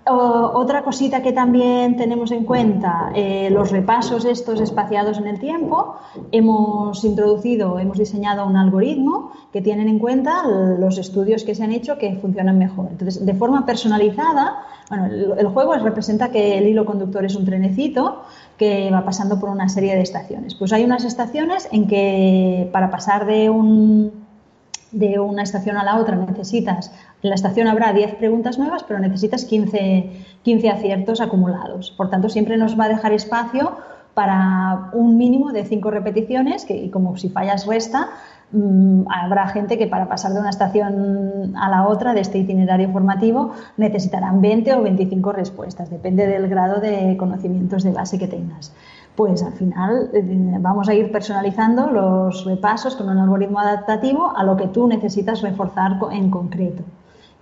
Otra 0.08 0.82
cosita 0.82 1.20
que 1.20 1.32
también 1.32 1.96
tenemos 1.96 2.30
en 2.30 2.44
cuenta, 2.44 3.10
eh, 3.14 3.48
los 3.50 3.70
repasos 3.72 4.24
estos 4.24 4.60
espaciados 4.60 5.18
en 5.18 5.26
el 5.26 5.40
tiempo. 5.40 5.96
Hemos 6.30 7.02
introducido, 7.04 7.78
hemos 7.80 7.98
diseñado 7.98 8.46
un 8.46 8.56
algoritmo 8.56 9.32
que 9.52 9.60
tienen 9.60 9.88
en 9.88 9.98
cuenta 9.98 10.44
los 10.46 10.98
estudios 10.98 11.42
que 11.42 11.54
se 11.54 11.64
han 11.64 11.72
hecho 11.72 11.98
que 11.98 12.14
funcionan 12.16 12.56
mejor. 12.56 12.88
Entonces, 12.90 13.24
de 13.24 13.34
forma 13.34 13.66
personalizada, 13.66 14.62
bueno, 14.88 15.06
el, 15.06 15.46
juego 15.48 15.74
representa 15.74 16.30
que 16.30 16.58
el 16.58 16.68
hilo 16.68 16.84
conductor 16.84 17.24
es 17.24 17.34
un 17.34 17.44
trenecito 17.44 18.22
que 18.56 18.90
va 18.92 19.04
pasando 19.04 19.40
por 19.40 19.48
una 19.48 19.68
serie 19.68 19.96
de 19.96 20.02
estaciones. 20.02 20.54
Pues 20.54 20.72
hay 20.72 20.84
unas 20.84 21.04
estaciones 21.04 21.68
en 21.72 21.88
que 21.88 22.68
para 22.72 22.90
pasar 22.90 23.26
de 23.26 23.50
un 23.50 24.26
de 24.92 25.18
una 25.18 25.42
estación 25.42 25.76
a 25.76 25.84
la 25.84 25.98
otra 25.98 26.16
necesitas, 26.16 26.92
en 27.26 27.30
la 27.30 27.34
estación 27.34 27.66
habrá 27.66 27.92
10 27.92 28.14
preguntas 28.14 28.56
nuevas, 28.56 28.84
pero 28.84 29.00
necesitas 29.00 29.44
15, 29.44 30.10
15 30.42 30.70
aciertos 30.70 31.20
acumulados. 31.20 31.90
Por 31.90 32.08
tanto, 32.08 32.28
siempre 32.28 32.56
nos 32.56 32.78
va 32.78 32.84
a 32.84 32.88
dejar 32.88 33.12
espacio 33.12 33.72
para 34.14 34.90
un 34.92 35.18
mínimo 35.18 35.52
de 35.52 35.64
5 35.64 35.90
repeticiones, 35.90 36.64
que 36.64 36.76
y 36.76 36.88
como 36.88 37.16
si 37.16 37.28
fallas 37.28 37.66
resta, 37.66 38.10
mm, 38.52 39.06
habrá 39.10 39.48
gente 39.48 39.76
que 39.76 39.88
para 39.88 40.08
pasar 40.08 40.34
de 40.34 40.38
una 40.40 40.50
estación 40.50 41.54
a 41.56 41.68
la 41.68 41.88
otra 41.88 42.14
de 42.14 42.20
este 42.20 42.38
itinerario 42.38 42.92
formativo 42.92 43.50
necesitarán 43.76 44.40
20 44.40 44.74
o 44.74 44.82
25 44.82 45.32
respuestas, 45.32 45.90
depende 45.90 46.28
del 46.28 46.48
grado 46.48 46.80
de 46.80 47.16
conocimientos 47.16 47.82
de 47.82 47.90
base 47.90 48.18
que 48.18 48.28
tengas 48.28 48.72
pues 49.16 49.42
al 49.42 49.54
final 49.54 50.10
eh, 50.12 50.22
vamos 50.60 50.90
a 50.90 50.94
ir 50.94 51.10
personalizando 51.10 51.90
los 51.90 52.44
repasos 52.44 52.94
con 52.96 53.08
un 53.08 53.16
algoritmo 53.16 53.58
adaptativo 53.58 54.36
a 54.36 54.44
lo 54.44 54.58
que 54.58 54.68
tú 54.68 54.86
necesitas 54.86 55.40
reforzar 55.40 55.98
en 56.12 56.30
concreto. 56.30 56.82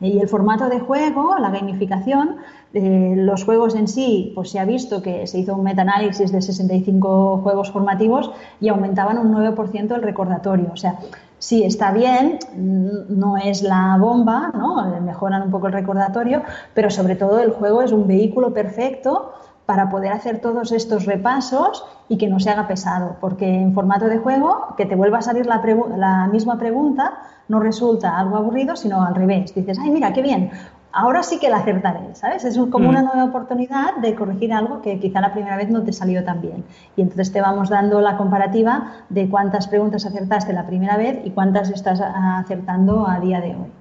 Y 0.00 0.18
el 0.18 0.28
formato 0.28 0.68
de 0.68 0.80
juego, 0.80 1.38
la 1.38 1.50
gamificación, 1.50 2.36
eh, 2.72 3.14
los 3.16 3.44
juegos 3.44 3.74
en 3.74 3.88
sí, 3.88 4.32
pues 4.34 4.50
se 4.50 4.58
ha 4.58 4.64
visto 4.64 5.02
que 5.02 5.26
se 5.26 5.38
hizo 5.38 5.54
un 5.54 5.64
metaanálisis 5.64 6.32
de 6.32 6.42
65 6.42 7.40
juegos 7.42 7.70
formativos 7.70 8.30
y 8.60 8.68
aumentaban 8.68 9.18
un 9.18 9.32
9% 9.32 9.94
el 9.94 10.02
recordatorio. 10.02 10.70
O 10.72 10.76
sea, 10.76 10.98
sí 11.38 11.62
está 11.62 11.92
bien, 11.92 12.38
no 12.56 13.36
es 13.36 13.62
la 13.62 13.96
bomba, 14.00 14.50
¿no? 14.54 15.00
mejoran 15.00 15.42
un 15.42 15.50
poco 15.50 15.68
el 15.68 15.74
recordatorio, 15.74 16.42
pero 16.74 16.90
sobre 16.90 17.16
todo 17.16 17.40
el 17.40 17.50
juego 17.50 17.82
es 17.82 17.92
un 17.92 18.06
vehículo 18.06 18.52
perfecto 18.52 19.32
para 19.66 19.88
poder 19.88 20.12
hacer 20.12 20.40
todos 20.40 20.72
estos 20.72 21.06
repasos 21.06 21.84
y 22.08 22.18
que 22.18 22.28
no 22.28 22.38
se 22.38 22.50
haga 22.50 22.66
pesado, 22.66 23.16
porque 23.20 23.46
en 23.46 23.72
formato 23.72 24.06
de 24.06 24.18
juego, 24.18 24.74
que 24.76 24.86
te 24.86 24.94
vuelva 24.94 25.18
a 25.18 25.22
salir 25.22 25.46
la, 25.46 26.28
misma 26.30 26.58
pregunta 26.58 27.14
no 27.48 27.60
resulta 27.60 28.18
algo 28.18 28.36
aburrido, 28.36 28.76
sino 28.76 29.02
al 29.02 29.14
revés. 29.14 29.54
Dices, 29.54 29.78
ay, 29.80 29.90
mira, 29.90 30.12
qué 30.12 30.22
bien, 30.22 30.50
ahora 30.94 31.22
sí 31.22 31.38
que 31.38 31.50
la 31.50 31.58
acertaré, 31.58 32.14
¿sabes? 32.14 32.44
Es 32.44 32.56
como 32.70 32.88
una 32.88 33.02
mm. 33.02 33.04
nueva 33.04 33.24
oportunidad 33.24 33.96
de 33.96 34.14
corregir 34.14 34.52
algo 34.52 34.80
que 34.80 34.98
quizá 35.00 35.20
la 35.20 35.32
primera 35.32 35.56
vez 35.56 35.68
no 35.68 35.82
te 35.82 35.92
salió 35.92 36.24
tan 36.24 36.40
bien. 36.40 36.64
Y 36.96 37.02
entonces 37.02 37.32
te 37.32 37.40
vamos 37.40 37.68
dando 37.68 38.00
la 38.00 38.16
comparativa 38.16 38.92
de 39.08 39.28
cuántas 39.28 39.66
preguntas 39.68 40.06
acertaste 40.06 40.52
la 40.52 40.66
primera 40.66 40.96
vez 40.96 41.20
y 41.24 41.30
cuántas 41.30 41.70
estás 41.70 42.00
acertando 42.00 43.08
a 43.08 43.20
día 43.20 43.40
de 43.40 43.48
hoy. 43.48 43.72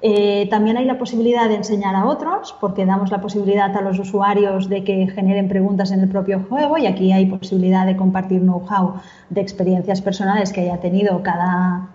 Eh, 0.00 0.46
también 0.48 0.76
hay 0.76 0.84
la 0.84 0.96
posibilidad 0.96 1.48
de 1.48 1.56
enseñar 1.56 1.96
a 1.96 2.04
otros, 2.06 2.54
porque 2.60 2.86
damos 2.86 3.10
la 3.10 3.20
posibilidad 3.20 3.76
a 3.76 3.80
los 3.80 3.98
usuarios 3.98 4.68
de 4.68 4.84
que 4.84 5.08
generen 5.08 5.48
preguntas 5.48 5.90
en 5.90 6.00
el 6.00 6.08
propio 6.08 6.44
juego 6.48 6.78
y 6.78 6.86
aquí 6.86 7.12
hay 7.12 7.26
posibilidad 7.26 7.84
de 7.84 7.96
compartir 7.96 8.40
know-how 8.40 8.94
de 9.28 9.40
experiencias 9.40 10.00
personales 10.00 10.52
que 10.52 10.60
haya 10.60 10.78
tenido 10.78 11.20
cada, 11.24 11.88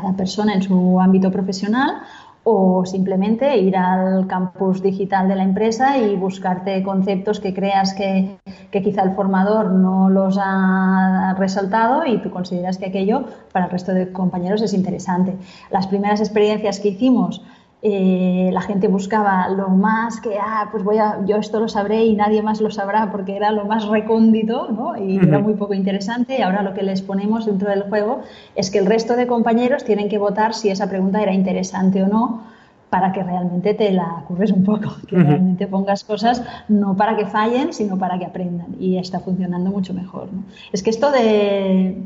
cada 0.00 0.16
persona 0.16 0.54
en 0.54 0.62
su 0.62 1.00
ámbito 1.00 1.30
profesional 1.30 2.02
o 2.48 2.84
simplemente 2.86 3.56
ir 3.58 3.76
al 3.76 4.28
campus 4.28 4.80
digital 4.80 5.26
de 5.26 5.34
la 5.34 5.42
empresa 5.42 5.98
y 5.98 6.14
buscarte 6.14 6.80
conceptos 6.84 7.40
que 7.40 7.52
creas 7.52 7.92
que, 7.92 8.38
quizá 8.70 9.02
el 9.02 9.16
formador 9.16 9.72
no 9.72 10.08
los 10.10 10.38
ha 10.40 11.34
resaltado 11.38 12.06
y 12.06 12.18
tú 12.18 12.30
consideras 12.30 12.78
que 12.78 12.86
aquello 12.86 13.24
para 13.52 13.64
el 13.64 13.72
resto 13.72 13.92
de 13.92 14.12
compañeros 14.12 14.62
es 14.62 14.74
interesante. 14.74 15.36
Las 15.72 15.88
primeras 15.88 16.20
experiencias 16.20 16.78
que 16.78 16.90
hicimos 16.90 17.42
eh, 17.82 18.50
la 18.52 18.62
gente 18.62 18.88
buscaba 18.88 19.48
lo 19.48 19.68
más 19.68 20.20
que, 20.20 20.38
ah, 20.40 20.68
pues 20.72 20.82
voy 20.82 20.98
a, 20.98 21.24
yo 21.26 21.36
esto 21.36 21.60
lo 21.60 21.68
sabré 21.68 22.04
y 22.04 22.16
nadie 22.16 22.42
más 22.42 22.60
lo 22.60 22.70
sabrá 22.70 23.10
porque 23.12 23.36
era 23.36 23.52
lo 23.52 23.66
más 23.66 23.86
recóndito, 23.86 24.68
¿no? 24.70 24.96
Y 24.96 25.18
era 25.18 25.38
muy 25.38 25.54
poco 25.54 25.74
interesante 25.74 26.38
y 26.38 26.42
ahora 26.42 26.62
lo 26.62 26.72
que 26.72 26.82
les 26.82 27.02
ponemos 27.02 27.46
dentro 27.46 27.68
del 27.68 27.82
juego 27.82 28.22
es 28.54 28.70
que 28.70 28.78
el 28.78 28.86
resto 28.86 29.14
de 29.14 29.26
compañeros 29.26 29.84
tienen 29.84 30.08
que 30.08 30.18
votar 30.18 30.54
si 30.54 30.70
esa 30.70 30.88
pregunta 30.88 31.22
era 31.22 31.32
interesante 31.32 32.02
o 32.02 32.08
no 32.08 32.42
para 32.88 33.12
que 33.12 33.22
realmente 33.22 33.74
te 33.74 33.90
la 33.92 34.24
curres 34.26 34.52
un 34.52 34.64
poco, 34.64 34.94
que 35.08 35.16
realmente 35.16 35.66
pongas 35.66 36.04
cosas 36.04 36.42
no 36.68 36.96
para 36.96 37.16
que 37.16 37.26
fallen, 37.26 37.72
sino 37.72 37.98
para 37.98 38.18
que 38.18 38.24
aprendan 38.24 38.76
y 38.78 38.96
está 38.96 39.20
funcionando 39.20 39.70
mucho 39.70 39.92
mejor. 39.92 40.28
Es 40.72 40.82
que 40.82 40.90
esto 40.90 41.10
de, 41.10 42.00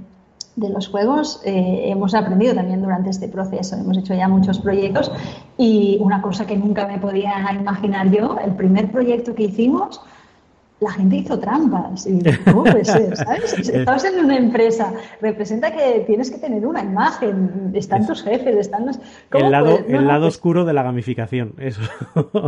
de 0.61 0.70
los 0.70 0.88
juegos 0.88 1.40
eh, 1.44 1.84
hemos 1.86 2.14
aprendido 2.14 2.54
también 2.54 2.82
durante 2.82 3.11
este 3.11 3.28
proceso. 3.28 3.76
Hemos 3.76 3.96
hecho 3.98 4.14
ya 4.14 4.28
muchos 4.28 4.58
proyectos 4.58 5.11
y 5.56 5.98
una 6.00 6.22
cosa 6.22 6.46
que 6.46 6.56
nunca 6.56 6.86
me 6.86 6.98
podía 6.98 7.32
imaginar 7.58 8.11
yo, 8.11 8.36
el 8.44 8.54
primer 8.54 8.92
proyecto 8.92 9.34
que 9.34 9.44
hicimos 9.44 10.00
la 10.81 10.91
gente 10.93 11.16
hizo 11.16 11.39
trampas. 11.39 12.07
Y, 12.07 12.22
¿Cómo 12.45 12.64
puede 12.64 12.85
ser? 12.85 13.16
¿sabes? 13.16 13.68
Estabas 13.68 14.05
en 14.05 14.24
una 14.24 14.37
empresa, 14.37 14.93
representa 15.20 15.70
que 15.70 16.05
tienes 16.07 16.31
que 16.31 16.39
tener 16.39 16.66
una 16.66 16.83
imagen, 16.83 17.72
están 17.74 18.07
tus 18.07 18.22
jefes, 18.22 18.57
están 18.57 18.87
los... 18.87 18.99
El 19.33 19.51
lado, 19.51 19.78
el 19.87 20.07
lado 20.07 20.26
oscuro 20.26 20.64
de 20.64 20.72
la 20.72 20.83
gamificación, 20.83 21.55
eso. 21.59 21.83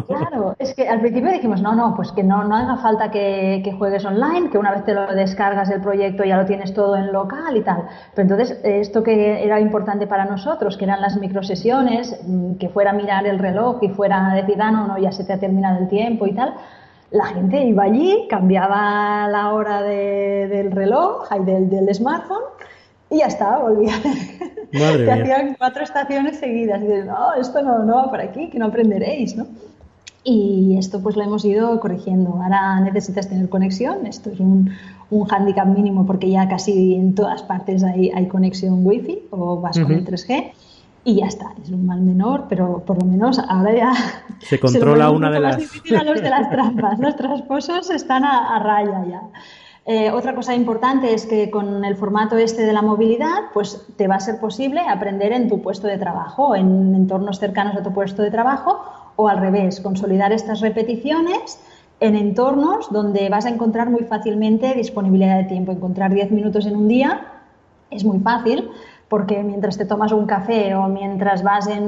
Claro, 0.07 0.57
es 0.59 0.75
que 0.75 0.89
al 0.89 1.01
principio 1.01 1.31
dijimos, 1.31 1.63
no, 1.63 1.75
no, 1.75 1.95
pues 1.95 2.13
que 2.13 2.23
no, 2.23 2.45
no 2.45 2.57
haga 2.57 2.77
falta 2.79 3.11
que, 3.11 3.61
que, 3.65 3.73
juegues 3.73 4.05
online, 4.05 4.51
que 4.51 4.59
una 4.59 4.73
vez 4.73 4.85
te 4.85 4.95
lo 4.95 5.07
descargas 5.15 5.71
el 5.71 5.81
proyecto 5.81 6.25
ya 6.25 6.37
lo 6.37 6.47
tienes 6.47 6.73
todo 6.75 6.97
en 6.97 7.13
local 7.13 7.57
y 7.57 7.63
tal. 7.63 7.85
Pero 8.15 8.23
entonces, 8.23 8.61
esto 8.65 9.03
que 9.03 9.45
era 9.45 9.61
importante 9.61 10.07
para 10.07 10.25
nosotros, 10.25 10.77
que 10.77 10.85
eran 10.85 11.01
las 11.01 11.19
microsesiones, 11.19 12.19
mm, 12.27 12.55
que 12.55 12.69
fuera 12.69 12.93
mirar 12.93 13.27
el 13.27 13.39
reloj 13.39 13.83
y 13.83 13.89
fuera 13.89 14.33
decir, 14.35 14.61
ah, 14.61 14.71
no, 14.71 14.87
no, 14.87 14.99
ya 14.99 15.13
se 15.13 15.25
te 15.25 15.33
ha 15.33 15.39
terminado 15.39 15.79
el 15.79 15.89
tiempo 15.89 16.27
y 16.27 16.35
tal, 16.35 16.55
la 17.13 17.27
gente 17.27 17.63
iba 17.65 17.85
allí, 17.85 18.27
cambiaba 18.29 19.29
la 19.29 19.53
hora 19.53 19.83
del 19.83 20.73
reloj 20.73 21.29
y 21.31 21.45
del, 21.45 21.95
smartphone 21.95 22.43
y 23.11 23.19
ya 23.19 23.27
está, 23.27 23.59
volvía. 23.59 23.93
Madre 24.73 25.05
que 25.05 25.13
hacían 25.13 25.55
cuatro 25.59 25.85
estaciones 25.85 26.39
seguidas 26.39 26.81
y 26.83 26.87
dices, 26.87 27.07
no, 27.07 27.35
esto 27.35 27.63
no, 27.63 27.85
no 27.85 27.97
va 27.97 28.11
por 28.11 28.21
aquí, 28.21 28.49
que 28.49 28.59
no 28.59 28.67
aprenderéis, 28.67 29.37
¿no? 29.37 29.47
Y 30.25 30.77
esto 30.79 31.03
pues 31.03 31.17
lo 31.17 31.23
hemos 31.23 31.45
ido 31.45 31.79
corrigiendo. 31.81 32.41
Ahora 32.43 32.81
necesitas 32.81 33.29
tener 33.29 33.49
conexión, 33.49 34.07
esto 34.07 34.31
es 34.31 34.41
un, 34.41 34.71
un 35.11 35.25
hándicap 35.27 35.67
mínimo 35.67 36.07
porque 36.07 36.31
ya 36.31 36.49
casi 36.49 36.95
en 36.95 37.15
todas 37.15 37.43
partes 37.43 37.85
hay, 37.85 38.11
hay 38.11 38.27
conexión 38.29 38.87
wifi 38.87 39.25
o 39.31 39.61
vas 39.61 39.79
con 39.79 39.93
el 39.93 40.07
3G 40.07 40.53
y 41.05 41.17
ya 41.17 41.27
está, 41.27 41.53
es 41.63 41.71
un 41.71 41.87
mal 41.87 42.01
menor, 42.01 42.47
pero 42.49 42.81
por 42.85 43.03
lo 43.03 43.09
menos 43.09 43.39
ahora 43.49 43.75
ya 43.75 43.93
se 44.41 44.61
controla 44.61 45.11
una 45.11 45.31
de 45.31 45.41
las... 45.41 45.57
a 45.57 46.05
los 46.05 46.23
de 46.23 46.31
las 46.31 46.51
trampas, 46.51 46.99
los 46.99 47.17
tramposos 47.17 47.91
están 47.91 48.25
a, 48.25 48.59
raya 48.61 49.05
ya. 49.09 49.23
Eh, 49.85 50.13
otra 50.13 50.33
cosa 50.33 50.55
importante 50.55 51.13
es 51.13 51.27
que 51.27 51.51
con 51.51 51.85
el 51.85 51.97
formato 51.97 52.37
este 52.37 52.63
de 52.63 52.73
la 52.73 52.83
movilidad, 52.83 53.51
pues 53.53 53.85
te 53.97 54.07
va 54.07 54.15
a 54.15 54.21
ser 54.21 54.39
posible 54.39 54.81
aprender 54.81 55.33
en 55.33 55.49
tu 55.49 55.61
puesto 55.61 55.89
de 55.89 55.99
trabajo, 55.99 56.55
en 56.55 56.95
entornos 56.95 57.41
cercanos 57.41 57.75
a 57.77 57.83
tu 57.83 57.93
puesto 57.93 58.23
de 58.23 58.31
trabajo, 58.31 58.79
o 59.17 59.29
al 59.29 59.39
revés, 59.39 59.81
consolidar 59.81 60.33
estas 60.33 60.61
repeticiones 60.61 61.61
en 61.99 62.15
entornos 62.15 62.93
donde 62.93 63.29
vas 63.29 63.47
a 63.47 63.49
encontrar 63.49 63.91
muy 63.91 64.05
fácilmente 64.05 64.75
disponibilidad 64.75 65.37
de 65.39 65.45
tiempo. 65.45 65.73
Encontrar 65.73 66.15
10 66.15 66.31
minutos 66.31 66.67
en 66.67 66.77
un 66.77 66.87
día 66.87 67.27
es 67.91 68.05
muy 68.05 68.21
fácil, 68.21 68.71
porque 69.13 69.43
mientras 69.43 69.77
te 69.77 69.85
tomas 69.85 70.11
un 70.11 70.25
café 70.25 70.75
o 70.75 70.89
mientras 70.89 71.43
vas 71.43 71.67
en 71.67 71.83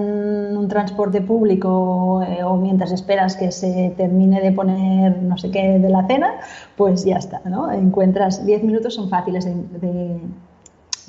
un 0.59 0.69
transporte 0.69 1.23
público 1.23 2.23
eh, 2.23 2.45
o 2.45 2.59
mientras 2.59 2.93
esperas 2.93 3.35
que 3.35 3.51
se 3.51 3.95
termine 3.97 4.43
de 4.43 4.53
poner 4.53 5.23
no 5.23 5.39
sé 5.39 5.51
qué 5.51 5.79
de 5.79 5.89
la 5.89 6.07
cena, 6.07 6.35
pues 6.77 7.03
ya 7.07 7.17
está, 7.17 7.41
¿no? 7.47 7.73
Encuentras 7.73 8.45
10 8.45 8.65
minutos, 8.65 8.97
son 8.97 9.09
fáciles 9.09 9.47
de, 9.47 10.21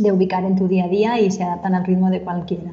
ubicar 0.09 0.45
en 0.45 0.55
tu 0.55 0.69
día 0.69 0.85
a 0.85 0.87
día 0.87 1.19
y 1.19 1.29
se 1.31 1.43
adaptan 1.43 1.75
al 1.75 1.83
ritmo 1.83 2.09
de 2.09 2.21
cualquiera. 2.21 2.71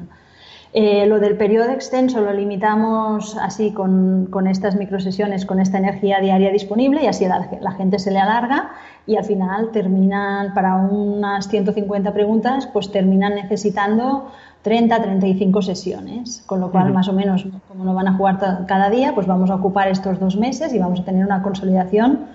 Eh, 0.71 1.05
lo 1.05 1.19
del 1.19 1.35
periodo 1.35 1.69
extenso 1.71 2.21
lo 2.21 2.31
limitamos 2.31 3.35
así 3.41 3.71
con, 3.71 4.27
con, 4.31 4.47
estas 4.47 4.77
microsesiones, 4.77 5.45
con 5.45 5.59
esta 5.59 5.79
energía 5.79 6.21
diaria 6.21 6.49
disponible 6.49 7.03
y 7.03 7.07
así 7.07 7.27
la, 7.27 7.45
la, 7.59 7.71
gente 7.73 7.99
se 7.99 8.09
le 8.09 8.19
alarga 8.19 8.71
y 9.05 9.17
al 9.17 9.25
final 9.25 9.71
terminan, 9.71 10.53
para 10.53 10.75
unas 10.75 11.47
150 11.49 12.13
preguntas, 12.13 12.67
pues 12.71 12.91
terminan 12.91 13.35
necesitando 13.35 14.31
30, 14.61 15.01
35 15.01 15.61
sesiones, 15.61 16.43
con 16.45 16.61
lo 16.61 16.71
cual 16.71 16.93
más 16.93 17.09
o 17.09 17.13
menos 17.13 17.45
como 17.67 17.83
no 17.83 17.93
van 17.93 18.07
a 18.07 18.13
jugar 18.13 18.65
cada 18.65 18.89
día, 18.89 19.13
pues 19.13 19.27
vamos 19.27 19.49
a 19.49 19.55
ocupar 19.55 19.89
estos 19.89 20.19
dos 20.19 20.37
meses 20.37 20.73
y 20.73 20.79
vamos 20.79 21.01
a 21.01 21.03
tener 21.03 21.25
una 21.25 21.41
consolidación 21.41 22.27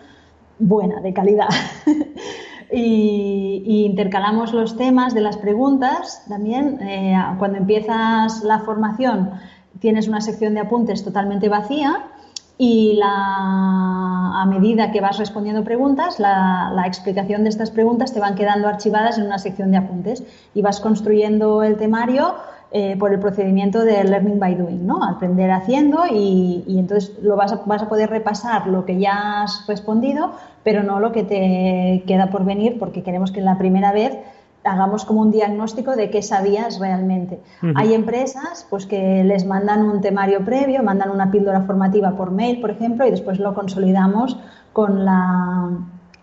buena, 0.59 1.01
de 1.01 1.15
calidad. 1.15 1.49
y, 2.73 3.87
intercalamos 3.87 4.53
los 4.53 4.77
temas 4.77 5.15
de 5.15 5.23
las 5.23 5.39
preguntas 5.39 6.25
también. 6.29 6.79
Eh, 6.83 7.17
cuando 7.39 7.57
empiezas 7.57 8.45
la 8.45 8.59
formación 8.59 9.31
tienes 9.81 10.09
una 10.09 10.21
sección 10.21 10.55
de 10.55 10.61
apuntes 10.61 11.05
totalmente 11.05 11.49
vacía 11.49 12.05
y 12.61 12.95
la, 12.95 14.43
a 14.43 14.45
medida 14.47 14.91
que 14.91 15.01
vas 15.01 15.17
respondiendo 15.17 15.63
preguntas, 15.63 16.19
la, 16.19 16.83
explicación 16.87 17.45
de 17.45 17.51
estas 17.51 17.71
preguntas 17.71 18.13
te 18.13 18.19
van 18.19 18.35
quedando 18.35 18.67
archivadas 18.67 19.17
en 19.17 19.27
una 19.27 19.39
sección 19.39 19.71
de 19.71 19.77
apuntes 19.77 20.25
y 20.55 20.63
vas 20.63 20.81
construyendo 20.81 21.63
el 21.63 21.77
temario 21.77 22.35
eh, 22.73 22.97
por 22.99 23.13
el 23.13 23.21
procedimiento 23.21 23.85
de 23.85 24.03
learning 24.03 24.41
by 24.41 24.55
doing, 24.57 24.87
¿no? 24.87 25.05
Aprender 25.05 25.51
haciendo 25.53 26.05
y, 26.11 26.65
y 26.67 26.79
entonces 26.79 27.17
lo 27.23 27.37
vas 27.37 27.53
a, 27.53 27.63
vas 27.65 27.83
a, 27.83 27.89
poder 27.89 28.11
repasar 28.11 28.67
lo 28.67 28.85
que 28.85 28.99
ya 28.99 29.43
has 29.43 29.65
respondido, 29.69 30.33
pero 30.65 30.83
no 30.83 30.99
lo 30.99 31.13
que 31.13 31.23
te 31.23 32.03
queda 32.07 32.29
por 32.29 32.45
venir 32.45 32.79
porque 32.79 33.03
queremos 33.03 33.31
que 33.31 33.39
en 33.39 33.47
la 33.47 33.57
primera 33.57 33.93
vez 33.93 34.19
hagamos 34.73 35.05
como 35.05 35.21
un 35.21 35.31
diagnóstico 35.31 35.97
de 35.97 36.11
qué 36.11 36.23
sabías 36.23 36.79
realmente. 36.79 37.41
Hay 37.75 37.95
empresas 37.95 38.67
pues 38.71 38.87
que 38.87 39.25
les 39.25 39.47
mandan 39.47 39.83
un 39.83 40.01
temario 40.01 40.45
previo, 40.45 40.83
mandan 40.83 41.11
una 41.11 41.31
píldora 41.31 41.63
formativa 41.63 42.13
por 42.17 42.31
mail, 42.31 42.61
por 42.61 42.71
ejemplo, 42.71 43.07
y 43.07 43.11
después 43.11 43.39
lo 43.39 43.55
consolidamos 43.55 44.39
con 44.73 45.05
la, 45.05 45.71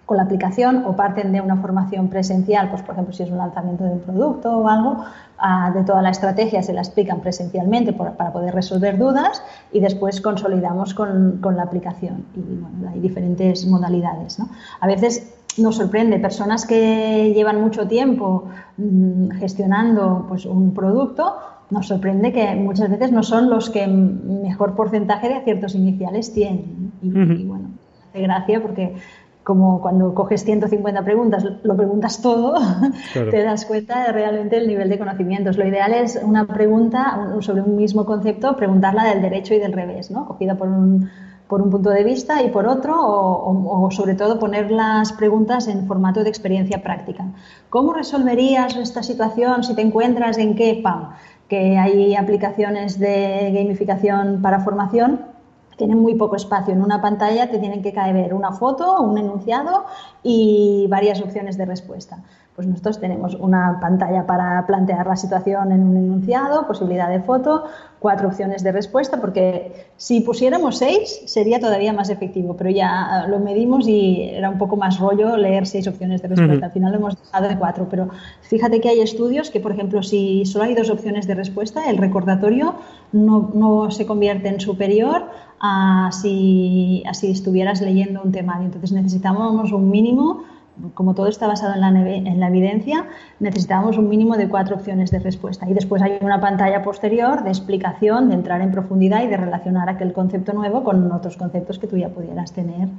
con 0.05 0.17
la 0.17 0.23
aplicación 0.23 0.83
o 0.85 0.95
parten 0.95 1.31
de 1.31 1.41
una 1.41 1.57
formación 1.57 2.09
presencial, 2.09 2.69
pues 2.69 2.81
por 2.83 2.93
ejemplo 2.93 3.13
si 3.13 3.23
es 3.23 3.31
un 3.31 3.37
lanzamiento 3.37 3.83
de 3.83 3.91
un 3.91 3.99
producto 3.99 4.57
o 4.57 4.67
algo, 4.67 5.03
ah, 5.37 5.71
de 5.73 5.83
toda 5.83 6.01
la 6.01 6.11
estrategia 6.11 6.61
se 6.61 6.73
la 6.73 6.81
explican 6.81 7.21
presencialmente 7.21 7.93
para 7.93 8.31
poder 8.31 8.53
resolver 8.53 8.97
dudas 8.97 9.41
y 9.71 9.79
después 9.79 10.21
consolidamos 10.21 10.93
con, 10.93 11.39
con 11.41 11.57
la 11.57 11.63
aplicación. 11.63 12.25
Y 12.35 12.41
bueno, 12.41 12.91
hay 12.93 12.99
diferentes 12.99 13.65
modalidades. 13.65 14.39
¿no? 14.39 14.49
A 14.79 14.87
veces 14.87 15.33
nos 15.57 15.75
sorprende. 15.77 16.19
Personas 16.19 16.65
que 16.65 17.33
llevan 17.33 17.61
mucho 17.61 17.87
tiempo 17.87 18.45
mm, 18.77 19.31
gestionando 19.31 20.25
pues, 20.27 20.45
un 20.45 20.73
producto, 20.73 21.35
nos 21.69 21.87
sorprende 21.87 22.31
que 22.31 22.55
muchas 22.55 22.89
veces 22.89 23.11
no 23.11 23.23
son 23.23 23.49
los 23.49 23.69
que 23.69 23.87
mejor 23.87 24.75
porcentaje 24.75 25.29
de 25.29 25.35
aciertos 25.35 25.75
iniciales 25.75 26.33
tienen. 26.33 26.91
Y, 27.01 27.09
bueno, 27.45 27.69
hace 28.09 28.21
gracia 28.21 28.61
porque 28.61 28.95
como 29.43 29.79
cuando 29.79 30.15
coges 30.15 30.43
150 30.43 31.03
preguntas, 31.03 31.45
lo 31.61 31.77
preguntas 31.77 32.19
todo, 32.21 32.55
te 33.13 33.43
das 33.43 33.65
cuenta 33.65 34.05
de 34.05 34.11
realmente 34.11 34.57
el 34.57 34.67
nivel 34.67 34.89
de 34.89 34.97
conocimientos. 34.97 35.57
Lo 35.57 35.67
ideal 35.67 35.93
es 35.93 36.19
una 36.21 36.47
pregunta 36.47 37.35
sobre 37.41 37.61
un 37.61 37.75
mismo 37.75 38.05
concepto, 38.05 38.55
preguntarla 38.55 39.05
del 39.05 39.21
derecho 39.21 39.53
y 39.53 39.59
del 39.59 39.73
revés, 39.73 40.09
¿no? 40.09 40.25
Cogida 40.25 40.55
por 40.55 40.67
un 40.67 41.09
por 41.47 41.61
un 41.61 41.69
punto 41.69 41.89
de 41.89 42.03
vista 42.03 42.41
y 42.41 42.49
por 42.49 42.67
otro, 42.67 42.95
o, 42.97 43.89
sobre 43.91 44.15
todo 44.15 44.39
poner 44.39 44.71
las 44.71 45.13
preguntas 45.13 45.67
en 45.67 45.85
formato 45.85 46.23
de 46.23 46.29
experiencia 46.29 46.81
práctica. 46.81 47.25
¿Cómo 47.69 47.93
resolverías 47.93 48.75
esta 48.75 49.03
situación 49.03 49.63
si 49.63 49.75
te 49.75 49.81
encuentras 49.81 50.37
en 50.37 50.55
qué 50.55 50.79
PAM? 50.83 51.11
Que 51.47 51.77
hay 51.77 52.15
aplicaciones 52.15 52.97
de 52.99 53.51
gamificación 53.53 54.41
para 54.41 54.61
formación 54.61 55.35
tienen 55.77 55.99
muy 55.99 56.15
poco 56.15 56.35
espacio. 56.35 56.73
En 56.73 56.81
una 56.81 57.01
pantalla 57.01 57.49
te 57.49 57.59
tienen 57.59 57.81
que 57.81 57.93
caer 57.93 58.33
una 58.33 58.51
foto, 58.53 59.01
un 59.01 59.17
enunciado 59.17 59.85
y 60.23 60.87
varias 60.89 61.21
opciones 61.21 61.57
de 61.57 61.65
respuesta. 61.65 62.19
Pues 62.55 62.67
nosotros 62.69 63.01
tenemos 63.01 63.35
una 63.35 63.79
pantalla 63.81 64.25
para 64.25 64.65
plantear 64.65 65.05
la 65.05 65.17
situación 65.17 65.73
en 65.73 65.83
un 65.83 65.97
enunciado, 65.97 66.65
posibilidad 66.65 67.09
de 67.09 67.19
foto, 67.19 67.65
cuatro 67.99 68.29
opciones 68.29 68.63
de 68.63 68.71
respuesta, 68.71 69.19
porque 69.19 69.87
si 69.97 70.21
pusiéramos 70.21 70.77
seis 70.77 71.23
sería 71.25 71.59
todavía 71.59 71.91
más 71.91 72.09
efectivo, 72.09 72.55
pero 72.55 72.69
ya 72.69 73.25
lo 73.27 73.39
medimos 73.39 73.89
y 73.89 74.29
era 74.29 74.49
un 74.49 74.57
poco 74.57 74.77
más 74.77 74.99
rollo 74.99 75.35
leer 75.35 75.67
seis 75.67 75.85
opciones 75.85 76.21
de 76.21 76.29
respuesta. 76.29 76.67
Al 76.67 76.71
final 76.71 76.93
lo 76.93 76.99
hemos 76.99 77.21
dejado 77.21 77.49
de 77.49 77.57
cuatro, 77.57 77.87
pero 77.89 78.07
fíjate 78.43 78.79
que 78.79 78.87
hay 78.87 79.01
estudios 79.01 79.49
que, 79.49 79.59
por 79.59 79.73
ejemplo, 79.73 80.01
si 80.01 80.45
solo 80.45 80.63
hay 80.63 80.75
dos 80.75 80.89
opciones 80.89 81.27
de 81.27 81.35
respuesta, 81.35 81.89
el 81.89 81.97
recordatorio 81.97 82.75
no, 83.11 83.51
no 83.53 83.91
se 83.91 84.05
convierte 84.05 84.47
en 84.47 84.61
superior 84.61 85.25
a 85.59 86.09
si, 86.13 87.03
a 87.05 87.13
si 87.13 87.31
estuvieras 87.31 87.81
leyendo 87.81 88.21
un 88.23 88.31
temario. 88.31 88.67
Entonces 88.67 88.93
necesitamos 88.93 89.73
un 89.73 89.89
mínimo 89.89 90.43
como 90.93 91.13
todo 91.13 91.27
está 91.27 91.47
basado 91.47 91.73
en 91.73 91.81
la, 91.81 91.89
en 91.89 92.39
la, 92.39 92.47
evidencia, 92.47 93.05
necesitábamos 93.39 93.97
un 93.97 94.09
mínimo 94.09 94.35
de 94.35 94.49
cuatro 94.49 94.75
opciones 94.75 95.11
de 95.11 95.19
respuesta. 95.19 95.69
Y 95.69 95.73
después 95.73 96.01
hay 96.01 96.17
una 96.21 96.39
pantalla 96.39 96.83
posterior 96.83 97.43
de 97.43 97.49
explicación, 97.49 98.29
de 98.29 98.35
entrar 98.35 98.61
en 98.61 98.71
profundidad 98.71 99.23
y 99.23 99.27
de 99.27 99.37
relacionar 99.37 99.89
aquel 99.89 100.13
concepto 100.13 100.53
nuevo 100.53 100.83
con 100.83 101.11
otros 101.11 101.37
conceptos 101.37 101.79
que 101.79 101.87
tú 101.87 101.97
ya 101.97 102.09
pudieras 102.09 102.51
tener. 102.51 102.89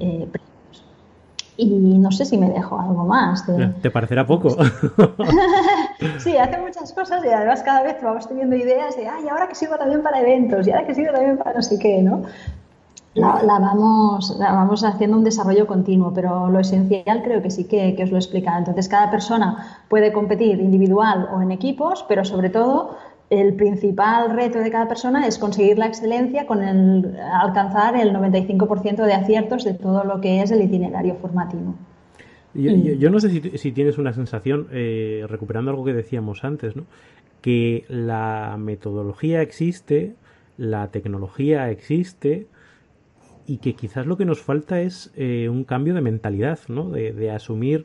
Eh, 0.00 0.28
y 1.56 1.98
no 1.98 2.10
sé 2.10 2.24
si 2.24 2.38
me 2.38 2.48
dejo 2.48 2.78
algo 2.78 3.04
más. 3.04 3.44
¿Te 3.82 3.90
parecerá 3.90 4.26
poco? 4.26 4.50
sí, 6.18 6.36
hace 6.36 6.58
muchas 6.58 6.92
cosas 6.92 7.22
y 7.24 7.28
además 7.28 7.62
cada 7.62 7.82
vez 7.82 7.96
vamos 8.02 8.26
teniendo 8.26 8.56
ideas 8.56 8.96
de, 8.96 9.06
ay, 9.06 9.28
ahora 9.28 9.48
que 9.48 9.54
sirvo 9.54 9.76
también 9.76 10.02
para 10.02 10.20
eventos, 10.20 10.66
y 10.66 10.70
ahora 10.70 10.86
que 10.86 10.94
sirvo 10.94 11.12
también 11.12 11.36
para 11.36 11.54
no 11.54 11.62
sé 11.62 11.78
qué, 11.78 12.02
¿no? 12.02 12.22
La, 13.14 13.58
vamos, 13.58 14.36
vamos 14.38 14.84
haciendo 14.84 15.18
un 15.18 15.24
desarrollo 15.24 15.66
continuo, 15.66 16.12
pero 16.14 16.48
lo 16.48 16.58
esencial 16.60 17.22
creo 17.22 17.42
que 17.42 17.50
sí 17.50 17.64
que, 17.64 17.96
os 18.02 18.10
lo 18.10 18.16
he 18.16 18.20
explicado. 18.20 18.58
Entonces, 18.58 18.88
cada 18.88 19.10
persona 19.10 19.82
puede 19.88 20.12
competir 20.12 20.60
individual 20.60 21.28
o 21.32 21.42
en 21.42 21.52
equipos, 21.52 22.04
pero 22.08 22.24
sobre 22.24 22.50
todo 22.50 22.96
el 23.28 23.54
principal 23.54 24.30
reto 24.30 24.58
de 24.58 24.70
cada 24.70 24.88
persona 24.88 25.26
es 25.26 25.38
conseguir 25.38 25.78
la 25.78 25.86
excelencia 25.86 26.46
con 26.46 26.62
el 26.62 27.16
alcanzar 27.32 27.96
el 27.96 28.12
95% 28.12 29.04
de 29.04 29.14
aciertos 29.14 29.64
de 29.64 29.74
todo 29.74 30.04
lo 30.04 30.20
que 30.20 30.42
es 30.42 30.50
el 30.50 30.62
itinerario 30.62 31.16
formativo. 31.16 31.74
Yo, 32.54 33.08
no 33.08 33.18
sé 33.18 33.30
si, 33.56 33.72
tienes 33.72 33.96
una 33.96 34.12
sensación, 34.12 34.68
eh, 34.72 35.24
recuperando 35.26 35.70
algo 35.70 35.84
que 35.84 35.94
decíamos 35.94 36.44
antes, 36.44 36.76
¿no? 36.76 36.84
que 37.40 37.84
la 37.88 38.56
metodología 38.58 39.42
existe, 39.42 40.14
la 40.56 40.88
tecnología 40.88 41.70
existe, 41.70 42.46
y 43.52 43.58
que 43.58 43.74
quizás 43.74 44.06
lo 44.06 44.16
que 44.16 44.24
nos 44.24 44.40
falta 44.40 44.80
es 44.80 45.12
eh, 45.14 45.50
un 45.50 45.64
cambio 45.64 45.92
de 45.92 46.00
mentalidad, 46.00 46.58
¿no? 46.68 46.88
De, 46.88 47.30
asumir 47.30 47.84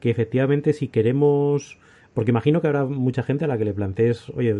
que 0.00 0.08
efectivamente 0.08 0.72
si 0.72 0.88
queremos... 0.88 1.78
Porque 2.14 2.30
imagino 2.30 2.62
que 2.62 2.68
habrá 2.68 2.86
mucha 2.86 3.22
gente 3.22 3.44
a 3.44 3.48
la 3.48 3.58
que 3.58 3.66
le 3.66 3.74
plantees, 3.74 4.30
oye, 4.30 4.56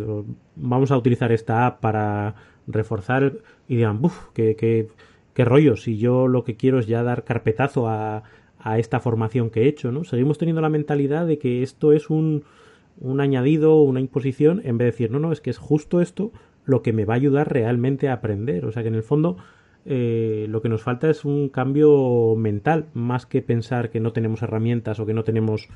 vamos 0.55 0.91
a 0.91 0.97
utilizar 0.97 1.31
esta 1.31 1.65
app 1.65 1.79
para 1.79 2.35
reforzar 2.67 3.33
y 3.67 3.77
digan, 3.77 3.99
buf, 3.99 4.27
qué, 4.35 4.55
qué, 4.55 5.43
rollo, 5.43 5.75
si 5.75 5.97
yo 5.97 6.27
lo 6.27 6.43
que 6.43 6.55
quiero 6.55 6.77
es 6.77 6.85
ya 6.85 7.01
dar 7.01 7.23
carpetazo 7.23 7.87
a, 7.87 8.21
a 8.59 8.77
esta 8.77 8.99
formación 8.99 9.49
que 9.49 9.63
he 9.63 9.67
hecho, 9.67 9.91
¿no? 9.91 10.03
Seguimos 10.03 10.37
teniendo 10.37 10.61
la 10.61 10.69
mentalidad 10.69 11.25
de 11.25 11.39
que 11.39 11.63
esto 11.63 11.93
es 11.93 12.11
un, 12.11 12.43
un 12.99 13.21
añadido, 13.21 13.81
una 13.81 14.01
imposición, 14.01 14.61
en 14.63 14.77
vez 14.77 14.85
de 14.85 14.91
decir, 14.91 15.09
no, 15.09 15.17
no, 15.17 15.31
es 15.31 15.41
que 15.41 15.49
es 15.49 15.57
justo 15.57 15.99
esto 15.99 16.31
lo 16.63 16.83
que 16.83 16.93
me 16.93 17.05
va 17.05 17.15
a 17.15 17.17
ayudar 17.17 17.51
realmente 17.51 18.07
a 18.07 18.13
aprender. 18.13 18.65
O 18.65 18.71
sea 18.71 18.83
que 18.83 18.89
en 18.89 18.95
el 18.95 19.03
fondo 19.03 19.37
eh, 19.85 20.45
lo 20.49 20.61
que 20.61 20.69
nos 20.69 20.81
falta 20.81 21.09
es 21.09 21.25
un 21.25 21.49
cambio 21.49 22.35
mental, 22.37 22.85
más 22.93 23.25
que 23.25 23.41
pensar 23.41 23.89
que 23.89 23.99
no 23.99 24.13
tenemos 24.13 24.41
herramientas 24.41 24.99
o 24.99 25.05
que 25.05 25.13
no 25.13 25.23
tenemos 25.23 25.67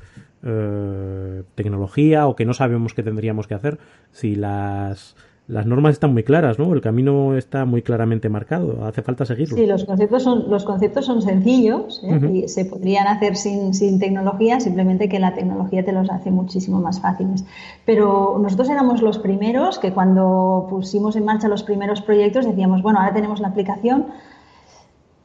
eh, 0.42 1.42
tecnología 1.54 2.26
o 2.26 2.34
que 2.34 2.46
no 2.46 2.54
sabemos 2.54 2.94
qué 2.94 3.02
tendríamos 3.02 3.46
que 3.46 3.54
hacer. 3.54 3.78
Si 4.10 4.34
las 4.34 5.16
las 5.48 5.64
normas 5.64 5.94
están 5.94 6.12
muy 6.12 6.24
claras, 6.24 6.58
¿no? 6.58 6.74
El 6.74 6.82
camino 6.82 7.34
está 7.34 7.64
muy 7.64 7.80
claramente 7.80 8.28
marcado, 8.28 8.84
hace 8.84 9.00
falta 9.00 9.24
seguirlo. 9.24 9.56
Sí, 9.56 9.64
los 9.64 9.86
conceptos 9.86 10.22
son, 10.22 10.50
los 10.50 10.64
conceptos 10.66 11.06
son 11.06 11.22
sencillos 11.22 12.02
¿eh? 12.04 12.44
y 12.44 12.48
se 12.48 12.66
podrían 12.66 13.06
hacer 13.06 13.34
sin, 13.34 13.72
sin, 13.72 13.98
tecnología, 13.98 14.60
simplemente 14.60 15.08
que 15.08 15.18
la 15.18 15.34
tecnología 15.34 15.82
te 15.82 15.92
los 15.92 16.10
hace 16.10 16.30
muchísimo 16.30 16.80
más 16.82 17.00
fáciles. 17.00 17.46
Pero 17.86 18.38
nosotros 18.38 18.68
éramos 18.68 19.00
los 19.00 19.18
primeros 19.18 19.78
que 19.78 19.90
cuando 19.90 20.66
pusimos 20.68 21.16
en 21.16 21.24
marcha 21.24 21.48
los 21.48 21.62
primeros 21.62 22.02
proyectos 22.02 22.44
decíamos, 22.44 22.82
bueno, 22.82 23.00
ahora 23.00 23.14
tenemos 23.14 23.40
la 23.40 23.48
aplicación, 23.48 24.04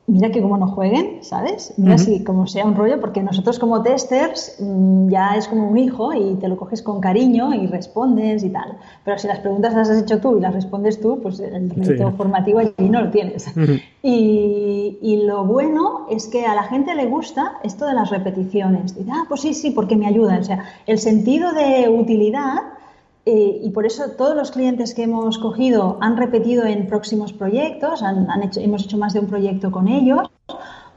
mira 0.05 0.31
que 0.31 0.41
como 0.41 0.57
no 0.57 0.67
jueguen, 0.67 1.19
¿sabes? 1.23 1.73
Mira 1.77 1.97
si 1.97 2.23
como 2.23 2.45
sea 2.45 2.65
un 2.65 2.75
rollo, 2.75 2.99
porque 2.99 3.23
nosotros 3.23 3.57
como 3.57 3.81
testers 3.81 4.57
mm, 4.59 5.09
ya 5.09 5.35
es 5.38 5.47
como 5.47 5.69
un 5.69 5.77
hijo 5.77 6.13
y 6.13 6.35
te 6.35 6.47
lo 6.47 6.57
coges 6.57 6.81
con 6.81 6.99
cariño 6.99 7.53
y 7.53 7.67
respondes 7.67 8.43
y 8.43 8.49
tal. 8.49 8.77
Pero 9.05 9.17
si 9.17 9.27
las 9.27 9.39
preguntas 9.39 9.73
las 9.73 9.89
has 9.89 10.01
hecho 10.01 10.19
tú 10.19 10.38
y 10.38 10.41
las 10.41 10.53
respondes 10.53 10.99
tú, 10.99 11.19
pues 11.21 11.39
el 11.39 11.69
reto 11.69 12.11
formativo 12.11 12.59
allí 12.59 12.89
no 12.89 13.01
lo 13.01 13.11
tienes. 13.11 13.47
y, 14.03 14.97
y, 15.01 15.23
lo 15.23 15.45
bueno 15.45 16.07
es 16.09 16.27
que 16.27 16.45
a 16.45 16.53
la 16.53 16.63
gente 16.63 16.95
le 16.95 17.05
gusta 17.05 17.59
esto 17.63 17.85
de 17.85 17.93
las 17.93 18.09
repeticiones. 18.09 18.95
Dice, 18.97 19.09
ah, 19.13 19.23
pues 19.30 19.41
sí, 19.41 19.53
sí, 19.53 19.71
porque 19.71 19.95
me 19.95 20.07
ayuda. 20.07 20.38
O 20.39 20.43
sea, 20.43 20.65
el 20.85 20.99
sentido 20.99 21.53
de 21.53 21.88
utilidad 21.88 22.72
eh, 23.25 23.61
y 23.63 23.69
por 23.69 23.85
eso 23.85 24.11
todos 24.17 24.35
los 24.35 24.51
clientes 24.51 24.93
que 24.93 25.03
hemos 25.03 25.37
cogido 25.37 25.97
han 26.01 26.17
repetido 26.17 26.65
en 26.65 26.87
próximos 26.87 27.31
proyectos, 27.31 28.03
han, 28.03 28.43
hecho, 28.43 28.59
hemos 28.59 28.83
hecho 28.83 28.97
más 28.97 29.13
de 29.13 29.21
un 29.21 29.27
proyecto 29.27 29.71
con 29.71 29.87
ellos, 29.87 30.29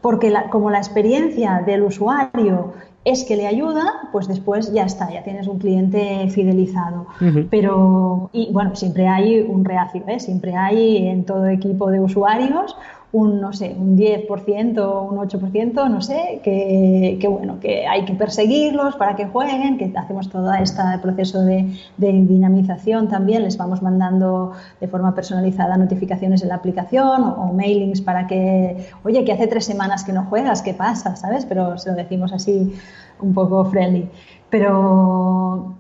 porque 0.01 0.33
como 0.51 0.71
la 0.71 0.79
experiencia 0.79 1.63
del 1.65 1.83
usuario 1.83 2.75
es 3.05 3.25
que 3.25 3.37
le 3.37 3.47
ayuda, 3.47 4.09
pues 4.11 4.27
después 4.27 4.73
ya 4.73 4.85
está, 4.85 5.09
ya 5.13 5.23
tienes 5.23 5.47
un 5.47 5.61
cliente 5.61 6.29
fidelizado. 6.31 7.07
Pero, 7.51 8.31
y 8.33 8.53
bueno, 8.53 8.75
siempre 8.75 9.07
hay 9.07 9.41
un 9.41 9.65
reacio, 9.65 10.03
¿eh? 10.09 10.19
siempre 10.19 10.57
hay 10.57 11.07
en 11.07 11.25
todo 11.25 11.47
equipo 11.47 11.93
de 11.93 12.01
usuarios 12.01 12.77
un, 13.17 13.41
no 13.41 13.53
sé, 13.53 13.75
un 13.79 13.97
10% 13.97 14.79
o 14.79 15.03
un 15.03 15.17
8%, 15.17 15.89
no 15.89 16.03
sé, 16.03 16.41
que, 16.45 17.27
bueno, 17.29 17.59
que 17.61 17.87
hay 17.87 18.05
que 18.05 18.13
perseguirlos 18.13 18.97
para 18.97 19.17
que 19.17 19.27
jueguen, 19.27 19.79
que 19.79 19.91
hacemos 19.97 20.29
todo 20.29 20.53
este 20.53 20.83
proceso 21.01 21.41
de, 21.43 21.67
dinamización 21.97 23.09
también, 23.09 23.43
les 23.43 23.57
vamos 23.57 23.81
mandando 23.83 24.53
de 24.81 24.89
forma 24.89 25.15
personalizada 25.15 25.79
notificaciones 25.79 26.43
en 26.43 26.49
la 26.51 26.57
aplicación 26.57 27.23
o, 27.25 27.53
mailings 27.55 28.03
para 28.03 28.27
que, 28.27 28.87
oye, 29.03 29.25
que 29.25 29.33
hace 29.33 29.47
tres 29.47 29.65
semanas 29.65 30.05
que 30.05 30.13
no 30.13 30.25
juegas, 30.27 30.61
¿qué 30.61 30.75
pasa? 30.75 31.17
¿Sabes? 31.17 31.47
Pero 31.47 31.79
se 31.79 31.91
lo 31.91 31.97
decimos 31.97 32.33
así 32.35 32.75
un 33.21 33.33
poco 33.33 33.65
friendly. 33.65 34.11
Pero 34.51 35.75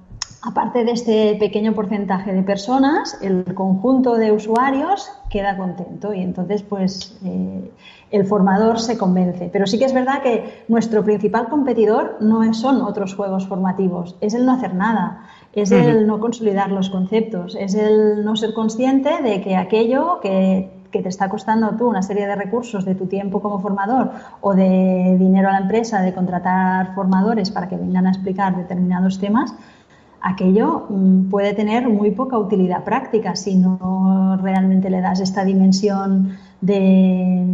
Aparte 0.46 0.84
de 0.84 0.92
este 0.92 1.34
pequeño 1.40 1.74
porcentaje 1.74 2.32
de 2.32 2.44
personas, 2.44 3.18
el 3.20 3.52
conjunto 3.52 4.14
de 4.14 4.30
usuarios 4.30 5.10
queda 5.28 5.56
contento 5.56 6.14
y 6.14 6.22
entonces 6.22 6.62
pues 6.62 7.18
eh, 7.24 7.68
el 8.12 8.26
formador 8.26 8.78
se 8.78 8.96
convence. 8.96 9.50
Pero 9.52 9.66
sí 9.66 9.76
que 9.76 9.86
es 9.86 9.92
verdad 9.92 10.22
que 10.22 10.62
nuestro 10.68 11.02
principal 11.02 11.48
competidor 11.48 12.18
no 12.20 12.54
son 12.54 12.80
otros 12.82 13.16
juegos 13.16 13.48
formativos, 13.48 14.14
es 14.20 14.34
el 14.34 14.46
no 14.46 14.52
hacer 14.52 14.72
nada, 14.74 15.26
es 15.52 15.72
el 15.72 16.06
no 16.06 16.20
consolidar 16.20 16.70
los 16.70 16.90
conceptos, 16.90 17.56
es 17.58 17.74
el 17.74 18.24
no 18.24 18.36
ser 18.36 18.54
consciente 18.54 19.20
de 19.24 19.40
que 19.40 19.56
aquello 19.56 20.20
que 20.20 20.70
que 20.96 21.02
te 21.02 21.08
está 21.08 21.28
costando 21.28 21.70
tú 21.72 21.88
una 21.88 22.02
serie 22.02 22.26
de 22.26 22.34
recursos 22.36 22.84
de 22.84 22.94
tu 22.94 23.06
tiempo 23.06 23.42
como 23.42 23.60
formador 23.60 24.12
o 24.40 24.54
de 24.54 25.16
dinero 25.18 25.48
a 25.48 25.52
la 25.52 25.58
empresa 25.58 26.00
de 26.00 26.14
contratar 26.14 26.94
formadores 26.94 27.50
para 27.50 27.68
que 27.68 27.76
vengan 27.76 28.06
a 28.06 28.10
explicar 28.10 28.56
determinados 28.56 29.18
temas, 29.18 29.54
aquello 30.26 30.86
mm, 30.88 31.30
puede 31.30 31.54
tener 31.54 31.88
muy 31.88 32.10
poca 32.10 32.38
utilidad 32.38 32.84
práctica 32.84 33.36
si 33.36 33.56
no 33.56 34.36
realmente 34.42 34.90
le 34.90 35.00
das 35.00 35.20
esta 35.20 35.44
dimensión 35.44 36.36
de, 36.60 37.46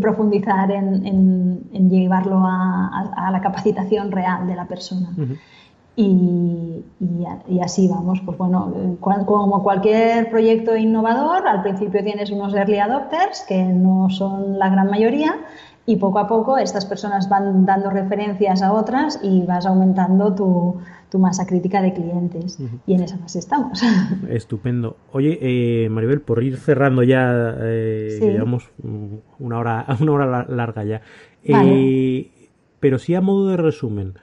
profundizar 0.00 0.70
en, 0.70 1.88
llevarlo 1.88 2.42
a, 2.44 3.30
la 3.32 3.40
capacitación 3.40 4.12
real 4.12 4.46
de 4.46 4.54
la 4.54 4.66
persona. 4.66 5.08
y, 5.96 6.84
así 7.62 7.88
vamos, 7.88 8.20
pues 8.24 8.36
bueno, 8.36 8.72
como 9.00 9.62
cualquier 9.62 10.30
proyecto 10.30 10.76
innovador, 10.76 11.46
al 11.46 11.62
principio 11.62 12.02
tienes 12.02 12.30
unos 12.30 12.54
early 12.54 12.78
adopters 12.78 13.44
que 13.48 13.62
no 13.62 14.10
son 14.10 14.58
la 14.58 14.68
gran 14.68 14.90
mayoría 14.90 15.36
y 15.84 15.96
poco 15.96 16.18
a 16.18 16.28
poco 16.28 16.58
estas 16.58 16.86
personas 16.86 17.28
van 17.28 17.66
dando 17.66 17.90
referencias 17.90 18.62
a 18.62 18.72
otras 18.72 19.18
y 19.22 19.42
vas 19.42 19.66
aumentando 19.66 20.34
tu, 20.34 20.80
tu 21.10 21.18
masa 21.18 21.44
crítica 21.46 21.82
de 21.82 21.92
clientes. 21.92 22.58
Y 22.86 22.94
en 22.94 23.02
esa 23.02 23.18
fase 23.18 23.40
estamos. 23.40 23.82
Estupendo. 24.30 24.96
Oye, 25.12 25.38
eh, 25.42 25.88
Maribel, 25.90 26.20
por 26.20 26.42
ir 26.42 26.56
cerrando 26.56 27.02
ya, 27.02 27.56
eh, 27.60 28.18
llevamos 28.20 28.70
una 29.38 29.58
hora, 29.58 29.86
una 30.00 30.12
hora 30.12 30.46
larga 30.48 30.84
ya. 30.84 31.02
Eh, 31.44 32.30
pero 32.78 32.98
sí 32.98 33.14
a 33.14 33.20
modo 33.20 33.48
de 33.48 33.56
resumen, 33.56 34.14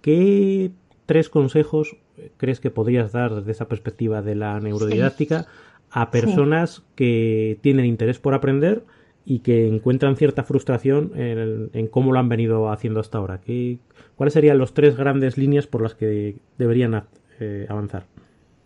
¿qué 0.00 0.72
tres 1.04 1.28
consejos 1.28 1.96
crees 2.38 2.58
que 2.60 2.70
podrías 2.70 3.12
dar 3.12 3.34
desde 3.34 3.52
esa 3.52 3.68
perspectiva 3.68 4.22
de 4.22 4.34
la 4.34 4.58
neurodidáctica 4.58 5.46
a 5.90 6.10
personas 6.10 6.82
que 6.94 7.58
tienen 7.60 7.84
interés 7.84 8.18
por 8.18 8.34
aprender 8.34 8.84
y 9.28 9.40
que 9.40 9.66
encuentran 9.66 10.16
cierta 10.16 10.44
frustración 10.44 11.10
en, 11.16 11.88
cómo 11.88 12.12
lo 12.12 12.20
han 12.20 12.28
venido 12.28 12.70
haciendo 12.70 13.00
hasta 13.00 13.18
ahora? 13.18 13.40
¿Qué, 13.40 13.78
¿Cuáles 14.14 14.32
serían 14.32 14.58
las 14.58 14.72
tres 14.72 14.96
grandes 14.96 15.36
líneas 15.36 15.66
por 15.66 15.82
las 15.82 15.96
que 15.96 16.36
deberían 16.56 17.02
eh, 17.40 17.66
avanzar? 17.68 18.04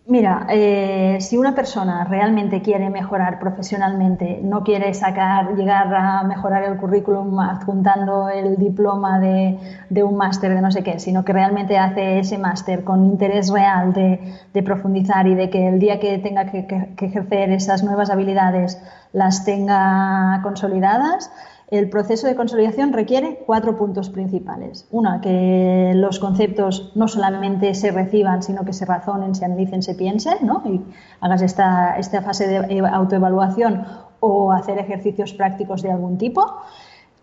Mira, 0.06 0.46
eh, 0.48 1.18
si 1.20 1.36
una 1.36 1.54
persona 1.54 2.04
realmente 2.04 2.62
quiere 2.62 2.90
mejorar 2.90 3.38
profesionalmente, 3.38 4.40
no 4.42 4.64
quiere 4.64 4.92
sacar, 4.92 5.54
llegar 5.54 5.94
a 5.94 6.22
mejorar 6.24 6.64
el 6.64 6.78
currículum 6.78 7.38
adjuntando 7.38 8.28
el 8.28 8.56
diploma 8.56 9.20
de, 9.20 10.02
un 10.02 10.16
máster 10.16 10.54
de 10.54 10.62
no 10.62 10.70
sé 10.72 10.82
qué, 10.82 10.98
sino 10.98 11.24
que 11.24 11.32
realmente 11.32 11.78
hace 11.78 12.18
ese 12.18 12.38
máster 12.38 12.82
con 12.82 13.04
interés 13.04 13.52
real 13.52 13.92
de, 13.92 14.62
profundizar 14.64 15.26
y 15.28 15.34
de 15.34 15.48
que 15.48 15.68
el 15.68 15.78
día 15.78 16.00
que 16.00 16.18
tenga 16.18 16.46
que 16.46 16.66
ejercer 16.98 17.52
esas 17.52 17.84
nuevas 17.84 18.10
habilidades 18.10 18.82
las 19.12 19.44
tenga 19.44 20.40
consolidadas, 20.42 21.30
el 21.70 21.88
proceso 21.88 22.26
de 22.26 22.34
consolidación 22.34 22.92
requiere 22.92 23.42
cuatro 23.46 23.76
puntos 23.76 24.10
principales. 24.10 24.88
Una, 24.90 25.20
que 25.20 25.92
los 25.94 26.18
conceptos 26.18 26.92
no 26.96 27.06
solamente 27.06 27.74
se 27.74 27.92
reciban, 27.92 28.42
sino 28.42 28.64
que 28.64 28.72
se 28.72 28.84
razonen, 28.84 29.34
se 29.34 29.44
analicen, 29.44 29.82
se 29.82 29.94
piensen, 29.94 30.38
¿no? 30.42 30.62
Y 30.66 30.80
hagas 31.20 31.42
esta, 31.42 31.96
esta 31.96 32.22
fase 32.22 32.48
de 32.48 32.80
autoevaluación 32.80 33.86
o 34.18 34.52
hacer 34.52 34.78
ejercicios 34.78 35.32
prácticos 35.32 35.82
de 35.82 35.92
algún 35.92 36.18
tipo. 36.18 36.44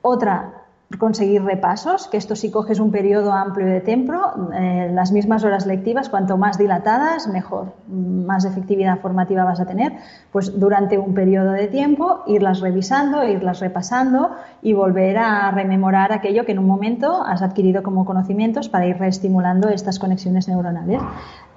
Otra, 0.02 0.57
conseguir 1.00 1.44
repasos, 1.44 2.08
que 2.08 2.16
esto 2.16 2.36
si 2.36 2.50
coges 2.50 2.80
un 2.80 2.92
periodo 2.92 3.34
amplio 3.34 3.68
de 3.68 3.82
tiempo, 3.82 4.14
eh, 4.54 4.90
las 4.94 5.12
mismas 5.12 5.44
horas 5.44 5.66
lectivas, 5.66 6.08
cuanto 6.08 6.38
más 6.38 6.58
dilatadas, 6.58 7.28
mejor, 7.28 7.74
más 7.88 8.46
efectividad 8.46 9.00
formativa 9.00 9.44
vas 9.44 9.60
a 9.60 9.66
tener, 9.66 9.94
pues 10.32 10.58
durante 10.58 10.98
un 10.98 11.14
periodo 11.14 11.52
de 11.52 11.68
tiempo 11.68 12.24
irlas 12.26 12.62
revisando, 12.62 13.24
irlas 13.26 13.60
repasando 13.60 14.32
y 14.62 14.74
volver 14.74 15.18
a 15.18 15.52
rememorar 15.52 16.14
aquello 16.14 16.46
que 16.46 16.54
en 16.54 16.60
un 16.60 16.68
momento 16.68 17.22
has 17.22 17.42
adquirido 17.42 17.84
como 17.84 18.06
conocimientos 18.06 18.70
para 18.70 18.88
ir 18.88 18.98
reestimulando 18.98 19.68
estas 19.68 20.00
conexiones 20.00 20.48
neuronales. 20.48 21.02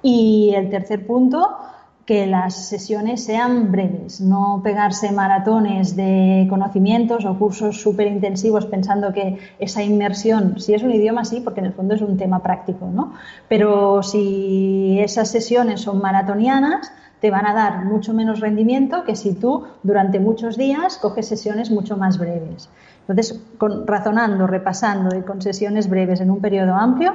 Y 0.03 0.53
el 0.57 0.71
tercer 0.71 1.07
punto, 1.07 1.57
que 2.07 2.27
las 2.27 2.69
sesiones 2.69 3.25
sean 3.25 3.71
breves, 3.71 4.21
no 4.21 4.61
pegarse 4.65 5.13
maratones 5.13 5.95
de 5.95 6.47
conocimientos 6.51 7.25
o 7.25 7.39
cursos 7.39 7.81
súper 7.81 8.09
intensivos 8.09 8.67
pensando 8.67 9.13
que 9.13 9.39
esa 9.59 9.83
inmersión, 9.83 10.59
si 10.59 10.75
es 10.75 10.83
un 10.83 10.91
idioma 10.91 11.25
sí, 11.25 11.41
porque 11.41 11.61
en 11.61 11.67
el 11.67 11.73
fondo 11.73 11.95
es 11.95 12.03
un 12.03 12.17
tema 12.17 12.43
práctico, 12.43 12.91
¿no? 12.93 13.13
Pero 13.49 14.03
si 14.03 14.99
esas 15.01 15.31
sesiones 15.31 15.83
son 15.83 16.01
maratonianas, 16.01 16.93
te 17.21 17.31
van 17.31 17.47
a 17.47 17.55
dar 17.55 17.85
mucho 17.85 18.15
menos 18.15 18.41
rendimiento 18.41 19.05
que 19.05 19.15
si 19.15 19.35
tú 19.35 19.67
durante 19.83 20.19
muchos 20.19 20.57
días 20.57 20.97
coges 20.97 21.29
sesiones 21.29 21.71
mucho 21.71 21.97
más 21.97 22.19
breves. 22.19 22.71
Entonces, 23.07 23.41
con, 23.59 23.87
razonando, 23.87 24.47
repasando 24.47 25.17
y 25.17 25.23
con 25.23 25.43
sesiones 25.43 25.89
breves 25.89 26.21
en 26.21 26.31
un 26.31 26.41
periodo 26.41 26.75
amplio, 26.75 27.15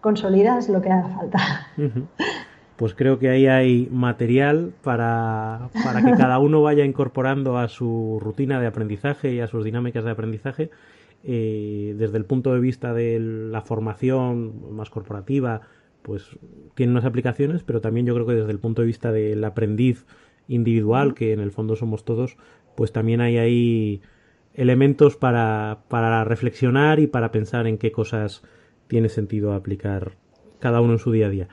consolidas 0.00 0.68
lo 0.68 0.80
que 0.80 0.90
haga 0.90 1.08
falta 1.08 1.38
pues 2.82 2.94
creo 2.94 3.20
que 3.20 3.28
ahí 3.28 3.46
hay 3.46 3.88
material 3.92 4.72
para, 4.82 5.70
para 5.84 6.02
que 6.02 6.10
cada 6.18 6.40
uno 6.40 6.62
vaya 6.62 6.84
incorporando 6.84 7.56
a 7.56 7.68
su 7.68 8.18
rutina 8.20 8.58
de 8.58 8.66
aprendizaje 8.66 9.32
y 9.32 9.38
a 9.38 9.46
sus 9.46 9.62
dinámicas 9.64 10.02
de 10.02 10.10
aprendizaje 10.10 10.68
eh, 11.22 11.94
desde 11.96 12.18
el 12.18 12.24
punto 12.24 12.52
de 12.52 12.58
vista 12.58 12.92
de 12.92 13.20
la 13.20 13.62
formación 13.62 14.74
más 14.74 14.90
corporativa, 14.90 15.60
pues 16.02 16.36
tiene 16.74 16.90
unas 16.90 17.04
aplicaciones, 17.04 17.62
pero 17.62 17.80
también 17.80 18.04
yo 18.04 18.14
creo 18.14 18.26
que 18.26 18.34
desde 18.34 18.50
el 18.50 18.58
punto 18.58 18.82
de 18.82 18.86
vista 18.86 19.12
del 19.12 19.44
aprendiz 19.44 20.04
individual, 20.48 21.14
que 21.14 21.32
en 21.32 21.38
el 21.38 21.52
fondo 21.52 21.76
somos 21.76 22.04
todos, 22.04 22.36
pues 22.74 22.90
también 22.90 23.20
hay 23.20 23.38
ahí 23.38 24.02
elementos 24.54 25.16
para, 25.16 25.84
para 25.86 26.24
reflexionar 26.24 26.98
y 26.98 27.06
para 27.06 27.30
pensar 27.30 27.68
en 27.68 27.78
qué 27.78 27.92
cosas 27.92 28.42
tiene 28.88 29.08
sentido 29.08 29.52
aplicar 29.52 30.16
cada 30.58 30.80
uno 30.80 30.94
en 30.94 30.98
su 30.98 31.12
día 31.12 31.26
a 31.26 31.30
día. 31.30 31.48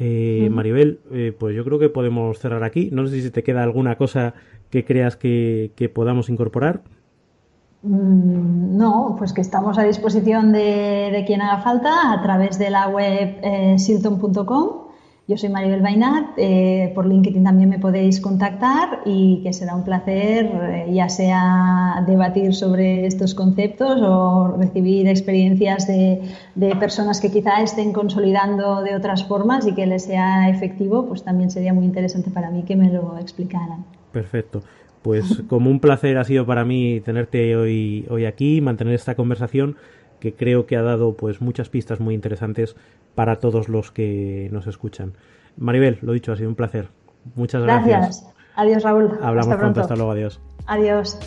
Eh, 0.00 0.48
Maribel, 0.52 1.00
eh, 1.10 1.34
pues 1.36 1.56
yo 1.56 1.64
creo 1.64 1.80
que 1.80 1.88
podemos 1.88 2.38
cerrar 2.38 2.62
aquí. 2.62 2.88
No 2.92 3.06
sé 3.08 3.20
si 3.20 3.30
te 3.30 3.42
queda 3.42 3.64
alguna 3.64 3.96
cosa 3.96 4.34
que 4.70 4.84
creas 4.84 5.16
que, 5.16 5.90
podamos 5.92 6.28
incorporar. 6.28 6.82
Mm, 7.82 8.76
no, 8.76 9.16
pues 9.18 9.32
que 9.32 9.40
estamos 9.40 9.76
a 9.76 9.82
disposición 9.82 10.52
de, 10.52 11.24
quien 11.26 11.42
haga 11.42 11.62
falta 11.62 12.12
a 12.12 12.22
través 12.22 12.58
de 12.58 12.70
la 12.70 12.88
web 12.88 13.38
eh, 13.42 13.74
silton.com 13.78 14.77
yo 15.28 15.36
soy 15.36 15.50
Maribel 15.50 15.82
Bainat, 15.82 16.30
eh, 16.38 16.90
por 16.94 17.06
LinkedIn 17.06 17.44
también 17.44 17.68
me 17.68 17.78
podéis 17.78 18.18
contactar 18.18 19.02
y 19.04 19.42
que 19.42 19.52
será 19.52 19.74
un 19.74 19.84
placer 19.84 20.46
eh, 20.46 20.90
ya 20.90 21.10
sea 21.10 22.02
debatir 22.06 22.54
sobre 22.54 23.04
estos 23.04 23.34
conceptos 23.34 24.00
o 24.00 24.56
recibir 24.58 25.06
experiencias 25.06 25.86
de, 25.86 26.22
personas 26.80 27.20
que 27.20 27.30
quizá 27.30 27.60
estén 27.60 27.92
consolidando 27.92 28.82
de 28.82 28.96
otras 28.96 29.24
formas 29.24 29.66
y 29.66 29.74
que 29.74 29.86
les 29.86 30.04
sea 30.04 30.48
efectivo, 30.48 31.06
pues 31.06 31.22
también 31.22 31.50
sería 31.50 31.74
muy 31.74 31.84
interesante 31.84 32.30
para 32.30 32.50
mí 32.50 32.62
que 32.62 32.76
me 32.76 32.90
lo 32.90 33.18
explicaran. 33.18 33.84
Perfecto. 34.12 34.62
Pues 35.02 35.42
como 35.46 35.68
un 35.68 35.78
placer 35.78 36.16
ha 36.16 36.24
sido 36.24 36.46
para 36.46 36.64
mí 36.64 37.00
tenerte 37.04 37.54
hoy, 37.54 38.06
hoy 38.08 38.24
aquí, 38.24 38.62
mantener 38.62 38.94
esta 38.94 39.14
conversación 39.14 39.76
que 40.20 40.34
creo 40.34 40.66
que 40.66 40.76
ha 40.76 40.82
dado 40.82 41.14
pues 41.16 41.40
muchas 41.40 41.68
pistas 41.68 42.00
muy 42.00 42.14
interesantes 42.14 42.76
para 43.14 43.36
todos 43.36 43.68
los 43.68 43.90
que 43.90 44.48
nos 44.52 44.66
escuchan. 44.66 45.14
Maribel, 45.56 45.98
lo 46.02 46.12
dicho, 46.12 46.32
ha 46.32 46.36
sido 46.36 46.48
un 46.48 46.54
placer. 46.54 46.88
Muchas 47.34 47.62
gracias. 47.62 48.00
Gracias. 48.00 48.34
Adiós, 48.54 48.82
Raúl. 48.82 49.18
Hablamos 49.22 49.48
hasta 49.48 49.58
pronto. 49.58 49.80
Hasta 49.80 49.96
luego. 49.96 50.12
Adiós. 50.12 50.40
Adiós. 50.66 51.18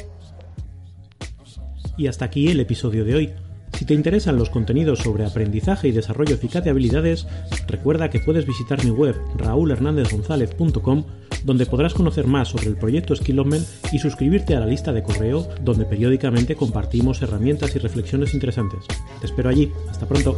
Y 1.97 2.07
hasta 2.07 2.25
aquí 2.25 2.49
el 2.49 2.59
episodio 2.59 3.05
de 3.05 3.15
hoy. 3.15 3.33
Si 3.81 3.85
te 3.85 3.95
interesan 3.95 4.37
los 4.37 4.51
contenidos 4.51 4.99
sobre 4.99 5.25
aprendizaje 5.25 5.87
y 5.87 5.91
desarrollo 5.91 6.35
eficaz 6.35 6.63
de 6.63 6.69
habilidades, 6.69 7.25
recuerda 7.65 8.11
que 8.11 8.19
puedes 8.19 8.45
visitar 8.45 8.85
mi 8.85 8.91
web 8.91 9.15
raulhernandezgonzalez.com 9.37 11.03
donde 11.45 11.65
podrás 11.65 11.95
conocer 11.95 12.27
más 12.27 12.49
sobre 12.49 12.67
el 12.67 12.77
proyecto 12.77 13.15
Skillopment 13.15 13.65
y 13.91 13.97
suscribirte 13.97 14.55
a 14.55 14.59
la 14.59 14.67
lista 14.67 14.93
de 14.93 15.01
correo 15.01 15.47
donde 15.63 15.85
periódicamente 15.85 16.55
compartimos 16.55 17.23
herramientas 17.23 17.75
y 17.75 17.79
reflexiones 17.79 18.35
interesantes. 18.35 18.85
Te 19.19 19.25
espero 19.25 19.49
allí. 19.49 19.71
Hasta 19.89 20.05
pronto. 20.05 20.37